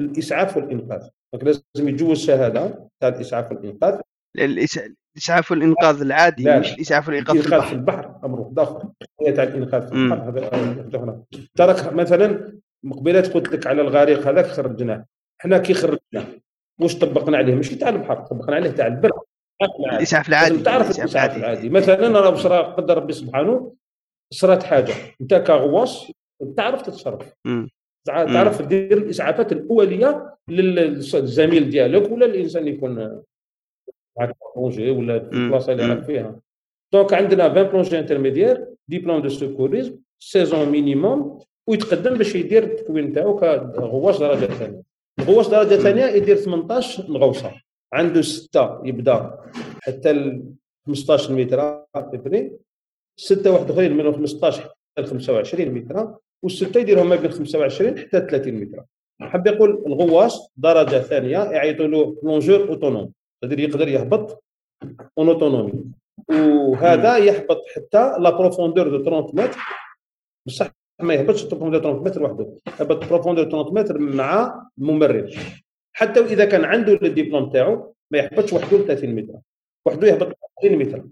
الإسعاف 0.00 0.56
والإنقاذ. 0.56 1.08
donc 1.32 1.44
لازم 1.44 1.88
يتجوز 1.88 2.18
شهادة 2.18 2.88
تاع 3.00 3.08
الاسعاف 3.08 3.52
والإنقاذ. 3.52 4.00
الإسعاف 4.38 5.50
والإنقاذ 5.50 6.00
العادي 6.00 6.42
لا 6.42 6.58
مش 6.58 6.72
الاسعاف 6.72 7.08
والإنقاذ 7.08 7.42
في 7.42 7.46
البحر. 7.46 7.68
في 7.68 7.72
البحر 7.72 8.20
أمر 8.24 8.52
اخر 8.58 8.88
تاع 9.36 9.44
الإنقاذ 9.44 9.88
في 9.88 9.94
البحر 9.94 10.28
هذا 10.28 11.22
ترك 11.54 11.92
مثلا 11.92 12.58
مقبلات 12.84 13.34
قلت 13.34 13.48
لك 13.48 13.66
على 13.66 13.82
الغريق 13.82 14.28
هذاك 14.28 14.46
خرجناه 14.46 15.06
إحنا 15.40 15.58
كي 15.58 15.74
خرجناه 15.74 16.26
واش 16.80 16.98
طبقنا 16.98 17.36
عليه 17.36 17.54
ماشي 17.54 17.76
تاع 17.76 17.88
البحر 17.88 18.14
طبقنا 18.14 18.56
عليه 18.56 18.70
تاع 18.70 18.86
البر. 18.86 19.10
الإسعاف 19.92 20.28
العادي 20.28 20.62
تعرف 20.62 20.98
الإسعاف 20.98 21.36
العادي. 21.36 21.68
مثلا 21.68 22.20
راه 22.20 22.30
بصرا 22.30 22.62
قدر 22.62 22.96
ربي 22.96 23.12
سبحانه 23.12 23.74
صرات 24.32 24.62
حاجة. 24.62 24.94
أنت 25.20 25.34
كغواص 25.34 26.10
تعرف 26.56 26.82
تتصرف. 26.82 27.32
تعرف 28.06 28.62
دير 28.62 28.98
الإسعافات 28.98 29.52
الأولية 29.52 30.34
للزميل 30.48 31.70
ديالك 31.70 32.10
ولا 32.12 32.26
الانسان 32.26 32.62
اللي 32.62 32.74
يكون 32.74 33.22
معك 34.18 34.36
بلونجي 34.56 34.90
ولا 34.90 35.18
في 35.18 35.32
البلاصه 35.32 35.72
اللي 35.72 35.86
راك 35.86 36.02
فيها. 36.04 36.40
donc 36.92 37.14
عندنا 37.14 37.44
20 37.44 37.68
plongées 37.68 37.98
intermédiaires 37.98 38.66
diplôme 38.88 39.22
de 39.22 39.28
secourisme 39.28 39.94
seize 40.18 40.49
ans 40.49 40.68
minimum 40.68 41.38
ويتقدم 41.66 42.14
باش 42.18 42.34
يدير 42.34 42.62
التكوين 42.64 43.04
نتاعو 43.04 43.36
كغواص 43.40 44.18
درجة 44.18 44.46
ثانية. 44.46 44.82
الغواص 45.18 45.50
درجة 45.50 45.74
ثانية 45.74 46.04
يدير 46.04 46.36
18 46.36 47.02
غوصه 47.02 47.52
عنده 47.92 48.22
ستة 48.22 48.80
يبدا 48.86 49.38
حتى 49.82 50.12
ل 50.12 50.44
15 50.86 51.32
متر 51.32 51.84
après 51.94 52.52
ستة 53.16 53.50
واحد 53.52 53.70
اخرين 53.70 53.96
من 53.96 54.12
15 54.12 54.62
حتى 54.62 55.02
ل 55.02 55.06
25 55.06 55.68
متر. 55.68 56.14
والستة 56.42 56.80
يديرهم 56.80 57.08
ما 57.08 57.16
بين 57.16 57.30
25 57.30 57.98
حتى 57.98 58.20
30 58.20 58.54
متر. 58.54 58.84
حب 59.20 59.46
يقول 59.46 59.82
الغواص 59.86 60.52
درجة 60.56 60.98
ثانية 60.98 61.38
يعيطوا 61.38 61.86
له 61.86 62.16
plongeur 62.22 62.68
autonome. 62.68 63.12
يقدر 63.42 63.88
يهبط 63.88 64.44
en 65.18 65.28
autonomie. 65.28 65.84
وهذا 66.30 67.18
يهبط 67.18 67.62
حتى 67.76 68.18
la 68.18 68.30
profondeur 68.30 68.88
de 68.88 69.04
30 69.04 69.30
متر. 69.34 69.58
بصح 70.46 70.70
ما 71.00 71.14
يهبطش 71.14 71.42
profondeur 71.42 71.80
30 71.80 72.02
متر 72.02 72.22
وحده. 72.22 72.56
يهبط 72.80 73.08
profondeur 73.08 73.44
30 73.44 73.74
متر 73.74 73.98
مع 73.98 74.62
ممرن. 74.78 75.34
حتى 75.92 76.20
واذا 76.20 76.44
كان 76.44 76.64
عنده 76.64 76.92
الدبلوم 76.92 77.50
تاعو 77.50 77.94
ما 78.10 78.18
يهبطش 78.18 78.52
وحده 78.52 78.78
30 78.78 79.14
متر. 79.14 79.34
وحده 79.86 80.08
يهبط 80.08 80.38
30 80.62 80.78
متر. 80.78 81.04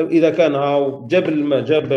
إذا 0.00 0.30
كان 0.30 0.54
هاو 0.54 1.06
جاب 1.06 1.28
الماء 1.28 1.60
جاب 1.60 1.92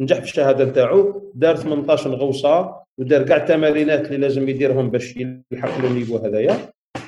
نجح 0.00 0.16
في 0.16 0.22
الشهادة 0.22 0.64
نتاعو 0.64 1.30
دار 1.34 1.56
18 1.56 2.14
غوصه 2.14 2.82
ودار 2.98 3.22
كاع 3.22 3.36
التمارينات 3.36 4.06
اللي 4.06 4.16
لازم 4.16 4.48
يديرهم 4.48 4.90
باش 4.90 5.16
يلحق 5.16 5.84
ال 5.84 5.89
niveau 5.89 6.16
هذايا. 6.16 6.56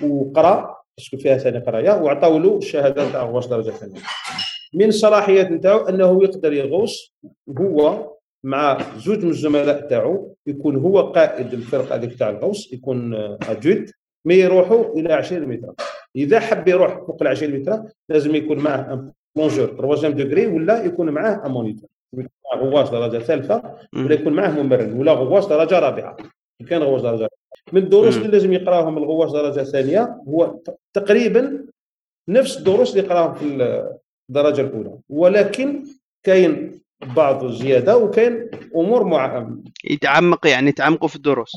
وقرا 0.03 0.77
parce 0.99 1.10
que 1.10 1.17
فيها 1.17 1.39
ثاني 1.39 1.59
قراية 1.59 2.03
وعطاو 2.03 2.39
له 2.39 2.59
الشهادة 2.59 3.09
نتاع 3.09 3.23
غوص 3.23 3.47
درجة 3.47 3.71
ثانية. 3.71 4.01
من 4.75 4.89
الصلاحيات 4.89 5.51
نتاعو 5.51 5.79
أنه 5.79 6.25
يقدر 6.25 6.53
يغوص 6.53 7.15
هو 7.59 8.11
مع 8.45 8.79
زوج 8.99 9.25
من 9.25 9.31
الزملاء 9.31 9.89
تاعو 9.89 10.35
يكون 10.47 10.77
هو 10.77 11.01
قائد 11.01 11.53
الفرقة 11.53 11.95
هذيك 11.95 12.19
تاع 12.19 12.31
الغوص 12.31 12.73
يكون 12.73 13.15
adulte 13.15 13.95
mais 14.25 14.35
يروحوا 14.35 14.99
إلى 14.99 15.13
20 15.13 15.49
متر. 15.49 15.75
إذا 16.17 16.41
حب 16.41 16.69
يروح 16.69 16.99
فوق 17.07 17.23
ال 17.23 17.29
20 17.29 17.53
متر 17.55 17.83
لازم 18.09 18.35
يكون 18.35 18.59
معه 18.59 18.93
un 18.93 19.13
plongeur 19.37 19.69
troisième 19.69 20.13
degré 20.13 20.47
ولا 20.47 20.85
يكون 20.85 21.11
معه 21.11 21.47
un 21.47 21.51
moniteur 21.51 21.89
غواص 22.57 22.91
درجة 22.91 23.19
ثالثة 23.19 23.79
ولا 23.95 24.15
يكون 24.15 24.33
معه 24.33 24.51
ممرن 24.51 24.93
ولا 24.93 25.13
غواص 25.13 25.49
درجة 25.49 25.79
رابعة. 25.79 26.17
كان 26.69 26.83
غواص 26.83 27.03
درجة 27.03 27.29
من 27.73 27.83
الدروس 27.83 28.17
اللي 28.17 28.29
لازم 28.29 28.53
يقراهم 28.53 28.99
الغواص 28.99 29.33
درجة 29.33 29.63
ثانية 29.63 30.23
هو 30.29 30.59
تقريبا 30.93 31.67
نفس 32.29 32.59
الدروس 32.59 32.97
اللي 32.97 33.07
يقراهم 33.07 33.35
في 33.35 33.45
الدرجه 34.31 34.61
الأولى. 34.61 34.99
ولكن 35.09 35.85
كاين 36.27 36.81
بعض 37.17 37.45
الزيادة 37.45 37.97
وكاين 37.97 38.51
أمور 38.77 39.05
مع... 39.05 39.51
يتعمق 39.85 40.47
يعني 40.47 40.69
يتعمقوا 40.69 41.09
في 41.09 41.17
الدروس. 41.17 41.53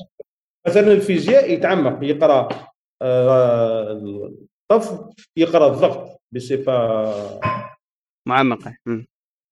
مثلا 0.67 0.91
الفيزياء 0.91 1.53
يتعمق 1.53 2.03
يقرأ 2.03 2.49
الطف 3.03 4.99
يقرأ 5.37 5.67
الضغط 5.67 6.21
بصفة 6.31 7.03
معمقة. 8.27 8.77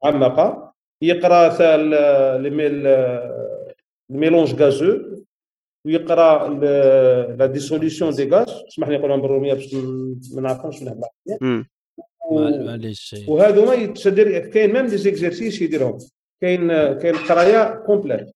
معمقة. 0.03 0.64
يقرا 1.01 1.57
ال 4.11 4.17
mélange 4.17 4.53
gazeux 4.61 4.99
ويقرا 5.85 6.49
la 7.35 7.45
dissolution 7.45 8.11
des 8.11 8.30
gaz 8.30 8.49
اسمح 8.67 8.88
لي 8.89 8.97
نقولهم 8.97 9.22
بالرومية 9.22 9.53
باش 9.53 9.73
ما 10.34 10.41
نعرفهمش 10.41 10.81
من 10.84 10.93
معليش 12.65 13.15
وهذوما 13.27 13.85
تدير 13.85 14.39
كاين 14.39 14.73
même 14.73 14.85
des 14.85 14.97
exercices 14.97 15.61
يديرهم. 15.61 15.97
كاين 16.41 16.67
كاين 16.93 17.15
قراية 17.15 17.76
complète 17.85 18.31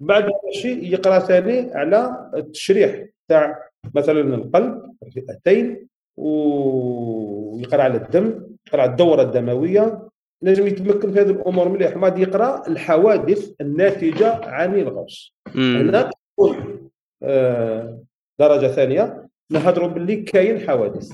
بعد 0.00 0.30
الشيء 0.48 0.92
يقرا 0.92 1.18
ثاني 1.18 1.70
على 1.74 2.30
التشريح 2.36 3.04
تاع 3.28 3.68
مثلا 3.94 4.20
القلب 4.20 4.94
الرئتين 5.02 5.88
ويقرا 6.16 7.82
على 7.82 7.96
الدم 7.96 8.46
يقرا 8.66 8.82
على 8.82 8.90
الدورة 8.90 9.22
الدموية 9.22 10.08
لازم 10.42 10.66
يتمكن 10.66 11.12
في 11.12 11.20
هذه 11.20 11.30
الأمور 11.30 11.68
مليح. 11.68 11.96
ما 11.96 12.08
يقرأ 12.08 12.68
الحوادث 12.68 13.52
الناتجة 13.60 14.44
عن 14.44 14.74
الغوص 14.74 15.34
هنا 15.54 16.10
تكون 16.10 16.90
آه 17.22 18.02
درجة 18.40 18.66
ثانية. 18.66 19.28
نهضروا 19.52 19.88
باللي 19.88 20.16
كاين 20.16 20.60
حوادث. 20.60 21.12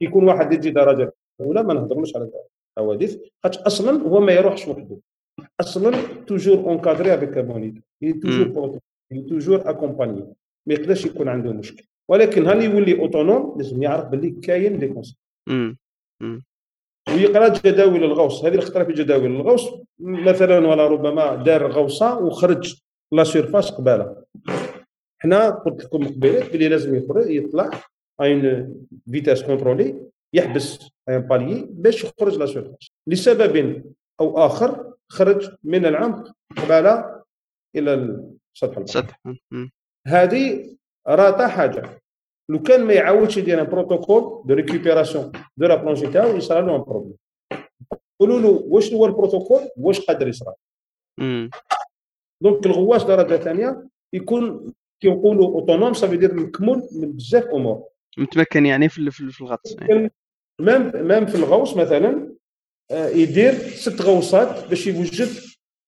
يكون 0.00 0.24
واحد 0.24 0.52
يجي 0.52 0.70
درجة 0.70 1.12
أولى 1.40 1.62
ما 1.62 1.74
نهضرولوش 1.74 2.16
على 2.16 2.30
الحوادث 2.78 3.18
خاطر 3.44 3.66
أصلا 3.66 4.02
هو 4.02 4.20
ما 4.20 4.32
يروحش 4.32 4.68
وحده. 4.68 4.96
أصلا 5.60 5.90
toujours 6.26 6.58
encadré 6.58 7.14
avec 7.14 7.38
moniteur 7.38 7.82
toujours 8.02 8.78
toujours 9.28 9.70
accompagné 9.70 10.34
ما 10.66 10.74
يقدرش 10.74 11.06
يكون 11.06 11.28
عنده 11.28 11.52
مشكل. 11.52 11.84
ولكن 12.08 12.46
هل 12.46 12.62
يولي 12.62 13.00
autonome 13.00 13.58
لازم 13.58 13.82
يعرف 13.82 14.04
باللي 14.04 14.30
كاين 14.30 14.78
des 14.78 14.88
concepts 14.88 15.18
ويقرأ 17.08 17.48
جداول 17.48 18.04
الغوص. 18.04 18.44
هذه 18.44 18.54
اللي 18.54 18.84
في 18.84 18.92
جداول 18.92 19.26
الغوص. 19.26 19.70
مثلا 19.98 20.68
ولا 20.68 20.86
ربما 20.86 21.34
دار 21.34 21.72
غوصة 21.72 22.18
وخرج 22.18 22.80
la 23.12 23.24
surface 23.24 23.70
قباله 23.70 24.24
حنا 25.18 25.50
قلت 25.50 25.84
لكم 25.84 26.08
قبيلة 26.08 26.48
بلي 26.48 26.68
لازم 26.68 26.94
يخرج 26.94 27.30
يطلع 27.30 27.70
une 28.22 28.74
vitesse 29.10 29.42
contrôlée 29.42 30.10
يحبس 30.32 30.88
un 31.08 31.18
palier 31.18 31.66
باش 31.70 32.04
يخرج 32.04 32.38
la 32.38 32.46
surface. 32.46 32.90
لسبب 33.06 33.84
أو 34.20 34.38
آخر 34.46 34.94
خرج 35.08 35.50
من 35.64 35.86
العمق 35.86 36.32
قباله 36.56 37.22
إلى 37.76 37.94
السطح 38.54 38.78
السطح 38.78 39.20
هذه 40.06 40.76
راتا 41.08 41.48
حاجة. 41.48 42.02
لو 42.50 42.62
كان 42.62 42.84
ما 42.84 42.92
يعاودش 42.92 43.36
يدير 43.36 43.60
un 43.60 43.66
protocole 43.66 44.42
de 44.46 44.54
récupération 44.54 45.32
de 45.56 45.66
la 45.66 45.74
plongée 45.74 46.06
تاعو 46.06 46.36
يصرى 46.36 46.60
له 46.60 46.76
un 46.76 46.82
problème 46.82 47.16
قولوا 48.20 48.40
له 48.40 48.48
واش 48.48 48.92
هو 48.92 49.06
البروتوكول 49.06 49.60
واش 49.76 50.00
قادر 50.00 50.28
يصرى 50.28 50.54
donc 52.42 52.66
الغواص 52.66 53.04
درجه 53.04 53.36
ثانية 53.36 53.88
يكون 54.12 54.72
كي 55.00 55.08
نقولوا 55.08 55.46
autonome 55.46 55.92
صافي 55.92 56.14
يدير 56.14 56.34
مكمول 56.34 56.88
من 56.92 57.12
بزاف 57.12 57.44
امور 57.44 57.84
متمكن 58.18 58.66
يعني 58.66 58.88
في 58.88 59.10
في 59.10 59.40
الغطس. 59.40 59.76
même 60.60 60.92
même 60.94 61.26
في 61.26 61.34
الغوص 61.34 61.76
مثلا 61.76 62.34
آه، 62.90 63.08
يدير 63.08 63.52
ست 63.54 64.02
غوصات 64.02 64.68
باش 64.68 64.86
يوجد 64.86 65.28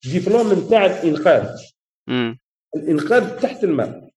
ديبلوم 0.05 0.53
نتاع 0.53 0.87
الإنقاذ. 0.87 1.61
الإنقاذ 2.77 3.41
تحت 3.41 3.65
الماء. 3.65 4.11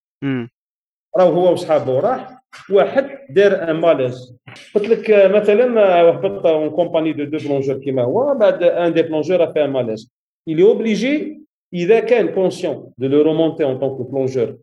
راهو 1.17 1.31
هو 1.31 1.53
وصحابه 1.53 1.99
راح 1.99 2.43
واحد 2.69 3.09
دار 3.29 3.69
un 3.69 3.75
malaise 3.75 4.35
قلت 4.75 4.89
لك 4.89 5.31
مثلا 5.35 5.65
هبط 6.01 6.45
en 6.45 6.69
compagnie 6.69 7.13
de 7.13 7.23
deux 7.23 7.37
plongeurs 7.47 7.77
كيما 7.77 8.03
هو 8.03 8.35
بعد 8.35 8.63
un 8.63 8.93
des 8.93 9.01
plongeurs 9.01 9.53
fait 9.53 9.63
un 9.65 9.69
malaise 9.69 10.11
il 10.49 10.57
est 10.59 10.75
obligé 10.75 11.39
إذا 11.73 11.99
كان 11.99 12.27
conscient 12.27 12.91
de 12.97 13.07
le 13.07 13.21
remonter 13.21 13.63
en 13.63 13.77
tant 13.79 13.98
que 13.98 14.11
plongeur 14.11 14.57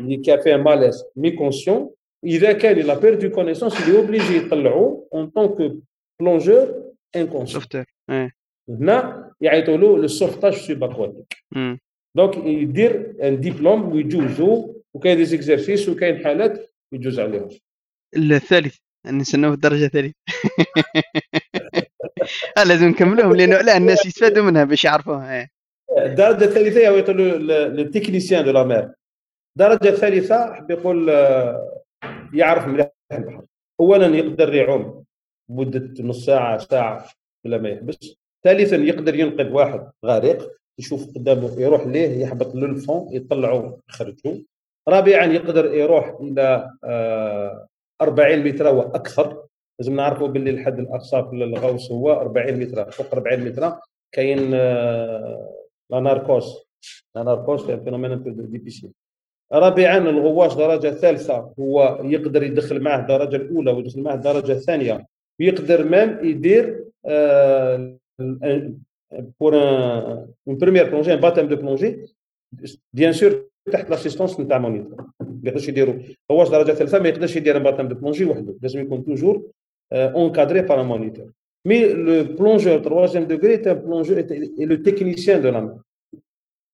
اللي 0.00 0.16
كا 0.16 0.36
fait 0.36 0.54
un 0.54 0.60
malaise 0.60 1.04
mais 1.16 1.30
conscient 1.30 1.90
إذا 2.24 2.52
كان 2.52 2.82
il 2.82 2.90
a 2.90 2.96
perdu 2.96 3.30
connaissance 3.30 3.74
il 3.78 3.88
est 3.90 3.98
obligé 4.06 4.32
يطلعوه 4.32 5.08
en 5.14 5.26
tant 5.26 5.52
que 5.52 5.72
plongeur 6.20 6.74
inconscient 7.16 7.62
هنا 8.68 9.30
يعيطوا 9.40 9.76
له 9.76 9.98
le 9.98 10.06
sauvetage 10.06 10.52
subaquatique 10.54 11.36
donc 12.16 12.36
يدير 12.36 13.14
un 13.22 13.40
diplôme 13.40 13.92
ويجوزو 13.92 14.74
وكاين 14.94 15.16
des 15.16 15.24
exercices 15.24 15.88
وكاين 15.88 16.24
حالات 16.24 16.70
يجوز 16.92 17.20
عليهم. 17.20 17.48
الثالث 18.16 18.76
نستناو 19.06 19.50
في 19.50 19.54
الدرجة 19.54 19.84
الثالثه 19.84 20.14
آه، 22.58 22.64
لازم 22.64 22.88
نكملوهم 22.88 23.36
لأنه 23.36 23.60
لا 23.60 23.76
الناس 23.76 24.06
يستفادوا 24.06 24.44
منها 24.44 24.64
باش 24.64 24.84
يعرفوها 24.84 25.48
الدرجه 25.98 26.44
الثالثه 26.44 26.80
يعطوا 26.80 27.14
le 27.68 27.90
technicien 27.90 28.44
de 28.44 28.50
la 28.50 28.64
mer 28.64 28.92
الدرجه 29.56 29.88
الثالثه 29.88 30.54
حب 30.54 30.70
يقول 30.70 31.10
آه، 31.10 31.82
يعرف 32.34 32.66
مليح 32.66 32.90
البحر. 33.12 33.44
اولا 33.80 34.16
يقدر 34.16 34.54
يعوم 34.54 35.04
مدة 35.50 36.04
نص 36.04 36.26
ساعة 36.26 36.58
ساعة 36.58 37.08
بلا 37.44 37.58
ما 37.58 37.68
يحبس. 37.68 38.14
ثالثا 38.44 38.76
يقدر 38.76 39.14
ينقذ 39.14 39.52
واحد 39.52 39.90
غارق 40.06 40.52
يشوف 40.78 41.14
قدامه 41.14 41.60
يروح 41.60 41.86
ليه 41.86 42.22
يحبط 42.22 42.54
له 42.54 42.66
ال 42.66 42.74
fond 42.74 43.08
يطلعوه 43.12 43.80
يخرجوه 43.88 44.44
رابعا 44.88 45.24
يقدر 45.24 45.74
يروح 45.74 46.16
إلى 46.20 46.70
40 48.02 48.38
آه، 48.40 48.42
متر 48.42 48.74
وأكثر. 48.74 49.42
لازم 49.80 49.96
نعرفوا 49.96 50.28
باللي 50.28 50.50
الحد 50.50 50.78
الأقصى 50.78 51.26
في 51.30 51.36
الغوص 51.36 51.92
هو 51.92 52.12
40 52.12 52.56
متر 52.60 52.90
فوق 52.90 53.14
40 53.14 53.40
متر. 53.40 53.72
كاين 54.12 54.50
آه، 54.54 55.54
la 55.90 56.00
narcose. 56.00 56.68
la 57.16 57.22
narcose 57.22 57.64
في 57.64 57.80
phénomène 57.84 58.22
difficile 58.26 58.90
رابعا 59.52 59.98
الغواص 59.98 60.56
درجة 60.56 60.90
ثالثة 60.90 61.52
هو 61.58 62.00
يقدر 62.04 62.42
يدخل 62.42 62.80
معه 62.80 63.00
الدرجة 63.00 63.36
الأولى 63.36 63.72
ويدخل 63.72 64.02
معه 64.02 64.14
الدرجة 64.14 64.52
الثانية. 64.52 65.06
ويقدر 65.40 65.84
même 65.84 66.24
يدير 66.24 66.84
pour 69.40 69.54
une 69.54 70.56
première 70.58 70.90
plongée 70.90 71.14
un 71.14 71.20
baptême 71.20 71.48
de 71.48 71.56
plongée 71.56 72.06
bien 72.92 73.12
sûr 73.12 73.48
تحت 73.70 73.90
l'assistance 73.90 74.40
نتاع 74.40 74.58
moniteur 74.58 75.06
ما 75.20 75.40
يقدرش 75.44 75.68
يديروا 75.68 75.94
هواش 76.30 76.48
درجة 76.48 76.72
ثالثة 76.72 76.98
ما 76.98 77.08
يقدرش 77.08 77.36
يدير 77.36 77.58
baptême 77.58 77.88
de 77.88 77.94
plongée 77.94 78.24
وحده. 78.24 78.54
لازم 78.62 78.80
يكون 78.80 79.04
toujours 79.04 79.42
encadré 79.92 80.62
par 80.62 80.82
moniteur 80.82 81.30
mais 81.66 81.88
le 81.88 82.24
plongeur 82.24 82.78
troisième 82.78 83.24
degré 83.24 83.56
تاع 83.56 83.72
plongeur 83.72 84.18
est 84.18 84.64
le 84.64 84.76
technicien 84.76 85.42
de 85.42 85.48
la 85.48 85.78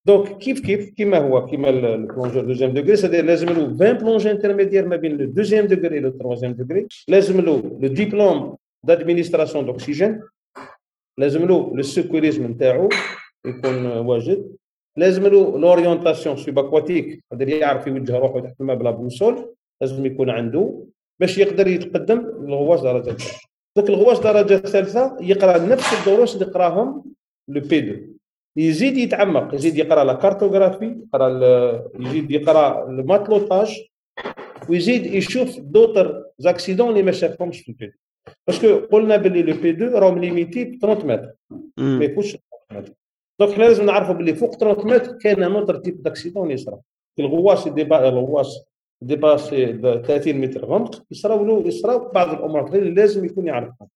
donc 0.07 0.39
كيف 0.39 0.61
كيف 0.61 0.91
كيما 0.91 1.19
هو 1.19 1.47
كيما 1.47 1.69
ال 1.69 1.77
plongeur 1.77 2.45
deuxième 2.45 2.71
degré 2.71 2.97
c'est-à-dire 2.97 3.25
لازم 3.25 3.47
له 3.47 3.75
20 3.75 3.93
plongées 3.93 4.31
intermédiaires 4.31 4.89
ما 4.89 4.97
بين 4.97 5.17
le 5.17 5.25
deuxième 5.25 5.67
degré 5.67 6.01
le 6.01 6.11
troisième 6.11 6.53
degré 6.53 6.87
لازم 7.09 7.41
له 7.41 7.63
le 7.81 7.89
diplôme 7.89 8.57
d'administration 8.85 9.67
d'oxygène 9.67 10.21
لازم 11.19 11.47
له 11.47 11.73
le 11.77 11.83
secourisme 11.83 12.47
نتاعو 12.47 12.89
يكون 13.47 13.87
واجد 13.87 14.57
لازم 14.97 15.27
له 15.27 15.59
l'orientation 15.59 16.37
subaquatique 16.37 17.25
يقدر 17.33 17.49
يعرف 17.49 17.87
يوجه 17.87 18.19
روحه 18.19 18.41
تحت 18.41 18.61
الماء 18.61 18.77
بلا 18.77 18.91
boussole 18.91 19.55
لازم 19.81 20.07
يكون 20.07 20.31
عنده 20.31 20.85
باش 21.21 21.39
يقدر 21.39 21.67
يتقدم 21.67 22.19
للغواص 22.21 22.83
درجة 22.83 23.05
ثالثة. 23.05 23.39
دوك 23.77 23.89
الغواص 23.91 24.21
درجة 24.21 24.57
ثالثة 24.57 25.17
يقرأ 25.21 25.59
نفس 25.59 25.93
الدروس 25.93 26.35
اللي 26.35 26.45
قراهم 26.45 27.05
le 27.49 27.61
P2 27.61 28.15
يزيد 28.57 28.97
يتعمق 28.97 29.55
يزيد 29.55 29.79
يقرأ 29.79 30.05
la 30.05 30.13
cartographie 30.13 30.97
يقرأ 31.07 31.29
يزيد 32.01 32.31
يقرأ 32.31 32.89
ال 32.89 32.97
matelotage 32.97 33.83
ويزيد 34.69 35.07
يشوف 35.07 35.59
d'autres 35.61 36.25
accidents 36.39 36.89
اللي 36.89 37.03
ما 37.03 37.13
شافهمش 37.13 37.61
في 37.61 37.69
ال 37.69 37.93
P2 38.47 38.55
parce 38.55 38.75
que 38.75 38.87
قلنا 38.87 39.17
باللي 39.17 39.43
le 39.43 39.61
P2 39.63 39.95
راهم 39.95 40.19
limité 40.19 40.65
ب 40.65 40.79
30 40.83 41.07
متر 41.07 41.33
ما 41.77 42.05
يكونش 42.05 42.37
30 42.71 42.81
متر. 42.83 42.93
donc 43.41 43.53
حنا 43.53 43.65
لازم 43.65 43.87
نعرفوا 43.87 44.15
باللي 44.15 44.35
فوق 44.35 44.55
30 44.55 44.87
متر 44.87 45.13
كاين 45.13 45.41
un 45.41 45.51
autre 45.51 45.77
type 45.77 46.03
d'accident 46.03 46.51
يصرى 46.51 46.79
الغواص 47.19 47.67
يديبا 47.67 48.09
الغواص 48.09 48.65
dépassé 49.03 49.67
30 49.83 50.35
متر 50.35 50.65
غمق 50.65 51.05
يصراو 51.11 51.45
له 51.45 51.69
يصراو 51.69 52.09
بعض 52.13 52.29
الأمور 52.35 52.75
اللي 52.75 52.91
لازم 52.91 53.25
يكون 53.25 53.47
يعرفها 53.47 53.89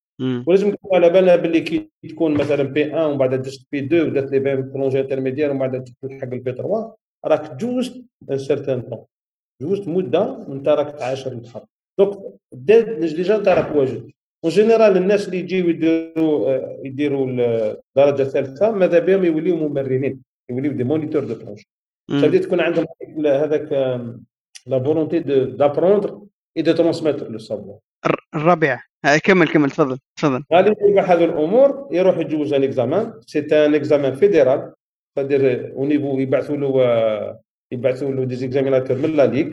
ولازم 0.47 0.69
يكون 0.69 0.95
على 0.95 1.11
بالنا 1.11 1.37
باللي 1.37 1.61
كي 1.61 1.91
تكون 2.09 2.35
مثلا 2.35 2.63
P1 2.63 3.07
ومن 3.07 3.19
بعد 3.19 3.35
دزت 3.35 3.67
P2 3.73 4.03
ودات 4.07 4.31
les 4.31 4.39
vingt 4.39 4.61
plongées 4.61 5.01
intermédiaires 5.01 5.51
ومن 5.51 5.59
بعد 5.59 5.85
تلحق 6.03 6.23
ال 6.23 6.53
P3 6.53 6.95
راك 7.25 7.55
جوزت 7.55 8.05
un 8.31 8.39
certain 8.39 8.83
temps 8.83 9.05
جوزت 9.63 9.89
مده 9.89 10.23
وانت 10.49 10.69
راك 10.69 10.99
تعاشر 10.99 11.33
البحر 11.33 11.65
donc 11.99 12.19
déjà 12.53 13.37
انت 13.37 13.49
راك 13.49 13.77
واجد 13.77 14.11
en 14.45 14.53
général 14.53 14.97
الناس 14.97 15.27
اللي 15.27 15.39
يجيو 15.39 15.69
يديروا 15.69 16.59
يديروا 16.87 17.27
الدرجه 17.27 18.23
الثالثه 18.23 18.71
ماذا 18.71 18.99
بهم؟ 18.99 19.25
يوليو 19.25 19.57
ممرنين. 19.57 20.21
يوليو 20.51 20.73
des 20.73 20.85
moniteurs 20.85 21.25
de 21.25 21.35
plongée 21.35 21.63
c'est-à-dire 22.21 22.39
تكون 22.39 22.61
عندهم 22.61 22.87
هذاك 23.27 23.73
la 24.67 24.83
volonté 24.85 25.19
d'apprendre 25.45 26.21
et 26.57 26.63
de 26.63 26.73
transmettre 26.73 27.31
le 27.31 27.39
savoir 27.39 27.79
الرابع 28.35 28.81
كمل 29.25 29.49
كمل 29.49 29.71
تفضل 29.71 29.99
تفضل. 30.17 30.45
غادي 30.53 30.75
يربح 30.81 31.11
هذه 31.11 31.25
الأمور 31.25 31.89
يروح 31.93 32.19
يجوز 32.19 32.53
un 32.53 32.63
examen 32.63 33.13
c'est 33.27 33.39
un 33.39 33.75
examen 33.75 34.15
fédéral 34.15 34.73
c'est-à-dire 35.17 35.73
au 35.73 35.85
niveau 35.85 36.19
يبعثوا 36.19 36.57
له 36.57 37.39
يبعثوا 37.73 38.13
له 38.13 38.25
des 38.25 38.35
examinateurs 38.37 38.97
من 38.97 39.17
la 39.17 39.27
ligue 39.27 39.51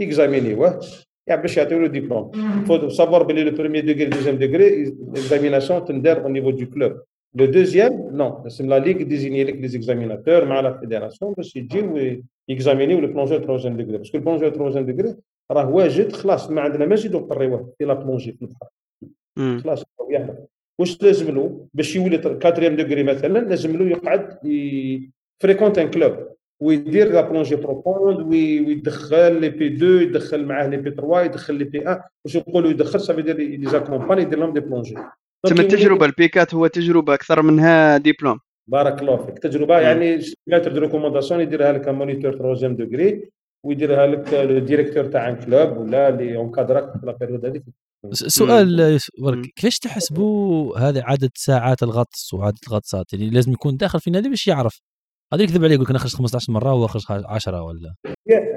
يكزامينيوه 0.00 0.80
يعني 1.26 1.42
باش 1.42 1.56
يعطيو 1.56 1.78
له 1.78 1.86
diplôme 1.86 2.30
faut 2.66 2.88
savoir 2.88 3.22
بلي 3.22 3.44
le 3.44 3.50
premier 3.50 3.84
degré 3.84 4.04
deuxième 4.04 4.36
degré 4.36 4.84
l'examination 5.14 5.84
تندار 5.84 6.24
au 6.24 6.28
niveau 6.28 6.50
de 6.50 6.66
club 6.66 6.92
le 7.34 7.44
deuxième 7.44 8.08
non 8.12 8.40
لازم 8.44 8.68
la 8.68 8.78
ligue 8.78 9.02
désigner 9.02 9.44
لك 9.44 9.54
des 9.54 9.68
examinateurs 9.68 10.44
مع 10.44 10.60
la 10.60 10.78
fédération 10.78 11.32
باش 11.32 11.56
يجيو 11.56 12.22
يكزامينيو 12.48 13.00
le 13.00 13.08
plongeur 13.08 13.38
troisième 13.38 13.76
degré 13.76 13.98
parce 13.98 14.10
que 14.10 14.18
ال 14.18 14.21
plongeur 14.21 14.48
troisième 14.48 14.84
degré 14.86 15.14
راه 15.50 15.70
واجد 15.70 16.12
خلاص 16.12 16.50
ما 16.50 16.60
عندنا 16.60 16.86
ما 16.86 16.94
نزيدو 16.94 17.18
نقريوه 17.18 17.72
في 17.78 17.84
la 17.84 17.94
plongée 17.94 18.32
في 18.32 18.42
البحر 18.42 18.68
خلاص 19.62 19.84
يعرف 20.10 20.36
واش 20.78 21.02
لازم 21.02 21.34
له 21.34 21.66
باش 21.74 21.96
يولي 21.96 22.18
quatrième 22.18 22.76
degré 22.76 23.02
مثلا 23.02 23.38
لازم 23.38 23.76
له 23.76 23.88
يقعد 23.88 24.38
fréquente 25.42 25.78
un 25.78 25.90
club 25.90 26.12
ويدير 26.60 27.12
la 27.12 27.20
plongée 27.20 27.56
profonde 27.56 28.20
ويدخل 28.20 29.40
les 29.40 29.48
P2 29.48 30.02
يدخل 30.02 30.44
معاه 30.44 30.66
les 30.66 30.76
P3 30.76 31.22
يدخل 31.22 31.54
les 31.54 31.64
P1 31.64 32.00
واش 32.24 32.36
نقولوا 32.36 32.70
يدخل 32.70 33.00
صافي 33.00 33.20
يدير 33.20 33.36
les 33.36 33.70
accompagner 33.70 34.22
يدير 34.22 34.38
لهم 34.38 34.52
des 34.52 34.60
plongées 34.60 34.94
تسمى 35.46 35.60
التجربه 35.60 36.06
ال 36.06 36.22
P4 36.22 36.54
هو 36.54 36.66
تجربه 36.66 37.14
أكثر 37.14 37.42
منها 37.42 37.96
ديبلوم 37.96 38.38
بارك 38.66 39.00
الله 39.00 39.16
فيك 39.16 39.38
تجربه 39.38 39.80
يعني 39.80 40.20
lettre 40.46 40.72
de 40.72 40.80
recommandation 40.80 41.40
يديرها 41.40 41.72
لك 41.72 41.88
moniteur 41.88 42.32
troisième 42.32 42.76
degré 42.76 43.30
ويديرها 43.64 44.06
لك 44.06 44.34
le 44.34 44.58
directeur 44.58 45.04
تاع 45.04 45.28
un 45.28 45.36
club 45.36 45.76
ولا 45.76 46.08
اللي 46.08 46.36
اونكادراك 46.36 46.92
في 47.00 47.06
la 47.06 47.12
période 47.12 47.46
هذيك 47.46 47.62
سؤال 48.12 49.00
كيفاش 49.56 49.78
تحسبوا 49.78 50.78
هذه 50.78 51.02
عدد 51.02 51.30
ساعات 51.34 51.82
الغطس 51.82 52.34
وعدد 52.34 52.58
الغطسات؟ 52.68 53.12
يعني 53.12 53.30
لازم 53.30 53.52
يكون 53.52 53.76
داخل 53.76 54.00
في 54.00 54.06
النادي 54.06 54.28
باش 54.28 54.46
يعرف. 54.46 54.80
هذا 55.34 55.42
يكذب 55.42 55.64
عليه 55.64 55.74
يقول 55.74 55.84
لك 55.84 55.90
أنا 55.90 55.98
خرجت 55.98 56.14
15 56.14 56.52
مرة 56.52 56.74
وهو 56.74 56.86
خرج 56.86 57.02
10 57.10 57.62
ولا؟ 57.62 57.94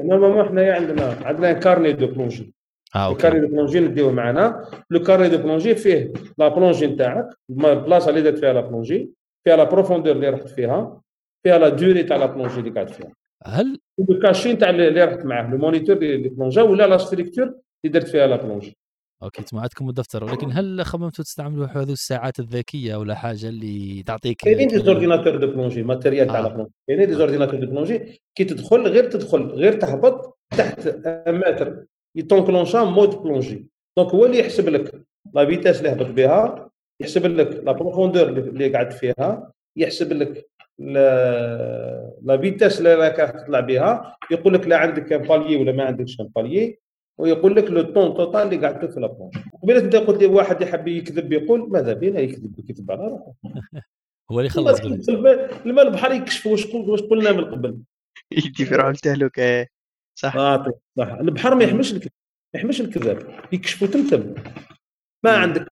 normalement 0.04 0.46
إحنا 0.46 0.74
عندنا 0.74 1.18
عندنا 1.22 1.54
carnet 1.54 1.92
de 1.94 2.08
plongée. 2.08 2.54
آه 2.96 3.06
OK. 3.06 3.16
ال 3.16 3.20
carnet 3.20 3.48
de 3.48 3.48
plongée 3.48 3.80
نديوه 3.80 4.12
معنا. 4.12 4.66
le 4.90 5.00
carnet 5.04 5.30
de 5.30 5.38
plongée 5.38 5.76
فيه 5.76 6.14
la 6.38 6.48
plongée 6.48 6.88
نتاعك 6.88 7.30
البلاصه 7.50 8.10
اللي 8.10 8.22
درت 8.22 8.38
فيها 8.38 8.54
la 8.54 8.62
plongée 8.62 9.12
فيها 9.44 9.56
la 9.56 9.64
profondeur 9.64 10.16
اللي 10.16 10.30
رحت 10.30 10.48
فيها 10.48 11.02
فيها 11.44 11.58
la 11.58 11.70
durée 11.70 12.04
تاع 12.04 12.18
la 12.18 12.26
plongée 12.26 12.60
اللي 12.60 12.72
قعدت 12.72 12.90
فيها. 12.90 13.12
هل؟ 13.46 13.80
ال 14.10 14.17
cachet 14.17 14.58
تاع 14.58 14.70
اللي 14.70 15.04
رحت 15.04 15.26
معاه 15.26 15.52
le 15.52 15.58
moniteur 15.58 15.96
اللي 15.96 16.30
بلونجا 16.30 16.62
ولا 16.62 16.88
la 16.88 16.98
structure 16.98 17.44
اللي 17.46 18.00
درت 18.00 18.08
فيها 18.08 18.28
la 18.28 18.36
plongée. 18.36 18.78
OK 19.24 19.40
أنتم 19.42 19.58
عندكم 19.58 19.90
الدفتر 19.90 20.24
ولكن 20.24 20.52
هل 20.52 20.86
خممتوا 20.86 21.24
تستعملوا 21.24 21.66
هذه 21.66 21.92
الساعات 21.92 22.40
الذكية 22.40 22.96
ولا 22.96 23.16
حاجة 23.16 23.50
اللي 23.50 24.04
تعطيك 24.04 24.38
كاينين 24.38 24.68
des 24.68 24.80
ordinateurs 24.80 25.38
de 25.38 25.48
plongée 25.48 25.84
matériel 25.84 26.28
تاع 26.28 26.48
plongée 26.48 26.72
كاينين 26.88 27.08
des 27.08 27.14
ordinateurs 27.14 27.60
de 27.60 27.68
plongée 27.68 28.22
كي 28.36 28.44
تدخل 28.44 28.88
غير 28.88 29.12
تدخل 29.12 29.42
غير 29.42 29.74
تهبط 29.74 30.40
تحت 30.58 30.88
متر. 31.28 31.86
يتونكلونشا 32.16 32.78
mode 32.84 33.10
plongée 33.24 33.68
donc 33.98 34.10
هو 34.10 34.26
اللي 34.26 34.40
يحسب 34.40 34.70
لك 34.70 35.02
la 35.34 35.46
vitesse 35.46 35.78
اللي 35.80 35.92
هبط 35.92 36.06
بها 36.06 36.70
يحسب 37.02 37.26
لك 37.26 37.64
la 37.64 37.72
profondeur 37.72 38.30
اللي 38.30 38.74
قعدت 38.74 38.94
فيها 38.94 39.52
يحسب 39.78 40.14
لك 40.14 40.50
la 40.80 42.38
vitesse 42.42 42.78
اللي 42.78 42.96
راك 42.96 43.16
تطلع 43.16 43.60
بها. 43.60 44.16
يقول 44.32 44.54
لك 44.54 44.68
لا 44.68 44.78
عندك 44.78 45.14
palier 45.14 45.56
ولا 45.56 45.72
ما 45.72 45.84
عندكش 45.84 46.18
palier 46.36 46.80
ويقول 47.20 47.56
لك 47.56 47.64
le 47.64 47.82
temps 47.82 48.14
total 48.14 48.42
اللي 48.42 48.68
قعدته 48.68 48.88
في 48.88 49.00
la 49.00 49.08
plongée 49.08 49.36
قبيله 49.64 49.80
انت 49.80 49.96
قلت 49.96 50.22
لي 50.22 50.26
واحد 50.26 50.62
يحب 50.62 50.88
يكذب 50.88 51.34
يقول 51.34 51.70
ماذا 51.70 51.94
بينا 51.94 52.20
يكذب 52.20 52.60
يكذب 52.60 52.92
على 52.92 53.08
روحه. 53.08 53.34
هو 54.32 54.40
اللي 54.40 54.50
خلص 54.50 54.80
الماء 54.80 55.88
البحر 55.88 56.12
يكشف 56.12 56.48
واش 56.48 56.66
واش 56.66 57.02
قلنا 57.02 57.32
من 57.32 57.46
قبل. 57.46 57.80
يدي 58.46 58.66
فرعون 58.66 58.92
التهلكه 58.92 59.68
صح. 60.20 60.36
آه 60.36 60.74
صح. 60.98 61.08
البحر 61.08 61.56
ما 61.56 61.64
يحملش 61.64 61.94
الكذب 61.94 62.12
ما 62.54 62.60
يحملش 62.60 62.82
الكذاب. 62.82 63.40
يكشفوا 63.52 63.88
تمتم 63.88 64.34
ما 65.24 65.32
عندك 65.32 65.68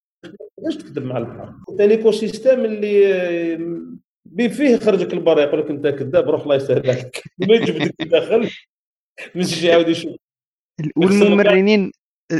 علاش 0.60 0.76
تكذب 0.76 1.06
مع 1.06 1.18
البحر؟ 1.18 1.54
l'écosystème 1.70 2.66
اللي 2.66 4.50
فيه 4.50 4.78
خرجك 4.78 5.14
البر 5.14 5.40
يقول 5.40 5.60
لك 5.60 5.70
أنت 5.70 5.88
كذاب 5.88 6.30
روح 6.30 6.42
الله 6.42 6.56
يسهل 6.56 6.88
لك 6.88 7.24
ما 7.48 7.56
يجبدك 7.56 8.02
داخل 8.02 8.50
مش 9.36 9.64
يعاود 9.64 9.88
يشوف. 9.88 10.27
والممرنين 10.96 11.92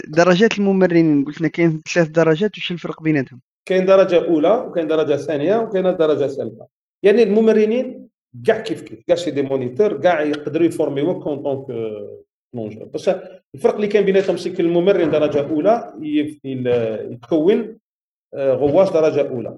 درجات 0.08 0.60
الممرنين 0.60 1.26
قلت 1.26 1.42
لنا 1.42 1.50
كاين 1.50 1.82
ثلاث 1.94 2.08
درجات 2.08 2.58
وش 2.58 2.72
الفرق 2.72 3.04
بيناتهم؟ 3.04 3.42
كاين 3.66 3.86
درجة 3.86 4.26
أولى 4.26 4.52
وكاين 4.52 4.88
درجة 4.88 5.16
ثانية 5.16 5.56
وكاين 5.56 5.84
درجة 5.84 6.28
ثالثة. 6.28 6.68
يعني 7.04 7.24
الممرنين 7.24 8.08
كاع 8.46 8.60
كيف 8.60 8.82
كيف 8.82 9.04
كاع 9.08 9.16
c'est 9.16 9.32
des 9.32 9.42
moniteurs 9.42 9.98
كاع 9.98 10.22
يقدروا 10.22 10.68
يفورميوك 10.68 11.24
en 11.24 11.44
tant 11.44 11.57
que 11.57 11.68
plongeur 12.54 12.86
بس 12.86 13.10
الفرق 13.56 13.76
اللي 13.76 13.88
كاين 13.88 14.06
بيناتهم 14.06 14.38
c'est 14.38 14.50
الممرن 14.60 15.12
درجة 15.12 15.50
أولى 15.50 15.94
يكون 16.02 17.78
آه، 18.34 18.54
غواص 18.54 18.94
درجة 18.94 19.30
أولى. 19.30 19.58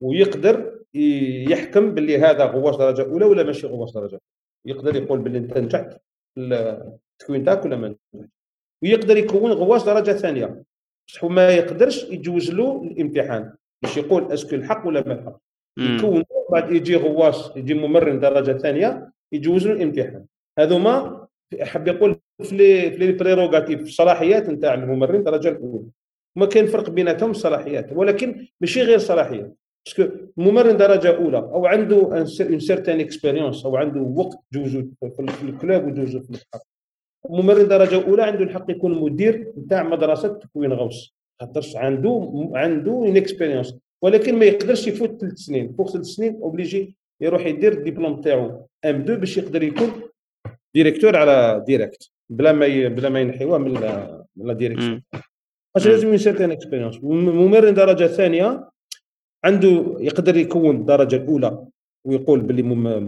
ويقدر 0.00 0.78
يحكم 0.94 1.94
باللي 1.94 2.18
هذا 2.18 2.44
غواص 2.44 2.76
درجة 2.76 3.02
أولى 3.02 3.24
ولا 3.24 3.42
ماشي 3.42 3.66
غواص 3.66 3.92
درجة 3.92 4.20
يقدر 4.66 4.96
يقول 4.96 5.18
باللي 5.18 5.38
أنت 5.38 5.58
نجحت 5.58 5.96
التكوين 6.38 7.11
تاعك 7.18 7.64
ولا 7.64 7.76
ما 7.76 7.94
ويقدر 8.82 9.16
يكون 9.16 9.52
غواص 9.52 9.84
درجة 9.84 10.10
ثانية. 10.10 10.62
بصح 11.08 11.24
ما 11.24 11.48
يقدرش 11.48 12.04
يجوز 12.04 12.50
له 12.50 12.82
الامتحان 12.82 13.52
باش 13.82 13.96
يقول 13.96 14.32
est-ce 14.32 14.48
que 14.48 14.56
الحق 14.56 14.86
ولا 14.86 15.08
ما 15.08 15.12
الحق. 15.12 15.38
يكون 15.78 16.24
بعد 16.52 16.72
يجي 16.72 16.96
غواص 16.96 17.56
يجي 17.56 17.74
ممرن 17.74 18.20
درجة 18.20 18.58
ثانية 18.58 19.12
يجوز 19.32 19.66
له 19.66 19.72
الامتحان. 19.72 20.24
هذوما 20.58 21.26
حاب 21.60 21.88
يقول 21.88 22.20
في 22.42 22.56
les 22.56 22.90
في 22.90 22.96
les 22.96 23.12
prérogatives 23.12 23.80
الصلاحيات 23.80 24.48
نتاع 24.48 24.74
الممرن 24.74 25.14
الدرجه 25.14 25.48
الأولى. 25.48 25.86
ما 26.36 26.46
كاين 26.46 26.66
فرق 26.66 26.90
بيناتهم 26.90 27.30
الصلاحيات 27.30 27.92
ولكن 27.92 28.46
ماشي 28.60 28.82
غير 28.82 28.98
صلاحيات 28.98 29.56
parce 29.86 30.05
que 30.05 30.16
ممرن 30.36 30.76
درجة 30.76 31.16
أولى 31.16 31.38
أو 31.38 31.66
عنده 31.66 31.96
une 31.96 32.26
certaine 32.60 33.00
expérience 33.00 33.64
أو 33.64 33.76
عنده 33.76 34.00
وقت 34.00 34.38
جوزو 34.52 34.88
في 35.00 35.42
ال 35.42 35.51
club 35.51 35.86
وجوزو 35.86 36.20
في 36.20 36.30
البحر 36.30 36.71
ممرن 37.30 37.68
درجة 37.68 38.04
أولى 38.04 38.22
عنده 38.22 38.44
الحق 38.44 38.70
يكون 38.70 39.00
مدير 39.00 39.52
نتاع 39.58 39.82
مدرسة 39.82 40.28
تكوين 40.28 40.72
غوص. 40.72 41.14
خاطرش 41.40 41.76
عنده 41.76 42.30
عنده 42.54 42.92
une 42.92 43.16
expérience 43.16 43.74
ولكن 44.02 44.38
ما 44.38 44.44
يقدرش 44.44 44.86
يفوت 44.86 45.20
ثلاث 45.20 45.38
سنين. 45.38 45.72
فوق 45.72 45.90
ثلاث 45.90 46.04
سنين 46.04 46.34
obligé 46.42 46.96
يروح 47.20 47.46
يدير 47.46 47.72
الدبلوم 47.72 48.20
تاعو 48.20 48.66
M2 48.84 49.20
باش 49.20 49.36
يقدر 49.36 49.62
يكون 49.62 49.92
ديريكتور 50.74 51.16
على 51.16 51.64
ديريكت 51.66 52.10
بلا 52.30 52.52
ما 52.52 52.88
بلا 52.88 53.08
ما 53.08 53.20
ينحيوه 53.20 53.58
من 53.58 53.72
لا 53.72 54.52
ديريكسيون 54.52 55.02
باش 55.74 55.86
لازم 55.86 56.16
سيرتين 56.16 56.50
اكسبيريونس 56.50 56.98
ممرن 57.02 57.74
درجة 57.74 58.06
ثانية 58.06 58.70
عنده 59.44 59.96
يقدر 60.00 60.36
يكون 60.36 60.76
الدرجه 60.76 61.16
الأولى. 61.16 61.66
ويقول 62.04 62.40
باللي 62.40 62.62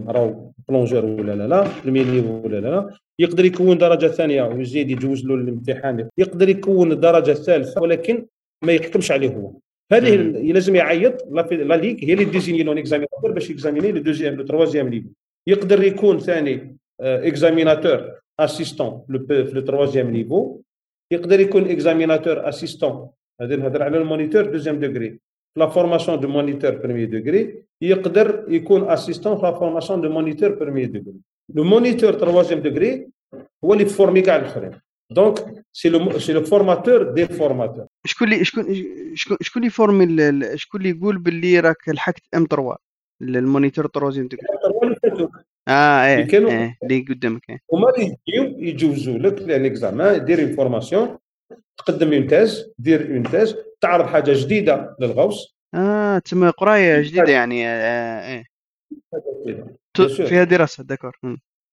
راهو 0.07 0.51
بلونجور 0.69 1.05
ولا 1.05 1.35
لا 1.35 1.47
لا 1.47 1.67
نيفو 1.85 2.41
ولا 2.45 2.59
لا 2.59 2.67
لا 2.67 2.89
يقدر 3.19 3.45
يكون 3.45 3.77
درجة 3.77 4.07
ثانية 4.07 4.43
ويزيد 4.43 4.91
يجوز 4.91 5.25
له 5.25 5.35
الامتحان 5.35 6.09
يقدر 6.17 6.49
يكون 6.49 6.91
الدرجه 6.91 7.31
الثالثه 7.31 7.81
ولكن 7.81 8.25
ما 8.63 8.73
يحكمش 8.73 9.11
عليه 9.11 9.29
هو. 9.29 9.51
هذه 9.91 10.15
لازم 10.51 10.75
يعيط 10.75 11.27
لا 11.31 11.75
ليغ 11.75 11.95
هي 11.99 12.13
اللي 12.13 12.25
ديزيني 12.25 12.63
لون 12.63 12.77
اكزاميناتور 12.77 13.31
باش 13.31 13.49
يكزاميني 13.49 13.91
لو 13.91 14.01
دوزيام 14.01 14.33
لو 14.35 14.43
تروازيام 14.43 14.89
ليغ 14.89 15.03
يقدر 15.47 15.83
يكون 15.83 16.19
ثاني 16.19 16.77
examinateur 17.01 18.11
assistant 18.39 19.01
في 19.27 19.51
le 19.53 19.61
troisième 19.61 20.09
niveau 20.11 20.61
يقدر 21.11 21.39
يكون 21.39 21.69
examinateur 21.69 22.49
assistant 22.49 23.09
هذا 23.41 23.55
نهضر 23.55 23.83
على 23.83 23.97
ال 23.97 24.02
moniteur 24.02 24.45
deuxième 24.45 24.79
degré 24.79 25.19
la 25.57 25.67
formation 25.67 26.19
de 26.19 26.27
moniteur 26.27 26.71
premier 26.71 27.09
degré 27.09 27.63
يقدر 27.81 28.45
يكون 28.47 28.89
assistant 28.89 29.37
في 29.37 29.43
la 29.43 29.51
formation 29.51 30.01
de 30.01 30.09
moniteur 30.09 30.49
premier 30.49 30.89
degré 30.89 31.19
le 31.49 31.63
moniteur 31.63 32.13
troisième 32.13 32.59
degré 32.59 33.07
هو 33.63 33.73
اللي 33.73 33.85
forme 33.85 34.21
كاع 34.21 34.35
الاخرين 34.35 34.71
donc 35.11 35.65
c'est 35.73 35.89
le 35.89 36.19
c'est 36.19 36.33
le 36.33 36.41
formateur 36.43 37.03
des 37.03 37.25
formateurs 37.25 37.85
شكون 38.05 38.33
اللي 38.33 38.45
شكون 38.45 38.65
شكون 39.13 39.37
شكون 39.41 39.61
اللي 39.61 39.67
يفورمي 39.67 40.57
شكون 40.57 40.81
اللي 40.81 40.89
يقول 40.89 41.17
باللي 41.17 41.59
راك 41.59 41.89
لحقت 41.89 42.21
M3 42.35 42.75
ال 43.21 43.28
moniteur 43.28 43.87
troisième 43.87 44.27
degré 44.27 45.27
آه 45.67 46.05
إيه 46.05 46.27
كانوا 46.27 46.51
إيه 46.51 46.77
اللي 46.83 47.05
قدامك 47.09 47.49
إيه 47.49 47.59
هما 47.73 47.89
اللي 47.89 48.17
يجيو 48.27 48.59
يجوزوا 48.59 49.17
لك 49.17 49.41
l'examen 49.41 50.25
دير 50.25 50.39
une 50.43 50.55
formation 50.55 51.17
تقدم 51.77 52.13
une 52.13 52.27
thèse 52.27 52.73
دير 52.77 53.15
une 53.15 53.23
thèse 53.23 53.55
تعرض 53.81 54.05
حاجة 54.05 54.31
جديدة 54.33 54.95
للغوص. 54.99 55.55
آه 55.75 56.17
تسمى 56.17 56.49
قراية 56.49 57.01
جديدة 57.01 57.31
يعني 57.31 57.67
آه 57.67 58.27
إيه 58.27 58.45
فيها 60.07 60.43
دراسة 60.43 60.83
d'accord. 60.83 61.17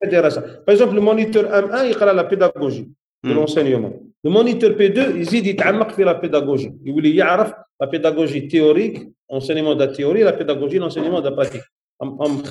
دراسة. 0.05 0.41
par 0.41 0.63
exemple 0.69 0.99
ال 0.99 1.59
moniteur 1.59 1.65
M1 1.65 1.85
يقرا 1.85 2.13
la 2.13 2.23
pédagogie 2.23 2.91
de 3.25 3.33
l'enseignement 3.33 4.13
ال 4.25 4.73
moniteur 4.73 4.87
M2 4.87 5.21
يزيد 5.21 5.47
يتعمق 5.47 5.91
في 5.91 6.05
la 6.05 6.13
pédagogie 6.13 6.75
يولي 6.85 7.17
يعرف 7.17 7.55
la 7.81 7.87
pédagogie 7.87 8.41
théorique 8.41 9.09
enseignement 9.31 9.87
de 9.87 10.05
la 10.05 10.23
théorie 10.25 10.36
la 10.36 10.39
pédagogie 10.39 10.79
l'enseignement 10.79 11.23
de 11.23 11.31
la 11.31 11.37
pratique 11.37 11.63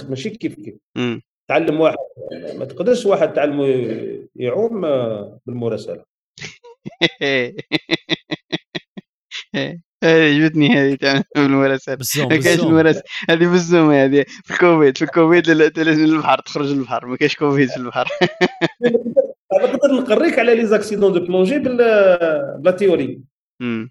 ماشي 0.10 0.30
كيف 0.30 0.56
كيف 0.56 0.76
تعلم 1.50 1.82
واحد 1.82 1.98
ما 2.56 2.66
تقدرش 2.66 3.06
واحد 3.06 3.34
تعلمه 3.34 3.66
يعوم 4.36 4.82
بالمراسله 5.46 6.04
عجبتني 10.04 10.70
هذه 10.70 10.96
تاع 10.96 11.24
بالمراسله 11.36 11.98
ما 12.18 12.38
كاينش 12.38 12.64
المراسله 12.64 13.04
هذه 13.30 13.48
بالزوم 13.48 13.92
هذه. 13.92 14.26
في 14.44 14.54
الكوفيد 14.54 14.98
في 14.98 15.04
الكوفيد 15.04 15.50
لازم 15.50 16.04
البحر 16.04 16.40
تخرج 16.40 16.74
للبحر 16.74 17.06
ما 17.06 17.18
كاينش 17.18 17.36
كوفيد 17.36 17.70
في 17.70 17.78
البحر. 17.78 18.08
نقدر 19.54 19.92
نقريك 19.94 20.40
على 20.40 20.56
les 20.56 20.66
accidents 20.66 21.14
de 21.14 21.20
plongée 21.20 21.60
بلا 21.60 22.76
théorie 22.78 23.22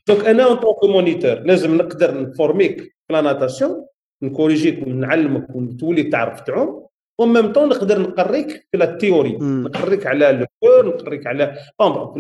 donc 0.09 0.25
أنا 0.27 0.45
en 0.45 0.57
tant 0.57 0.73
que 0.73 0.85
moniteur 0.85 1.35
لازم 1.35 1.77
نقدر 1.77 2.23
نفورميك 2.23 2.81
في 2.81 3.13
la 3.13 3.21
natation 3.21 3.87
نكوريجيك 4.23 4.87
ونعلمك 4.87 5.47
وتولي 5.57 6.03
تعرف 6.03 6.41
تعوم. 6.41 6.87
en 7.21 7.33
même 7.33 7.53
temps 7.53 7.69
نقدر 7.69 8.01
نقريك 8.01 8.49
في 8.73 8.79
la 8.79 8.97
théorie 8.97 9.39
نقريك 9.41 10.07
على 10.07 10.33
le 10.33 10.47
corps 10.61 10.87
نقريك 10.87 11.27
على 11.27 11.57
par 11.81 12.15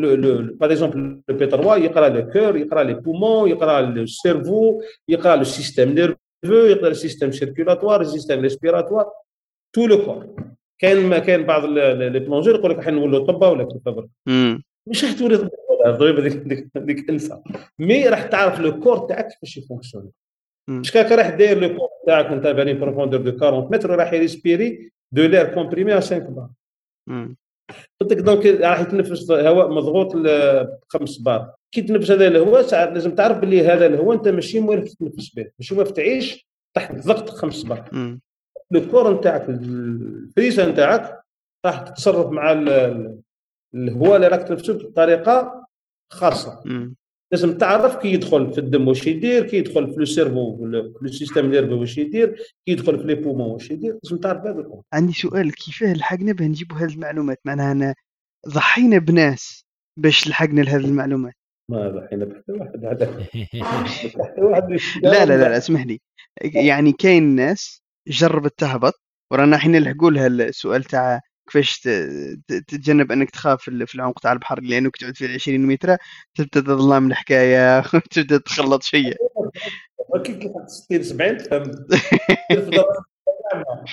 exemple 0.62 1.23
le 1.28 1.37
P3 1.37 1.77
يقرا 1.77 2.09
le 2.09 2.31
corps 2.31 2.57
يقرا 2.56 2.82
les 2.82 2.95
poumons 2.95 3.51
يقرا 3.51 3.81
le 3.81 4.07
cerveau 4.07 4.82
يقرا 5.09 5.36
le 5.37 5.45
système 5.45 5.89
nerveux 5.89 6.16
يقرا 6.44 6.89
le 6.89 6.95
système 6.95 7.31
circulatoire 7.31 8.05
système 8.05 8.41
respiratoire 8.41 9.11
tout 9.73 9.87
le 9.87 10.05
corps 10.05 10.35
كاين 10.78 11.06
ما 11.06 11.18
كاين 11.18 11.43
بعض 11.47 11.64
les 11.65 12.19
plongeurs 12.19 12.55
يقول 12.55 12.70
لك 12.70 12.85
حنولوا 12.85 13.27
طبه 13.27 13.48
ولا 13.48 13.64
كيف 13.64 14.05
مش 14.86 15.05
راح 15.05 15.12
تولي 15.12 15.51
الضريبه 15.86 16.22
ديك 16.22 16.68
ديك 16.77 17.10
انسى 17.10 17.39
مي 17.78 18.09
راح 18.09 18.22
تعرف 18.22 18.60
لو 18.60 18.81
كور 18.81 18.98
تاعك 18.98 19.28
كيفاش 19.28 19.56
يفونكسيوني 19.56 20.10
مش 20.71 20.93
كاك 20.93 21.13
راح 21.13 21.31
داير 21.31 21.59
لو 21.59 21.77
كور 21.77 21.89
تاعك 22.07 22.27
انت 22.27 22.47
باني 22.47 22.75
بروفوندور 22.75 23.21
دو 23.21 23.47
40 23.47 23.69
متر 23.73 23.93
وراح 23.93 24.13
يريسبيري 24.13 24.93
دو 25.13 25.27
لير 25.27 25.55
كومبريمي 25.55 25.93
ا 25.93 26.01
5 26.01 26.19
بار. 26.19 26.49
قلت 28.01 28.13
لك 28.13 28.19
دونك 28.19 28.47
راح 28.47 28.81
يتنفس 28.81 29.31
هواء 29.31 29.69
مضغوط 29.69 30.17
بخمس 30.17 31.19
بار. 31.19 31.55
كي 31.75 31.83
تنفس 31.83 32.11
هذا 32.11 32.27
الهواء 32.27 32.93
لازم 32.93 33.15
تعرف 33.15 33.39
باللي 33.39 33.67
هذا 33.67 33.87
الهواء 33.87 34.17
انت 34.17 34.29
ماشي 34.29 34.61
موالف 34.61 34.95
تتنفس 34.95 35.35
به. 35.35 35.51
ماشي 35.59 35.75
موالف 35.75 35.91
تعيش 35.91 36.47
تحت 36.77 37.07
ضغط 37.07 37.29
خمس 37.29 37.63
بار. 37.63 37.91
لو 38.71 38.81
كور 38.91 39.15
نتاعك 39.15 39.49
الفريسه 39.49 40.71
نتاعك 40.71 41.21
راح 41.67 41.81
تتصرف 41.81 42.27
مع 42.27 42.53
الهواء 43.75 44.17
اللي 44.17 44.29
راك 44.29 44.49
تنفسه 44.49 44.75
بطريقة 44.75 45.67
خاصة. 46.13 46.63
لازم 47.32 47.59
تعرف 47.59 47.97
كي 47.97 48.12
يدخل 48.12 48.52
في 48.52 48.59
الدم 48.59 48.89
واش 48.89 49.07
يدير 49.07 49.47
كي 49.47 49.57
يدخل 49.57 49.94
في 49.94 50.01
ال 50.01 50.07
cerveau 50.07 50.57
في 50.98 51.05
ال 51.05 51.10
système 51.10 51.47
nerveux 51.47 51.81
واش 51.81 51.98
يدير 51.98 52.36
كي 52.66 52.73
يدخل 52.73 52.98
في 52.98 53.07
les 53.07 53.15
poumons 53.15 53.51
واش 53.51 53.70
يدير 53.70 53.98
لازم 54.05 54.19
تعرف 54.19 54.40
هذا 54.40 54.61
الأمور 54.61 54.82
عندي 54.93 55.12
سؤال 55.12 55.55
كيفاه 55.55 55.93
لحقنا 55.93 56.32
باه 56.32 56.47
نجيبوا 56.47 56.77
هذه 56.77 56.94
المعلومات؟ 56.94 57.40
معناها 57.44 57.73
أنا 57.73 57.94
ضحينا 58.48 58.98
بناس 58.98 59.65
باش 59.97 60.28
لحقنا 60.28 60.61
لهذه 60.61 60.85
المعلومات. 60.85 61.35
ما 61.70 61.89
ضحينا 61.89 62.24
بحتى 62.24 62.52
واحد 62.52 62.85
هذا 62.85 63.27
لا 65.02 65.24
لا 65.27 65.36
لا 65.36 65.57
اسمح 65.57 65.86
لي 65.86 66.01
يعني 66.55 66.93
كاين 66.93 67.23
ناس 67.23 67.82
جربت 68.09 68.59
تهبط 68.59 69.02
ورانا 69.32 69.59
حين 69.59 69.73
نلحقوا 69.73 70.11
لها 70.11 70.27
السؤال 70.27 70.85
تاع 70.85 71.20
كيفاش 71.51 71.81
تتجنب 72.48 73.12
أنك 73.12 73.31
تخاف 73.31 73.62
في 73.62 73.94
العمق 73.94 74.18
تاع 74.18 74.32
البحر 74.32 74.60
لأنك 74.60 74.97
تقعد 74.97 75.16
في 75.16 75.35
20 75.35 75.60
متر 75.60 75.97
تبدأ 76.35 76.60
تظلم 76.60 77.06
الحكاية 77.06 77.78
وتبدأ 77.94 78.39
تخلط 78.39 78.82
كي 80.24 80.35
تلحق 80.35 80.66
60 80.66 81.02
70 81.02 81.39
تفهم 81.39 81.70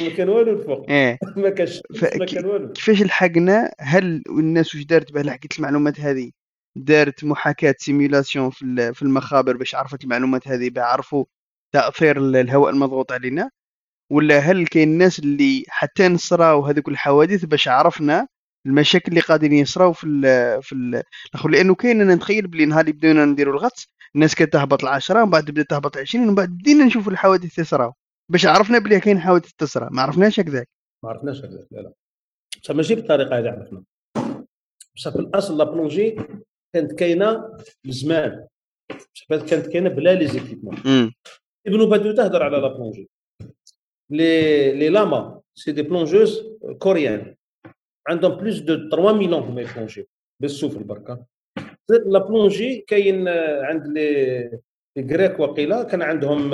ما 0.02 0.10
كان 0.18 0.30
والو 0.30 0.52
الفوق 0.54 0.86
إيه. 0.90 1.18
ما 1.36 1.50
كانش 1.50 1.82
ما 2.20 2.26
كان 2.26 2.46
والو. 2.46 2.74
كيفاش 2.74 3.02
لحقنا؟ 3.02 3.72
هل 3.80 4.24
الناس 4.30 4.76
واش 4.76 4.84
دارت 4.84 5.12
باه 5.12 5.22
لحقت 5.22 5.58
المعلومات 5.58 6.00
هذه؟ 6.00 6.32
دارت 6.76 7.24
محاكاة 7.24 7.76
simulation 7.78 8.50
في 8.50 9.02
المخابر 9.02 9.58
باش 9.58 9.76
عرفت 9.76 10.04
المعلومات 10.04 10.48
هذه 10.48 10.70
باه 10.70 10.84
عرفوا 10.84 11.26
تأثير 11.72 12.18
الهواء 12.18 12.70
المضغوط 12.74 13.12
علينا؟ 13.12 13.50
ولا 14.10 14.40
هل 14.40 14.68
كاين 14.68 14.90
الناس 14.90 15.20
اللي 15.20 15.64
حتى 15.68 16.08
نصراو 16.08 16.66
هذوك 16.66 16.88
الحوادث 16.88 17.46
باش 17.46 17.68
عرفنا 17.68 18.28
المشاكل 18.66 19.10
اللي 19.10 19.22
قاعدين 19.22 19.54
يصراو 19.54 19.94
في 19.94 20.08
ال 20.08 20.22
في 20.64 20.74
الآخر؟ 20.74 21.50
لأنه 21.50 21.76
كاين 21.76 22.02
أنا 22.02 22.16
نتخيل 22.16 22.48
بلي 22.48 22.66
نهار 22.66 22.82
اللي 22.82 22.92
بدينا 22.92 23.26
نديروا 23.26 23.54
الغطس 23.54 23.88
الناس 24.16 24.36
كانت 24.36 24.54
تهبط 24.54 24.84
العشرة 24.84 25.22
ومن 25.24 25.32
بعد 25.32 25.52
بدات 25.52 25.70
تهبط 25.70 25.98
20 25.98 26.24
ومن 26.26 26.36
بعد 26.36 26.50
بدينا 26.50 26.86
نشوفوا 26.86 27.12
الحوادث 27.12 27.56
تصراو 27.56 27.94
باش 28.32 28.46
عرفنا 28.46 28.80
بلي 28.80 29.00
كاين 29.00 29.20
حوادث 29.20 29.52
تصرى 29.58 29.88
ما 29.92 30.02
عرفناش 30.02 30.40
هكذاك. 30.40 30.70
ما 31.04 31.10
عرفناش 31.10 31.40
هكذاك 31.40 31.68
لا 31.72 31.80
لا. 31.82 31.94
بصح 32.64 32.76
ماشي 32.76 32.96
بالطريقة 32.96 33.40
هذه 33.40 33.50
عرفنا. 33.50 33.84
بصح 34.96 35.12
في 35.12 35.20
الأصل 35.20 35.58
لا 35.58 35.64
بلونجي 35.64 36.16
كانت 36.74 36.92
كاينة 36.92 37.58
زمان. 37.86 38.48
بصح 39.30 39.46
كانت 39.46 39.68
كاينة 39.68 39.90
بلا 39.90 40.14
les 40.14 40.28
équipements 40.28 40.76
ابن 41.68 41.90
باتوتا 41.90 42.26
هضر 42.26 42.44
على 42.44 42.58
la 42.58 42.68
plongée. 42.68 43.10
Les, 44.10 44.74
les 44.74 44.90
amas, 44.90 45.42
c'est 45.54 45.74
des 45.74 45.84
plongeuses 45.84 46.36
coréennes. 46.80 47.38
عندهم 48.08 48.38
plus 48.38 48.60
de 48.60 48.90
3000 48.90 49.34
ans 49.34 49.44
هما 49.44 49.62
يبلونجيو 49.62 50.06
بالسفل 50.42 50.84
بركا 50.84 51.26
la 52.06 52.20
plongée 52.20 52.86
كاين 52.88 53.28
عند 53.68 53.88
les 53.88 54.60
les 54.98 55.14
Grecs 55.14 55.40
وقيلا 55.40 55.84
كان 55.84 56.02
عندهم 56.02 56.54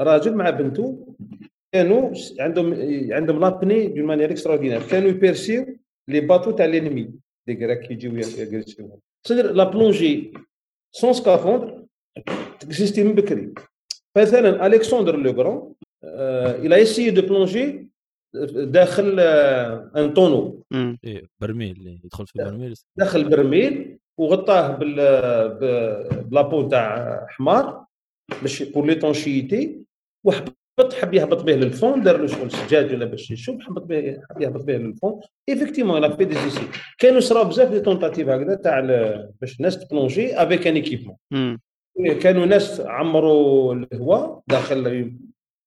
راجل 0.00 0.34
مع 0.34 0.50
بنته 0.50 1.16
كانوا 1.74 2.10
عندهم 2.40 2.74
عندهم 3.12 3.40
l'apnée 3.40 3.86
d'une 3.86 4.06
manière 4.06 4.30
extraordinaire 4.30 4.82
كانوا 4.82 5.08
يبيرسيو 5.08 5.66
les 6.08 6.20
bateaux 6.20 6.50
تاع 6.50 6.66
l'ennemi 6.66 7.10
les 7.48 7.66
Grecs 7.66 7.90
يجيو 7.90 8.16
يغرسيوهم 8.16 8.98
c'est-à-dire 9.26 9.52
la 9.52 9.64
plongée 9.64 10.32
sans 10.92 11.12
scaphandre 11.12 11.84
تكزيستي 12.60 13.04
من 13.04 13.12
بكري 13.12 13.54
مثلا 14.16 14.66
Alexandre 14.66 15.16
le 15.16 15.30
Grand 15.30 15.72
a 16.04 16.78
essayé 16.80 17.12
de 17.12 17.22
plonger 17.22 17.86
داخل 18.54 19.20
un 19.96 20.14
إيه 21.04 21.22
برميل 21.40 22.00
يدخل 22.04 22.26
في 22.26 22.32
برميل 22.38 22.74
داخل 22.96 23.28
برميل 23.28 23.98
وغطاه 24.18 24.76
بال 24.76 24.94
ب 26.24 26.30
la 26.30 26.43
peau 26.43 26.68
تاع 26.68 27.26
حمار 27.28 27.84
باش 28.42 28.62
pour 28.62 28.86
l'étanchéité 28.86 29.80
وحبط 30.24 30.92
حب 31.00 31.14
يهبط 31.14 31.42
به 31.42 31.52
لل 31.52 31.69
fond 31.69 32.02
دار 32.02 32.16
له 32.20 32.26
شغل 32.26 32.50
زجاج 32.50 32.92
ولا 32.92 33.04
باش 33.04 33.30
يشوف 33.30 33.60
حبط 33.60 33.82
به 33.82 34.20
حب 34.30 34.42
يهبط 34.42 34.64
به 34.64 34.76
لل 34.76 34.91
fond 34.91 35.20
effectivement 35.48 36.00
la 36.00 36.16
في 36.16 36.24
des 36.24 36.34
essais 36.34 36.62
كانوا 36.98 37.20
صراو 37.20 37.44
بزاف 37.44 37.70
des 37.70 37.80
tentatives 37.80 38.28
هكذا 38.28 38.54
تاع 38.54 38.80
باش 39.40 39.56
الناس 39.56 39.78
تبلونجي 39.78 40.42
avec 40.42 40.66
un 40.66 40.74
équipement 40.74 41.16
كانوا 42.22 42.46
ناس 42.46 42.80
عمروا 42.80 43.74
الهواء 43.74 44.42
داخل 44.48 45.12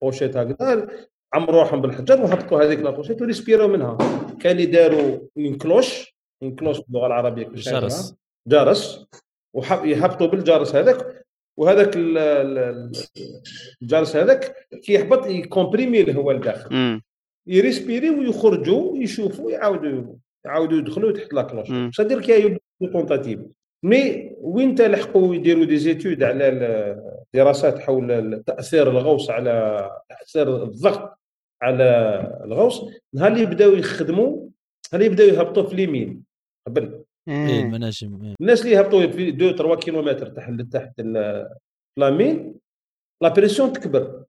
pochette 0.04 0.38
هكذا 0.38 0.88
عمروا 1.34 1.60
روحهم 1.60 1.82
بالحجر 1.82 2.22
وهبطوا 2.22 2.64
هذيك 2.64 2.80
la 2.80 2.88
pochette 2.88 3.22
وريسبيروا 3.22 3.68
منها. 3.68 3.98
كان 4.40 4.52
اللي 4.52 4.66
داروا 4.66 5.20
une 5.36 5.58
cloche 5.58 6.16
une 6.44 6.56
cloche 6.56 6.80
باللغة 6.80 7.08
العربية 7.08 7.44
جرس. 7.44 8.16
جرس. 8.48 9.06
ويهبطوا 9.54 10.28
بالجرس 10.28 10.76
هذاك 10.76 11.26
وهذاك 11.60 11.92
الجرس 13.82 14.16
هذاك 14.16 14.68
كي 14.84 14.94
يهبط 14.94 15.28
يكومبريمي 15.28 16.02
الهواء 16.02 16.36
لداخل 16.36 17.02
يريسبيري 17.48 18.10
ويخرجوا 18.10 18.98
يشوفوا 18.98 19.52
يعاودوا 19.52 20.16
يعاودوا 20.46 20.78
يدخلوا 20.78 21.12
تحت 21.12 21.34
la 21.34 21.49
cloche 21.49 21.96
c'est-à-dire 21.96 22.22
que 22.22 22.58
tentatives 22.94 23.40
mais 23.84 24.32
وين 24.42 24.76
تلحقوا 24.76 25.36
يديروا 25.36 25.66
des 25.66 25.78
études 25.78 26.24
على 26.24 27.24
دراسات 27.34 27.80
حول 27.80 28.44
تأثير 28.44 28.90
الغوص 28.92 29.30
على 29.30 29.92
تأثير 30.10 30.64
الضغط 30.64 31.20
على 31.62 31.84
الغوص؟ 32.44 32.82
نهار 33.14 33.32
اللي 33.32 33.46
بداوا 33.46 33.78
يخدموا؟ 33.78 34.50
نهار 34.94 35.02
اللي 35.02 35.10
بداوا 35.10 35.30
يهبطوا 35.30 35.64
في 35.64 35.74
les 35.74 35.90
mines؟ 35.90 36.24
قبل. 36.68 37.04
إيه 37.28 37.62
المناجم 37.62 38.24
إيه. 38.24 38.36
الناس 38.42 38.62
اللي 38.62 38.72
يهبطوا 38.72 39.08
في 39.08 39.30
2 39.30 39.56
3 39.56 39.76
كيلومتر 39.76 40.28
تحت 40.28 40.52
تحت 40.72 41.02
la 41.98 42.17
mine 42.17 42.56
la 43.22 43.30
pression 43.30 43.74
تكبر. 43.74 44.24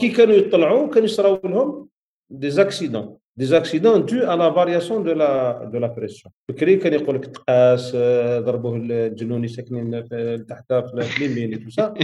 كي 0.00 0.08
كانوا 0.08 0.34
يطلعوا 0.34 0.88
كانوا 0.88 1.04
يصراو 1.04 1.40
لهم 1.44 1.88
des 2.30 2.50
accidents 2.50 3.18
des 3.36 3.52
accidents 3.52 3.98
dus 3.98 4.22
à 4.22 4.36
la 4.36 4.50
variation 4.50 5.00
de 5.00 5.12
la 5.12 5.66
de 5.72 5.78
la 5.78 5.88
pression. 5.88 6.30
بكري 6.48 6.76
كان 6.76 6.92
يقول 6.92 7.14
لك 7.14 7.26
تقاس 7.26 7.96
ضربوه 8.44 8.76
الجنون 8.76 9.21
اللي 9.21 9.48
ساكنين 9.48 10.08
تحت 10.46 10.72
في 10.72 11.16
les 11.18 11.36
mines 11.36 11.66
وسا 11.66 11.94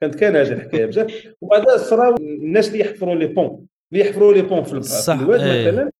كانت 0.00 0.14
كان 0.14 0.36
هذه 0.36 0.52
الحكاية 0.52 0.86
بزاف 0.86 1.34
وبعد 1.40 1.70
صراو 1.70 2.16
الناس 2.16 2.68
اللي 2.68 2.80
يحفروا 2.80 3.14
les 3.14 3.26
ponts 3.26 3.66
اللي 3.92 4.04
يحفروا 4.04 4.32
les 4.32 4.42
ponts 4.42 4.62
في 4.64 4.72
الواد 5.08 5.40
إيه. 5.40 5.70
مثلا 5.70 5.90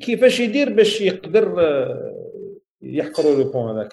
كيفاش 0.00 0.40
يدير 0.40 0.72
باش 0.72 1.00
يقدر 1.00 1.46
يحفروا 2.82 3.36
les 3.36 3.44
ponts 3.44 3.70
هذاك 3.70 3.92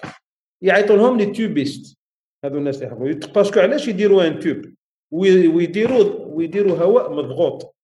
يعيطوا 0.62 0.96
لهم 0.96 1.18
les 1.18 1.26
tubistes 1.26 1.98
هذو 2.44 2.58
الناس 2.58 2.76
اللي 2.76 2.86
يحفروا 2.86 3.12
parce 3.34 3.50
que 3.50 3.60
علاش 3.60 3.88
يديروا 3.88 4.26
un 4.26 4.38
tube 4.38 4.74
ويديروا 5.10 6.26
ويديروا 6.26 6.76
هواء 6.76 7.12
مضغوط 7.12 7.75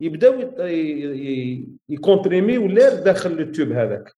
يبداو 0.00 0.54
يكومبريمي 1.88 2.58
ولا 2.58 2.94
داخل 2.94 3.32
ال 3.40 3.46
tube 3.46 3.72
هذاك. 3.72 4.16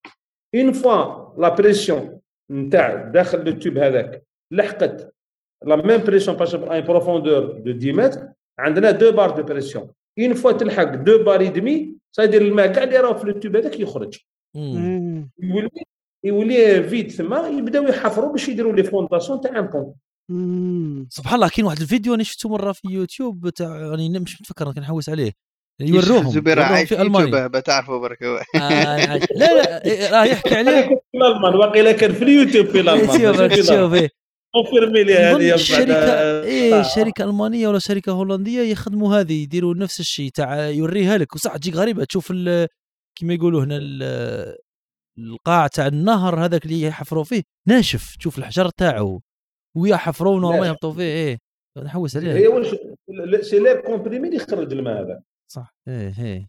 une 0.55 0.71
fois 0.71 1.33
la 1.41 1.55
pression 1.55 2.19
نتاع 2.51 2.95
داخل 2.95 3.47
ال 3.47 3.53
tube 3.53 3.77
هذاك 3.77 4.23
لحقت 4.51 5.13
la 5.65 5.75
même 5.75 6.03
pression 6.03 6.37
باش 6.37 6.55
une 6.55 6.81
profondeur 6.81 7.59
de 7.59 7.71
10 7.71 7.91
متر 7.91 8.27
عندنا 8.59 8.91
deux 8.91 9.11
bars 9.11 9.29
de 9.37 9.43
pression. 9.43 9.89
une 10.19 10.33
fois 10.33 10.51
تلحق 10.51 10.95
deux 10.95 11.23
bars 11.23 11.47
demi 11.47 11.95
c'est-à-dire 12.11 12.41
الماء 12.41 12.73
كاع 12.73 12.83
اللي 12.83 12.97
راه 12.97 13.13
في 13.13 13.29
ال 13.29 13.34
tube 13.34 13.55
هذاك 13.55 13.79
يخرج. 13.79 14.19
يولي 14.55 15.69
يولي 16.23 16.83
vide 16.83 17.11
ثما 17.11 17.47
يبداو 17.47 17.83
يحفروا 17.83 18.31
باش 18.31 18.49
يديروا 18.49 18.73
les 18.73 18.83
fondations 18.83 19.41
تاع 19.41 19.59
un 19.59 19.67
pont 19.67 19.93
سبحان 21.09 21.35
الله 21.35 21.49
كاين 21.49 21.65
واحد 21.65 21.79
الفيديو 21.79 22.13
أنا 22.13 22.23
شفته 22.23 22.49
مرة 22.49 22.71
في 22.71 22.87
يوتيوب 22.87 23.49
تاع 23.49 23.67
راني 23.67 24.19
مش 24.19 24.41
متفكر 24.41 24.73
كنحوس 24.73 25.09
عليه. 25.09 25.31
يوروهم 25.87 26.29
زبير 26.29 26.61
عايش 26.61 26.89
في 26.89 27.01
ألمانيا. 27.01 27.47
بتعرفوا 27.47 27.97
برك 27.97 28.23
آه 28.23 29.15
لا 29.15 29.21
لا 29.35 29.81
راه 30.11 30.25
يحكي 30.25 30.55
عليه. 30.55 30.81
في 31.11 31.17
الألمان 31.17 31.55
واقيلا 31.55 31.91
كان 31.91 32.13
في 32.13 32.23
اليوتيوب 32.23 32.65
في 32.65 32.79
الألمان. 32.79 33.63
شوف 33.63 34.11
كونفيرمي 34.53 35.03
لي 35.03 35.15
هذه 35.15 35.53
الشركة 35.53 36.43
إيه 36.43 36.81
شركة 36.81 37.23
ألمانية 37.23 37.67
ولا 37.67 37.79
شركة 37.79 38.11
هولندية 38.11 38.61
يخدموا 38.61 39.15
هذه 39.19 39.43
يديروا 39.43 39.75
نفس 39.75 39.99
الشيء 39.99 40.29
تاع 40.29 40.69
يوريها 40.69 41.17
لك. 41.17 41.35
وصح 41.35 41.57
تجيك 41.57 41.75
غريبة 41.75 42.03
تشوف 42.03 42.31
كما 43.19 43.33
يقولوا 43.33 43.63
هنا 43.63 43.79
القاع 45.19 45.67
تاع 45.67 45.87
النهر 45.87 46.45
هذاك 46.45 46.65
اللي 46.65 46.81
يحفروا 46.81 47.23
فيه. 47.23 47.41
ناشف 47.67 48.15
تشوف 48.19 48.37
الحجر 48.37 48.69
تاعو. 48.69 49.21
ويحفروا 49.77 50.39
normal 50.39 50.67
يهبطوا 50.67 50.93
فيه 50.93 51.01
إيه. 51.03 51.37
نحوس 51.83 52.17
عليه. 52.17 52.33
هي 52.33 52.47
واش 52.47 52.67
c'est 53.41 53.59
l'air 53.59 53.81
comprimé 53.81 54.27
اللي 54.27 54.37
يخرج 54.37 54.73
الماء 54.73 55.01
هذا. 55.03 55.21
صح. 55.51 55.75
إيه 55.87 56.13
إيه. 56.19 56.47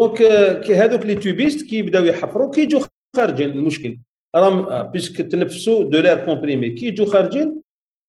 donc 0.00 0.16
كي 0.60 0.74
هذوك 0.74 1.06
les 1.06 1.14
tubistes 1.14 1.66
كي 1.66 1.76
يبداو 1.78 2.04
يحفروا 2.04 2.50
كي 2.50 2.60
يجوا 2.60 2.80
خارجين 3.16 3.50
المشكل. 3.50 3.98
راهم 4.36 4.82
puisque 4.90 5.16
تنفسوا 5.16 5.84
de 5.84 6.00
l'air 6.00 6.24
comprimé 6.24 6.70
كي 6.70 6.86
يجوا 6.86 7.06
خارجين 7.06 7.62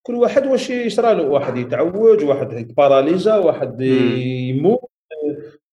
كل 0.07 0.15
واحد 0.15 0.47
واش 0.47 0.69
يصرى 0.69 1.15
له؟ 1.15 1.23
واحد 1.23 1.57
يتعوج 1.57 2.23
واحد 2.23 2.53
يتباراليزا 2.53 3.37
واحد 3.37 3.81
يموت. 3.81 4.79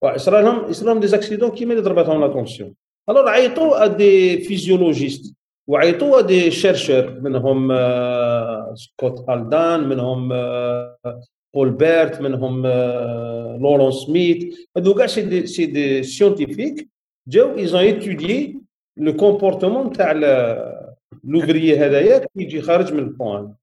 يصرى 0.05 0.43
لهم 0.43 0.71
يصرى 0.71 0.87
لهم 0.87 1.01
des 1.01 1.07
accidents 1.07 1.51
كيما 1.51 1.73
اللي 1.73 1.83
ضربتهم 1.83 2.21
la 2.21 2.33
tension 2.33 2.75
alors 3.11 3.29
عيطوا 3.29 3.87
des 3.87 4.39
physiologistes 4.39 5.35
وعيطوا 5.67 6.21
des 6.21 6.51
chercheurs 6.51 7.21
منهم 7.21 7.69
سكوت 8.75 9.31
هالدان 9.31 9.89
منهم 9.89 10.33
بول 11.55 11.71
بيرت 11.71 12.21
منهم 12.21 12.67
لورون 13.63 13.93
سميث 13.93 14.59
هذو 14.77 14.95
كاع 14.95 15.07
c'est 15.07 15.23
des 15.23 15.47
c'est 15.47 15.67
des 15.67 16.03
scientifiques 16.03 16.89
جاو 17.29 17.59
ils 17.59 17.70
ont 17.70 17.81
étudié 17.81 18.61
le 18.97 19.17
comportement 19.17 19.93
تاع 19.93 20.13
l'ouvrier 21.25 21.79
هذايا 21.79 22.19
كي 22.19 22.29
يجي 22.37 22.63
خارج 22.63 22.93
من 22.93 22.99
ال 22.99 23.10
pont 23.10 23.55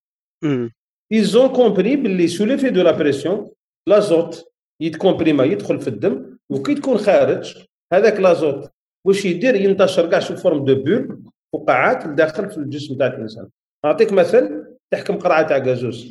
ils 1.12 1.30
ont 1.30 1.48
compris 1.48 1.96
باللي 1.96 2.28
sous 2.28 2.46
l'effet 2.46 2.70
de 2.70 2.82
la 2.82 2.92
pression 2.92 3.50
l'azote 3.88 4.52
يتكومبريما 4.82 5.44
يدخل 5.44 5.80
في 5.82 5.88
الدم 5.88 6.38
وكي 6.50 6.76
تكون 6.76 6.98
خارج 6.98 7.58
هذاك 7.94 8.20
l'azote 8.20 8.72
واش 9.06 9.26
يدير 9.26 9.56
ينتشر 9.56 10.10
كاع 10.10 10.20
sous 10.20 10.36
forme 10.36 10.66
de 10.66 10.76
bulles 10.84 11.24
فقاعات 11.54 12.06
لداخل 12.06 12.50
في 12.50 12.58
الجسم 12.58 12.98
تاع 12.98 13.08
الانسان 13.08 13.48
نعطيك 13.86 14.14
مثل 14.14 14.66
تحكم 14.92 15.18
قرعه 15.18 15.48
تاع 15.48 15.58
غازوس 15.58 16.10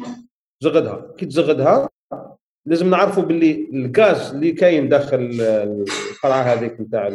زغدها. 0.60 1.14
كي 1.18 1.26
تزغدها 1.26 1.88
لازم 2.66 2.90
نعرفوا 2.90 3.22
باللي 3.22 3.68
الغاز 3.72 4.34
اللي 4.34 4.52
كاين 4.52 4.88
داخل 4.88 5.30
القرعة 5.40 6.42
هذيك 6.42 6.80
نتاع 6.80 7.10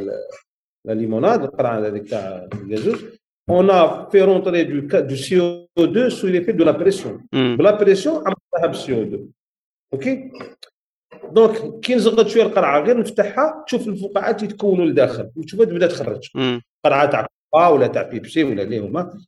ال 0.90 0.96
limonade 0.96 1.44
القرعة 1.44 1.88
هذيك 1.88 2.10
تاع 2.10 2.48
الغازوس 2.54 3.04
on 3.52 3.68
a 3.70 4.08
fait 4.12 4.22
rentrer 4.22 4.64
du, 4.66 4.82
du 4.84 5.16
CO2 5.16 6.10
sous 6.10 6.28
l'effet 6.28 6.54
de 6.54 6.64
la 6.64 6.74
pression. 6.74 7.20
Mm. 7.34 7.58
De 7.58 7.64
la 7.64 7.74
pression, 7.74 8.24
عملتها 8.26 8.86
CO2. 8.86 9.20
OK 9.94 10.32
donc 11.32 11.80
كي 11.80 11.96
نزغد 11.96 12.28
شوية 12.28 12.44
القرعة 12.44 12.82
غير 12.82 13.00
نفتحها 13.00 13.64
تشوف 13.68 13.88
الفقاعات 13.88 14.44
يتكونوا 14.44 14.86
لداخل. 14.86 15.32
وتشوفها 15.36 15.66
تبدا 15.66 15.88
تخرج. 15.88 16.30
قرعة 16.86 17.06
تاع 17.06 17.28
كوكا 17.52 17.68
ولا 17.68 17.88
تاع 17.88 18.02
بيبسي 18.02 18.44
ولا 18.44 18.64
اللي 18.64 18.80
هما. 18.80 19.20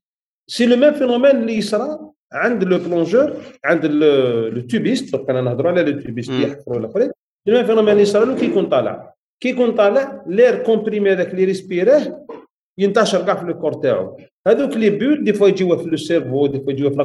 c'est 0.48 0.66
le 0.66 0.76
même 0.76 0.94
phénomène 0.94 1.36
اللي 1.36 1.54
يصرى 1.54 2.12
عند 2.36 2.64
le 2.64 2.78
plongeur 2.78 3.34
عند 3.66 3.86
le 3.86 4.62
tubiste 4.62 5.16
donc 5.16 5.30
أنا 5.30 5.42
نهضروا 5.42 5.72
على 5.72 5.92
le 5.92 6.02
tubiste 6.02 6.30
اللي 6.30 6.44
يحفروا 6.44 6.80
الأخرين. 6.80 7.12
même 7.48 7.66
phénomène 7.66 8.00
يصرى 8.00 8.26
له؟ 8.26 8.36
كي 8.36 8.46
يكون 8.46 8.66
طالع. 8.66 9.14
كي 9.44 9.50
يكون 9.50 9.72
طالع 9.72 10.24
l'air 10.28 10.64
comprimé 10.64 11.12
هذاك 11.12 11.32
اللي 11.32 11.44
ريسبيراه 11.46 12.26
ينتشر 12.80 13.26
كاع 13.26 13.36
في 13.36 13.44
ال 13.44 13.49
corps 13.49 13.74
تاعو. 13.74 14.18
هذوك 14.48 14.78
les 14.78 14.90
bulles 14.90 15.24
des 15.24 15.34
fois 15.34 15.48
يجيو 15.48 15.78
في 15.78 15.90
le 15.90 15.98
cerveau 15.98 16.48
des 16.48 16.60
fois 16.60 16.72
يجيو 16.72 16.90
في 16.90 16.96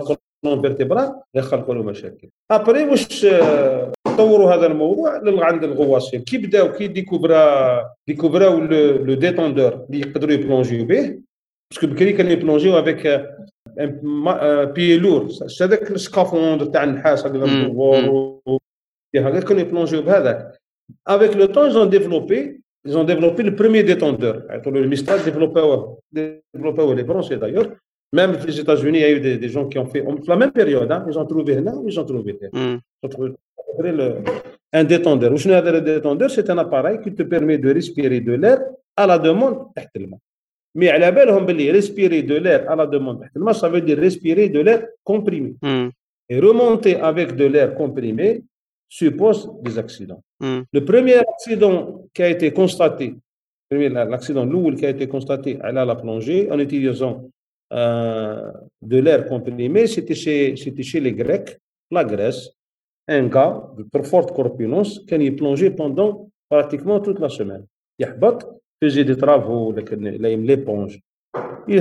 la 0.45 0.61
vertébrale 0.61 1.15
يخلقوا 1.35 1.74
له 1.74 1.82
مشاكل. 1.82 2.28
après 2.51 2.85
واش 2.85 3.27
طوروا 4.16 4.55
هذا 4.55 4.66
الموضوع 4.66 5.20
عند 5.44 5.65
الغواصين. 5.65 6.20
كي 6.20 6.39
بداو 6.39 6.73
كي 6.73 6.86
ديكوبرا 6.86 7.85
ديكوبراو 8.09 8.59
les 8.59 9.15
détendeurs 9.15 9.73
اللي 9.73 10.01
يقدروا 10.01 10.32
يبلونجيو 10.32 10.85
به. 10.85 11.19
parce 11.71 11.81
que 11.81 11.87
بكري 11.86 12.12
كانوا 12.12 12.32
يبلونجيو 12.32 12.78
avec 12.79 13.27
بيي 14.74 14.98
لور 14.98 15.28
هذاك 15.62 15.92
السكافوند 15.92 16.72
تاع 16.72 16.84
النحاس 16.84 17.26
هكذا 17.26 17.46
كانوا 19.16 19.62
يبلونجيو 19.62 20.02
بهذاك 20.02 20.62
افيك 21.08 21.38
لو 21.38 21.46
طون 21.46 21.70
جون 21.70 21.90
ديفلوبي 21.90 22.66
ils 22.86 22.96
ont 22.96 23.04
développé 23.04 23.42
le 23.42 23.56
premier 23.56 23.84
détendeur. 23.84 24.44
Le 24.66 24.88
Mistral 24.88 25.24
développé, 25.24 25.60
développé 26.54 26.96
les 26.96 27.04
Français 27.04 27.38
d'ailleurs. 27.38 27.70
Même 28.14 28.38
les 28.46 28.60
États-Unis, 28.60 29.00
il 29.00 29.02
y 29.02 29.06
a 29.06 29.12
eu 29.12 29.20
des, 29.20 29.38
des, 29.38 29.50
gens 29.50 29.68
qui 29.68 29.78
ont 29.80 29.88
fait, 29.88 30.06
la 30.28 30.36
même 30.36 30.52
période, 30.52 30.90
hein, 30.92 31.04
ils 31.10 31.18
ont 31.18 31.26
trouvé 31.26 31.60
là, 31.60 31.74
ils 31.86 32.00
ont 32.00 32.06
trouvé 32.06 32.38
là. 32.40 32.48
Mm. 32.54 32.80
Ils 33.02 33.06
ont 33.06 33.10
trouvé 33.10 33.92
le, 33.92 34.18
un 34.72 34.84
détendeur. 34.84 35.32
Le 35.32 35.80
détendeur, 35.82 36.30
c'est 36.30 36.50
un 36.50 36.58
appareil 36.60 37.00
qui 37.04 37.14
te 37.14 37.24
permet 37.24 37.58
de 37.58 37.74
respirer 37.74 38.22
de 38.22 38.34
l'air 38.34 38.60
à 38.96 39.08
la 39.08 39.18
demande 39.18 39.58
Mais 40.75 40.89
à 40.89 40.99
la 40.99 41.11
belle, 41.11 41.31
on 41.31 41.45
respirer 41.45 42.23
de 42.23 42.37
l'air 42.37 42.71
à 42.71 42.77
la 42.77 42.87
demande 42.87 43.25
ça 43.55 43.69
veut 43.69 43.81
dire 43.81 43.99
respirer 43.99 44.49
de 44.49 44.61
l'air 44.61 44.87
comprimé. 45.03 45.55
Mm. 45.63 45.89
Et 46.29 46.39
remonter 46.39 46.97
avec 46.97 47.35
de 47.35 47.45
l'air 47.47 47.75
comprimé 47.75 48.45
suppose 48.89 49.51
des 49.63 49.79
accidents. 49.79 50.23
Mm. 50.41 50.61
Le 50.73 50.85
premier 50.85 51.17
accident 51.17 52.05
qui 52.15 52.23
a 52.23 52.29
été 52.29 52.53
constaté, 52.53 53.17
l'accident 53.71 54.45
lourd 54.45 54.75
qui 54.75 54.87
a 54.87 54.91
été 54.91 55.09
constaté 55.09 55.59
à 55.61 55.73
la 55.73 55.97
plongée 55.97 56.51
en 56.51 56.59
utilisant 56.59 57.29
euh, 57.73 58.51
de 58.83 58.99
l'air 58.99 59.27
comprimé, 59.27 59.87
c'était 59.87 60.15
chez, 60.15 60.57
chez 60.57 61.01
les 61.01 61.13
Grecs, 61.13 61.59
la 61.91 62.05
Grèce, 62.05 62.51
un 63.09 63.27
gars 63.27 63.63
de 63.77 63.85
très 63.93 64.05
forte 64.05 64.33
corpulence 64.33 65.01
qui 65.01 65.15
a 65.15 65.33
plongé 65.33 65.71
pendant 65.71 66.31
pratiquement 66.49 67.01
toute 67.01 67.19
la 67.19 67.29
semaine. 67.29 67.65
Il 67.99 68.07
faisait 68.81 69.05
des 69.05 69.16
travaux, 69.16 69.73
l'éponge. 69.73 71.01
Il 71.69 71.77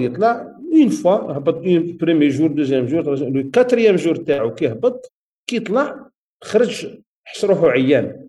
يطلع 0.00 0.56
une 0.72 0.90
fois 0.90 1.32
هبط 1.36 1.62
premier 1.98 2.30
jour 2.30 2.50
deuxième 2.50 2.88
jour 2.88 3.02
le 3.02 3.42
quatrième 3.50 3.96
jour 3.96 4.24
تاعو 4.24 4.54
كي 4.54 4.72
هبط 4.72 5.12
كي 5.46 5.60
طلع 5.60 6.10
خرج 6.44 7.00
حس 7.24 7.44
روحو 7.44 7.66
عيان 7.66 8.28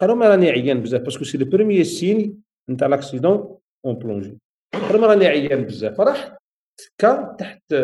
قالوا 0.00 0.16
ما 0.16 0.28
راني 0.28 0.50
عيان 0.50 0.82
بزاف 0.82 1.02
parce 1.02 1.16
que 1.16 1.24
c'est 1.24 1.38
le 1.38 1.46
premier 1.46 1.84
signe 1.84 2.42
نتاع 2.70 2.88
l'accident 2.88 3.58
en 3.84 3.94
plongée 3.94 4.38
قالوا 4.72 5.00
ما 5.00 5.06
راني 5.06 5.26
عيان 5.26 5.62
بزاف 5.64 5.96
فراح 5.98 6.38
تكا 6.78 7.36
تحت 7.38 7.74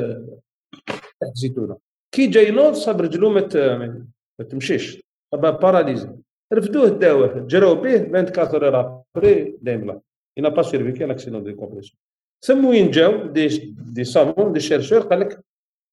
تحت 1.20 1.34
زيتونه 1.34 1.78
كي 2.14 2.26
جاي 2.26 2.50
نوض 2.50 2.72
صاب 2.72 3.00
رجلو 3.00 3.30
ما 3.30 4.44
تمشيش 4.50 5.02
paralysé 5.32 6.23
رفدوه 6.55 6.89
داوه 6.89 7.47
جراو 7.47 7.74
به 7.74 7.98
24 7.98 8.55
heures 8.55 9.05
après 9.16 9.56
دايملا 9.62 10.01
il 10.36 10.43
n'a 10.43 10.51
pas 10.51 10.64
survécu 10.64 11.05
à 11.05 11.06
l' 11.06 11.13
accident 11.13 11.40
de 11.40 11.52
décompression. 11.52 11.96
ثم 12.44 12.64
وين 12.64 12.90
جاو 12.90 13.26
des 13.26 13.74
des 13.92 14.05
savants 14.05 14.52
des 14.52 14.60
chercheurs 14.60 15.01
قال 15.01 15.20
لك 15.20 15.40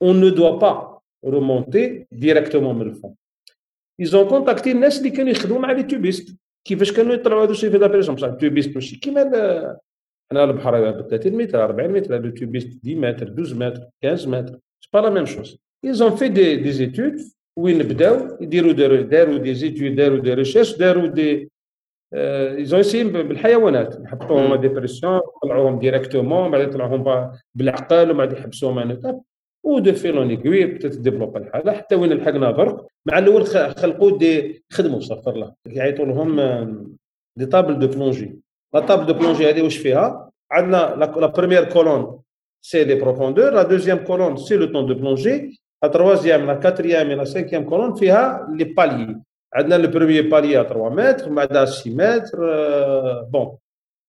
on 0.04 0.14
ne 0.14 0.30
doit 0.30 0.60
pas 0.60 1.02
remonter 1.26 2.08
directement 2.12 2.74
من 2.74 2.82
ال 2.82 2.88
fond. 2.88 3.16
Ils 4.02 4.16
ont 4.16 4.28
contacté 4.28 4.68
الناس 4.68 4.98
اللي 4.98 5.10
كانوا 5.10 5.32
يخدموا 5.32 5.60
مع 5.60 5.72
les 5.72 5.84
tubistes 5.84 6.36
كيفاش 6.68 6.92
كانوا 6.92 7.14
يطلعوا 7.14 7.44
هذا 7.44 7.52
الشيء 7.52 7.70
في 7.72 7.78
la 7.78 7.86
pression 7.86 8.16
بصح 8.16 8.28
ال 8.28 8.34
tubiste 8.34 8.76
ماشي 8.76 8.96
كيما 8.96 9.22
حنا 10.32 10.44
البحر 10.44 10.92
ب 10.92 11.08
30 11.10 11.34
متر 11.34 11.64
40 11.64 11.92
متر 11.92 12.20
le 12.20 12.30
tubiste 12.30 12.80
10 12.86 12.96
متر 12.96 13.28
12 13.28 13.56
متر 13.56 13.88
15 14.04 14.30
متر 14.30 14.60
c'est 14.82 14.90
pas 14.94 15.00
la 15.00 15.10
même 15.10 15.26
chose. 15.26 15.58
Ils 15.86 16.04
ont 16.04 16.16
fait 16.18 16.30
des, 16.30 16.58
des 16.58 16.82
études 16.82 17.22
وين 17.58 17.78
بداو؟ 17.78 18.38
يديروا 18.42 18.72
داروا 19.02 19.38
des 19.38 19.54
études 19.54 19.96
داروا 19.96 20.20
des 20.20 20.34
recherches 20.34 20.78
داروا 20.78 21.08
des 21.08 21.52
ils 22.14 22.47
ont 22.47 22.80
essayé 22.80 23.04
بالحيوانات. 23.04 24.00
يحطوهم 24.04 24.56
dépression 24.56 25.22
يطلعوهم 25.38 25.80
directement 25.80 26.52
بعد 26.52 26.62
يطلعوهم 26.62 27.32
بالعقل 27.56 28.12
ومن 28.12 28.18
بعد 28.18 28.34
يحبسوهم 28.34 28.80
ان 28.80 29.22
و 29.64 29.74
de 29.74 29.94
fil 29.94 30.19
en 30.19 30.36
aiguille 30.36 30.68
بدات 30.68 30.94
ت 30.94 30.98
développe 30.98 31.38
الحالة. 31.38 31.72
حتى 31.72 31.96
وين 31.96 32.14
لحقنا 32.14 32.52
برك. 32.52 32.86
مع 33.06 33.18
الأول 33.18 33.46
خلقوا 33.48 34.18
des 34.18 34.64
خدموا 34.72 35.00
استغفر 35.00 35.32
الله 35.32 35.54
يعيطوا 35.66 36.06
لهم 36.06 36.40
des 37.38 37.46
tables 37.46 37.80
de 37.80 37.88
plongée 37.88 38.40
la 38.74 38.80
table 38.80 39.06
de 39.06 39.14
plongée 39.14 39.50
هذه 39.50 39.62
واش 39.62 39.78
فيها؟ 39.78 40.32
عندنا 40.52 40.96
la 40.98 41.26
première 41.28 41.64
colonne 41.64 42.20
c'est 42.62 42.84
les 42.84 42.96
profondeurs 42.96 43.54
la 43.54 43.64
deuxième 43.64 43.98
colonne 43.98 44.38
c'est 44.38 44.56
le 44.56 44.66
temps 44.66 44.86
de 44.86 44.94
plongée 44.94 45.62
la 45.84 45.90
troisième 45.90 46.46
la 46.48 46.54
quatrième 46.54 47.12
la 47.12 47.24
cinquième 47.24 47.70
colonne 47.70 47.96
فيها 47.96 48.48
les 48.52 48.64
paliers 48.64 49.22
عندنا 49.54 49.76
le 49.76 49.92
premier 49.92 50.30
palier 50.30 50.54
3 50.54 50.90
متر 50.90 51.28
ومن 51.28 51.36
بعد 51.36 51.66
6 51.66 51.96
متر 51.96 52.38
bon. 53.22 53.58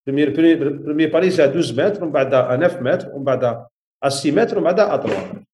premier 0.06 1.10
palier 1.12 1.30
c'est 1.30 1.44
12 1.44 1.74
متر 1.74 2.04
ومن 2.04 2.12
بعد 2.12 2.30
9 2.30 2.80
متر 2.82 3.08
ومن 3.14 3.24
بعد 3.24 3.66
6 4.08 4.30
متر 4.32 4.58
ومن 4.58 4.72
بعد 4.72 5.02
3 5.02 5.44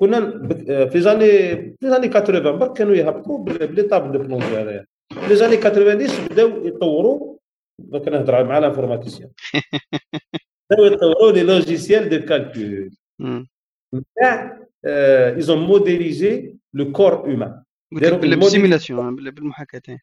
كنا 0.00 0.48
في 0.86 1.00
années 1.00 1.28
في 1.80 1.90
années 1.90 2.08
80 2.08 2.58
برك 2.58 2.72
كانوا 2.72 2.94
يهبطوا 2.94 3.44
ب 3.44 3.53
les 3.53 3.82
tables 3.82 4.12
de 4.12 4.18
plongée 4.18 4.46
هذايا 4.46 4.86
les 5.28 5.36
années 5.36 5.56
80 5.56 6.08
بداو 6.30 6.66
يطوروا. 6.66 7.36
donc 7.78 8.08
نهضر 8.08 8.44
مع 8.44 8.58
ال 8.58 8.62
informaticiens. 8.62 9.30
بداو 10.70 10.86
يطوروا 10.86 11.32
les 11.32 11.42
logiciels 11.42 12.08
de 12.08 12.26
calcul. 12.26 12.90
تاع 14.82 15.36
ils 15.36 15.47
ont 15.47 15.58
modélisé 15.58 16.54
le 16.74 16.92
corps 16.92 17.14
humain 17.14 17.62
بال 17.92 18.13
simulation 18.13 19.16
بالمحاكاه 19.16 19.98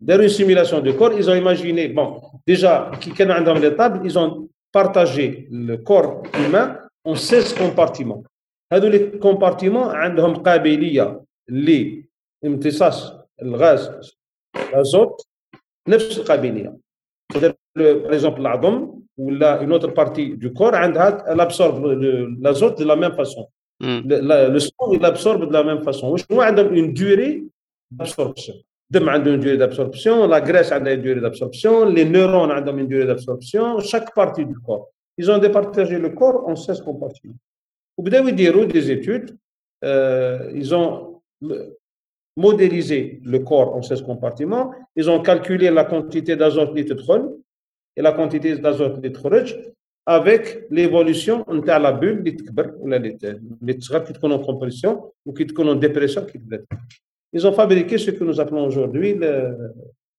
داروا 0.00 0.26
une 0.26 0.30
simulation 0.30 0.80
de 0.80 0.92
corps 0.92 1.12
ils 1.12 1.30
ont 1.30 1.34
imaginé 1.34 1.88
bon 1.88 2.20
déjà 2.46 2.98
كي 3.00 3.10
كانوا 3.10 3.34
عندهم 3.34 3.56
les 3.56 3.70
tables 3.70 4.10
ils 4.10 4.18
ont 4.18 4.48
partagé 4.76 5.48
le 5.50 5.76
corps 5.76 6.22
humain 6.34 6.78
en 7.04 7.14
16 7.14 7.54
compartiments. 7.54 8.22
هذو 8.72 8.88
les 8.88 8.98
compartiments 8.98 9.94
عندهم 9.94 10.34
قابليه 10.34 11.24
لامتصاص 11.48 13.12
الغاز 13.42 14.12
الازوت 14.56 15.26
نفس 15.88 16.18
القابليه 16.18 16.76
par 17.34 17.52
exemple 17.76 18.40
العظم 18.40 19.00
ولا 19.18 19.60
une 19.60 19.72
autre 19.72 19.90
partie 19.90 20.28
du 20.28 20.52
corps 20.52 20.74
عندها 20.74 21.34
l'absorbe 21.34 21.84
l'azote 22.40 22.82
de 22.82 22.84
la 22.84 23.26
même 23.80 24.08
façon 24.08 24.52
le 24.52 24.58
sang 24.58 24.98
l'absorbe 25.02 25.40
de 25.40 25.50
la 25.50 25.62
même 25.62 25.82
façon 25.82 26.10
وشنو 26.10 26.40
عندهم 26.40 26.74
une 26.74 26.94
durée 26.94 27.44
d'absorption 27.90 28.62
الدم 28.94 29.08
عنده 29.08 29.30
une 29.30 29.40
durée 29.40 29.56
d'absorption 29.56 30.30
la 30.30 30.38
graisse 30.38 30.72
عندها 30.72 30.94
une 30.94 31.02
durée 31.02 31.20
d'absorption 31.20 31.94
les 31.94 32.04
neurones 32.04 32.50
عندهم 32.50 32.78
une 32.78 32.88
durée 32.88 33.06
d'absorption 33.06 33.80
chaque 33.80 34.16
partie 34.16 34.44
du 34.44 34.54
corps 34.66 34.86
ils 35.16 35.30
ont 35.30 35.38
départagé 35.38 35.98
le 35.98 36.10
corps 36.10 36.48
en 36.48 36.56
16 36.56 36.82
compartiments. 36.82 37.38
وبداو 37.98 38.28
يديروا 38.28 38.64
des 38.64 38.90
études 38.90 39.36
euh, 39.84 40.50
ils 40.54 40.74
ont 40.74 41.22
modélisé 42.36 43.20
le 43.24 43.38
corps 43.38 43.76
en 43.76 43.82
16 43.82 44.02
compartiments. 44.02 44.72
Ils 44.96 45.08
ont 45.10 45.22
calculé 45.22 45.70
la 45.70 45.84
quantité 45.84 46.36
d'azote 46.36 46.68
اللي 46.68 46.82
تدخل 46.82 47.38
et 47.96 48.02
la 48.02 48.12
quantité 48.12 48.56
d'azote 48.56 48.96
اللي 48.96 49.08
تخرج 49.08 49.54
avec 50.06 50.66
l'évolution 50.70 51.44
نتاع 51.50 51.78
la 51.78 51.92
bulle 51.92 52.18
اللي 52.18 52.30
تكبر 52.30 52.74
ولا 52.78 52.96
اللي 52.96 53.72
تصغر 53.72 53.98
كي 53.98 54.12
تكون 54.12 54.38
en 54.38 54.46
compression 54.46 54.96
وكي 55.26 55.44
تكون 55.44 55.74
en 55.74 55.84
dépression 55.84 56.20
كي 56.20 56.38
تبدا 56.38 56.64
ils 57.36 57.46
ont 57.46 57.52
fabriqué 57.52 57.98
ce 57.98 58.10
que 58.10 58.24
nous 58.24 58.40
appelons 58.40 58.64
aujourd'hui 58.66 59.14
le, 59.14 59.32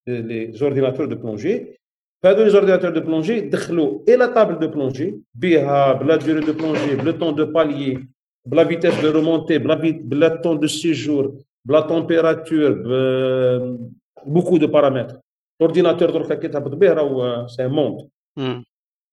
les 0.08 0.64
ordinateurs 0.64 1.08
de 1.08 1.16
plongée. 1.16 1.76
فهذو 2.24 2.44
les 2.44 2.50
ordinateurs 2.50 2.90
de 2.90 3.02
plongée 3.02 3.40
دخلوا 3.40 4.00
et 4.10 4.16
la 4.16 4.26
table 4.26 4.60
de 4.60 4.68
plongée 4.68 5.20
بها 5.36 5.94
ب 5.94 6.01
la 6.01 6.16
durée 6.16 6.40
de 6.40 6.54
plongée 6.54 6.96
ب 6.96 7.01
le 7.01 7.12
temps 7.12 7.36
de 7.36 7.46
palier 7.46 8.08
ب 8.46 8.52
la 8.52 8.64
vitesse 8.66 9.02
de 9.02 9.12
remontée 9.12 9.58
ب 9.58 9.64
la 9.64 9.76
ب 9.76 9.93
le 9.93 10.28
temps 10.28 10.60
de 10.60 10.68
séjour 10.68 11.36
ب 11.66 11.71
la 11.71 11.82
température 11.82 12.74
beaucoup 14.26 14.58
de 14.58 14.68
paramètres 14.68 15.20
ال 15.62 15.66
ordinateur 15.66 16.10
درك 16.10 16.40
كي 16.40 16.48
تهبط 16.48 16.76
به 16.76 16.94
راهو 16.94 17.48
سي 17.48 17.68
موند 17.68 18.10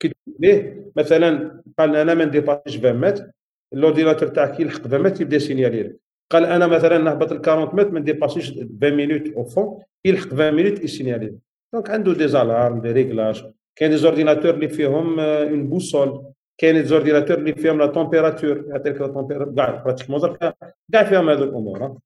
كي 0.03 0.15
به 0.27 0.75
مثلا 0.97 1.61
قال 1.79 1.97
أنا 1.97 2.15
ما 2.15 2.25
نديباسيش 2.25 2.77
20 2.77 3.01
متر 3.01 3.31
ال 3.73 3.78
ordinateur 3.78 4.29
تاعك 4.29 4.61
يلحق 4.61 4.87
20 4.87 5.03
متر 5.03 5.23
يبدأ 5.23 5.37
ي 5.37 5.42
signaler 5.42 5.83
لك 5.83 5.97
قال 6.31 6.45
أنا 6.45 6.67
مثلا 6.67 6.99
نهبط 6.99 7.33
ال 7.33 7.49
40 7.49 7.77
متر 7.77 7.91
ما 7.91 8.01
نديباسيش 8.01 8.51
20 8.51 8.69
minutes 8.83 9.29
au 9.29 9.45
fond 9.45 9.79
يلحق 10.05 10.27
20 10.27 10.55
minutes 10.55 10.85
ي 10.85 10.90
signaler 10.90 11.27
لك 11.27 11.39
donc 11.73 11.91
عنده 11.91 12.13
des 12.15 12.29
alarmes 12.29 12.81
des 12.81 12.93
réglages. 12.93 13.45
كاين 13.77 13.91
des 13.91 13.97
ordinateurs 13.97 14.55
اللي 14.55 14.69
فيهم 14.69 15.21
une 15.21 15.67
boussole 15.69 16.25
كاين 16.59 16.75
des 16.75 16.85
ordinateurs 16.85 17.39
اللي 17.39 17.55
فيهم 17.55 17.79
la 17.79 17.87
température 17.87 18.65
يعطيك 18.69 19.01
la 19.01 19.07
température 19.07 19.55
كاع 19.55 19.83
pratiquement 19.85 20.21
درك 20.21 20.55
كاع 20.93 21.05
فيهم 21.05 21.31
هذو 21.31 21.45
الأمور 21.45 21.99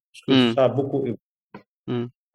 ça 0.55 0.67
beaucoup 0.67 1.15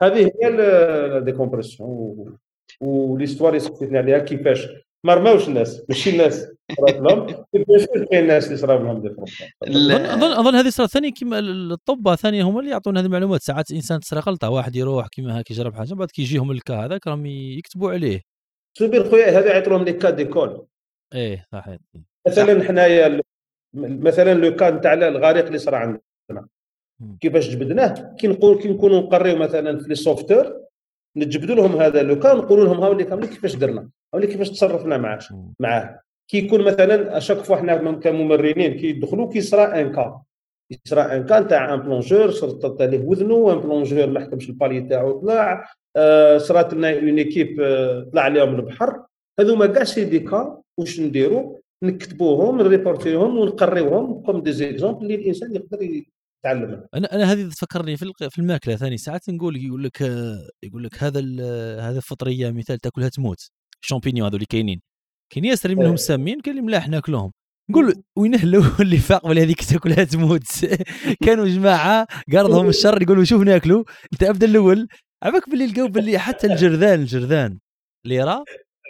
هذه 0.02 0.32
هي 0.43 1.20
décompression 1.20 2.36
و 2.81 2.86
l'histoire 2.86 3.39
اللي 3.39 3.55
سقسيتني 3.55 3.99
عليها 3.98 4.18
كيفاش 4.18 4.68
ما 5.05 5.15
رماوش 5.15 5.49
الناس 5.49 5.83
ماشي 5.89 6.11
الناس. 6.11 6.49
لهم 6.89 7.27
كاين 7.27 8.23
الناس 8.23 8.65
اللي 8.65 8.74
لهم 8.85 9.03
دي 9.03 9.15
اظن 10.12 10.33
اظن 10.33 10.55
هذه 10.55 10.69
صارت 10.69 10.91
ثاني 10.91 11.11
كيما 11.11 11.39
الطب 11.39 12.15
ثاني 12.15 12.43
هما 12.43 12.61
اللي 12.61 12.70
يعطون 12.70 12.97
هذه 12.97 13.07
المعلومات. 13.07 13.43
ساعات 13.43 13.70
الانسان 13.70 14.01
تصرا 14.01 14.20
غلطه 14.20 14.51
واحد 14.51 14.77
يروح 14.77 15.09
كيما 15.09 15.39
هاك 15.39 15.51
يجرب 15.51 15.74
حاجة 15.74 15.95
بعد 15.95 16.11
كيجيهم 16.11 16.51
ال 16.51 16.57
cas 16.57 16.74
هذاك 16.74 17.07
راهم 17.07 17.27
يكتبوا 17.27 17.93
عليه. 17.93 18.20
سبير 18.79 19.11
خويا 19.11 19.39
هذا 19.39 19.53
يعطوا 19.53 19.73
لهم 19.73 19.85
les 19.85 19.93
cas 19.93 20.11
d'école 20.11 20.66
إيه 21.15 21.47
صحيح. 21.53 21.79
مثلا 22.27 22.65
حنايا 22.65 23.20
مثلا 23.77 24.35
le 24.35 24.57
cas 24.57 24.70
نتاع 24.70 24.93
الغريق 24.93 25.47
اللي 25.47 25.59
صرا 25.59 25.77
عندنا. 25.77 26.49
كيفاش 27.20 27.49
جبدناه؟ 27.49 28.15
كي 28.19 28.29
نقول 28.29 28.62
كي 28.62 28.69
نكونوا 28.69 29.01
نقريو 29.01 29.37
مثلا 29.37 29.79
في 29.79 29.89
les 29.89 29.94
sauveteurs 29.94 30.61
نجبدوا 31.16 31.55
لهم 31.55 31.76
هذا 31.76 32.02
le 32.03 32.19
cas 32.19 32.36
نقولوا 32.36 32.64
لهم 32.64 32.80
هاولي 32.80 33.05
كامل 33.05 33.26
كيفاش 33.26 33.56
درنا 33.56 33.89
هاولي 34.14 34.26
كيفاش 34.26 34.51
تصرفنا 34.51 34.97
معاه 34.98 35.18
معاه. 35.60 36.01
كي 36.28 36.39
يكون 36.39 36.64
مثلا 36.64 37.16
à 37.16 37.19
chaque 37.19 37.36
fois 37.39 37.57
حنا 37.56 37.93
كممرنين 37.93 38.74
كي 38.74 38.86
يدخلوا 38.86 39.32
كيصرى 39.32 39.62
un 39.62 39.93
cas 39.93 40.23
يصرى 40.86 41.01
un 41.01 41.27
cas 41.27 41.40
تاع 41.40 41.74
un 41.74 41.81
plongeur 41.81 42.31
صرت 42.30 42.82
عليه 42.82 42.98
وذنه 43.01 43.52
un 43.53 43.59
plongeur 43.59 44.07
ما 44.06 44.20
حكمش 44.20 44.48
ال 44.49 44.53
palier 44.53 44.81
تاعو 44.80 45.20
طلع 45.20 45.68
آه 45.97 46.39
صرات 46.39 46.74
لنا 46.74 46.93
une 46.94 47.19
équipe 47.19 47.61
آه 47.60 48.09
طلع 48.12 48.22
عليهم 48.22 48.55
البحر. 48.55 49.02
هذوما 49.40 49.66
كاع 49.66 49.84
c'est 49.85 50.05
des 50.05 50.19
cas 50.19 50.61
واش 50.78 51.01
نديروا 51.01 51.59
نكتبوهم 51.82 52.62
نريبورتيهم 52.62 53.39
ونقريوهم 53.39 54.22
comme 54.23 54.43
des 54.43 54.53
exemples 54.53 55.03
اللي 55.02 55.14
الإنسان 55.14 55.55
يقدر 55.55 56.02
تعلم 56.44 56.86
أنا 56.94 57.14
أنا 57.14 57.32
هذه 57.32 57.48
تفكرني 57.48 57.97
في 57.97 58.12
في 58.31 58.39
الماكلة 58.39 58.77
ثاني 58.77 58.98
ساعات 58.98 59.31
نقول 59.31 59.56
يقول 59.56 59.85
لك 59.85 60.01
يقول 60.62 60.85
لك 60.85 61.02
هذا 61.02 61.20
هذا 61.81 61.97
الفطرية 61.97 62.51
مثال 62.51 62.78
تاكلها 62.78 63.09
تموت 63.09 63.51
شامبينيون 63.81 64.27
هذول 64.27 64.35
اللي 64.35 64.47
كاينين. 64.47 64.81
كاين 65.32 65.44
ياسر 65.44 65.74
منهم 65.74 65.90
إيه. 65.90 65.97
سامين 65.97 66.40
كاين 66.40 66.56
اللي 66.56 66.66
ملاح 66.66 66.89
ناكلهم 66.89 67.32
نقول 67.70 68.02
وين 68.16 68.35
اللي 68.81 68.98
فاق 68.98 69.27
ولا 69.27 69.43
هذيك 69.43 69.64
تاكلها 69.64 70.05
تموت 70.05 70.43
كانوا 71.24 71.48
جماعة 71.48 72.06
قارضهم 72.32 72.69
الشر 72.74 73.02
يقولوا 73.02 73.24
شوف 73.24 73.43
ناكلوا. 73.43 73.85
أنت 74.12 74.23
أبدا 74.23 74.47
الأول 74.47 74.89
عباك 75.23 75.51
باللي 75.51 75.66
لقاو 75.66 75.89
باللي 75.89 76.19
حتى 76.19 76.47
الجرذان 76.52 77.01
الجرذان. 77.01 77.59
اللي 78.05 78.24
راه 78.24 78.44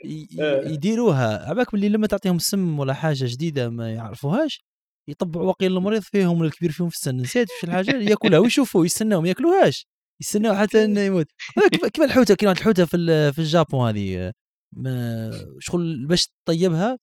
إيه. 0.04 0.68
يديروها. 0.68 1.48
عباك 1.50 1.72
باللي 1.72 1.88
لما 1.88 2.06
تعطيهم 2.06 2.38
سم 2.38 2.78
ولا 2.78 2.94
حاجة 2.94 3.24
جديدة 3.28 3.68
ما 3.70 3.92
يعرفوهاش 3.92 4.64
يطبعوا 5.08 5.46
وقيل 5.48 5.76
المريض 5.76 6.02
فيهم 6.02 6.42
الكبير 6.42 6.72
فيهم 6.72 6.88
في 6.88 6.96
السن 6.96 7.16
نسيت 7.16 7.48
في 7.60 7.64
الحاجة 7.64 7.96
ياكلها 7.96 8.38
ويشوفوا 8.38 8.84
يستناو 8.84 9.20
ما 9.20 9.28
ياكلوهاش 9.28 9.86
يستناو 10.20 10.54
حتى 10.54 11.06
يموت. 11.06 11.26
كيما 11.94 12.06
الحوتة 12.06 12.34
كيما 12.34 12.52
الحوتة 12.52 12.84
في 12.84 13.32
في 13.32 13.38
الجابون 13.38 13.88
هذه؟ 13.88 14.32
ما 14.76 15.30
شغل 15.58 16.06
باش 16.06 16.28
تطيبها 16.46 16.98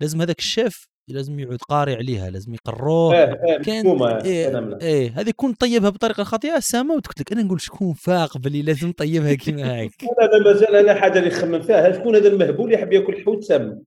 لازم 0.00 0.20
هذاك 0.20 0.38
الشيف 0.38 0.86
لازم 1.08 1.38
يعود 1.40 1.58
قاري 1.68 1.94
عليها 1.94 2.30
لازم 2.30 2.54
يقروه. 2.54 3.14
إيه 3.14 3.40
إيه 3.44 3.58
كان 3.58 4.02
إيه, 4.02 4.78
إيه 4.82 5.12
هذه 5.20 5.30
كون 5.36 5.52
طيبها 5.52 5.90
بطريقة 5.90 6.24
خاطئة. 6.24 6.58
سامة 6.60 6.94
وتقول 6.94 7.14
لك 7.20 7.32
أنا 7.32 7.42
نقول 7.42 7.60
شكون 7.60 7.92
فاق 7.92 8.38
باللي 8.38 8.62
لازم 8.62 8.92
طيبها 8.92 9.34
كيما 9.44 9.76
هيك 9.76 9.92
أنا 10.22 10.44
مازال 10.44 10.76
أنا 10.76 10.94
حاجة 10.94 11.18
اللي 11.18 11.28
نخمم 11.30 11.62
فيها 11.62 11.92
شكون 11.92 12.16
هذا 12.16 12.28
المهبول 12.28 12.72
يحب 12.72 12.92
ياكل 12.92 13.22
حوت 13.24 13.44
سام 13.44 13.82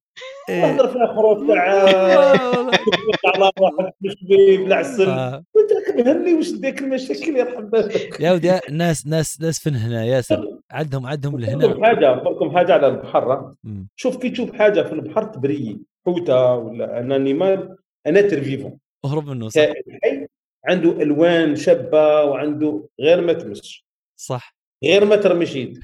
نهضر 0.49 0.87
فيها 0.87 1.07
خروج 1.15 1.47
تاع 1.47 1.61
على 3.35 3.51
واحد 3.59 3.91
مش 4.01 4.15
بالعسل 4.29 5.09
وانت 5.09 6.07
مهني 6.07 6.33
واش 6.33 6.51
ديك 6.51 6.81
المشاكل 6.81 7.37
يرحم 7.37 7.69
بالك 7.69 8.19
يا 8.21 8.31
ودي 8.31 8.59
ناس 8.71 9.07
ناس 9.07 9.41
ناس 9.41 9.59
فين 9.59 9.75
هنا 9.75 10.05
ياسر. 10.05 10.57
عندهم 10.71 11.05
عندهم 11.05 11.39
لهنا. 11.39 11.85
حاجة 11.85 12.15
نقول 12.15 12.51
حاجة 12.55 12.73
على 12.73 12.87
البحر. 12.87 13.53
شوف 13.95 14.17
كي 14.17 14.29
تشوف 14.29 14.51
حاجة 14.51 14.81
في 14.81 14.93
البحر 14.93 15.23
تبري 15.23 15.79
حوته 16.07 16.55
ولا 16.55 16.99
أن 16.99 17.11
انيمال 17.11 17.77
أن 18.07 18.17
أتر 18.17 18.41
فيفون 18.41 18.79
أهرب 19.05 19.29
منه 19.29 19.49
صح. 19.49 19.61
حي 20.03 20.27
عنده 20.65 20.91
ألوان 20.91 21.55
شابة 21.55 22.23
وعنده 22.23 22.89
غير 22.99 23.21
ما 23.21 23.33
تمس. 23.33 23.83
صح. 24.19 24.55
غير 24.83 25.05
ما 25.05 25.15
ترمش 25.15 25.55
يد. 25.55 25.79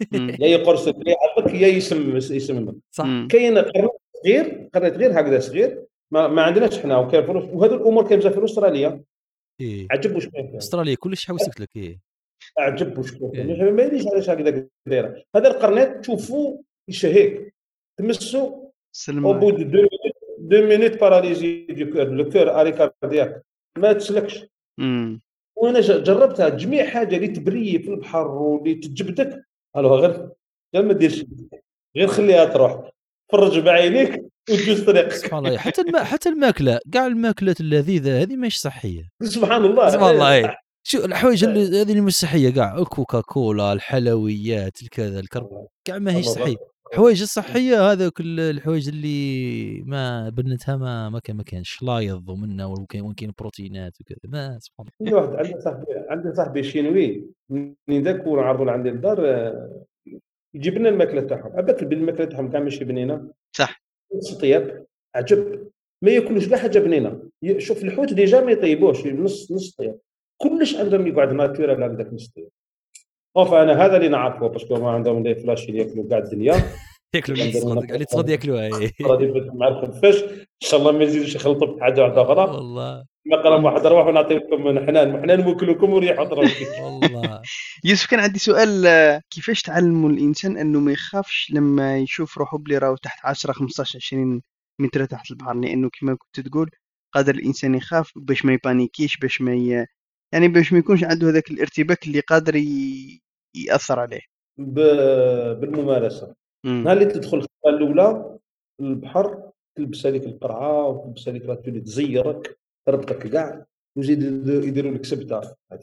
يا 0.40 0.46
يقرصك 0.46 0.94
يا 1.06 1.16
يعضك 1.22 1.54
يا 1.54 1.68
يسمم 1.68 2.16
يسممك 2.16 2.74
صح. 2.90 3.06
كاين 3.30 3.58
قرنت 3.58 3.90
صغير 4.22 4.70
قرنت 4.74 4.96
غير 4.96 5.20
هكذا 5.20 5.40
صغير 5.40 5.84
ما, 6.10 6.28
ما 6.28 6.42
عندناش 6.42 6.78
حنا 6.78 6.98
وكاين 6.98 7.26
فلوس 7.26 7.44
وهذو 7.44 7.74
الأمور 7.74 8.08
كاين 8.08 8.20
في 8.20 8.44
أستراليا. 8.44 9.04
إيه. 9.60 9.86
عجب 9.90 10.14
واش 10.14 10.28
كاين 10.28 10.56
أستراليا 10.56 10.94
كلش 10.94 11.26
حوسك 11.26 11.60
لك 11.60 11.76
إيه. 11.76 12.00
عجب 12.58 12.98
واش 12.98 13.12
كاين 13.12 13.50
إيه. 13.50 13.70
ما 13.70 13.82
يديش 13.82 14.06
علاش 14.06 14.30
هكذا 14.30 14.68
دايرة. 14.86 15.22
هذا 15.36 15.48
القرنيط 15.48 16.00
تشوفوه 16.00 16.64
يشهيك. 16.88 17.54
تمسو 17.98 18.67
au 19.08 19.32
bout 19.32 19.50
de 19.50 19.86
deux 20.38 20.66
minutes 20.66 21.00
paralysé 21.00 21.66
du 21.66 21.92
corps 21.92 22.04
le 22.04 22.28
corps 22.28 22.60
arrêt 22.60 22.72
cardiaque 22.72 23.42
ما 23.78 23.92
تسلكش. 23.92 24.44
وأنا 25.56 25.80
جربتها 25.80 26.48
جميع 26.48 26.86
حاجة 26.86 27.16
اللي 27.16 27.28
تبري 27.28 27.78
في 27.78 27.90
البحر 27.90 28.28
واللي 28.28 28.74
تجبدك. 28.74 29.44
ألو 29.76 29.94
غير 29.94 30.28
غير 30.74 30.84
ما 30.84 30.92
ديرش. 30.92 31.24
غير 31.96 32.08
خليها 32.08 32.44
تروح. 32.44 32.90
فرج 33.32 33.58
بعينيك 33.58 34.24
وتجوز 34.50 34.84
طريق. 34.84 35.12
سبحان 35.12 35.46
الله. 35.46 35.58
حتى 35.58 35.80
الم... 35.80 35.96
حتى 35.96 36.28
الماكلة 36.28 36.80
كاع 36.92 37.06
الماكلات 37.06 37.60
اللذيذة 37.60 38.22
هذه 38.22 38.36
ماهيش 38.36 38.56
صحية. 38.56 39.10
سبحان 39.22 39.64
الله. 39.64 39.90
سبحان 39.90 40.14
الله. 40.14 40.34
إيه. 40.34 40.56
شو 40.82 41.04
الحوايج 41.04 41.44
اللي 41.44 41.80
هذه 41.80 42.00
مش 42.00 42.18
صحية؟ 42.18 42.50
كاع 42.50 42.78
الكوكا 42.78 43.20
كولا 43.20 43.72
الحلويات 43.72 44.82
الكذا 44.82 45.20
الكرب. 45.20 45.66
كاع 45.84 45.98
ما 45.98 46.16
هيش 46.16 46.26
صحية. 46.26 46.56
الحوايج 46.92 47.22
الصحية 47.22 47.92
هذوك 47.92 48.20
الحوايج 48.20 48.88
اللي 48.88 49.82
ما 49.86 50.28
بنتها 50.28 50.76
ما 50.76 51.08
ما 51.08 51.18
كان 51.18 51.36
ما 51.36 51.42
كانش 51.42 51.82
لا 51.82 51.98
يض 51.98 52.30
منها 52.30 52.66
وكاين 52.66 53.14
كاين 53.14 53.32
بروتينات 53.38 54.00
وكذا. 54.00 54.18
ما 54.24 54.58
سبحان 54.58 54.86
الله. 55.00 55.14
واحد 55.14 55.34
عنده 55.34 55.60
صاحبي 55.60 55.84
عنده 56.10 56.32
صاحبي 56.32 56.62
شينوي 56.62 57.24
من 57.88 58.02
ذاك 58.02 58.26
ونعرضوا 58.26 58.70
عندي 58.70 58.88
الدار 58.88 59.52
يجيب 60.54 60.74
لنا 60.74 60.88
الماكلة 60.88 61.20
تاعهم. 61.20 61.52
عباك 61.56 61.82
الماكلة 61.82 62.24
تاعهم 62.24 62.50
كاع 62.50 62.60
ماشي 62.60 62.84
بنينة. 62.84 63.30
صح. 63.52 63.82
طياب 64.40 64.86
عجب. 65.14 65.68
ما 66.02 66.10
ياكلوش 66.10 66.48
كاع 66.48 66.58
حاجة 66.58 66.78
بنينة. 66.78 67.22
شوف 67.58 67.84
الحوت 67.84 68.12
déjà 68.12 68.40
ما 68.40 68.52
يطيبوش 68.52 69.06
نص 69.06 69.52
نص 69.52 69.74
طياب. 69.74 69.98
كلش 70.36 70.76
عندهم 70.76 71.06
يقعد 71.06 71.32
naturel 71.32 71.82
هكذاك 71.82 72.12
نص 72.12 72.28
طياب. 72.28 72.48
أوف 73.38 73.54
أنا 73.54 73.86
هذا 73.86 73.96
اللي 73.96 74.08
نعرفه 74.08 74.46
parce 74.46 74.64
que 74.64 74.74
ما 74.74 74.90
عندهم 74.90 75.22
لي 75.22 75.34
فلاش 75.34 75.68
اللي 75.68 75.78
يأكلوا 75.78 76.08
كاع 76.08 76.18
الدنيا. 76.18 76.54
يأكلوا 77.14 77.38
اللي 77.38 78.04
تصاد 78.04 78.28
ياكلوها 78.28 78.70
غادي 79.02 79.50
مع 79.54 79.68
الخفاش 79.68 80.22
إن 80.22 80.46
شاء 80.60 80.80
الله 80.80 80.92
ما 80.92 81.04
يزيدوش 81.04 81.34
يخلطوا 81.34 81.76
بحاجه 81.76 82.02
واحدة 82.02 82.22
أخرى. 82.22 82.56
والله. 82.56 83.04
ما 83.26 83.42
قال 83.42 83.64
واحد 83.64 83.86
روح 83.86 84.06
ونعطيكم 84.06 84.86
حنان 84.86 85.22
حنان 85.22 85.40
موكلكم 85.40 85.92
وريحوا 85.92 86.24
والله. 86.84 87.42
يوسف 87.84 88.10
كان 88.10 88.20
عندي 88.20 88.38
سؤال 88.38 88.82
كيفاش 89.30 89.62
تعلموا 89.62 90.10
الإنسان 90.10 90.58
أنه 90.58 90.80
ما 90.80 90.92
يخافش 90.92 91.50
لما 91.54 91.98
يشوف 91.98 92.38
روحه 92.38 92.58
بلي 92.58 92.78
راهو 92.78 92.96
تحت 92.96 93.18
10 93.24 93.52
15 93.52 93.98
20 93.98 94.42
متر 94.80 95.04
تحت 95.04 95.30
البحر؟ 95.30 95.54
لأنه 95.54 95.90
كما 96.00 96.14
كنت 96.14 96.48
تقول 96.48 96.70
قادر 97.14 97.34
الإنسان 97.34 97.74
يخاف 97.74 98.12
باش 98.16 98.44
ما 98.44 98.52
يبانيكيش 98.52 99.16
باش 99.16 99.40
ما 99.40 99.54
ي... 99.54 99.86
يعني 100.32 100.48
باش 100.48 100.72
ما 100.72 100.78
يكونش 100.78 101.04
عنده 101.04 101.28
هذاك 101.28 101.50
الارتباك 101.50 102.06
اللي 102.06 102.20
قادر 102.20 102.56
ي... 102.56 103.27
يأثر 103.54 103.98
عليه. 103.98 104.20
بالممارسة. 104.58 106.34
نهار 106.64 106.92
اللي 106.92 107.04
تدخل 107.04 107.36
الخطة 107.36 107.68
الأولى 107.68 108.38
البحر 108.80 109.50
تلبس 109.76 110.06
هذيك 110.06 110.24
القرعة 110.24 110.88
وتلبس 110.88 111.28
هذيك 111.28 111.46
لاتولي 111.46 111.80
تزيرك 111.80 112.58
تربطك 112.86 113.28
كاع 113.28 113.66
ويزيد 113.96 114.22
يديروا 114.48 114.92
لك 114.92 115.04
سبتة. 115.04 115.40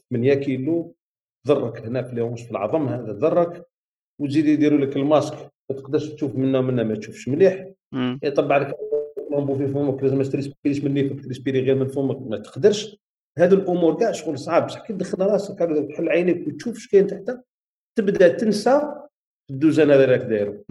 8 0.10 0.34
كيلو 0.34 0.96
ضرك 1.48 1.78
هنا 1.78 2.04
في 2.04 2.14
اليوم 2.14 2.36
في 2.36 2.52
العظم 2.52 2.88
هذا 2.88 3.12
ضرك 3.12 3.68
وتزيد 4.22 4.46
يديروا 4.46 4.80
لك 4.80 4.96
الماسك. 4.96 5.38
ما 5.70 5.76
تقدرش 5.76 6.10
تشوف 6.10 6.36
منه 6.36 6.62
منه 6.62 6.84
ما 6.84 6.96
تشوفش 6.96 7.28
مليح. 7.28 7.70
يطبع 8.24 8.58
لك 8.58 8.76
l'embout 9.32 9.58
في 9.58 9.68
فمك 9.68 10.04
لازم 10.04 10.18
ما 10.18 10.24
ت 10.24 10.29
respirer 10.29 10.73
ش 10.73 10.84
من 10.84 10.94
نيفك 10.94 11.26
ت 11.26 11.30
respirer 11.30 11.62
غير 11.62 11.76
من 11.76 11.88
فمك. 11.88 12.22
ما 12.22 12.38
تقدرش. 12.38 12.98
هذو 13.38 13.58
الأمور 13.58 14.00
كاع 14.00 14.12
شغل 14.12 14.40
صعاب 14.40 14.66
بصح 14.66 14.88
كي 14.88 14.94
تدخل 14.94 15.22
راسك 15.22 15.60
تحل 15.90 16.10
عينيك 16.10 16.48
وتشوف 16.48 16.78
اش 16.78 16.88
كاين 16.88 17.08
تحت 17.08 17.42
تبدا 17.98 18.28
تنسى 18.28 18.96
الدوزان 19.52 19.92
هذا 19.92 20.06
راك 20.06 20.20
دايرو. 20.20 20.64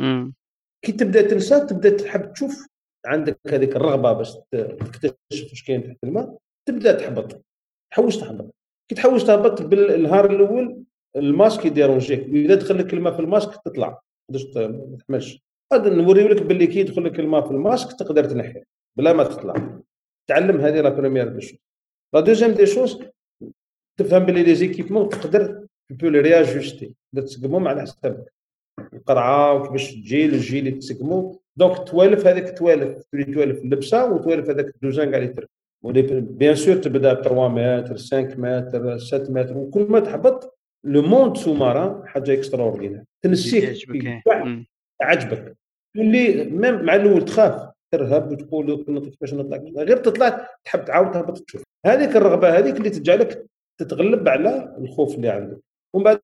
كي 0.84 0.92
تبدا 0.92 1.22
تنسى 1.22 1.66
تبدا 1.66 1.90
تحب 1.90 2.32
تشوف 2.32 2.66
عندك 3.06 3.38
هذيك 3.48 3.76
الرغبة 3.76 4.12
باش 4.12 4.34
تكتشف 4.52 5.52
اش 5.52 5.64
كاين 5.66 5.84
تحت 5.84 5.96
الماء 6.04 6.38
تبدا 6.68 6.92
تحبط. 6.92 7.44
تحوس 7.92 8.20
تهبط 8.20 8.54
كي 8.88 8.94
تحوس 8.94 9.26
تهبط 9.26 9.62
بالنهار 9.62 10.30
الأول 10.30 10.84
ال 11.16 11.23
masque 11.23 11.64
ي 11.64 11.71
déranger 11.71 12.22
ك 12.22 12.28
وإذا 12.28 12.54
دخل 12.54 12.78
لك 12.78 12.94
الماء 12.94 13.12
في 13.14 13.20
الماسك 13.20 13.62
تطلع. 13.64 14.00
ما 14.56 14.96
تحملش. 14.98 15.42
غادي 15.72 15.90
نوريو 15.90 16.28
لك 16.28 16.42
باللي 16.42 16.66
كي 16.66 16.80
يدخل 16.80 17.04
لك 17.04 17.20
الماء 17.20 17.46
في 17.46 17.50
الماسك 17.50 17.98
تقدر 17.98 18.24
تنحي 18.24 18.62
بلا 18.98 19.12
ما 19.12 19.24
تطلع. 19.24 19.80
تعلم 20.28 20.60
هذه 20.60 20.80
la 20.80 20.88
première 20.88 21.28
des 21.28 21.40
choses 21.40 21.58
la 22.14 22.20
deuxième 22.20 22.50
des 22.50 22.66
choses 22.66 23.02
تفهم 23.98 24.24
باللي 24.26 24.42
les 24.42 24.54
équipements 24.54 25.08
تقدر 25.08 25.63
les 26.02 26.20
réajuster 26.20 26.94
تقدر 27.12 27.26
تسقمهم 27.26 27.68
على 27.68 27.82
حسابك 27.82 28.32
القرعه 28.92 29.54
وكيفاش 29.54 29.94
تجي 29.94 30.26
ال 30.26 30.58
gilet 30.58 30.70
تسقمو 30.70 31.40
donc 31.56 31.88
توالف 31.88 32.26
هذاك 32.26 32.58
توالف 32.58 33.04
تولي 33.12 33.24
توالف 33.24 33.58
اللبسه 33.62 34.12
وتوالف 34.12 34.50
هذاك 34.50 34.74
الدوزان 34.74 35.10
كاع 35.10 35.18
اللي 35.18 35.28
تركب 35.28 35.48
bien 36.38 36.54
sûr 36.54 36.76
تبدا 36.76 37.12
ب 37.12 37.22
3 37.22 37.48
متر 37.48 37.96
5 37.96 38.20
متر 38.38 38.98
7 38.98 39.30
متر 39.30 39.56
وكل 39.56 39.86
ما 39.88 40.00
تهبط 40.00 40.58
le 40.84 41.02
monde 41.02 41.36
sous-marin 41.36 42.08
حاجة 42.08 42.32
extraordinaire 42.32 43.04
تنسيك 43.22 43.88
عجبك 45.02 45.56
تولي 45.96 46.44
même 46.44 46.84
مع 46.84 46.94
الأول 46.94 47.24
تخاف 47.24 47.74
ترهب 47.92 48.32
وتقول 48.32 49.10
كيفاش 49.10 49.34
نطلع 49.34 49.82
غير 49.82 49.96
تطلع 49.96 50.48
تحب 50.64 50.84
تعاود 50.84 51.10
تهبط 51.10 51.38
تشوف 51.38 51.62
هذيك 51.86 52.16
الرغبه 52.16 52.58
هذيك 52.58 52.76
اللي 52.76 52.90
تجعلك 52.90 53.46
تتغلب 53.80 54.28
على 54.28 54.76
الخوف 54.78 55.14
اللي 55.14 55.28
عندك 55.28 55.58
ومن 55.94 56.04
بعد 56.04 56.20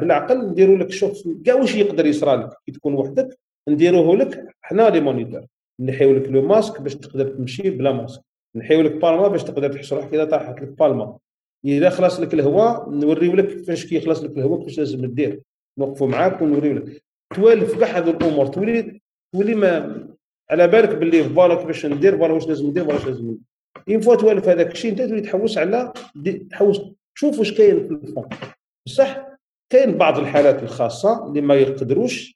بالعقل 0.00 0.50
نديروا 0.50 0.78
لك 0.78 0.90
شوف 0.90 1.28
كاع 1.44 1.54
واش 1.54 1.74
يقدر 1.76 2.06
يصرى 2.06 2.36
لك 2.36 2.50
كي 2.66 2.72
تكون 2.72 2.94
وحدك 2.94 3.38
نديروه 3.68 4.16
لك 4.16 4.46
حنا 4.62 4.90
les 4.90 5.00
moniteurs. 5.00 5.46
نحيو 5.80 6.14
لك 6.14 6.28
le 6.28 6.42
masque 6.42 6.80
باش 6.80 6.94
تقدر 6.94 7.28
تمشي 7.28 7.70
بلا 7.70 7.92
ماسك. 7.92 8.22
نحيو 8.56 8.80
لك 8.80 8.92
palme 8.92 9.28
باش 9.28 9.44
تقدر 9.44 9.72
تحس 9.72 9.92
روحك 9.92 10.14
اذا 10.14 10.24
طاحت 10.24 10.62
لك 10.62 10.68
palme. 10.68 11.16
إذا 11.64 11.90
خلص 11.90 12.20
لك 12.20 12.34
الهواء 12.34 12.90
نوريو 12.90 13.34
لك 13.34 13.48
كيفاش 13.48 13.86
كيخلص 13.86 14.22
لك 14.22 14.30
الهواء 14.30 14.58
كيفاش 14.58 14.78
لازم 14.78 15.14
دير. 15.14 15.40
نوقفوا 15.78 16.08
معاك 16.08 16.42
ونوريو 16.42 16.72
لك. 16.72 17.02
توالف 17.34 17.78
كاع 17.80 17.88
هذو 17.88 18.10
الأمور. 18.10 18.46
تولي 18.46 19.00
تولي 19.34 19.54
ما 19.54 20.06
على 20.50 20.68
بالك 20.68 20.94
باللي 20.94 21.24
voilà 21.24 21.54
كيفاش 21.54 21.86
ندير 21.86 22.18
voilà 22.18 22.32
واش 22.32 22.48
لازم 22.48 22.66
ندير 22.66 22.84
voilà 22.84 22.98
واش 22.98 23.06
لازم 23.06 23.24
ندير. 23.24 23.38
une 23.88 24.00
fois 24.00 24.14
توالف 24.14 24.48
هذاك 24.48 24.72
الشيء 24.72 24.90
انت 24.90 25.02
تولي 25.02 25.20
تحوس 25.20 25.58
على 25.58 25.92
تحوس 26.50 26.80
تشوف 27.14 27.38
واش 27.38 27.52
كاين 27.52 27.88
في 27.88 27.94
ال 27.94 28.00
fond 28.00 28.24
بصح 28.86 29.26
كاين 29.72 29.98
بعض 29.98 30.18
الحالات 30.18 30.62
الخاصة 30.62 31.26
اللي 31.28 31.40
ما 31.40 31.54
يقدروش 31.54 32.34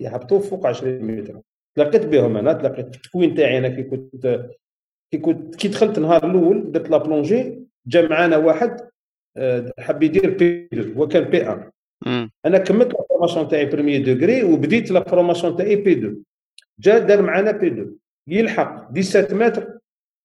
يهبطوا 0.00 0.40
فوق 0.40 0.66
20 0.66 1.02
متر. 1.02 1.40
تلاقيت 1.76 2.06
بهم 2.06 2.36
أنا 2.36 2.52
تلاقيت 2.52 2.96
التكوين 2.96 3.34
تاعي 3.34 3.58
أنا؟ 3.58 3.68
كي 3.68 3.82
كنت 3.82 4.46
كي 5.12 5.18
كنت 5.18 5.56
كي 5.56 5.68
دخلت 5.68 5.98
النهار 5.98 6.30
الأول 6.30 6.72
درت 6.72 6.90
la 6.90 6.96
plongée 6.96 7.58
جا 7.86 8.08
معانا 8.08 8.36
واحد 8.36 8.88
آه، 9.36 9.72
حب 9.78 10.02
يدير 10.02 10.30
P2 10.38 10.96
هو 10.96 11.08
كان 11.08 11.24
P1 11.24 11.70
أنا 12.46 12.58
كملت 12.58 12.92
la 12.92 13.04
formation 13.08 13.48
تاعي 13.48 13.66
premier 13.66 13.98
degré 13.98 14.44
وبديت 14.44 14.90
la 14.90 15.04
formation 15.04 15.56
تاعي 15.56 15.76
P2 15.76 16.22
جا 16.78 16.98
دار 16.98 17.22
معانا 17.22 17.50
P2 17.50 17.96
يلحق 18.28 18.98
17 18.98 19.34
متر 19.34 19.78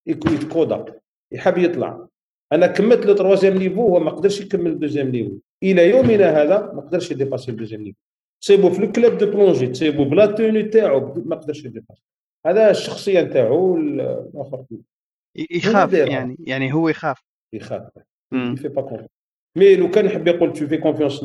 يتكودا 0.08 0.86
يحب 1.32 1.58
يطلع. 1.58 2.08
أنا 2.54 2.68
كملت 2.68 3.06
le 3.06 3.14
troisième 3.14 3.58
niveau 3.58 3.82
هو 3.82 4.00
ما 4.00 4.12
قدرش 4.12 4.42
يكمل 4.42 4.80
deuxième 4.80 5.08
niveau. 5.08 5.40
إلى 5.64 5.90
يومنا 5.90 6.42
هذا 6.42 6.72
ما 6.74 6.82
قدرش 6.82 7.12
ي 7.12 7.16
dépasser 7.16 7.52
deuxième 7.52 7.82
niveau 7.82 7.98
تصيبو 8.42 8.70
في 8.70 8.84
ال 8.84 8.90
club 8.90 9.18
de 9.18 9.32
plongée 9.32 9.68
تصيبو 9.68 10.04
ب 10.04 10.11
la 10.11 10.26
tenue 10.26 10.64
تاعو 10.64 11.14
ما 11.26 11.36
قدرش 11.36 11.66
ي 11.66 11.69
dépasser. 11.69 12.04
هذا 12.46 12.72
الشخصية 12.72 13.22
نتاعو 13.22 13.78
الآخر 13.78 14.66
يخاف 15.52 15.94
يعني 15.94 16.38
يعني 16.40 16.74
هو 16.74 16.90
يخاف. 16.90 17.20
يخاف. 17.54 17.82
il 18.34 18.45
fait 18.45 18.68
pas 18.68 18.82
confiance 18.82 19.10
mais 19.58 19.76
لو 19.76 19.92
كان 19.92 20.06
يحب 20.06 20.28
يقول 20.28 20.54
tu 20.54 20.68
fais 20.68 20.78
confiance 20.78 21.24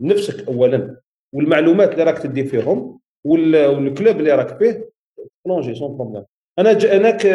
لنفسك 0.00 0.48
اولا 0.48 1.00
والمعلومات 1.34 1.92
اللي 1.92 2.04
راك 2.04 2.18
تدي 2.18 2.44
فيهم 2.44 3.00
وال 3.24 3.55
club 3.55 4.16
اللي 4.16 4.32
راك 4.32 4.58
فيه 4.58 4.90
plonger 5.44 5.74
sans 5.74 5.96
problème 5.96 6.24
انا 6.58 6.70
اناك 6.70 7.26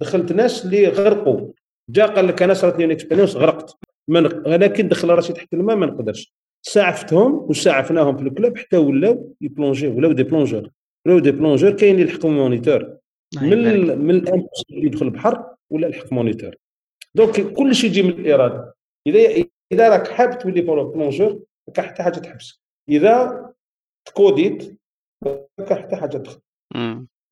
دخلت 0.00 0.32
ناس 0.32 0.64
اللي 0.64 0.88
غرقوا 0.88 1.52
جا 1.88 2.06
قال 2.06 2.26
لك 2.26 2.42
أنا 2.42 2.54
صارت 2.54 2.78
لي 2.78 2.92
expérience 2.92 3.36
غرقت 3.36 3.76
من 4.08 4.46
أنا 4.46 4.66
كي 4.66 4.82
ندخل 4.82 5.08
راسي 5.10 5.32
تحت 5.32 5.54
الماء 5.54 5.76
ما 5.76 5.86
نقدرش. 5.86 6.34
ساعفتهم 6.62 7.32
وساعفناهم 7.34 8.16
في 8.16 8.22
ال 8.22 8.29
club 8.29 8.58
حتى 8.58 8.76
ولاو 8.76 9.34
ي 9.40 9.46
plonger 9.46 9.88
ولاو 9.88 10.12
des 10.12 10.22
plongeurs. 10.22 10.70
ولاو 11.06 11.18
des 11.18 11.30
plongeurs 11.30 11.70
كاين 11.70 11.94
اللي 11.94 12.02
يلحقوا 12.02 12.30
moniteur. 12.30 12.96
من 13.42 13.58
من 13.98 14.14
ال 14.14 14.20
impossible 14.20 14.86
يدخل 14.86 15.06
البحر 15.06 15.54
ولا 15.70 15.86
يلحق 15.86 16.12
moniteur. 16.12 16.54
donc 17.14 17.52
كل 17.52 17.74
شيء 17.74 17.90
يجي 17.90 18.02
من 18.02 18.10
الإرادة. 18.10 18.74
إذا 19.06 19.44
إذا 19.72 19.88
راك 19.88 20.08
حاب 20.08 20.38
تولي 20.38 20.60
plongeur 20.60 21.42
ما 21.68 21.84
حتى 21.84 22.02
حاجة 22.02 22.18
تحبسك 22.18 22.58
إذا 22.88 23.52
تكوديت 24.08 24.78
ما 25.24 25.46
حتى 25.70 25.96
حاجة 25.96 26.16
تدخل 26.16 26.40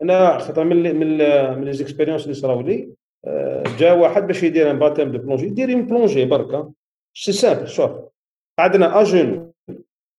أنا 0.03 0.39
خاطر 0.39 0.65
من 0.65 0.97
من 0.97 1.19
من 1.59 1.65
les 1.65 1.73
expériences 1.73 2.23
اللي 2.23 2.35
صراو 2.35 2.61
لي 2.61 2.93
جا 3.79 3.93
واحد 3.93 4.27
باش 4.27 4.43
يدير 4.43 4.71
un 4.71 4.79
baptême 4.79 5.13
de 5.13 5.19
plongée. 5.19 5.47
يدير 5.47 5.73
une 5.73 5.87
plongée 5.87 6.25
برك 6.25 6.69
c'est 7.15 7.33
simple 7.33 7.69
شوف 7.69 7.91
قعدنا 8.59 9.01
اجونو 9.01 9.53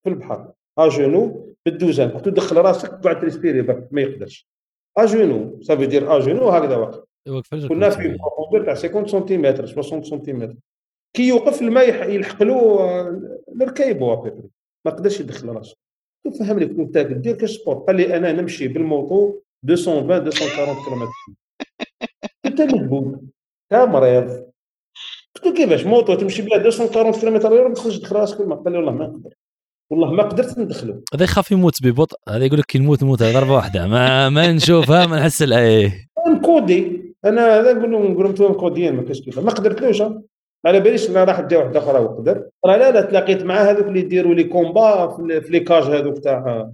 في 0.04 0.10
البحر 0.10 0.52
اجونو 0.78 1.54
بالدوزان. 1.66 2.10
كنت 2.10 2.26
تدخل 2.26 2.58
راسك 2.58 2.90
قاعد 2.90 3.22
ت 3.22 3.26
respirer 3.26 3.62
برك 3.62 3.88
ما 3.92 4.02
يقدرش. 4.02 4.48
à 4.98 5.07
genoux 5.07 5.62
ça 5.62 5.70
fait 5.70 5.86
دير 5.86 6.18
اجونو 6.18 6.50
هكذا 6.50 6.76
وقت 6.76 7.08
كنا 7.68 7.90
في 7.90 8.18
profondeur 8.18 8.66
تاع 8.66 8.74
50 8.74 9.08
سنتيمتر 9.08 9.66
60 9.66 10.04
سنتيمتر 10.04 10.56
كي 11.14 11.28
يوقف 11.28 11.62
الماء 11.62 12.10
يلحق 12.10 12.44
له 12.44 12.90
الركايبو 13.62 14.14
à 14.14 14.18
peu 14.18 14.32
près 14.32 14.50
ما 14.86 14.92
قدرش 14.92 15.20
يدخل 15.20 15.50
راسه. 15.50 15.76
فهمني 16.40 16.66
كنت 16.66 16.98
دير 16.98 17.36
كاش 17.36 17.51
sport 17.51 17.76
قال 17.76 17.96
لي 17.96 18.18
أنا 18.18 18.32
نمشي 18.32 18.68
بال 18.68 18.92
moto 18.92 19.40
220 19.64 20.08
240 20.08 20.84
كيلومتر 20.86 21.12
انت 22.62 22.74
انت 23.74 23.90
مريض. 23.90 24.52
قلت 25.36 25.46
له 25.46 25.54
كيفاش؟ 25.54 25.86
moto 25.86 26.16
تمشي 26.16 26.42
بها 26.42 26.58
240 26.58 27.14
كيلومتر 27.14 27.68
ما 27.68 27.74
تخرج 27.74 28.00
تدخل 28.00 28.16
راسك 28.16 28.38
قال 28.38 28.72
لي 28.72 28.78
والله 28.78 28.92
ما 28.92 29.08
نقدر 29.08 29.34
والله 29.90 30.12
ما 30.12 30.24
قدرت 30.24 30.58
ندخله. 30.58 31.02
هذا 31.14 31.24
يخاف 31.24 31.52
يموت 31.52 31.84
ببطء. 31.84 32.18
هذا 32.30 32.46
يقول 32.46 32.60
لك 32.60 32.66
كي 32.66 32.80
نموت 32.80 33.04
نموت 33.04 33.24
ضربة 33.24 33.54
واحدة. 33.54 33.88
ما 33.88 34.30
ما 34.30 34.52
نشوفها 34.52 35.06
ما 35.06 35.20
نحس 35.20 35.42
إيه. 35.42 36.08
مكودي. 36.28 37.02
أنا 37.26 37.60
هذا 37.60 37.74
نقول 37.74 37.92
لهم 37.92 38.12
نقول 38.12 38.36
لهم 38.40 38.52
مكوديين 38.52 38.94
ما 38.94 39.04
كاش 39.04 39.22
كيف 39.22 39.40
ما 39.40 39.52
قدرتلوش 39.52 40.04
على 40.66 40.80
باليش 40.80 41.10
أنا 41.10 41.24
راح 41.24 41.42
جا 41.42 41.58
واحد 41.58 41.76
أخرى 41.78 42.00
وقدر. 42.00 42.50
راه 42.66 42.78
لا 42.78 42.92
لا 42.92 43.02
تلاقيت 43.02 43.44
مع 43.44 43.56
هذوك 43.56 43.88
اللي 43.88 44.00
يديروا 44.00 44.34
لي 44.34 44.44
كومبا 44.44 45.08
في 45.08 45.50
لي 45.50 45.60
كاج 45.60 45.84
هذوك 45.84 46.18
تاع 46.18 46.70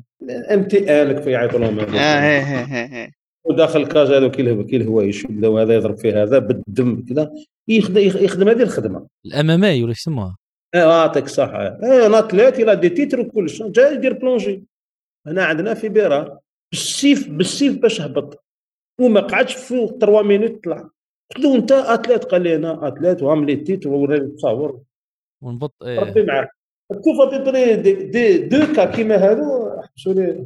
إم 0.51 0.63
تي 0.63 1.01
ان 1.01 1.11
كيف 1.11 1.27
يعيطوا 1.27 1.59
لهم. 1.59 1.79
آه 1.79 3.09
وداخل 3.49 3.81
الكاج 3.81 4.07
هذوك 4.07 4.35
كي 4.65 4.77
الهواء 4.77 5.05
يشد 5.05 5.45
وهذا 5.45 5.75
يضرب 5.75 5.97
فيه 5.97 6.23
هذا 6.23 6.39
بالدم 6.39 7.05
كذا 7.09 7.33
يخدم, 7.67 8.01
يخدم 8.01 8.49
هذه 8.49 8.63
الخدمه 8.63 9.07
الامامي 9.25 9.83
ولا 9.83 9.91
يسموها 9.91 10.37
آه 10.75 10.77
يعطيك 10.77 11.27
صح 11.27 11.49
إيه 11.53 12.07
ناتليت 12.07 12.59
إلى 12.59 12.75
دي 12.75 12.89
تيتر 12.89 13.19
وكلش 13.19 13.63
جاي 13.63 13.95
يدير 13.95 14.13
بلونجي 14.13 14.63
هنا 15.27 15.45
عندنا 15.45 15.73
في 15.73 15.89
بيرا 15.89 16.39
بالسيف 16.71 17.29
بالسيف 17.29 17.77
باش 17.77 18.01
هبط 18.01 18.43
وما 19.01 19.19
قعدش 19.19 19.55
في 19.55 19.87
3 19.99 20.21
مينوت 20.21 20.63
طلع 20.63 20.89
قلت 21.35 21.45
له 21.45 21.55
انت 21.55 21.71
اتليت 21.71 22.23
قال 22.23 22.41
لي 22.41 22.55
أنا 22.55 22.87
اتليت 22.87 23.23
وعم 23.23 23.45
لي 23.45 23.55
تيتر 23.55 23.89
وراني 23.89 24.27
تصاور 24.27 24.81
ونبط 25.43 25.83
إيه 25.83 25.99
ربي 25.99 26.23
معاك 26.23 26.49
تشوف 26.91 27.33
دي, 27.81 27.93
دي 27.93 28.37
دو 28.37 28.73
كا 28.75 28.85
كيما 28.85 29.15
هذو 29.15 29.81
حبسوا 29.81 30.13
لي 30.13 30.45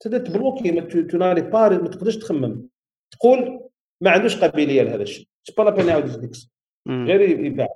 تبدا 0.00 0.18
تبلوكي 0.18 0.72
ما 0.72 0.80
تناري 0.80 1.40
باري 1.40 1.78
ما 1.78 1.88
تقدرش 1.88 2.16
تخمم. 2.16 2.68
تقول 3.10 3.60
ما 4.00 4.10
عندوش 4.10 4.36
قابلية 4.36 4.82
لهذا 4.82 5.02
الشيء. 5.02 5.26
سي 5.44 5.54
با 5.58 5.62
لا 5.62 5.70
بين 5.70 5.88
يعاود 5.88 6.36
غير 6.88 7.20
يباع 7.20 7.68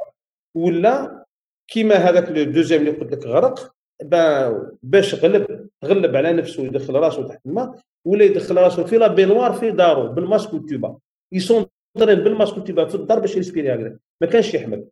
ولا 0.56 1.24
كيما 1.68 1.94
هذاك 1.94 2.28
le 2.28 2.44
deuxième 2.44 2.80
اللي 2.80 2.90
قلت 2.90 3.12
لك 3.12 3.26
غرق 3.26 3.74
باش 4.82 5.14
غلب 5.14 5.68
غلب 5.84 6.16
على 6.16 6.32
نفسه 6.32 6.62
يدخل 6.62 6.94
راسه 6.94 7.28
تحت 7.28 7.46
الماء 7.46 7.80
ولا 8.04 8.24
يدخل 8.24 8.56
راسه 8.56 8.84
في 8.84 8.96
la 8.96 9.06
baignoire 9.06 9.52
في 9.52 9.70
دارو 9.70 10.12
بالماسك 10.12 10.54
والتوبا 10.54 10.98
يسون 11.32 11.66
بالماسك 11.96 12.56
والتوبا 12.56 12.84
في 12.84 12.94
الدار 12.94 13.18
باش 13.18 13.36
ي 13.36 13.41
respirer 13.41 13.74
هكذا 13.74 13.98
ما 14.20 14.26
كانش 14.26 14.54
يحمل. 14.54 14.84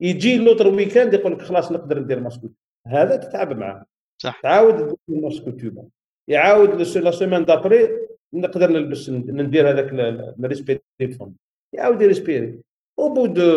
يجي 0.00 0.38
l'autre 0.38 0.68
week-end 0.68 1.14
يقول 1.14 1.32
لك 1.32 1.42
خلاص 1.42 1.72
نقدر 1.72 1.98
ندير 1.98 2.20
ماسك. 2.20 2.40
هذا 2.86 3.16
تتعب 3.16 3.58
معاه. 3.58 3.84
صح. 4.22 4.40
تعاود 4.42 4.74
تدير 4.74 5.20
masque 5.20 5.46
وال 5.46 5.60
tuba 5.60 5.88
يعاود 6.30 6.70
la 6.96 7.10
semaine 7.10 7.44
d'après 7.44 7.88
نقدر 8.34 8.70
نلبس 8.72 9.10
ندير 9.10 9.70
هذاك 9.70 9.92
ال 9.92 10.02
respirer 10.02 10.80
fond 11.18 11.34
يعاود 11.74 12.02
ي 12.02 12.08
respirer 12.08 12.60
au 13.00 13.08
bout 13.14 13.28
de 13.28 13.48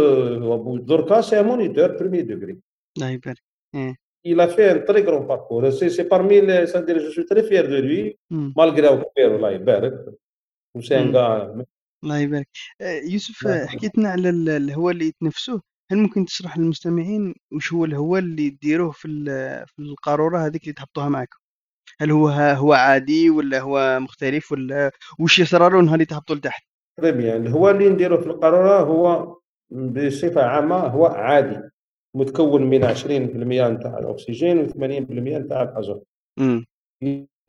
au 0.54 0.58
bout 0.66 0.82
دركا 0.82 1.22
c'est 1.22 1.44
moniteur 1.44 1.98
premier 1.98 2.22
degré 2.22 2.58
الله 2.98 3.10
يبارك 3.10 3.44
il 4.26 4.40
a 4.40 4.48
fait 4.48 4.70
un 4.70 4.80
très 4.90 5.04
grand 5.04 5.26
parcours. 5.34 5.66
C'est 5.96 6.08
parmi 6.14 6.40
les. 6.48 6.66
Je 7.06 7.10
suis 7.16 7.26
très 7.26 7.44
fier 7.44 7.68
de 7.68 7.80
lui, 7.88 8.18
malgré 8.32 8.88
كبير 8.88 9.36
الله 9.36 9.52
يبارك. 9.52 10.16
و 10.78 10.81
c'est 10.81 10.98
un 10.98 11.16
الله 12.04 12.18
يبارك. 12.20 12.48
يوسف 12.82 13.48
حكيتنا 13.48 14.10
على 14.10 14.30
الهواء 14.30 14.94
اللي 14.94 15.06
يتنفسوه، 15.06 15.62
هل 15.92 15.98
ممكن 15.98 16.26
تشرح 16.26 16.58
للمستمعين 16.58 17.36
وش 17.54 17.74
هو 17.74 17.86
الهواء 17.86 18.20
اللي 18.20 18.50
تديروه 18.50 18.92
في 18.92 19.08
في 19.68 19.80
القارورة 19.80 20.38
هذيك 20.38 20.64
اللي 20.64 20.74
تحطوها 20.74 21.10
معكم؟ 21.10 21.38
هل 22.02 22.12
هو 22.12 22.28
هو 22.30 22.74
عادي 22.74 23.30
ولا 23.30 23.60
هو 23.60 24.00
مختلف 24.00 24.52
ولا 24.52 24.92
وش 25.20 25.40
يصراروا 25.40 25.82
نهار 25.82 25.94
اللي 25.94 26.06
تهبطوا 26.06 26.36
لتحت؟ 26.36 26.64
très 26.98 27.12
bien 27.12 27.46
الهواء 27.46 27.74
اللي 27.74 27.90
نديروه 27.90 28.22
في 28.22 28.28
القارورة 28.28 28.80
هو 28.80 29.38
بصفة 29.72 30.44
عامة 30.44 30.76
هو 30.76 31.06
عادي 31.06 31.60
متكون 32.16 32.64
من 32.64 32.84
20% 32.84 33.68
نتاع 33.68 33.98
الأكسجين 34.00 34.70
و80% 34.70 34.76
نتاع 35.12 35.62
الازوت 35.62 36.04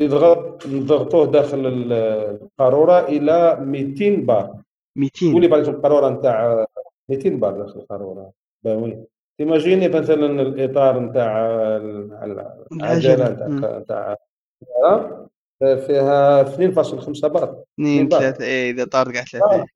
يضغط 0.01 0.66
نضغطوه 0.66 1.27
داخل 1.27 1.93
القارورة 1.93 3.09
إلى 3.09 3.59
200 3.61 4.16
بار. 4.16 4.62
200 4.97 5.32
قولي 5.32 5.48
باغ 5.48 5.69
القارورة 5.69 6.09
نتاع 6.09 6.66
200 7.09 7.31
بار 7.31 7.52
داخل 7.52 7.81
القارورة. 7.81 8.32
bah 8.65 9.05
oui 9.39 9.50
t'imagines 9.50 9.89
مثلا 9.89 10.43
الاطار 10.43 11.01
نتاع 11.01 11.47
العجله 12.73 13.28
نتاع 13.28 13.78
نتاع 13.78 14.16
فيها 15.61 16.44
2.5 16.44 17.27
بار 17.27 17.62
2 17.81 18.09
3 18.09 18.44
اي 18.44 18.70
اذا 18.70 18.85
طار 18.85 19.12
كاع 19.12 19.24
3 19.24 19.66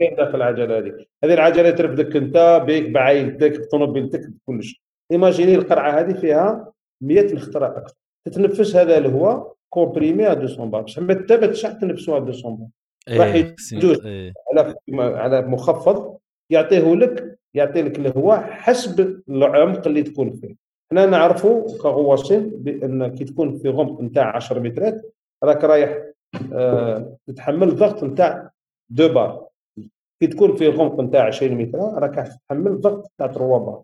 كاين 0.00 0.16
داخل 0.16 0.36
العجله 0.36 0.78
هذه 0.78 1.06
هذه 1.24 1.34
العجله 1.34 1.70
ترفدك 1.70 2.16
انت 2.16 2.64
بك 2.66 2.90
بعائلتك 2.90 3.60
بطوموبيلتك 3.60 4.20
بكلش 4.20 4.82
imaginez 5.12 5.54
القرعه 5.54 6.00
هذه 6.00 6.12
فيها 6.12 6.72
100 7.02 7.34
مرة 7.34 7.66
أكثر 7.66 7.94
تتنفس 8.26 8.76
هذا 8.76 8.98
الهواء 8.98 9.54
comprimé 9.72 10.26
à 10.26 10.34
200 10.34 10.64
بار 10.64 10.82
بصح 10.82 10.98
ما 10.98 11.14
تبتش 11.14 11.62
تنفسوا 11.62 12.16
à 12.16 12.20
200 12.20 12.48
بار 12.48 12.68
راح 13.10 13.34
يدوز. 13.72 14.06
على 14.52 14.74
على 14.98 15.42
مخفض 15.42 16.18
يعطيه 16.50 16.94
لك 16.94 17.37
يعطي 17.54 17.82
لك 17.82 17.98
الهواء 17.98 18.42
حسب 18.42 19.22
العمق 19.28 19.86
اللي 19.86 20.02
تكون 20.02 20.32
فيه. 20.32 20.54
حنا 20.90 21.06
نعرفوا 21.06 21.78
كغواصين 21.78 22.50
بأن 22.50 23.08
كي 23.14 23.24
تكون 23.24 23.58
في 23.58 23.68
غمق 23.68 24.00
نتاع 24.00 24.36
10 24.36 24.60
مترات 24.60 25.14
راك 25.44 25.64
رايح 25.64 25.98
آه 26.52 27.16
تتحمل 27.26 27.76
ضغط 27.76 28.04
نتاع 28.04 28.50
deux 28.90 29.08
bars. 29.08 29.46
كي 30.20 30.26
تكون 30.26 30.56
في 30.56 30.68
غمق 30.68 31.00
نتاع 31.00 31.26
20 31.26 31.54
متر 31.54 31.78
راك 31.78 32.32
تحمل 32.48 32.80
ضغط 32.80 33.12
تاع 33.18 33.26
3 33.26 33.58
بار. 33.58 33.82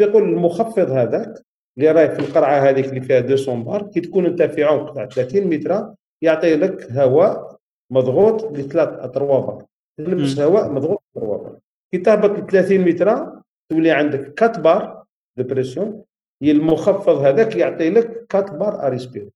يقول 0.00 0.22
المخفض 0.22 0.90
هذاك 0.90 1.42
اللي 1.78 1.90
راهي 1.90 2.10
في 2.10 2.18
القرعة 2.18 2.58
هذيك 2.58 2.88
اللي 2.88 3.00
فيها 3.00 3.20
200 3.20 3.54
بار 3.54 3.82
كي 3.82 4.00
تكون 4.00 4.26
أنت 4.26 4.42
في 4.42 4.64
عمق 4.64 4.94
تاع 4.94 5.06
30 5.06 5.46
متر 5.46 5.94
يعطي 6.22 6.56
لك 6.56 6.92
هواء 6.92 7.56
مضغوط 7.90 8.44
ل 8.44 8.68
3 8.68 8.96
3 8.96 9.18
بار. 9.20 9.64
تلبس 9.98 10.40
هواء 10.40 10.72
مضغوط 10.72 11.02
3 11.14 11.26
بار. 11.26 11.55
كي 11.92 11.98
تهبط 11.98 12.38
ل 12.38 12.46
30 12.46 12.78
متر 12.78 13.40
تولي 13.70 13.90
عندك 13.90 14.42
4 14.42 14.62
بار 14.62 15.04
de 15.38 15.44
pression 15.44 16.02
المخفض 16.42 17.18
هذاك 17.18 17.56
يعطي 17.56 17.90
لك 17.90 18.34
4 18.34 18.58
بار 18.58 18.86
à 18.86 18.91
respirer 18.91 19.30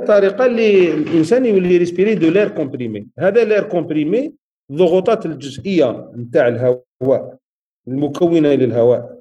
الطريقة 0.00 0.46
اللي 0.46 0.94
الإنسان 0.94 1.46
يولي 1.46 1.76
respirer 1.76 2.14
de 2.14 2.28
l'air 2.30 2.48
comprimé 2.48 3.06
هذا 3.18 3.44
l'air 3.44 3.62
comprimé 3.62 4.32
الضغوطات 4.70 5.26
الجزئية 5.26 6.12
نتاع 6.16 6.48
الهواء 6.48 7.36
المكونة 7.88 8.48
للهواء 8.48 9.20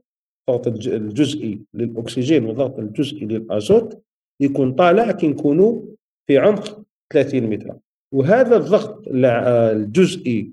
الضغط 0.49 0.67
الجزئي 0.87 1.61
للأكسجين 1.73 2.45
والضغط 2.45 2.79
الجزئي 2.79 3.25
للأزوت 3.25 4.01
يكون 4.39 4.73
طالع 4.73 5.11
كي 5.11 5.27
نكونوا 5.27 5.81
في 6.27 6.37
عمق 6.37 6.83
30 7.13 7.41
متر. 7.41 7.75
وهذا 8.13 8.57
الضغط 8.57 9.07
الجزئي 9.07 10.51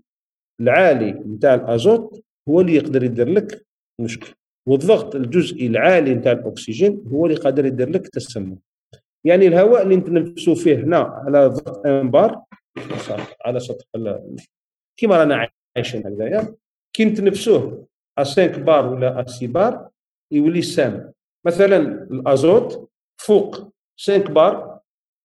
العالي 0.61 1.11
نتاع 1.13 1.55
الأزوت 1.55 2.25
هو 2.49 2.61
اللي 2.61 2.75
يقدر 2.75 3.05
يدير 3.05 3.29
لك 3.29 3.67
مشكل 4.01 4.35
والضغط 4.69 5.15
الجزئي 5.15 5.67
العالي 5.67 6.15
نتاع 6.15 6.33
الأكسجين 6.33 7.05
هو 7.13 7.27
اللي 7.27 7.37
قادر 7.37 7.67
يدير 7.67 7.89
لك 7.91 8.09
تسمم. 8.09 8.59
يعني 9.25 9.47
الهواء 9.47 9.83
اللي 9.83 9.97
نتنفسوا 9.97 10.55
فيه 10.55 10.77
هنا 10.77 10.99
على 10.99 11.47
ضغط 11.47 11.87
un 11.87 12.09
bar 12.09 12.43
على 13.45 13.61
سطح 13.61 13.85
كيما 14.97 15.17
رانا 15.17 15.49
عايشين 15.77 16.07
هكذايا 16.07 16.55
كي 16.97 17.05
نتنفسوه 17.05 17.87
à 18.19 18.25
5 18.25 18.47
بار 18.47 18.87
ولا 18.87 19.21
à 19.21 19.27
6 19.27 19.47
بار 19.47 19.89
يولي 20.33 20.63
سام. 20.63 21.13
مثلا 21.47 21.77
الأزوت 22.11 22.89
فوق 23.21 23.57
5 23.99 24.19
بار 24.19 24.81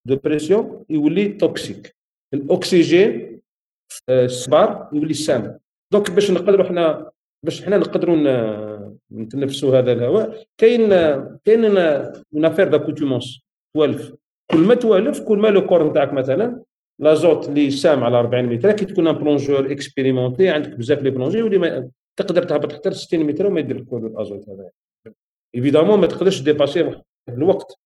de 0.08 0.16
pression 0.16 0.86
يولي 0.90 1.28
toxique 1.28 1.96
الأكسجين 2.34 3.35
6 4.28 4.52
بار 4.52 4.90
يولي 4.94 5.14
سام 5.14 5.60
donc 5.92 6.12
باش 6.12 6.32
نقدروا 6.32 6.66
حنا 6.66 7.12
باش 7.46 7.66
حنا 7.66 7.78
نقدروا 7.78 8.16
نتنفسوا 9.12 9.80
هذا 9.80 9.92
الهواء 9.92 10.46
كاين 10.58 10.90
كاين 11.46 11.78
une 11.78 12.46
affaire 12.46 12.68
d'accoutumance 12.68 13.42
توالف 13.76 14.14
كل 14.52 14.60
ما 14.60 14.76
توالف 14.76 15.20
كل 15.20 15.38
ما 15.38 15.48
le 15.48 15.66
corps 15.66 15.90
نتاعك 15.90 16.14
مثلا 16.14 16.64
l'azote 17.00 17.50
اللي 17.50 17.72
سام 17.72 18.04
على 18.04 18.20
40 18.20 18.46
متر 18.46 18.72
كي 18.72 18.86
تكون 18.86 19.08
un 19.08 19.16
plongeur 19.16 19.72
expérimenté 19.72 20.50
عندك 20.50 20.70
بزاف 20.70 21.02
les 21.02 21.10
plongées 21.10 21.58
ما 21.58 21.90
تقدر 22.20 22.44
تهبط 22.44 22.74
حتى 22.74 22.92
60 22.92 23.24
متر 23.24 23.48
وما 23.48 23.60
يدير 23.60 23.78
لك 23.78 23.94
الازوت 23.94 24.50
هذا 24.50 24.70
évidemment 25.56 26.00
ما 26.00 26.08
تقدرش 26.08 26.42
dépasser 26.42 27.02
الوقت 27.30 27.80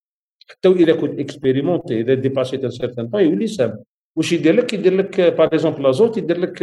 حتى 0.50 0.70
اذا 0.70 0.96
كنت 0.96 1.20
expérimenté 1.20 2.00
اذا 2.00 2.14
dépasser 2.14 2.58
ت 2.58 2.64
un 2.64 2.70
certain 2.70 3.08
temps 3.08 3.22
يولي 3.22 3.48
سام 3.48 3.84
واش 4.20 4.34
يدير 4.34 4.56
لك؟ 4.56 4.74
يدير 4.74 4.94
لك 4.94 5.22
par 5.22 5.48
exemple 5.48 5.84
l'azote 5.84 6.18
يدير 6.18 6.38
لك 6.38 6.60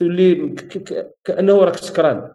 تولي 0.00 0.54
كأنه 1.24 1.64
راك 1.64 1.76
سكران. 1.76 2.34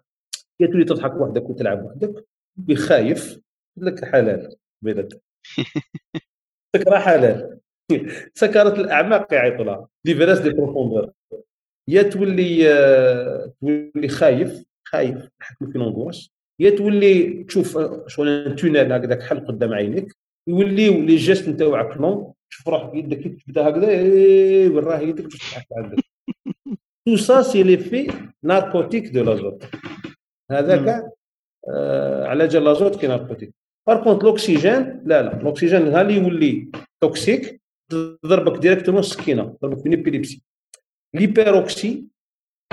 تولي 0.60 0.84
تضحك 0.84 1.14
وحدك 1.14 1.50
وتلعب 1.50 1.84
وحدك 1.84 2.24
بخايف 2.56 3.40
لك 3.76 4.04
حلال 4.04 4.56
بيدك 4.82 5.22
سكرة 6.76 6.98
حلال. 6.98 7.58
سكرت 8.34 8.78
الأعماق 8.78 9.34
يعيطوا 9.34 9.64
لها 9.64 9.88
l'ivresse 10.04 10.38
des 10.38 10.50
profondeurs. 10.50 11.12
يا 11.88 12.02
تولي 12.02 12.64
تولي 13.60 14.08
خايف 14.08 14.64
خايف 14.84 15.28
تحكم 15.40 15.72
في 15.72 15.78
l'angoisse 15.78 16.30
يا 16.60 16.70
تولي 16.70 17.44
تشوف 17.44 17.78
شغل 18.06 18.56
tunnel 18.56 18.92
هكذاك 18.92 19.22
حل 19.22 19.46
قدام 19.46 19.72
عينيك. 19.72 20.16
يوليو 20.48 21.02
les 21.02 21.16
gestes 21.16 21.48
نتاوعك 21.48 21.96
lents 21.96 22.32
تشوف 22.50 22.68
روحك 22.68 22.94
يدك 22.94 23.18
كي 23.18 23.28
تبدا 23.28 23.68
هكذا 23.68 23.88
إيه، 23.88 24.68
وراه 24.68 24.98
يدك؟ 24.98 25.24
باش 25.24 25.38
تضحك 25.38 25.66
عندك؟ 25.76 26.04
tout 27.06 27.16
ça 27.16 27.42
c'est 27.42 27.62
l'effet 27.62 28.12
narcotique 28.42 29.08
de 29.08 29.24
l'azote. 29.24 29.64
هذاك 30.50 31.12
آه 31.68 32.26
على 32.26 32.48
جال 32.48 32.64
l'azote 32.64 32.96
qui 33.00 33.06
narcotique. 33.06 33.54
par 33.86 34.04
contre 34.04 34.24
l'oxygène 34.24 35.02
لا 35.04 35.22
لا 35.22 35.38
لوكسيجين 35.42 35.84
نهار 35.84 36.00
اللي 36.00 36.14
يولي 36.16 36.70
toxique 37.00 37.60
تضربك 37.90 38.58
directement 38.60 39.00
السكينه 39.00 39.56
تضربك 39.60 39.82
في 39.82 39.90
épilepsie 39.90 40.42
l'hyperoxie 41.14 42.04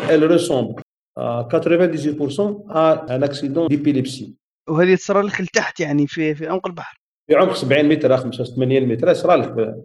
elle 0.02 0.26
ressemble 0.36 0.82
à 1.18 1.48
98% 1.50 2.66
à 2.70 3.06
un 3.16 3.22
accident 3.22 3.68
d'épilepsie 3.68 4.34
وهذه 4.70 4.96
تصرى 4.96 5.22
لك 5.22 5.42
لتحت 5.42 5.80
يعني 5.80 6.08
في 6.08 6.36
في 6.36 6.48
عمق 6.48 6.68
البحر. 6.68 6.98
في 7.28 7.36
عمق 7.36 7.56
70 7.56 7.86
متر 7.86 8.18
85 8.18 8.82
متر 8.82 9.14
صرا 9.14 9.36
لك 9.36 9.76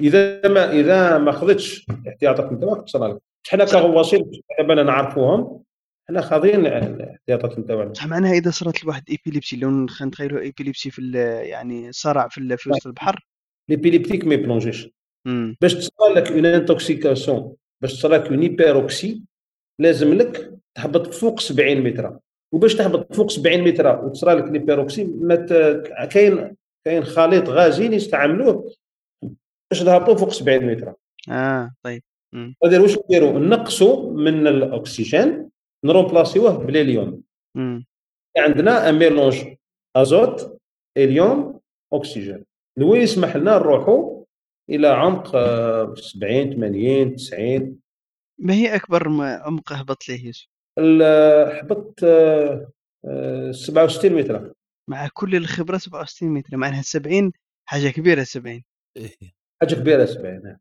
إذا 0.00 0.48
ما 0.48 0.72
إذا 0.72 1.18
ما 1.18 1.32
خذتش 1.32 1.86
احتياطات 2.08 2.52
نتاعك 2.52 2.88
صرا 2.88 3.08
لك 3.08 3.18
حنا 3.48 3.64
كغواصين 3.64 4.30
حنا 4.58 4.82
نعرفوهم 4.82 5.62
حنا 6.08 6.20
خاضين 6.20 6.66
الاحتياطات 6.66 7.58
نتاعنا 7.58 7.84
بصح 7.84 8.06
معناها 8.06 8.32
إذا 8.32 8.50
صرات 8.50 8.84
لواحد 8.84 9.02
épilepsie 9.10 9.56
لو 9.56 9.70
نتخيلوا 10.02 10.40
épilepsie 10.40 10.90
في 10.90 11.10
يعني 11.44 11.92
صرع 11.92 12.28
في, 12.28 12.56
في 12.56 12.70
وسط 12.70 12.86
البحر. 12.86 13.26
l'épileptique 13.68 14.24
ما 14.24 14.34
ي 14.34 14.39
plonger 14.39 14.77
ش 14.77 14.88
باش 15.60 15.74
تصرى 15.74 16.14
لك 16.14 16.32
une 16.32 16.46
intoxication 16.46 17.54
باش 17.82 17.92
تصرى 17.92 18.16
لك 18.16 18.26
une 18.26 18.42
hyperoxie 18.42 19.22
لازم 19.80 20.14
لك 20.14 20.58
تهبط 20.74 21.14
فوق 21.14 21.40
70 21.40 21.80
متر. 21.80 22.18
وباش 22.52 22.74
تهبط 22.74 23.14
فوق 23.14 23.30
70 23.30 23.60
متر 23.60 24.04
وتصرى 24.04 24.34
لك 24.34 24.44
l'hyperoxie 24.44 25.04
كاين 26.10 26.56
كاين 26.84 27.04
خليط 27.04 27.48
غازي 27.48 27.86
يستعملوه 27.86 28.74
باش 29.70 29.82
نهبطوا 29.82 30.14
فوق 30.16 30.28
70 30.32 30.66
متر. 30.66 30.94
آه 31.30 31.74
طيب. 31.82 32.02
هذا 32.64 32.80
واش 32.80 32.98
نديروا 32.98 33.38
نقصوا 33.38 34.12
من 34.12 34.46
الأكسجين 34.46 35.50
ن 35.84 35.90
remplacer 35.90 36.46
وه 36.46 36.58
بالهيليوم 36.58 37.22
عندنا 38.38 38.88
un 38.88 38.98
mélange 38.98 39.44
ازوت 39.96 40.58
هيليوم 40.96 41.60
اكسجين 41.92 42.44
اللي 42.78 42.98
يسمح 42.98 43.36
لنا 43.36 43.58
نروحوا 43.58 44.24
إلى 44.70 44.88
عمق 44.88 45.30
70 45.94 46.54
80 46.54 47.16
90 47.16 47.78
ما 48.38 48.54
هي 48.54 48.74
أكبر 48.74 49.08
عمق 49.22 49.72
هبط 49.72 50.08
له 50.08 50.24
يوسف؟ 50.24 50.46
هبطت 51.60 52.00
67 53.50 54.12
متر. 54.12 54.52
مع 54.88 55.08
كل 55.12 55.36
الخبرة 55.36 55.78
67 55.78 56.28
متر 56.28 56.56
معناها 56.56 56.82
70 56.82 57.32
حاجة 57.64 57.88
كبيرة 57.88 58.22
70 58.22 58.62
إيه. 58.96 59.16
حاجة 59.62 59.74
كبيرة 59.74 60.04
70 60.04 60.56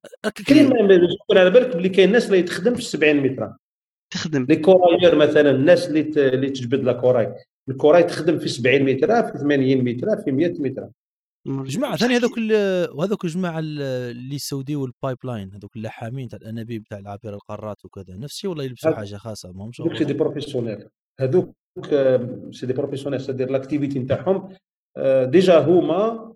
كاين 0.47 0.65
يكون 0.91 1.37
على 1.37 1.49
بالك 1.49 1.75
بلي 1.75 1.89
كاين 1.89 2.07
الناس 2.07 2.27
اللي 2.27 2.43
تخدم 2.43 2.75
في 2.75 2.81
70 2.81 3.15
متر. 3.15 3.53
تخدم. 4.13 4.45
les 4.49 4.55
corailleurs 4.55 5.15
مثلا 5.15 5.51
الناس 5.51 5.87
اللي 5.87 6.01
اللي 6.17 6.49
تجبد 6.49 6.83
le 6.83 6.93
corail. 6.93 7.33
الكوراي 7.69 8.03
تخدم 8.03 8.39
في 8.39 8.47
70 8.47 8.83
متر 8.83 9.31
في 9.31 9.37
80 9.37 9.83
متر 9.83 10.23
في 10.23 10.31
100 10.31 10.53
متر. 10.59 10.89
جماعة 11.47 11.95
ثاني 11.95 12.15
هذوك 12.15 12.31
وهذوك 12.95 13.25
الجماعة 13.25 13.59
اللي 13.59 14.35
يسوديو 14.35 14.85
pipeline 14.85 15.53
هذوك 15.53 15.75
اللحامين 15.75 16.27
تاع 16.27 16.39
الأنابيب 16.41 16.83
تاع 16.83 16.99
العابر 16.99 17.33
القارات 17.33 17.85
وكذا 17.85 18.15
نفس 18.15 18.33
الشيء 18.33 18.49
ولا 18.49 18.63
يلبسوا 18.63 18.95
حاجة 18.95 19.15
خاصة 19.15 19.51
ما 19.51 19.65
همش 19.65 19.81
هذوك 19.81 19.95
سي 19.95 20.03
دي 20.03 20.13
بروفيسيونيل 20.13 20.89
هذوك 21.19 21.55
c'est 22.51 22.65
des 22.65 22.73
professionnels 22.73 23.21
c'est-à-dire 23.21 23.49
l'activité 23.49 23.99
نتاعهم 23.99 24.49
déjà 25.23 25.59
هما 25.59 26.33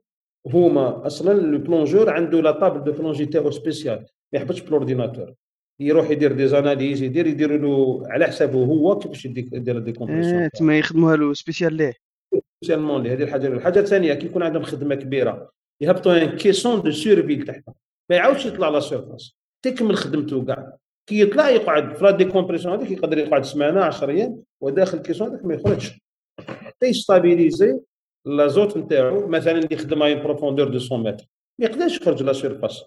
هما 0.48 1.07
أصلا 1.07 1.41
le 1.42 1.58
plongeur 1.58 2.10
عنده 2.10 2.41
la 2.42 2.52
table 2.52 2.84
de 2.84 2.92
plongée 2.92 3.26
تاعو 3.26 3.52
spéciale 3.52 4.06
ما 4.34 4.40
يحبطش 4.40 4.62
بال 4.62 4.74
ordinateur 4.74 5.34
يروح 5.80 6.10
يدير 6.10 6.32
des 6.32 6.48
analyses 6.48 7.02
يدير 7.02 7.28
يدير 7.28 7.62
له 7.62 8.03
على 8.07 8.26
حسابه 8.26 8.66
هو 8.66 8.99
كيفاش 8.99 9.26
يدير 9.26 9.80
décompression 9.80 10.42
آه 10.41 10.48
تما 10.48 10.78
يخدموها 10.78 11.16
له 11.16 11.34
spécial 11.34 11.74
ليه 11.74 11.94
spécialement 12.58 13.04
ليه 13.03 13.14
هذه 13.14 13.24
الحاجة 13.24 13.48
الحاجة 13.48 13.80
الثانية 13.80 14.14
كي 14.14 14.26
يكون 14.26 14.44
عندهم 14.44 14.64
خدمه 14.64 14.95
كبيره 14.95 15.49
يهبطوا 15.82 16.24
un 16.24 16.38
caisson 16.38 16.82
de 16.82 16.92
survie 16.92 17.36
لتحت 17.36 17.64
ما 18.10 18.16
يعاودش 18.16 18.45
يطلع 18.45 18.70
la 18.70 18.80
surface 18.80 19.36
تكمل 19.66 19.95
خدمته 19.95 20.45
كاع 20.45 20.78
كي 21.10 21.22
يطلع 21.22 21.49
يقعد 21.49 21.95
في 21.95 22.03
la 22.04 22.12
décompression 22.12 22.74
هذيك 22.73 22.91
يقدر 22.91 23.18
يقعد 23.18 23.45
سمانة 23.45 23.82
10 23.82 24.11
أيام 24.11 24.44
وداخل 24.61 24.98
ال 24.98 25.01
caisson 25.01 25.28
هذاك 25.27 25.45
ما 25.45 25.53
يخرجش. 25.53 25.99
حتى 26.40 26.86
يستابيليزي 26.86 27.80
l'azote 28.26 28.78
نتاعو 28.77 29.27
مثلا 29.27 29.52
اللي 29.52 29.68
يخدم 29.72 30.03
à 30.04 30.16
profondeur 30.16 30.68
de 30.68 30.80
100 30.91 30.99
متر 30.99 31.26
ما 31.60 31.65
يقدرش 31.65 31.98
يخرج 31.98 32.23
la 32.24 32.34
surface 32.34 32.84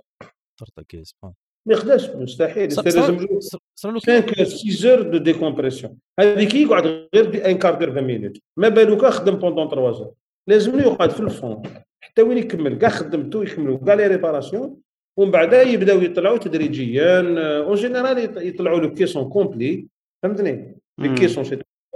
ما 1.66 1.74
يقدرش 1.74 2.10
مستحيل. 2.10 2.68
لازم 2.68 3.18
5 3.18 4.44
6 4.44 4.70
heures 4.70 5.02
de 5.02 5.18
décompression 5.18 5.98
هذيك 6.20 6.54
يقعد 6.54 7.08
غير 7.14 7.50
un 7.50 7.58
quart 7.58 7.74
d'heure 7.74 7.90
20 7.90 8.04
minutes 8.06 8.38
ما 8.56 8.68
بالك 8.68 9.06
خدم 9.06 9.34
pendant 9.34 9.68
3 9.68 9.92
heures 9.92 10.14
لازم 10.48 10.78
يقعد 10.78 11.10
في 11.10 11.20
ال 11.20 11.27
fond. 11.27 11.62
حتى 12.00 12.22
وين 12.22 12.38
يكمل؟ 12.38 12.78
كاع 12.78 12.90
خدمته 12.90 13.42
يكملوا 13.42 13.78
كاع 13.78 13.94
les 13.94 14.06
réparations 14.06 14.76
ومن 15.18 15.30
بعد 15.30 15.52
يبداو 15.52 16.00
يطلعوا 16.00 16.38
تدريجيا. 16.38 17.20
en 17.60 17.74
général 17.74 18.46
يطلعوا 18.46 18.80
le 18.80 18.94
caisson 18.94 19.28
complet 19.28 19.86
فهمتني؟ 20.22 20.76
les 20.98 21.14
caissons 21.14 21.44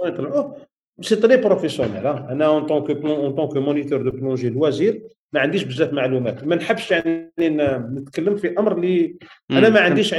يطلعوه 0.05 0.57
c'est 1.01 1.15
très 1.15 1.37
professionnel 1.37 2.07
أنا 2.07 2.45
en 2.45 2.65
tant 2.65 2.79
que 2.79 2.89
en 2.89 3.35
tant 3.35 3.48
que 3.48 3.57
moniteur 3.57 4.01
de 4.01 4.11
plongée 4.11 4.49
loisir 4.49 5.01
ما 5.33 5.39
عنديش 5.39 5.63
بزاف 5.63 5.93
معلومات. 5.93 6.43
ما 6.43 6.55
نحبش 6.55 6.91
يعني 6.91 7.31
نتكلم 7.39 8.35
في 8.35 8.59
أمر 8.59 8.77
اللي 8.77 9.15
أنا 9.51 9.69
ما 9.69 9.79
عنديش 9.79 10.15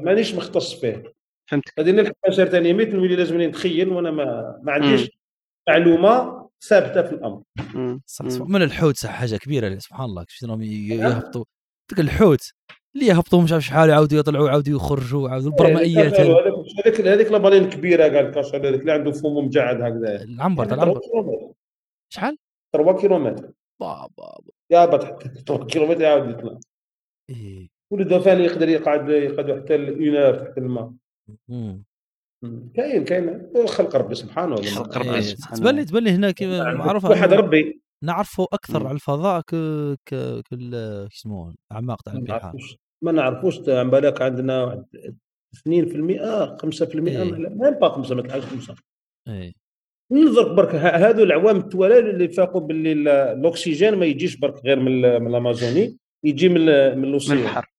مانيش 0.00 0.34
مختص 0.34 0.80
فيه 0.80 1.02
فهمتك 1.50 1.72
هذه 1.78 1.90
نلحق 1.90 2.30
certaines 2.30 2.62
limites 2.62 2.88
نولي 2.88 3.16
لازم 3.16 3.42
نتخيل 3.42 3.88
وأنا 3.88 4.10
ما 4.10 4.58
ما 4.62 4.72
عنديش 4.72 5.10
معلومة 5.68 6.48
ثابتة 6.62 7.02
في 7.02 7.12
الأمر. 7.12 7.42
صح 8.06 8.24
من 8.40 8.62
الحوت 8.62 9.06
حاجة 9.06 9.36
كبيرة 9.36 9.78
سبحان 9.78 10.04
الله. 10.04 10.24
كيفاش 10.24 10.44
راهم 10.44 10.62
يهبطوا؟ 10.62 11.44
ديك 11.90 12.00
الحوت 12.00 12.52
اللي 12.94 13.06
يهبطوا 13.06 13.42
مش 13.42 13.52
عارف 13.52 13.64
شحال 13.64 13.88
يعاودوا 13.88 14.18
يطلعوا 14.18 14.48
يعاودوا 14.48 14.76
يخرجوا 14.76 15.28
يعاودوا 15.28 15.50
البرمائيات 15.50 16.20
هذيك 16.20 17.00
هذيك 17.00 17.32
la 17.32 17.39
baleine 17.39 17.64
الكبيرة 17.64 18.04
قال 18.04 18.16
ال 18.16 18.22
cache 18.22 18.54
هذاك 18.54 18.80
اللي 18.80 18.92
عنده 18.92 19.12
فم 19.12 19.36
مجعد 19.36 19.82
هكذا. 19.82 20.22
العنبر 20.22 20.64
تاع 20.64 20.74
العنبر. 20.74 21.00
شحال؟ 22.12 22.38
3 22.76 23.00
كيلومتر. 23.00 23.50
بابا 23.80 24.40
يا 24.70 24.84
بط 24.84 25.22
3 25.22 25.64
كيلومتر 25.64 26.00
يعاود 26.00 26.30
يطلع. 26.30 26.58
إيه. 27.30 27.68
وال 27.92 28.03
dauphin 28.03 28.40
يقدر 28.40 28.68
يقعد 28.68 29.08
يقعد 29.08 29.60
حتى 29.60 29.74
اون 29.74 30.38
تحت 30.38 30.58
الماء. 30.58 30.92
كاين 32.74 33.04
كاين. 33.04 33.50
خلق 33.66 33.96
ربي 33.96 34.14
سبحانه 34.14 34.56
خلق 34.56 34.98
ربي 34.98 35.22
سبحانه 35.22 35.60
تبان 35.60 35.76
لي 35.76 35.84
تبان 35.84 36.04
لي 36.04 36.10
هنا 36.10 36.34
معروف 36.74 37.04
واحد 37.04 37.32
ربي. 37.32 37.80
نعرفوا 38.04 38.46
أكثر 38.52 38.86
على 38.86 38.94
الفضاء 38.94 39.40
ك 39.40 39.54
ك 40.08 40.14
اسمه 41.12 41.54
الأعماق 41.70 42.02
تاع 42.02 42.12
البحار. 42.12 42.56
ما 43.02 43.12
نعرفوش 43.12 43.68
عن 43.68 43.90
بالك 43.90 44.22
عندنا 44.22 44.84
2% 45.52 46.56
5% 46.56 46.96
ما 46.96 47.70
با 47.70 47.88
5 47.88 48.14
ما 48.14 48.22
تلعبش 48.22 48.44
5 48.44 48.74
اي 49.28 49.54
نظرك 50.12 50.50
برك 50.50 50.74
هادو 50.74 51.22
العوام 51.22 51.56
التوالى 51.56 51.98
اللي 51.98 52.28
فاقوا 52.28 52.60
باللي 52.60 52.92
الأكسجين 53.32 53.94
ما 53.94 54.06
يجيش 54.06 54.36
برك 54.36 54.64
غير 54.64 54.80
من 54.80 55.22
من 55.22 55.26
الأمازوني 55.26 55.96
يجي 56.24 56.48
من 56.48 56.64
من 56.98 57.04
الاوسيان 57.04 57.38
من 57.38 57.42
البحر. 57.42 57.72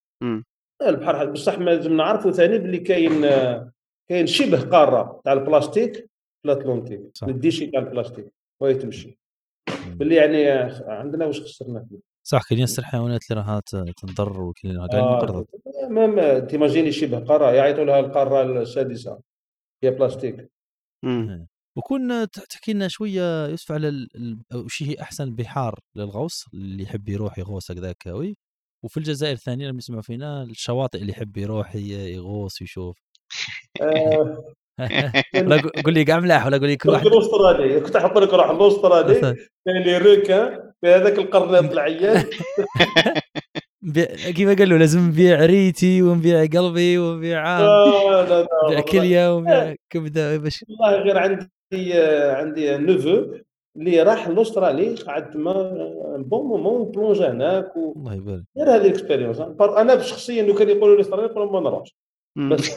البحر 0.82 1.30
بصح 1.30 1.58
لازم 1.58 1.96
نعرفوا 1.96 2.30
ثاني 2.30 2.58
باللي 2.58 2.78
كاين 2.78 3.20
كاين 4.10 4.26
شبه 4.26 4.60
قارة 4.60 5.20
تاع 5.24 5.32
البلاستيك 5.32 5.94
في 5.96 6.44
ال 6.44 6.49
Atlantique 6.49 7.00
ما 7.22 7.32
تديش 7.32 7.58
تاع 7.58 7.80
البلاستيك 7.80 8.32
وهي 8.62 8.74
تمشي. 8.74 9.19
باللي 9.86 10.14
يعني 10.14 10.44
عندنا 10.86 11.26
واش 11.26 11.40
خسرنا 11.40 11.86
فيه؟ 11.88 11.98
صح 12.22 12.48
كاين 12.48 12.60
ياسر 12.60 12.84
حيوانات 12.84 13.30
اللي 13.30 13.42
راها 13.42 13.60
تنضر 13.96 14.40
وكاين 14.40 14.86
كاع 14.86 14.98
المقرض. 14.98 15.46
ما 15.88 16.38
t'imagines 16.38 16.92
شبه 16.92 17.18
قاره 17.18 17.52
يعيطوا 17.52 17.84
لها 17.84 18.00
القارة 18.00 18.42
السادسة. 18.42 19.20
هي 19.84 19.90
بلاستيك. 19.90 20.50
وكون 21.76 22.30
تحكي 22.30 22.72
لنا 22.72 22.88
شوية 22.88 23.46
يوسف 23.46 23.72
على 23.72 24.08
وش 24.54 24.82
هي 24.82 25.00
أحسن 25.00 25.24
البحار 25.24 25.78
للغوص؟ 25.96 26.46
اللي 26.54 26.82
يحب 26.82 27.08
يروح 27.08 27.38
يغوص 27.38 27.70
هكذاك 27.70 28.06
oui 28.06 28.36
وفي 28.84 28.96
الجزائر 28.96 29.32
الثانية 29.32 29.68
لما 29.68 29.78
يسمعوا 29.78 30.02
فينا 30.02 30.42
الشواطئ 30.42 30.98
اللي 30.98 31.12
يحب 31.12 31.36
يروح 31.36 31.76
يغوص 31.76 32.60
ويشوف 32.60 32.98
ولا 35.46 35.62
قول 35.84 35.94
لي 35.94 36.04
كاع 36.04 36.20
ملاح 36.20 36.46
ولا 36.46 36.58
قول 36.58 36.68
لي 36.68 36.76
كل 36.76 36.90
واحد 36.90 37.06
الاسترالي 37.06 37.80
كنت 37.80 37.96
أحط 37.96 38.18
لك 38.18 38.34
روح 38.34 38.50
الاسترالي 38.50 39.20
كاين 39.66 39.82
لي 39.82 39.98
روكا 39.98 40.72
في 40.80 40.88
هذاك 40.88 41.18
القرنيط 41.18 41.72
العيان 41.72 42.24
كيف 44.36 44.58
قال 44.58 44.68
له 44.68 44.76
لازم 44.76 45.00
نبيع 45.00 45.44
ريتي 45.46 46.02
ونبيع 46.02 46.44
قلبي 46.44 46.98
ونبيع 46.98 47.60
نبيع 48.66 48.80
كلية 48.80 49.36
ونبيع 49.36 49.74
كبده 49.90 50.36
باش 50.36 50.64
والله 50.68 51.02
غير 51.02 51.18
عندي 51.18 51.50
عندي 52.32 52.76
نوفو 52.76 53.34
اللي 53.76 54.02
راح 54.02 54.28
لاسترالي 54.28 54.94
قعد 54.94 55.30
تما 55.30 55.52
bon 56.18 56.46
moment 56.46 56.90
plongée 56.90 57.30
هناك 57.30 57.76
و... 57.76 57.92
الله 57.96 58.14
يبارك. 58.14 58.42
غير 58.58 58.74
هذه 58.74 58.86
ال 58.86 58.91
expérience 58.91 59.40
أنا 59.60 60.02
شخصيا 60.02 60.42
لو 60.42 60.54
كان 60.54 60.68
يقولوا 60.68 60.96
لي 60.96 61.00
Australie 61.00 61.26
نقول 61.26 61.52
ما 61.52 61.60
نروحش. 61.60 61.96
بس 62.36 62.74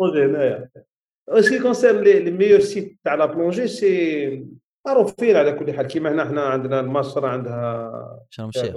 projet 0.00 0.24
هنايا 0.24 0.68
est-ce 1.28 1.58
que 1.58 1.69
concerne 1.69 2.00
les 2.00 2.30
meilleurs 2.30 2.60
sites 2.60 2.98
تاع 3.04 3.14
la 3.14 3.26
plongée 3.26 3.66
c'est 3.66 4.46
معروفين 4.86 5.36
على 5.36 5.52
كل 5.52 5.72
حال 5.72 5.86
كيما 5.86 6.12
هنا 6.12 6.22
إحنا 6.22 6.42
عندنا 6.42 6.80
المصر 6.80 7.26
عندها 7.26 8.26
شرم 8.30 8.48
الشيخ 8.48 8.76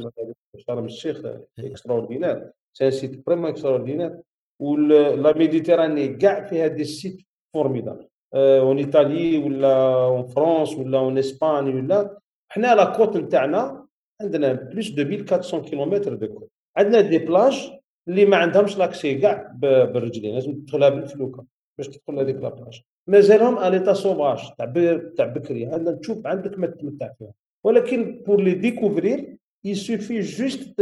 شرم 0.57 0.85
الشيخ 0.85 1.21
extraordinaire 1.59 2.51
c'est 2.73 2.91
site 2.91 3.25
vraiment 3.25 3.49
extraordinaire 3.49 4.17
و 4.61 4.86
la 4.86 5.37
Méditerranée 5.37 6.07
كاع 6.07 6.45
فيها 6.45 6.67
des 6.67 6.83
sites 6.83 7.21
formidables 7.53 8.07
en 8.35 8.77
Italie 8.77 9.37
ولا 9.37 9.95
en 10.05 10.27
France 10.27 10.73
ولا 10.73 10.97
en 10.99 11.17
Espagne 11.17 11.69
ولا 11.75 12.19
حنا 12.51 12.75
la 12.75 12.85
côte 12.97 13.17
نتاعنا 13.17 13.85
عندنا 14.21 14.53
plus 14.53 14.89
de 14.89 15.01
1400 15.01 15.69
كيلومتر 15.69 16.13
de 16.13 16.27
côte 16.27 16.49
عندنا 16.77 17.01
des 17.01 17.17
plages 17.17 17.71
اللي 18.07 18.25
ما 18.25 18.37
عندهمش 18.37 18.77
l'accès 18.77 19.15
كاع 19.15 19.51
بالرجلين 19.61 20.33
لازم 20.35 20.53
تدخلها 20.53 20.89
بالفلوكة 20.89 21.45
باش 21.77 21.87
تدخل 21.87 22.19
هذيك 22.19 22.35
la 22.35 22.47
plage. 22.47 22.81
مازالهم 23.07 23.59
à 23.59 23.64
l'état 23.64 23.93
sauvage 23.93 24.39
تاع 24.57 24.73
تاع 25.17 25.25
بكري 25.25 25.65
عندنا 25.65 25.95
تشوف 25.95 26.27
عندك 26.27 26.59
ما 26.59 26.67
تتمتع 26.67 27.09
فيها. 27.19 27.33
ولكن 27.63 28.23
pour 28.27 28.41
les 28.41 28.53
découvrir 28.53 29.37
يسوفي 29.63 30.19
juste 30.19 30.81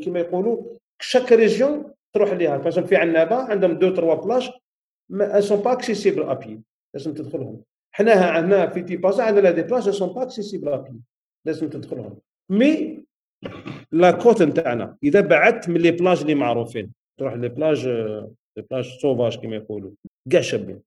كيما 0.00 0.20
يقولوا 0.20 0.62
chaque 1.00 1.32
région 1.32 1.92
تروح 2.12 2.32
ليها. 2.32 2.58
مثلا 2.58 2.84
في 2.84 2.96
عنابة 2.96 3.36
عندهم 3.36 3.72
deux 3.78 3.90
trois 3.90 4.14
plages 4.14 4.50
ما 5.10 5.40
sont 5.40 5.58
pas 5.58 5.72
accessibles 5.72 6.22
à 6.22 6.30
pied 6.30 6.60
لازم 6.94 7.14
تدخلهم. 7.14 7.62
حنا 7.92 8.40
هنا 8.40 8.66
في 8.66 8.82
تيبازا 8.82 9.22
عندنا 9.22 9.50
des 9.50 9.62
plages 9.62 9.90
sont 9.90 10.08
pas 10.08 10.22
accessibles 10.22 10.68
à 10.68 10.74
pied 10.74 11.00
لازم 11.44 11.68
تدخلهم. 11.68 12.18
mais 12.50 13.04
la 13.92 14.10
côte 14.10 14.42
نتاعنا. 14.42 14.96
إذا 15.02 15.20
بعدت 15.20 15.68
من 15.68 15.80
les 15.80 15.90
plages 15.90 16.20
اللي 16.20 16.34
معروفين. 16.34 16.92
تروح 17.18 17.34
les 17.34 17.48
plages 17.48 17.88
les 17.88 18.62
plages 18.70 18.98
sauvages 19.00 19.38
كما 19.38 19.56
يقولوا. 19.56 19.90
كاع 20.30 20.40
شابين. 20.40 20.80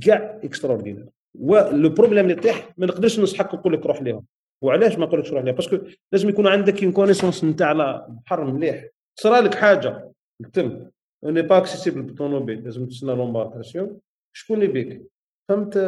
كاع 0.00 0.40
extraordinaire. 0.44 1.06
و 1.38 1.55
le 1.55 1.88
problème 1.88 2.24
اللي 2.24 2.34
طيح 2.34 2.72
ما 2.78 2.86
نقدرش 2.86 3.20
نصحك 3.20 3.54
نقول 3.54 3.72
لك 3.72 3.86
روح 3.86 4.02
ليهم. 4.02 4.24
وعلاش 4.62 4.98
ما 4.98 5.06
نقولكش 5.06 5.30
روح 5.30 5.44
ليهم؟ 5.44 5.54
parce 5.54 5.69
que 5.69 5.78
لازم 6.12 6.28
يكون 6.28 6.46
عندك 6.46 6.82
une 6.82 6.92
connaissance 6.92 7.44
نتاع 7.44 7.72
البحر 7.72 8.44
مليح. 8.44 8.86
صرا 9.20 9.40
لك 9.40 9.54
حاجة. 9.54 10.12
تم. 10.52 10.90
اوني 11.24 11.42
با 11.42 11.58
اكسيسيبل 11.58 12.02
بالطوموبيل 12.02 12.64
لازم 12.64 12.86
تسنى 12.86 13.14
لومباركاسيون 13.14 14.00
شكون 14.36 14.62
اللي 14.62 14.66
بيك؟ 14.66 15.02
فهمت؟ 15.48 15.78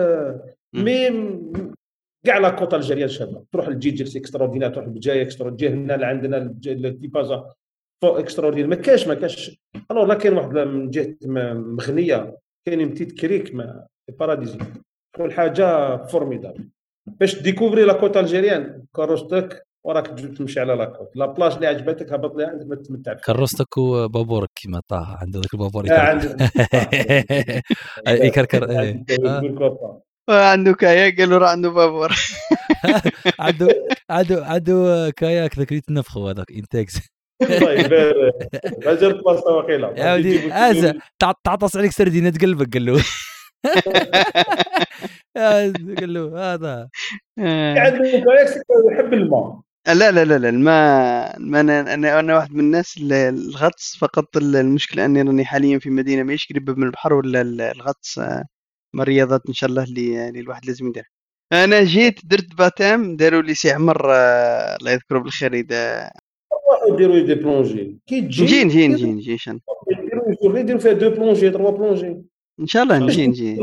مي 0.75 1.11
كاع 2.27 2.39
لا 2.39 2.51
كوطا 2.51 2.77
الجزائريه 2.77 3.07
شابه 3.07 3.45
تروح 3.53 3.69
للجيجيرس 3.69 4.17
اكستراوردينير 4.17 4.71
تروح 4.71 4.87
لبجايه 4.87 5.23
اكستراوردينير 5.23 5.77
هنا 5.77 5.95
اللي 5.95 6.07
عندنا 6.07 6.37
التيبازا 6.67 7.55
فوق 8.03 8.19
اكستراوردينير 8.19 8.67
ما 8.69 8.77
كاش 8.77 9.09
ما 9.09 9.15
كاش 9.15 9.61
الوغ 9.91 10.07
لا 10.07 10.15
كاين 10.15 10.33
واحد 10.33 10.59
من 10.59 10.91
جهة 10.91 11.17
مغنية. 11.25 12.39
كاين 12.67 12.89
بتيت 12.89 13.21
كريك 13.21 13.55
ما 13.55 13.87
باراديزي. 14.19 14.59
كل 15.17 15.33
حاجة 15.33 15.97
فورميدابل. 16.07 16.69
باش 17.07 17.43
ديكوفري 17.43 17.85
لا 17.85 17.93
كوت 17.93 18.17
الجيريان 18.17 18.83
كروستك 18.93 19.67
وراك 19.85 20.07
تمشي 20.07 20.61
على 20.61 20.75
لاكوت 20.75 21.17
لا 21.17 21.27
بلاج 21.27 21.53
اللي 21.53 21.67
عجبتك 21.67 22.13
هبط 22.13 22.37
لها 22.37 22.49
عندك 22.49 22.67
ما 22.67 22.75
تتمتع 22.75 23.13
كروستك 23.13 23.79
وبابورك 23.79 24.49
كيما 24.55 24.81
طه 24.89 25.17
عنده 25.21 25.41
ذاك 25.41 25.55
البابور 25.55 25.87
يكركر 28.09 28.65
عنده 30.29 30.73
كاياك 30.73 31.21
قال 31.21 31.31
له 31.31 31.39
راه 31.39 31.49
عنده 31.49 31.69
بابور. 31.71 32.13
عنده 33.39 33.69
عنده 34.11 34.47
عنده 34.47 35.11
كاياك 35.17 35.59
ذاك 35.59 35.71
اللي 35.71 35.81
تنفخوا 35.81 36.31
هذاك 36.31 36.53
انتاكس 36.53 36.99
طيب 37.43 37.93
أجل 38.83 39.23
بلاصه 39.23 39.51
وقيله 39.51 39.93
يا 39.97 40.15
ودي 40.15 40.53
تعطس 41.45 41.77
عليك 41.77 41.93
سردينه 41.93 42.33
قلبك 42.43 42.73
قال 42.73 42.87
له. 42.87 43.05
قال 46.01 46.13
له 46.15 46.55
هذا. 46.55 46.89
يعني 47.37 48.25
يحب 48.93 49.15
الماء. 49.15 49.61
لا 49.87 50.11
لا 50.11 50.25
لا 50.25 50.39
لا 50.39 50.49
الماء 50.49 51.37
أنا 51.37 51.95
أنا 51.95 52.21
أنا 52.21 52.37
واحد 52.37 52.53
من 52.53 52.61
الناس 52.61 52.99
الغطس 53.03 53.97
فقط 53.97 54.37
المشكلة 54.37 55.05
أني 55.05 55.23
راني 55.23 55.45
حاليا 55.45 55.79
في 55.79 55.91
مدينة 55.91 56.23
ماهيش 56.23 56.49
قريبه 56.51 56.75
من 56.75 56.83
البحر 56.83 57.13
ولا 57.15 57.41
الغطس 57.73 58.21
من 58.97 59.03
الرياضات 59.03 59.43
إن 59.49 59.55
شاء 59.55 59.71
الله 59.71 59.85
اللي, 59.85 60.29
اللي 60.29 60.41
الواحد 60.41 60.67
لازم 60.67 60.89
يدير 60.89 61.11
أنا 61.53 61.85
جيت 61.85 62.21
درت 62.25 62.55
baptême 62.59 63.17
داروا 63.17 63.43
لي 63.43 63.55
سي 63.55 63.71
عمر 63.71 64.11
الله 64.81 64.91
يذكره 64.93 65.19
بالخير 65.19 65.55
إذا 65.55 66.11
يديروا 66.93 67.21
des 67.21 67.35
plongées. 67.35 67.99
كي 68.07 68.21
تجي 68.21 68.45
نجي 68.45 68.65
نجي 68.65 68.89
نجي 68.89 69.07
نجي 69.07 69.39
شن 69.39 69.61
يديروا 70.45 70.81
فيها 70.81 70.93
deux 70.93 71.11
plongées 71.11 71.51
trois 71.51 71.71
plongées. 71.71 72.17
إن 72.61 72.67
شاء 72.67 72.83
الله 72.83 72.99
نجي 72.99 73.27
نجي 73.27 73.57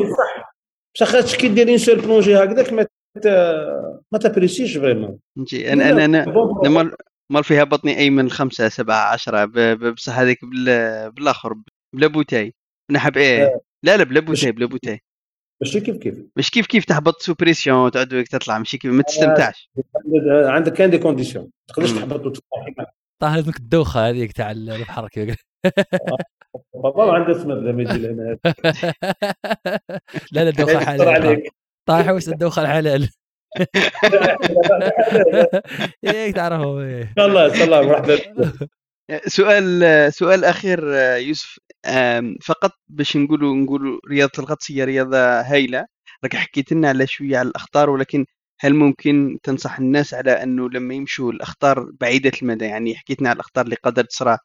بصح 0.96 1.08
خاطش 1.08 1.36
كي 1.36 1.48
ديري 1.48 1.78
سول 1.78 2.02
بلونجي 2.02 2.36
هكذاك 2.36 2.74
ما 2.74 2.88
ما 4.12 4.20
تابريسيش 4.20 4.78
فريمون 4.78 5.20
نجي 5.38 5.74
أنا 5.74 5.90
أنا 5.90 6.06
أنا, 6.06 6.96
مال 7.30 7.44
فيها 7.44 7.64
بطني 7.64 7.98
اي 7.98 8.10
من 8.10 8.30
خمسة 8.30 8.70
سبعة 8.70 9.14
عشرة 9.14 9.46
بصح 9.92 10.20
هذيك 10.20 10.40
بالآخر 11.16 11.56
بلا 11.96 12.08
بوتاي. 12.08 12.54
نحب 12.92 13.18
إيه؟ 13.18 13.62
لا 13.84 13.98
لا 13.98 14.04
بلا 14.04 14.20
بوتاي 14.20 14.52
بلا 14.52 14.66
بوتاي. 14.66 15.02
ماشي 15.64 15.82
كيف 15.82 15.98
كيف؟ 15.98 16.16
مش 16.36 16.52
كيف 16.52 16.68
كيف 16.68 16.86
تهبط 16.86 17.22
سوبريسيون 17.22 17.92
تعود 17.92 18.24
تطلع 18.24 18.58
ماشي 18.58 18.78
كيف 18.78 18.92
ما 18.92 19.04
تستمتعش. 19.04 19.70
عندك 20.26 20.74
كان 20.74 20.90
دي 20.90 20.98
كونديسيون 20.98 21.44
ما 21.44 21.50
تقدرش 21.68 21.92
تهبط 21.92 22.26
وتطلع 22.26 22.66
طاح 23.22 23.34
لازمك 23.34 23.58
الدوخة 23.58 24.10
هذيك 24.10 24.32
تاع 24.32 24.52
البحر 24.52 25.08
كذا 25.08 25.36
بابا 26.74 27.14
عنده 27.14 27.32
اسمه 27.32 27.56
لما 27.56 27.82
يجي 27.82 27.98
لهنا 27.98 28.38
لا 30.32 30.44
لا 30.44 30.50
الدوخة 30.50 30.86
حلال 30.86 31.44
طايح 31.88 32.10
وش 32.10 32.28
الدوخة 32.28 32.62
الحلال 32.62 33.10
هيك 36.06 36.36
تعرفوا 36.36 36.82
الله 37.18 37.64
الله 37.64 37.82
مرحبا 37.82 38.18
سؤال 39.28 40.14
سؤال 40.14 40.46
أخير 40.46 40.94
يوسف. 41.18 41.60
فقط 42.46 42.72
باش 42.88 43.18
نقولوا 43.18 43.56
نقولوا 43.56 44.00
رياضة 44.10 44.32
الغطس 44.40 44.72
هي 44.72 44.84
رياضة 44.84 45.18
هايلة. 45.42 45.86
راك 46.24 46.36
حكيت 46.36 46.72
لنا 46.74 46.90
على 46.90 47.08
شوية 47.08 47.38
على 47.38 47.50
الأخطار 47.50 47.90
ولكن 47.90 48.26
هل 48.60 48.74
ممكن 48.76 49.38
تنصح 49.44 49.80
الناس 49.80 50.14
على 50.14 50.32
أنه 50.32 50.70
لما 50.70 50.94
يمشوا 50.94 51.32
الأخطار 51.32 51.92
بعيدة 52.02 52.32
المدى؟ 52.42 52.66
يعني 52.66 52.96
حكيتنا 52.96 53.30
على 53.30 53.36
الأخطار 53.36 53.66
اللي 53.66 53.76
قدرت 53.84 54.10
تصرى 54.10 54.38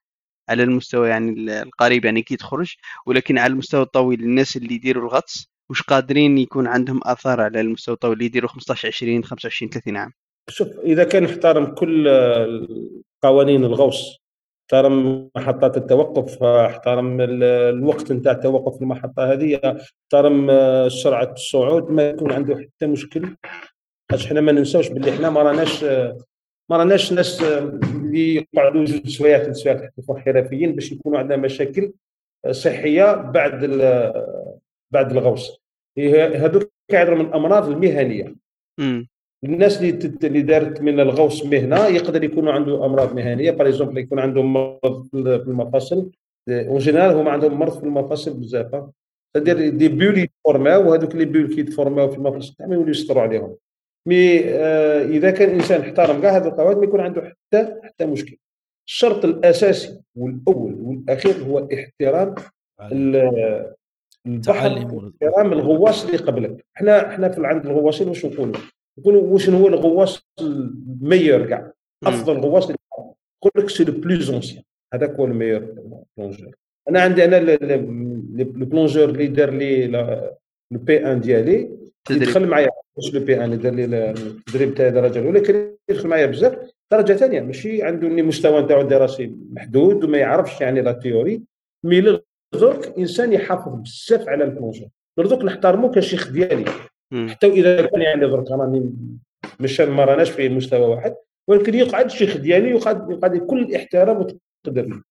على 0.49 0.63
المستوى 0.63 1.09
يعني 1.09 1.63
القريب 1.63 2.05
يعني 2.05 2.23
كي 2.23 2.37
تخرج 2.37 2.75
ولكن 3.07 3.39
على 3.39 3.53
المستوى 3.53 3.83
الطويل 3.83 4.21
الناس 4.21 4.57
اللي 4.57 4.75
يديروا 4.75 5.09
الغطس 5.09 5.47
وش 5.71 5.83
قادرين 5.83 6.39
يكون 6.39 6.67
عندهم 6.67 7.01
آثار 7.05 7.41
على 7.41 7.61
المستوى 7.61 7.95
الطويل 7.95 8.13
اللي 8.13 8.25
يديروا 8.25 8.51
15 8.51 8.89
20 8.89 9.25
25 9.25 9.71
30 9.71 9.97
عام؟ 9.97 10.13
شوف 10.51 10.69
إذا 10.85 11.05
كان 11.05 11.25
احترم 11.25 11.75
كل 11.75 12.09
قوانين 13.23 13.65
الغوص 13.65 14.18
احترم 14.69 15.31
محطات 15.37 15.77
التوقف 15.77 16.43
احترم 16.43 17.21
الوقت 17.21 18.13
نتاع 18.13 18.33
التوقف 18.33 18.77
في 18.77 18.83
المحطة 18.83 19.33
هذه 19.33 19.61
احترم 19.65 20.49
سرعه 20.89 21.33
الصعود 21.33 21.91
ما 21.91 22.09
يكون 22.09 22.33
عنده 22.33 22.57
حتى 22.57 22.87
مشكل. 22.87 23.37
خاطر 24.11 24.27
حنا 24.27 24.41
ما 24.41 24.53
ننساوش 24.53 24.89
باللي 24.89 25.13
حنا 25.13 25.31
ما 25.31 25.43
راناش 25.43 25.85
ما 26.71 26.77
راناش 26.77 27.13
ناس 27.13 27.43
اللي 27.43 28.47
يقعدوا 28.55 28.85
جوج 28.85 29.09
سوايع 29.09 29.39
ثلاث 29.39 29.57
سوايع 29.57 29.79
تحت 29.79 29.93
حرفيين 30.19 30.75
باش 30.75 30.93
يكونوا 30.93 31.19
عندنا 31.19 31.37
مشاكل 31.37 31.93
صحية 32.51 33.15
بعد 33.15 33.65
بعد 34.91 35.11
الغوص. 35.13 35.63
هذوك 35.99 36.73
كيهدروا 36.91 37.19
من 37.19 37.27
الأمراض 37.27 37.69
المهنية. 37.69 38.35
الناس 39.45 39.83
اللي 39.83 40.17
اللي 40.25 40.43
دارت 40.43 40.83
من 40.83 41.01
الغوص 41.01 41.47
مهنة 41.47 41.87
يقدر 41.87 42.25
يكونوا 42.25 42.53
عنده 42.53 42.87
أمراض 42.87 43.15
مهنية. 43.15 43.51
par 43.51 43.69
exemple 43.69 43.99
يكون 43.99 44.19
عندهم 44.19 44.53
مرض 44.53 45.09
في 45.13 45.45
المفاصل. 45.47 46.11
en 46.49 46.79
général 46.79 47.17
هما 47.17 47.31
عندهم 47.31 47.59
مرض 47.59 47.79
في 47.79 47.85
المفاصل 47.85 48.41
بزاف 48.41 48.85
تدير 49.35 49.69
des 49.69 49.89
bulles 49.89 50.19
يتفورماو 50.19 50.91
وهذوك 50.91 51.15
les 51.15 51.25
bulles 51.25 51.55
كيتفورماو 51.55 52.11
في 52.11 52.17
المفاصل 52.17 52.55
تاعهم 52.55 52.73
يوليو 52.73 52.91
يسطروا 52.91 53.23
عليهم. 53.23 53.57
mais 54.07 54.45
آه 54.45 55.05
إذا 55.05 55.31
كان 55.31 55.49
الانسان 55.49 55.81
احترم 55.81 56.21
كاع 56.21 56.37
هذه 56.37 56.49
القواعد 56.49 56.77
ما 56.77 56.85
يكون 56.85 57.01
عنده 57.01 57.21
حتى 57.23 57.75
حتى 57.83 58.07
مشكل. 58.07 58.37
الشرط 58.89 59.25
الأساسي 59.25 60.01
والأول 60.17 60.75
والأخير 60.81 61.35
هو 61.35 61.69
احترام 61.75 62.35
البحر 64.27 64.89
احترام 65.23 65.53
الغواص 65.53 66.05
اللي 66.05 66.17
قبلك. 66.17 66.65
إحنا 66.77 67.09
إحنا 67.09 67.29
في 67.29 67.47
عند 67.47 67.67
الغواصين 67.67 68.09
واش 68.09 68.27
نقولوا؟ 68.27 68.55
نقولوا 68.99 69.23
واش 69.23 69.49
هو 69.51 69.69
الغواص 69.69 70.27
الميور 70.41 71.47
كاع؟ 71.47 71.73
أفضل 72.07 72.39
غواص 72.39 72.71
يقول 72.71 73.53
لك 73.57 73.69
c'est 73.71 73.85
le 73.85 73.93
plus 73.93 74.31
ancien 74.31 74.63
هذاك 74.95 75.11
هو 75.11 75.25
الميور 75.25 75.75
plongeur 76.17 76.55
أنا 76.89 77.01
عندي 77.01 77.25
أنا 77.25 77.37
le 77.37 78.65
plongeur 78.65 79.09
اللي 79.09 79.27
دار 79.27 79.51
لي 79.51 79.87
le 79.87 80.31
P1 80.71 81.21
ديالي 81.21 81.79
يدخل 82.11 82.47
معايا. 82.47 82.71
مش 82.99 83.15
le 83.15 83.25
P1 83.25 83.53
اللي 83.53 83.57
دار 83.57 83.75
لي 83.75 84.11
التدريب 84.11 84.75
تاع 84.75 84.89
الدرجة 84.89 85.19
الأولى. 85.19 85.41
كان 85.41 85.77
يدخل 85.91 86.09
معايا 86.09 86.27
بزاف. 86.27 86.71
درجة 86.93 87.13
ثانية 87.13 87.41
ماشي 87.41 87.83
عنده 87.83 88.07
المستوى 88.07 88.63
نتاعو 88.63 88.81
الدراسي 88.81 89.35
محدود 89.51 90.05
وما 90.05 90.19
يعرفش 90.19 90.61
يعني 90.61 90.83
la 90.83 90.93
théorie 90.93 91.43
mais 91.85 92.21
درك 92.55 92.99
إنسان 92.99 93.33
يحافظ 93.33 93.73
بزاف 93.73 94.29
على 94.29 94.45
ال 94.45 94.50
plongeur 94.50 94.89
درك 95.19 95.45
نحترمو 95.45 95.91
كشيخ 95.91 96.31
ديالي. 96.33 96.65
حتى 97.29 97.47
اذا 97.47 97.87
كان 97.87 98.01
يعني 98.01 98.21
درك 98.21 98.51
راني 98.51 98.93
مش 99.61 99.81
ما 99.81 100.05
راناش 100.05 100.31
في 100.31 100.49
مستوى 100.49 100.87
واحد 100.87 101.15
ولكن 101.49 101.75
يقعد 101.75 102.05
الشيخ 102.05 102.37
ديالي 102.37 102.71
يقعد 102.71 103.11
يقعد 103.11 103.37
كل 103.37 103.63
الاحترام 103.63 104.17
والتقدير 104.17 105.03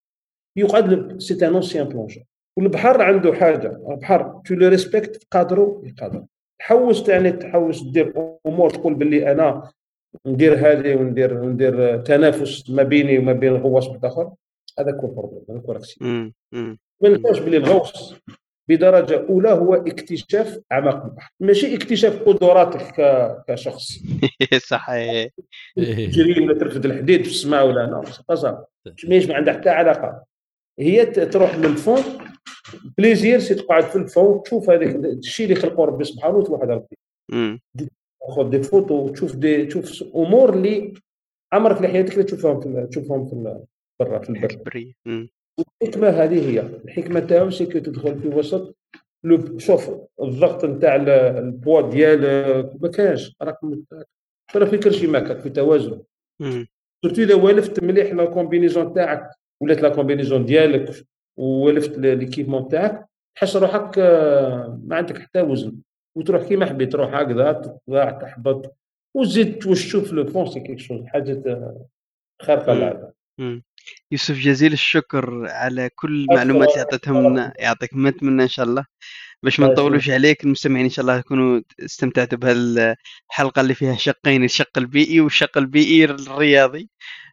يقعد 0.56 1.22
c'est 1.22 1.48
un 1.48 1.54
ancien 1.54 1.88
plongeur 1.88 2.24
والبحر 2.58 3.02
عنده 3.02 3.34
حاجة 3.34 3.82
البحر 3.90 4.42
tu 4.46 4.54
le 4.54 4.68
respectes 4.68 5.16
تقادرو 5.16 5.84
يقادرك 5.86 6.26
تحوس 6.60 7.10
يعني 7.10 7.32
تحوس 7.32 7.82
دير 7.82 8.38
أمور 8.46 8.70
تقول 8.70 8.94
باللي 8.94 9.32
أنا 9.32 9.72
ندير 10.26 10.54
هذه 10.56 10.96
وندير 10.96 11.34
وندير 11.34 11.98
تنافس 11.98 12.70
ما 12.70 12.84
بيني 12.84 13.20
وما 13.20 13.34
بين 13.34 13.56
الغواص 13.56 13.88
الآخر 13.88 14.32
هذاك 14.80 14.96
هو 14.96 15.10
ال 15.10 15.14
problème 15.14 15.44
هذاك 15.50 15.64
هو 15.66 15.74
راكسي 15.74 15.98
ما 17.02 17.10
ننساوش 17.10 17.40
باللي 17.40 17.58
الغوص 17.58 18.16
بدرجة 18.70 19.26
أولى 19.30 19.50
هو 19.50 19.76
اكتشاف 19.76 20.60
أعماق 20.72 21.06
البحر 21.06 21.32
ماشي 21.40 21.76
اكتشاف 21.76 22.22
قدراتك 22.22 22.96
كشخص. 23.48 24.00
صحيح. 24.72 25.30
تجري 25.76 26.44
ولا 26.44 26.60
ترفد 26.60 26.86
الحديد 26.86 27.24
في 27.24 27.30
السماء 27.30 27.68
ولا 27.68 27.80
لا 27.80 28.02
ما 29.28 29.36
عندها 29.36 29.54
حتى 29.54 29.70
علاقة. 29.70 30.24
هي 30.80 31.06
تروح 31.06 31.56
لل 31.56 31.71
fond 31.71 32.02
plaisir 32.98 33.40
c'est 33.40 33.56
تقعد 33.56 33.84
في 33.84 33.96
ال 33.96 34.06
fond 34.06 34.44
تشوف 34.44 34.70
هذاك 34.70 34.96
الشيء 34.96 35.46
اللي 35.46 35.56
خلقه 35.56 35.86
ربي 35.86 36.04
سبحانه 36.04 36.36
وتوحد 36.38 36.70
ربي 36.70 36.98
تاخذ 38.28 38.50
des 38.50 38.64
photos 38.64 38.94
وتشوف 38.94 39.36
des 39.36 39.66
تشوف 39.66 40.04
أمور 40.16 40.54
اللي 40.54 40.94
عمرك 41.54 41.78
في 41.78 41.88
حياتك 41.88 42.14
تشوفهم 42.14 42.62
في 42.62 42.88
تشوفهم 42.92 43.26
في 43.26 43.64
برا 44.00 44.20
في 44.20 44.30
البر. 44.30 44.94
الحكمة 45.60 46.10
هذه 46.10 46.50
هي. 46.50 46.60
الحكمة 46.60 47.20
تاعو 47.20 47.50
c'est 47.50 47.66
تدخل 47.66 48.20
في 48.20 48.28
وسط 48.28 48.76
l'eau 49.24 49.58
شوف 49.58 49.92
الضغط 50.22 50.66
نتاع 50.66 50.96
البوا 50.96 51.90
ديالك 51.90 52.72
ما 52.82 52.88
كانش 52.88 53.36
راك 53.42 53.58
راه 54.56 54.66
في 54.66 54.78
كل 54.78 54.94
شيء 54.94 55.10
ماكك 55.10 55.40
في 55.40 55.50
توازن. 55.50 56.02
surtout 57.06 57.22
إذا 57.22 57.36
والفت 57.36 57.84
مليح 57.84 58.14
la 58.14 58.26
combinaison 58.26 58.94
تاعك 58.94 59.30
ولات 59.62 59.82
la 59.82 59.90
combinaison 59.90 60.46
ديالك 60.46 61.06
ولفت 61.38 61.98
l'équipement 61.98 62.68
تاعك 62.68 63.06
تحس 63.36 63.56
روحك 63.56 64.00
ما 64.84 64.96
عندك 64.96 65.18
حتى 65.18 65.42
وزن. 65.42 65.76
وتروح 66.18 66.44
كيما 66.44 66.66
حبيت 66.66 66.92
تروح 66.92 67.16
هكذا 67.16 67.52
تطلع 67.52 68.12
تحبط. 68.12 68.76
وزيد 69.16 69.60
تشوف 69.60 70.14
le 70.14 70.26
fond 70.26 70.46
c'est 70.46 70.60
quelque 70.60 70.80
chose 70.80 71.06
حاجة 71.06 71.74
خارقة 72.42 72.74
للعادة 72.74 73.14
يوسف 74.12 74.36
جزيل 74.36 74.74
الشكر 74.74 75.48
على 75.50 75.90
كل 75.96 76.26
المعلومات 76.30 76.70
اللي 76.70 76.80
أعطيتهم 76.80 77.28
لنا 77.28 77.54
يعطيك 77.58 77.94
منا 77.94 78.44
إن 78.44 78.48
شاء 78.48 78.66
الله. 78.66 78.86
باش 79.44 79.60
ما 79.60 79.68
نطولوش 79.68 80.10
عليك 80.10 80.44
المستمعين 80.44 80.86
إن 80.86 80.90
شاء 80.90 81.04
الله 81.04 81.18
يكونوا 81.18 81.62
استمتعتوا 81.80 82.38
بهالحلقة 82.38 83.62
اللي 83.62 83.74
فيها 83.74 83.96
شقين 83.96 84.44
الشق 84.44 84.78
البيئي 84.78 85.22
والشق 85.22 85.58
البيئي 85.58 86.06
الرياضي. 86.06 86.90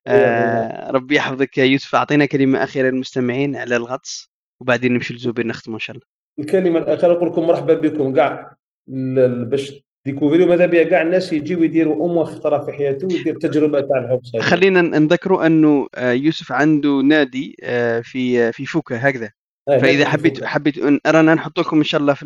آه 0.06 0.90
ربي 0.90 1.16
يحفظك 1.16 1.58
يا 1.58 1.64
يوسف. 1.64 1.94
أعطينا 1.94 2.26
كلمة 2.26 2.64
أخيرة 2.64 2.90
للمستمعين 2.90 3.56
على 3.56 3.76
الغطس 3.76 4.30
وبعدين 4.60 4.92
نمشي 4.92 5.14
لزوبير 5.14 5.46
نختم 5.46 5.72
إن 5.72 5.78
شاء 5.78 5.96
الله. 5.96 6.06
الكلمة 6.38 6.78
الأخيرة 6.78 7.12
نقول 7.12 7.28
لكم 7.28 7.42
مرحبا 7.46 7.74
بكم 7.74 8.14
كاع 8.14 8.56
باش 8.86 9.83
ديكوفري 10.06 10.46
ماذا 10.46 10.66
بيا 10.66 10.84
كاع 10.84 11.02
الناس 11.02 11.32
يجيو 11.32 11.62
يديروا 11.62 12.06
اموا 12.06 12.24
خطره 12.24 12.64
في 12.64 12.72
حياته 12.72 13.06
ويدير 13.06 13.36
تجربة 13.38 13.80
تاع 13.80 13.98
الغوص 13.98 14.36
خلينا 14.36 14.82
نذكروا 14.82 15.46
أنه 15.46 15.88
آه، 15.94 16.12
يوسف 16.12 16.52
عنده 16.52 16.88
نادي 16.88 17.56
آه، 17.62 18.00
في 18.00 18.52
في 18.52 18.66
فوكا 18.66 19.08
هكذا. 19.08 19.30
آه، 19.68 19.78
فإذا 19.78 20.08
حبيت 20.08 20.44
حبيت 20.44 20.78
رانا 21.06 21.34
نحط 21.34 21.58
لكم 21.58 21.76
إن 21.76 21.84
شاء 21.84 22.00
الله 22.00 22.14
في 22.14 22.24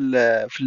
في 0.49 0.65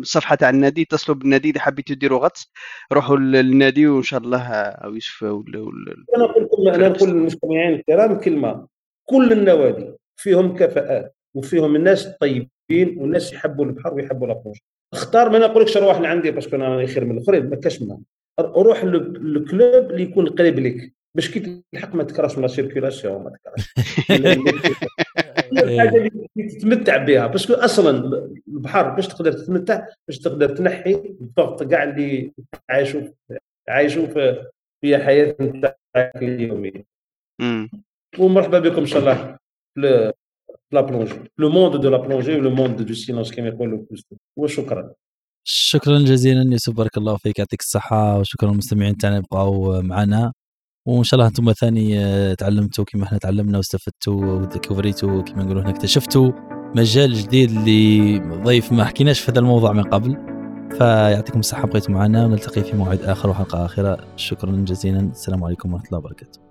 الصفحة 0.00 0.34
تاع 0.34 0.50
النادي. 0.50 0.82
اتصلوا 0.82 1.16
بالنادي 1.16 1.50
إذا 1.50 1.60
حبيتوا 1.60 1.96
ديروا 1.96 2.18
غطس 2.18 2.52
روحوا 2.92 3.16
للنادي 3.16 3.86
وإن 3.86 4.02
شاء 4.02 4.20
الله 4.20 4.42
أو 4.52 4.94
يوسف 4.94 5.22
ولا 5.22 5.72
أنا 6.16 6.24
نقول 6.24 6.44
لكم 6.44 6.68
أنا 6.68 6.88
نقول 6.88 7.10
للمستمعين 7.10 7.74
الكرام 7.74 8.20
كلمة. 8.20 8.66
كل 9.08 9.32
النوادي 9.32 9.92
فيهم 10.16 10.56
كفاءات 10.56 11.14
وفيهم 11.34 11.76
الناس 11.76 12.08
طيبين 12.20 12.98
والناس 12.98 13.32
يحبوا 13.32 13.64
البحر 13.64 13.94
ويحبوا 13.94 14.26
la 14.26 14.33
plongée 14.33 14.56
اختار 14.94 15.30
ما 15.30 15.38
نقولكش 15.38 15.76
روح 15.76 16.00
لعندي 16.00 16.30
parce 16.30 16.46
que 16.46 16.56
أنا 16.56 16.86
خير 16.86 17.04
من 17.04 17.18
الأخرين 17.18 17.50
ما 17.50 17.56
كاش 17.56 17.82
منها. 17.82 17.98
روح 18.40 18.84
لل 18.84 19.19
club 19.19 19.90
اللي 19.90 20.02
يكون 20.02 20.28
قريب 20.28 20.58
لك 20.58 20.92
باش 21.16 21.30
كي 21.30 21.62
تلحق 21.72 21.94
ما 21.94 22.02
تكرهش 22.02 22.38
la 22.38 22.46
circulation 22.46 23.24
ما 23.24 23.30
تكرهش. 23.30 23.74
الحاجة 25.52 25.96
اللي 25.96 26.48
تتمتع 26.48 26.96
بها 26.96 27.26
parce 27.26 27.42
que 27.42 27.52
أصلا 27.54 27.90
البحر 28.48 28.88
باش 28.88 29.08
تقدر 29.08 29.32
تتمتع 29.32 29.86
باش 30.08 30.18
تقدر 30.18 30.56
تنحي 30.56 30.94
الضغط 30.94 31.62
كاع 31.62 31.82
اللي 31.82 32.32
عايشوا 32.70 33.02
عايشوا 33.68 34.06
في 34.06 34.44
في 34.80 34.98
حياه 34.98 35.36
نتاعك 35.40 36.16
اليوميه 36.16 36.84
ومرحبا 38.18 38.58
بكم 38.58 38.78
إن 38.80 38.86
شاء 38.86 39.00
الله. 39.00 39.38
la 40.74 40.80
plongée 40.80 41.14
le 41.38 41.48
monde 41.48 41.76
du 41.76 41.88
la 41.88 41.96
plongée 41.96 42.34
le 42.36 42.50
monde 42.50 42.82
du 42.82 42.94
silence 42.94 43.32
كما 43.32 43.48
يقولوا 43.48 43.84
وشكرا 44.36 44.92
شكرا 45.46 45.98
جزيلا 45.98 46.52
يوسف 46.52 46.72
بارك 46.72 46.96
الله 46.96 47.16
فيك 47.16 47.38
يعطيك 47.38 47.60
الصحة 47.60 48.18
وشكرا 48.18 48.50
للمستمعين 48.50 48.96
تاعنا 48.96 49.20
بقاو 49.20 49.82
معنا. 49.82 50.32
وإن 50.86 51.02
شاء 51.04 51.18
الله 51.18 51.28
أنتم 51.28 51.52
ثاني 51.52 52.04
آه، 52.04 52.34
تعلمتوا 52.34 52.84
كما 52.84 53.04
إحنا 53.04 53.18
تعلمنا 53.18 53.58
واستفدتوا 53.58 54.24
وديكوفريتوا 54.24 55.22
كما 55.22 55.44
نقولوا 55.44 55.62
هنا 55.62 55.70
اكتشفتوا 55.70 56.32
مجال 56.76 57.14
جديد 57.14 57.50
اللي 57.50 58.18
ضيف 58.18 58.72
ما 58.72 58.84
حكيناش 58.84 59.20
في 59.20 59.30
هذا 59.30 59.38
الموضوع 59.40 59.72
من 59.72 59.82
قبل. 59.82 60.16
فيعطيكم 60.78 61.40
الصحة 61.40 61.66
بقيتوا 61.66 61.94
معنا 61.94 62.26
ونلتقي 62.26 62.62
في 62.64 62.76
موعد 62.76 63.02
آخر 63.02 63.30
وحلقة 63.30 63.64
آخرة. 63.64 64.16
شكرا 64.16 64.50
جزيلا 64.50 65.00
السلام 65.00 65.44
عليكم 65.44 65.72
ورحمة 65.72 65.86
الله 65.86 65.98
وبركاته. 65.98 66.43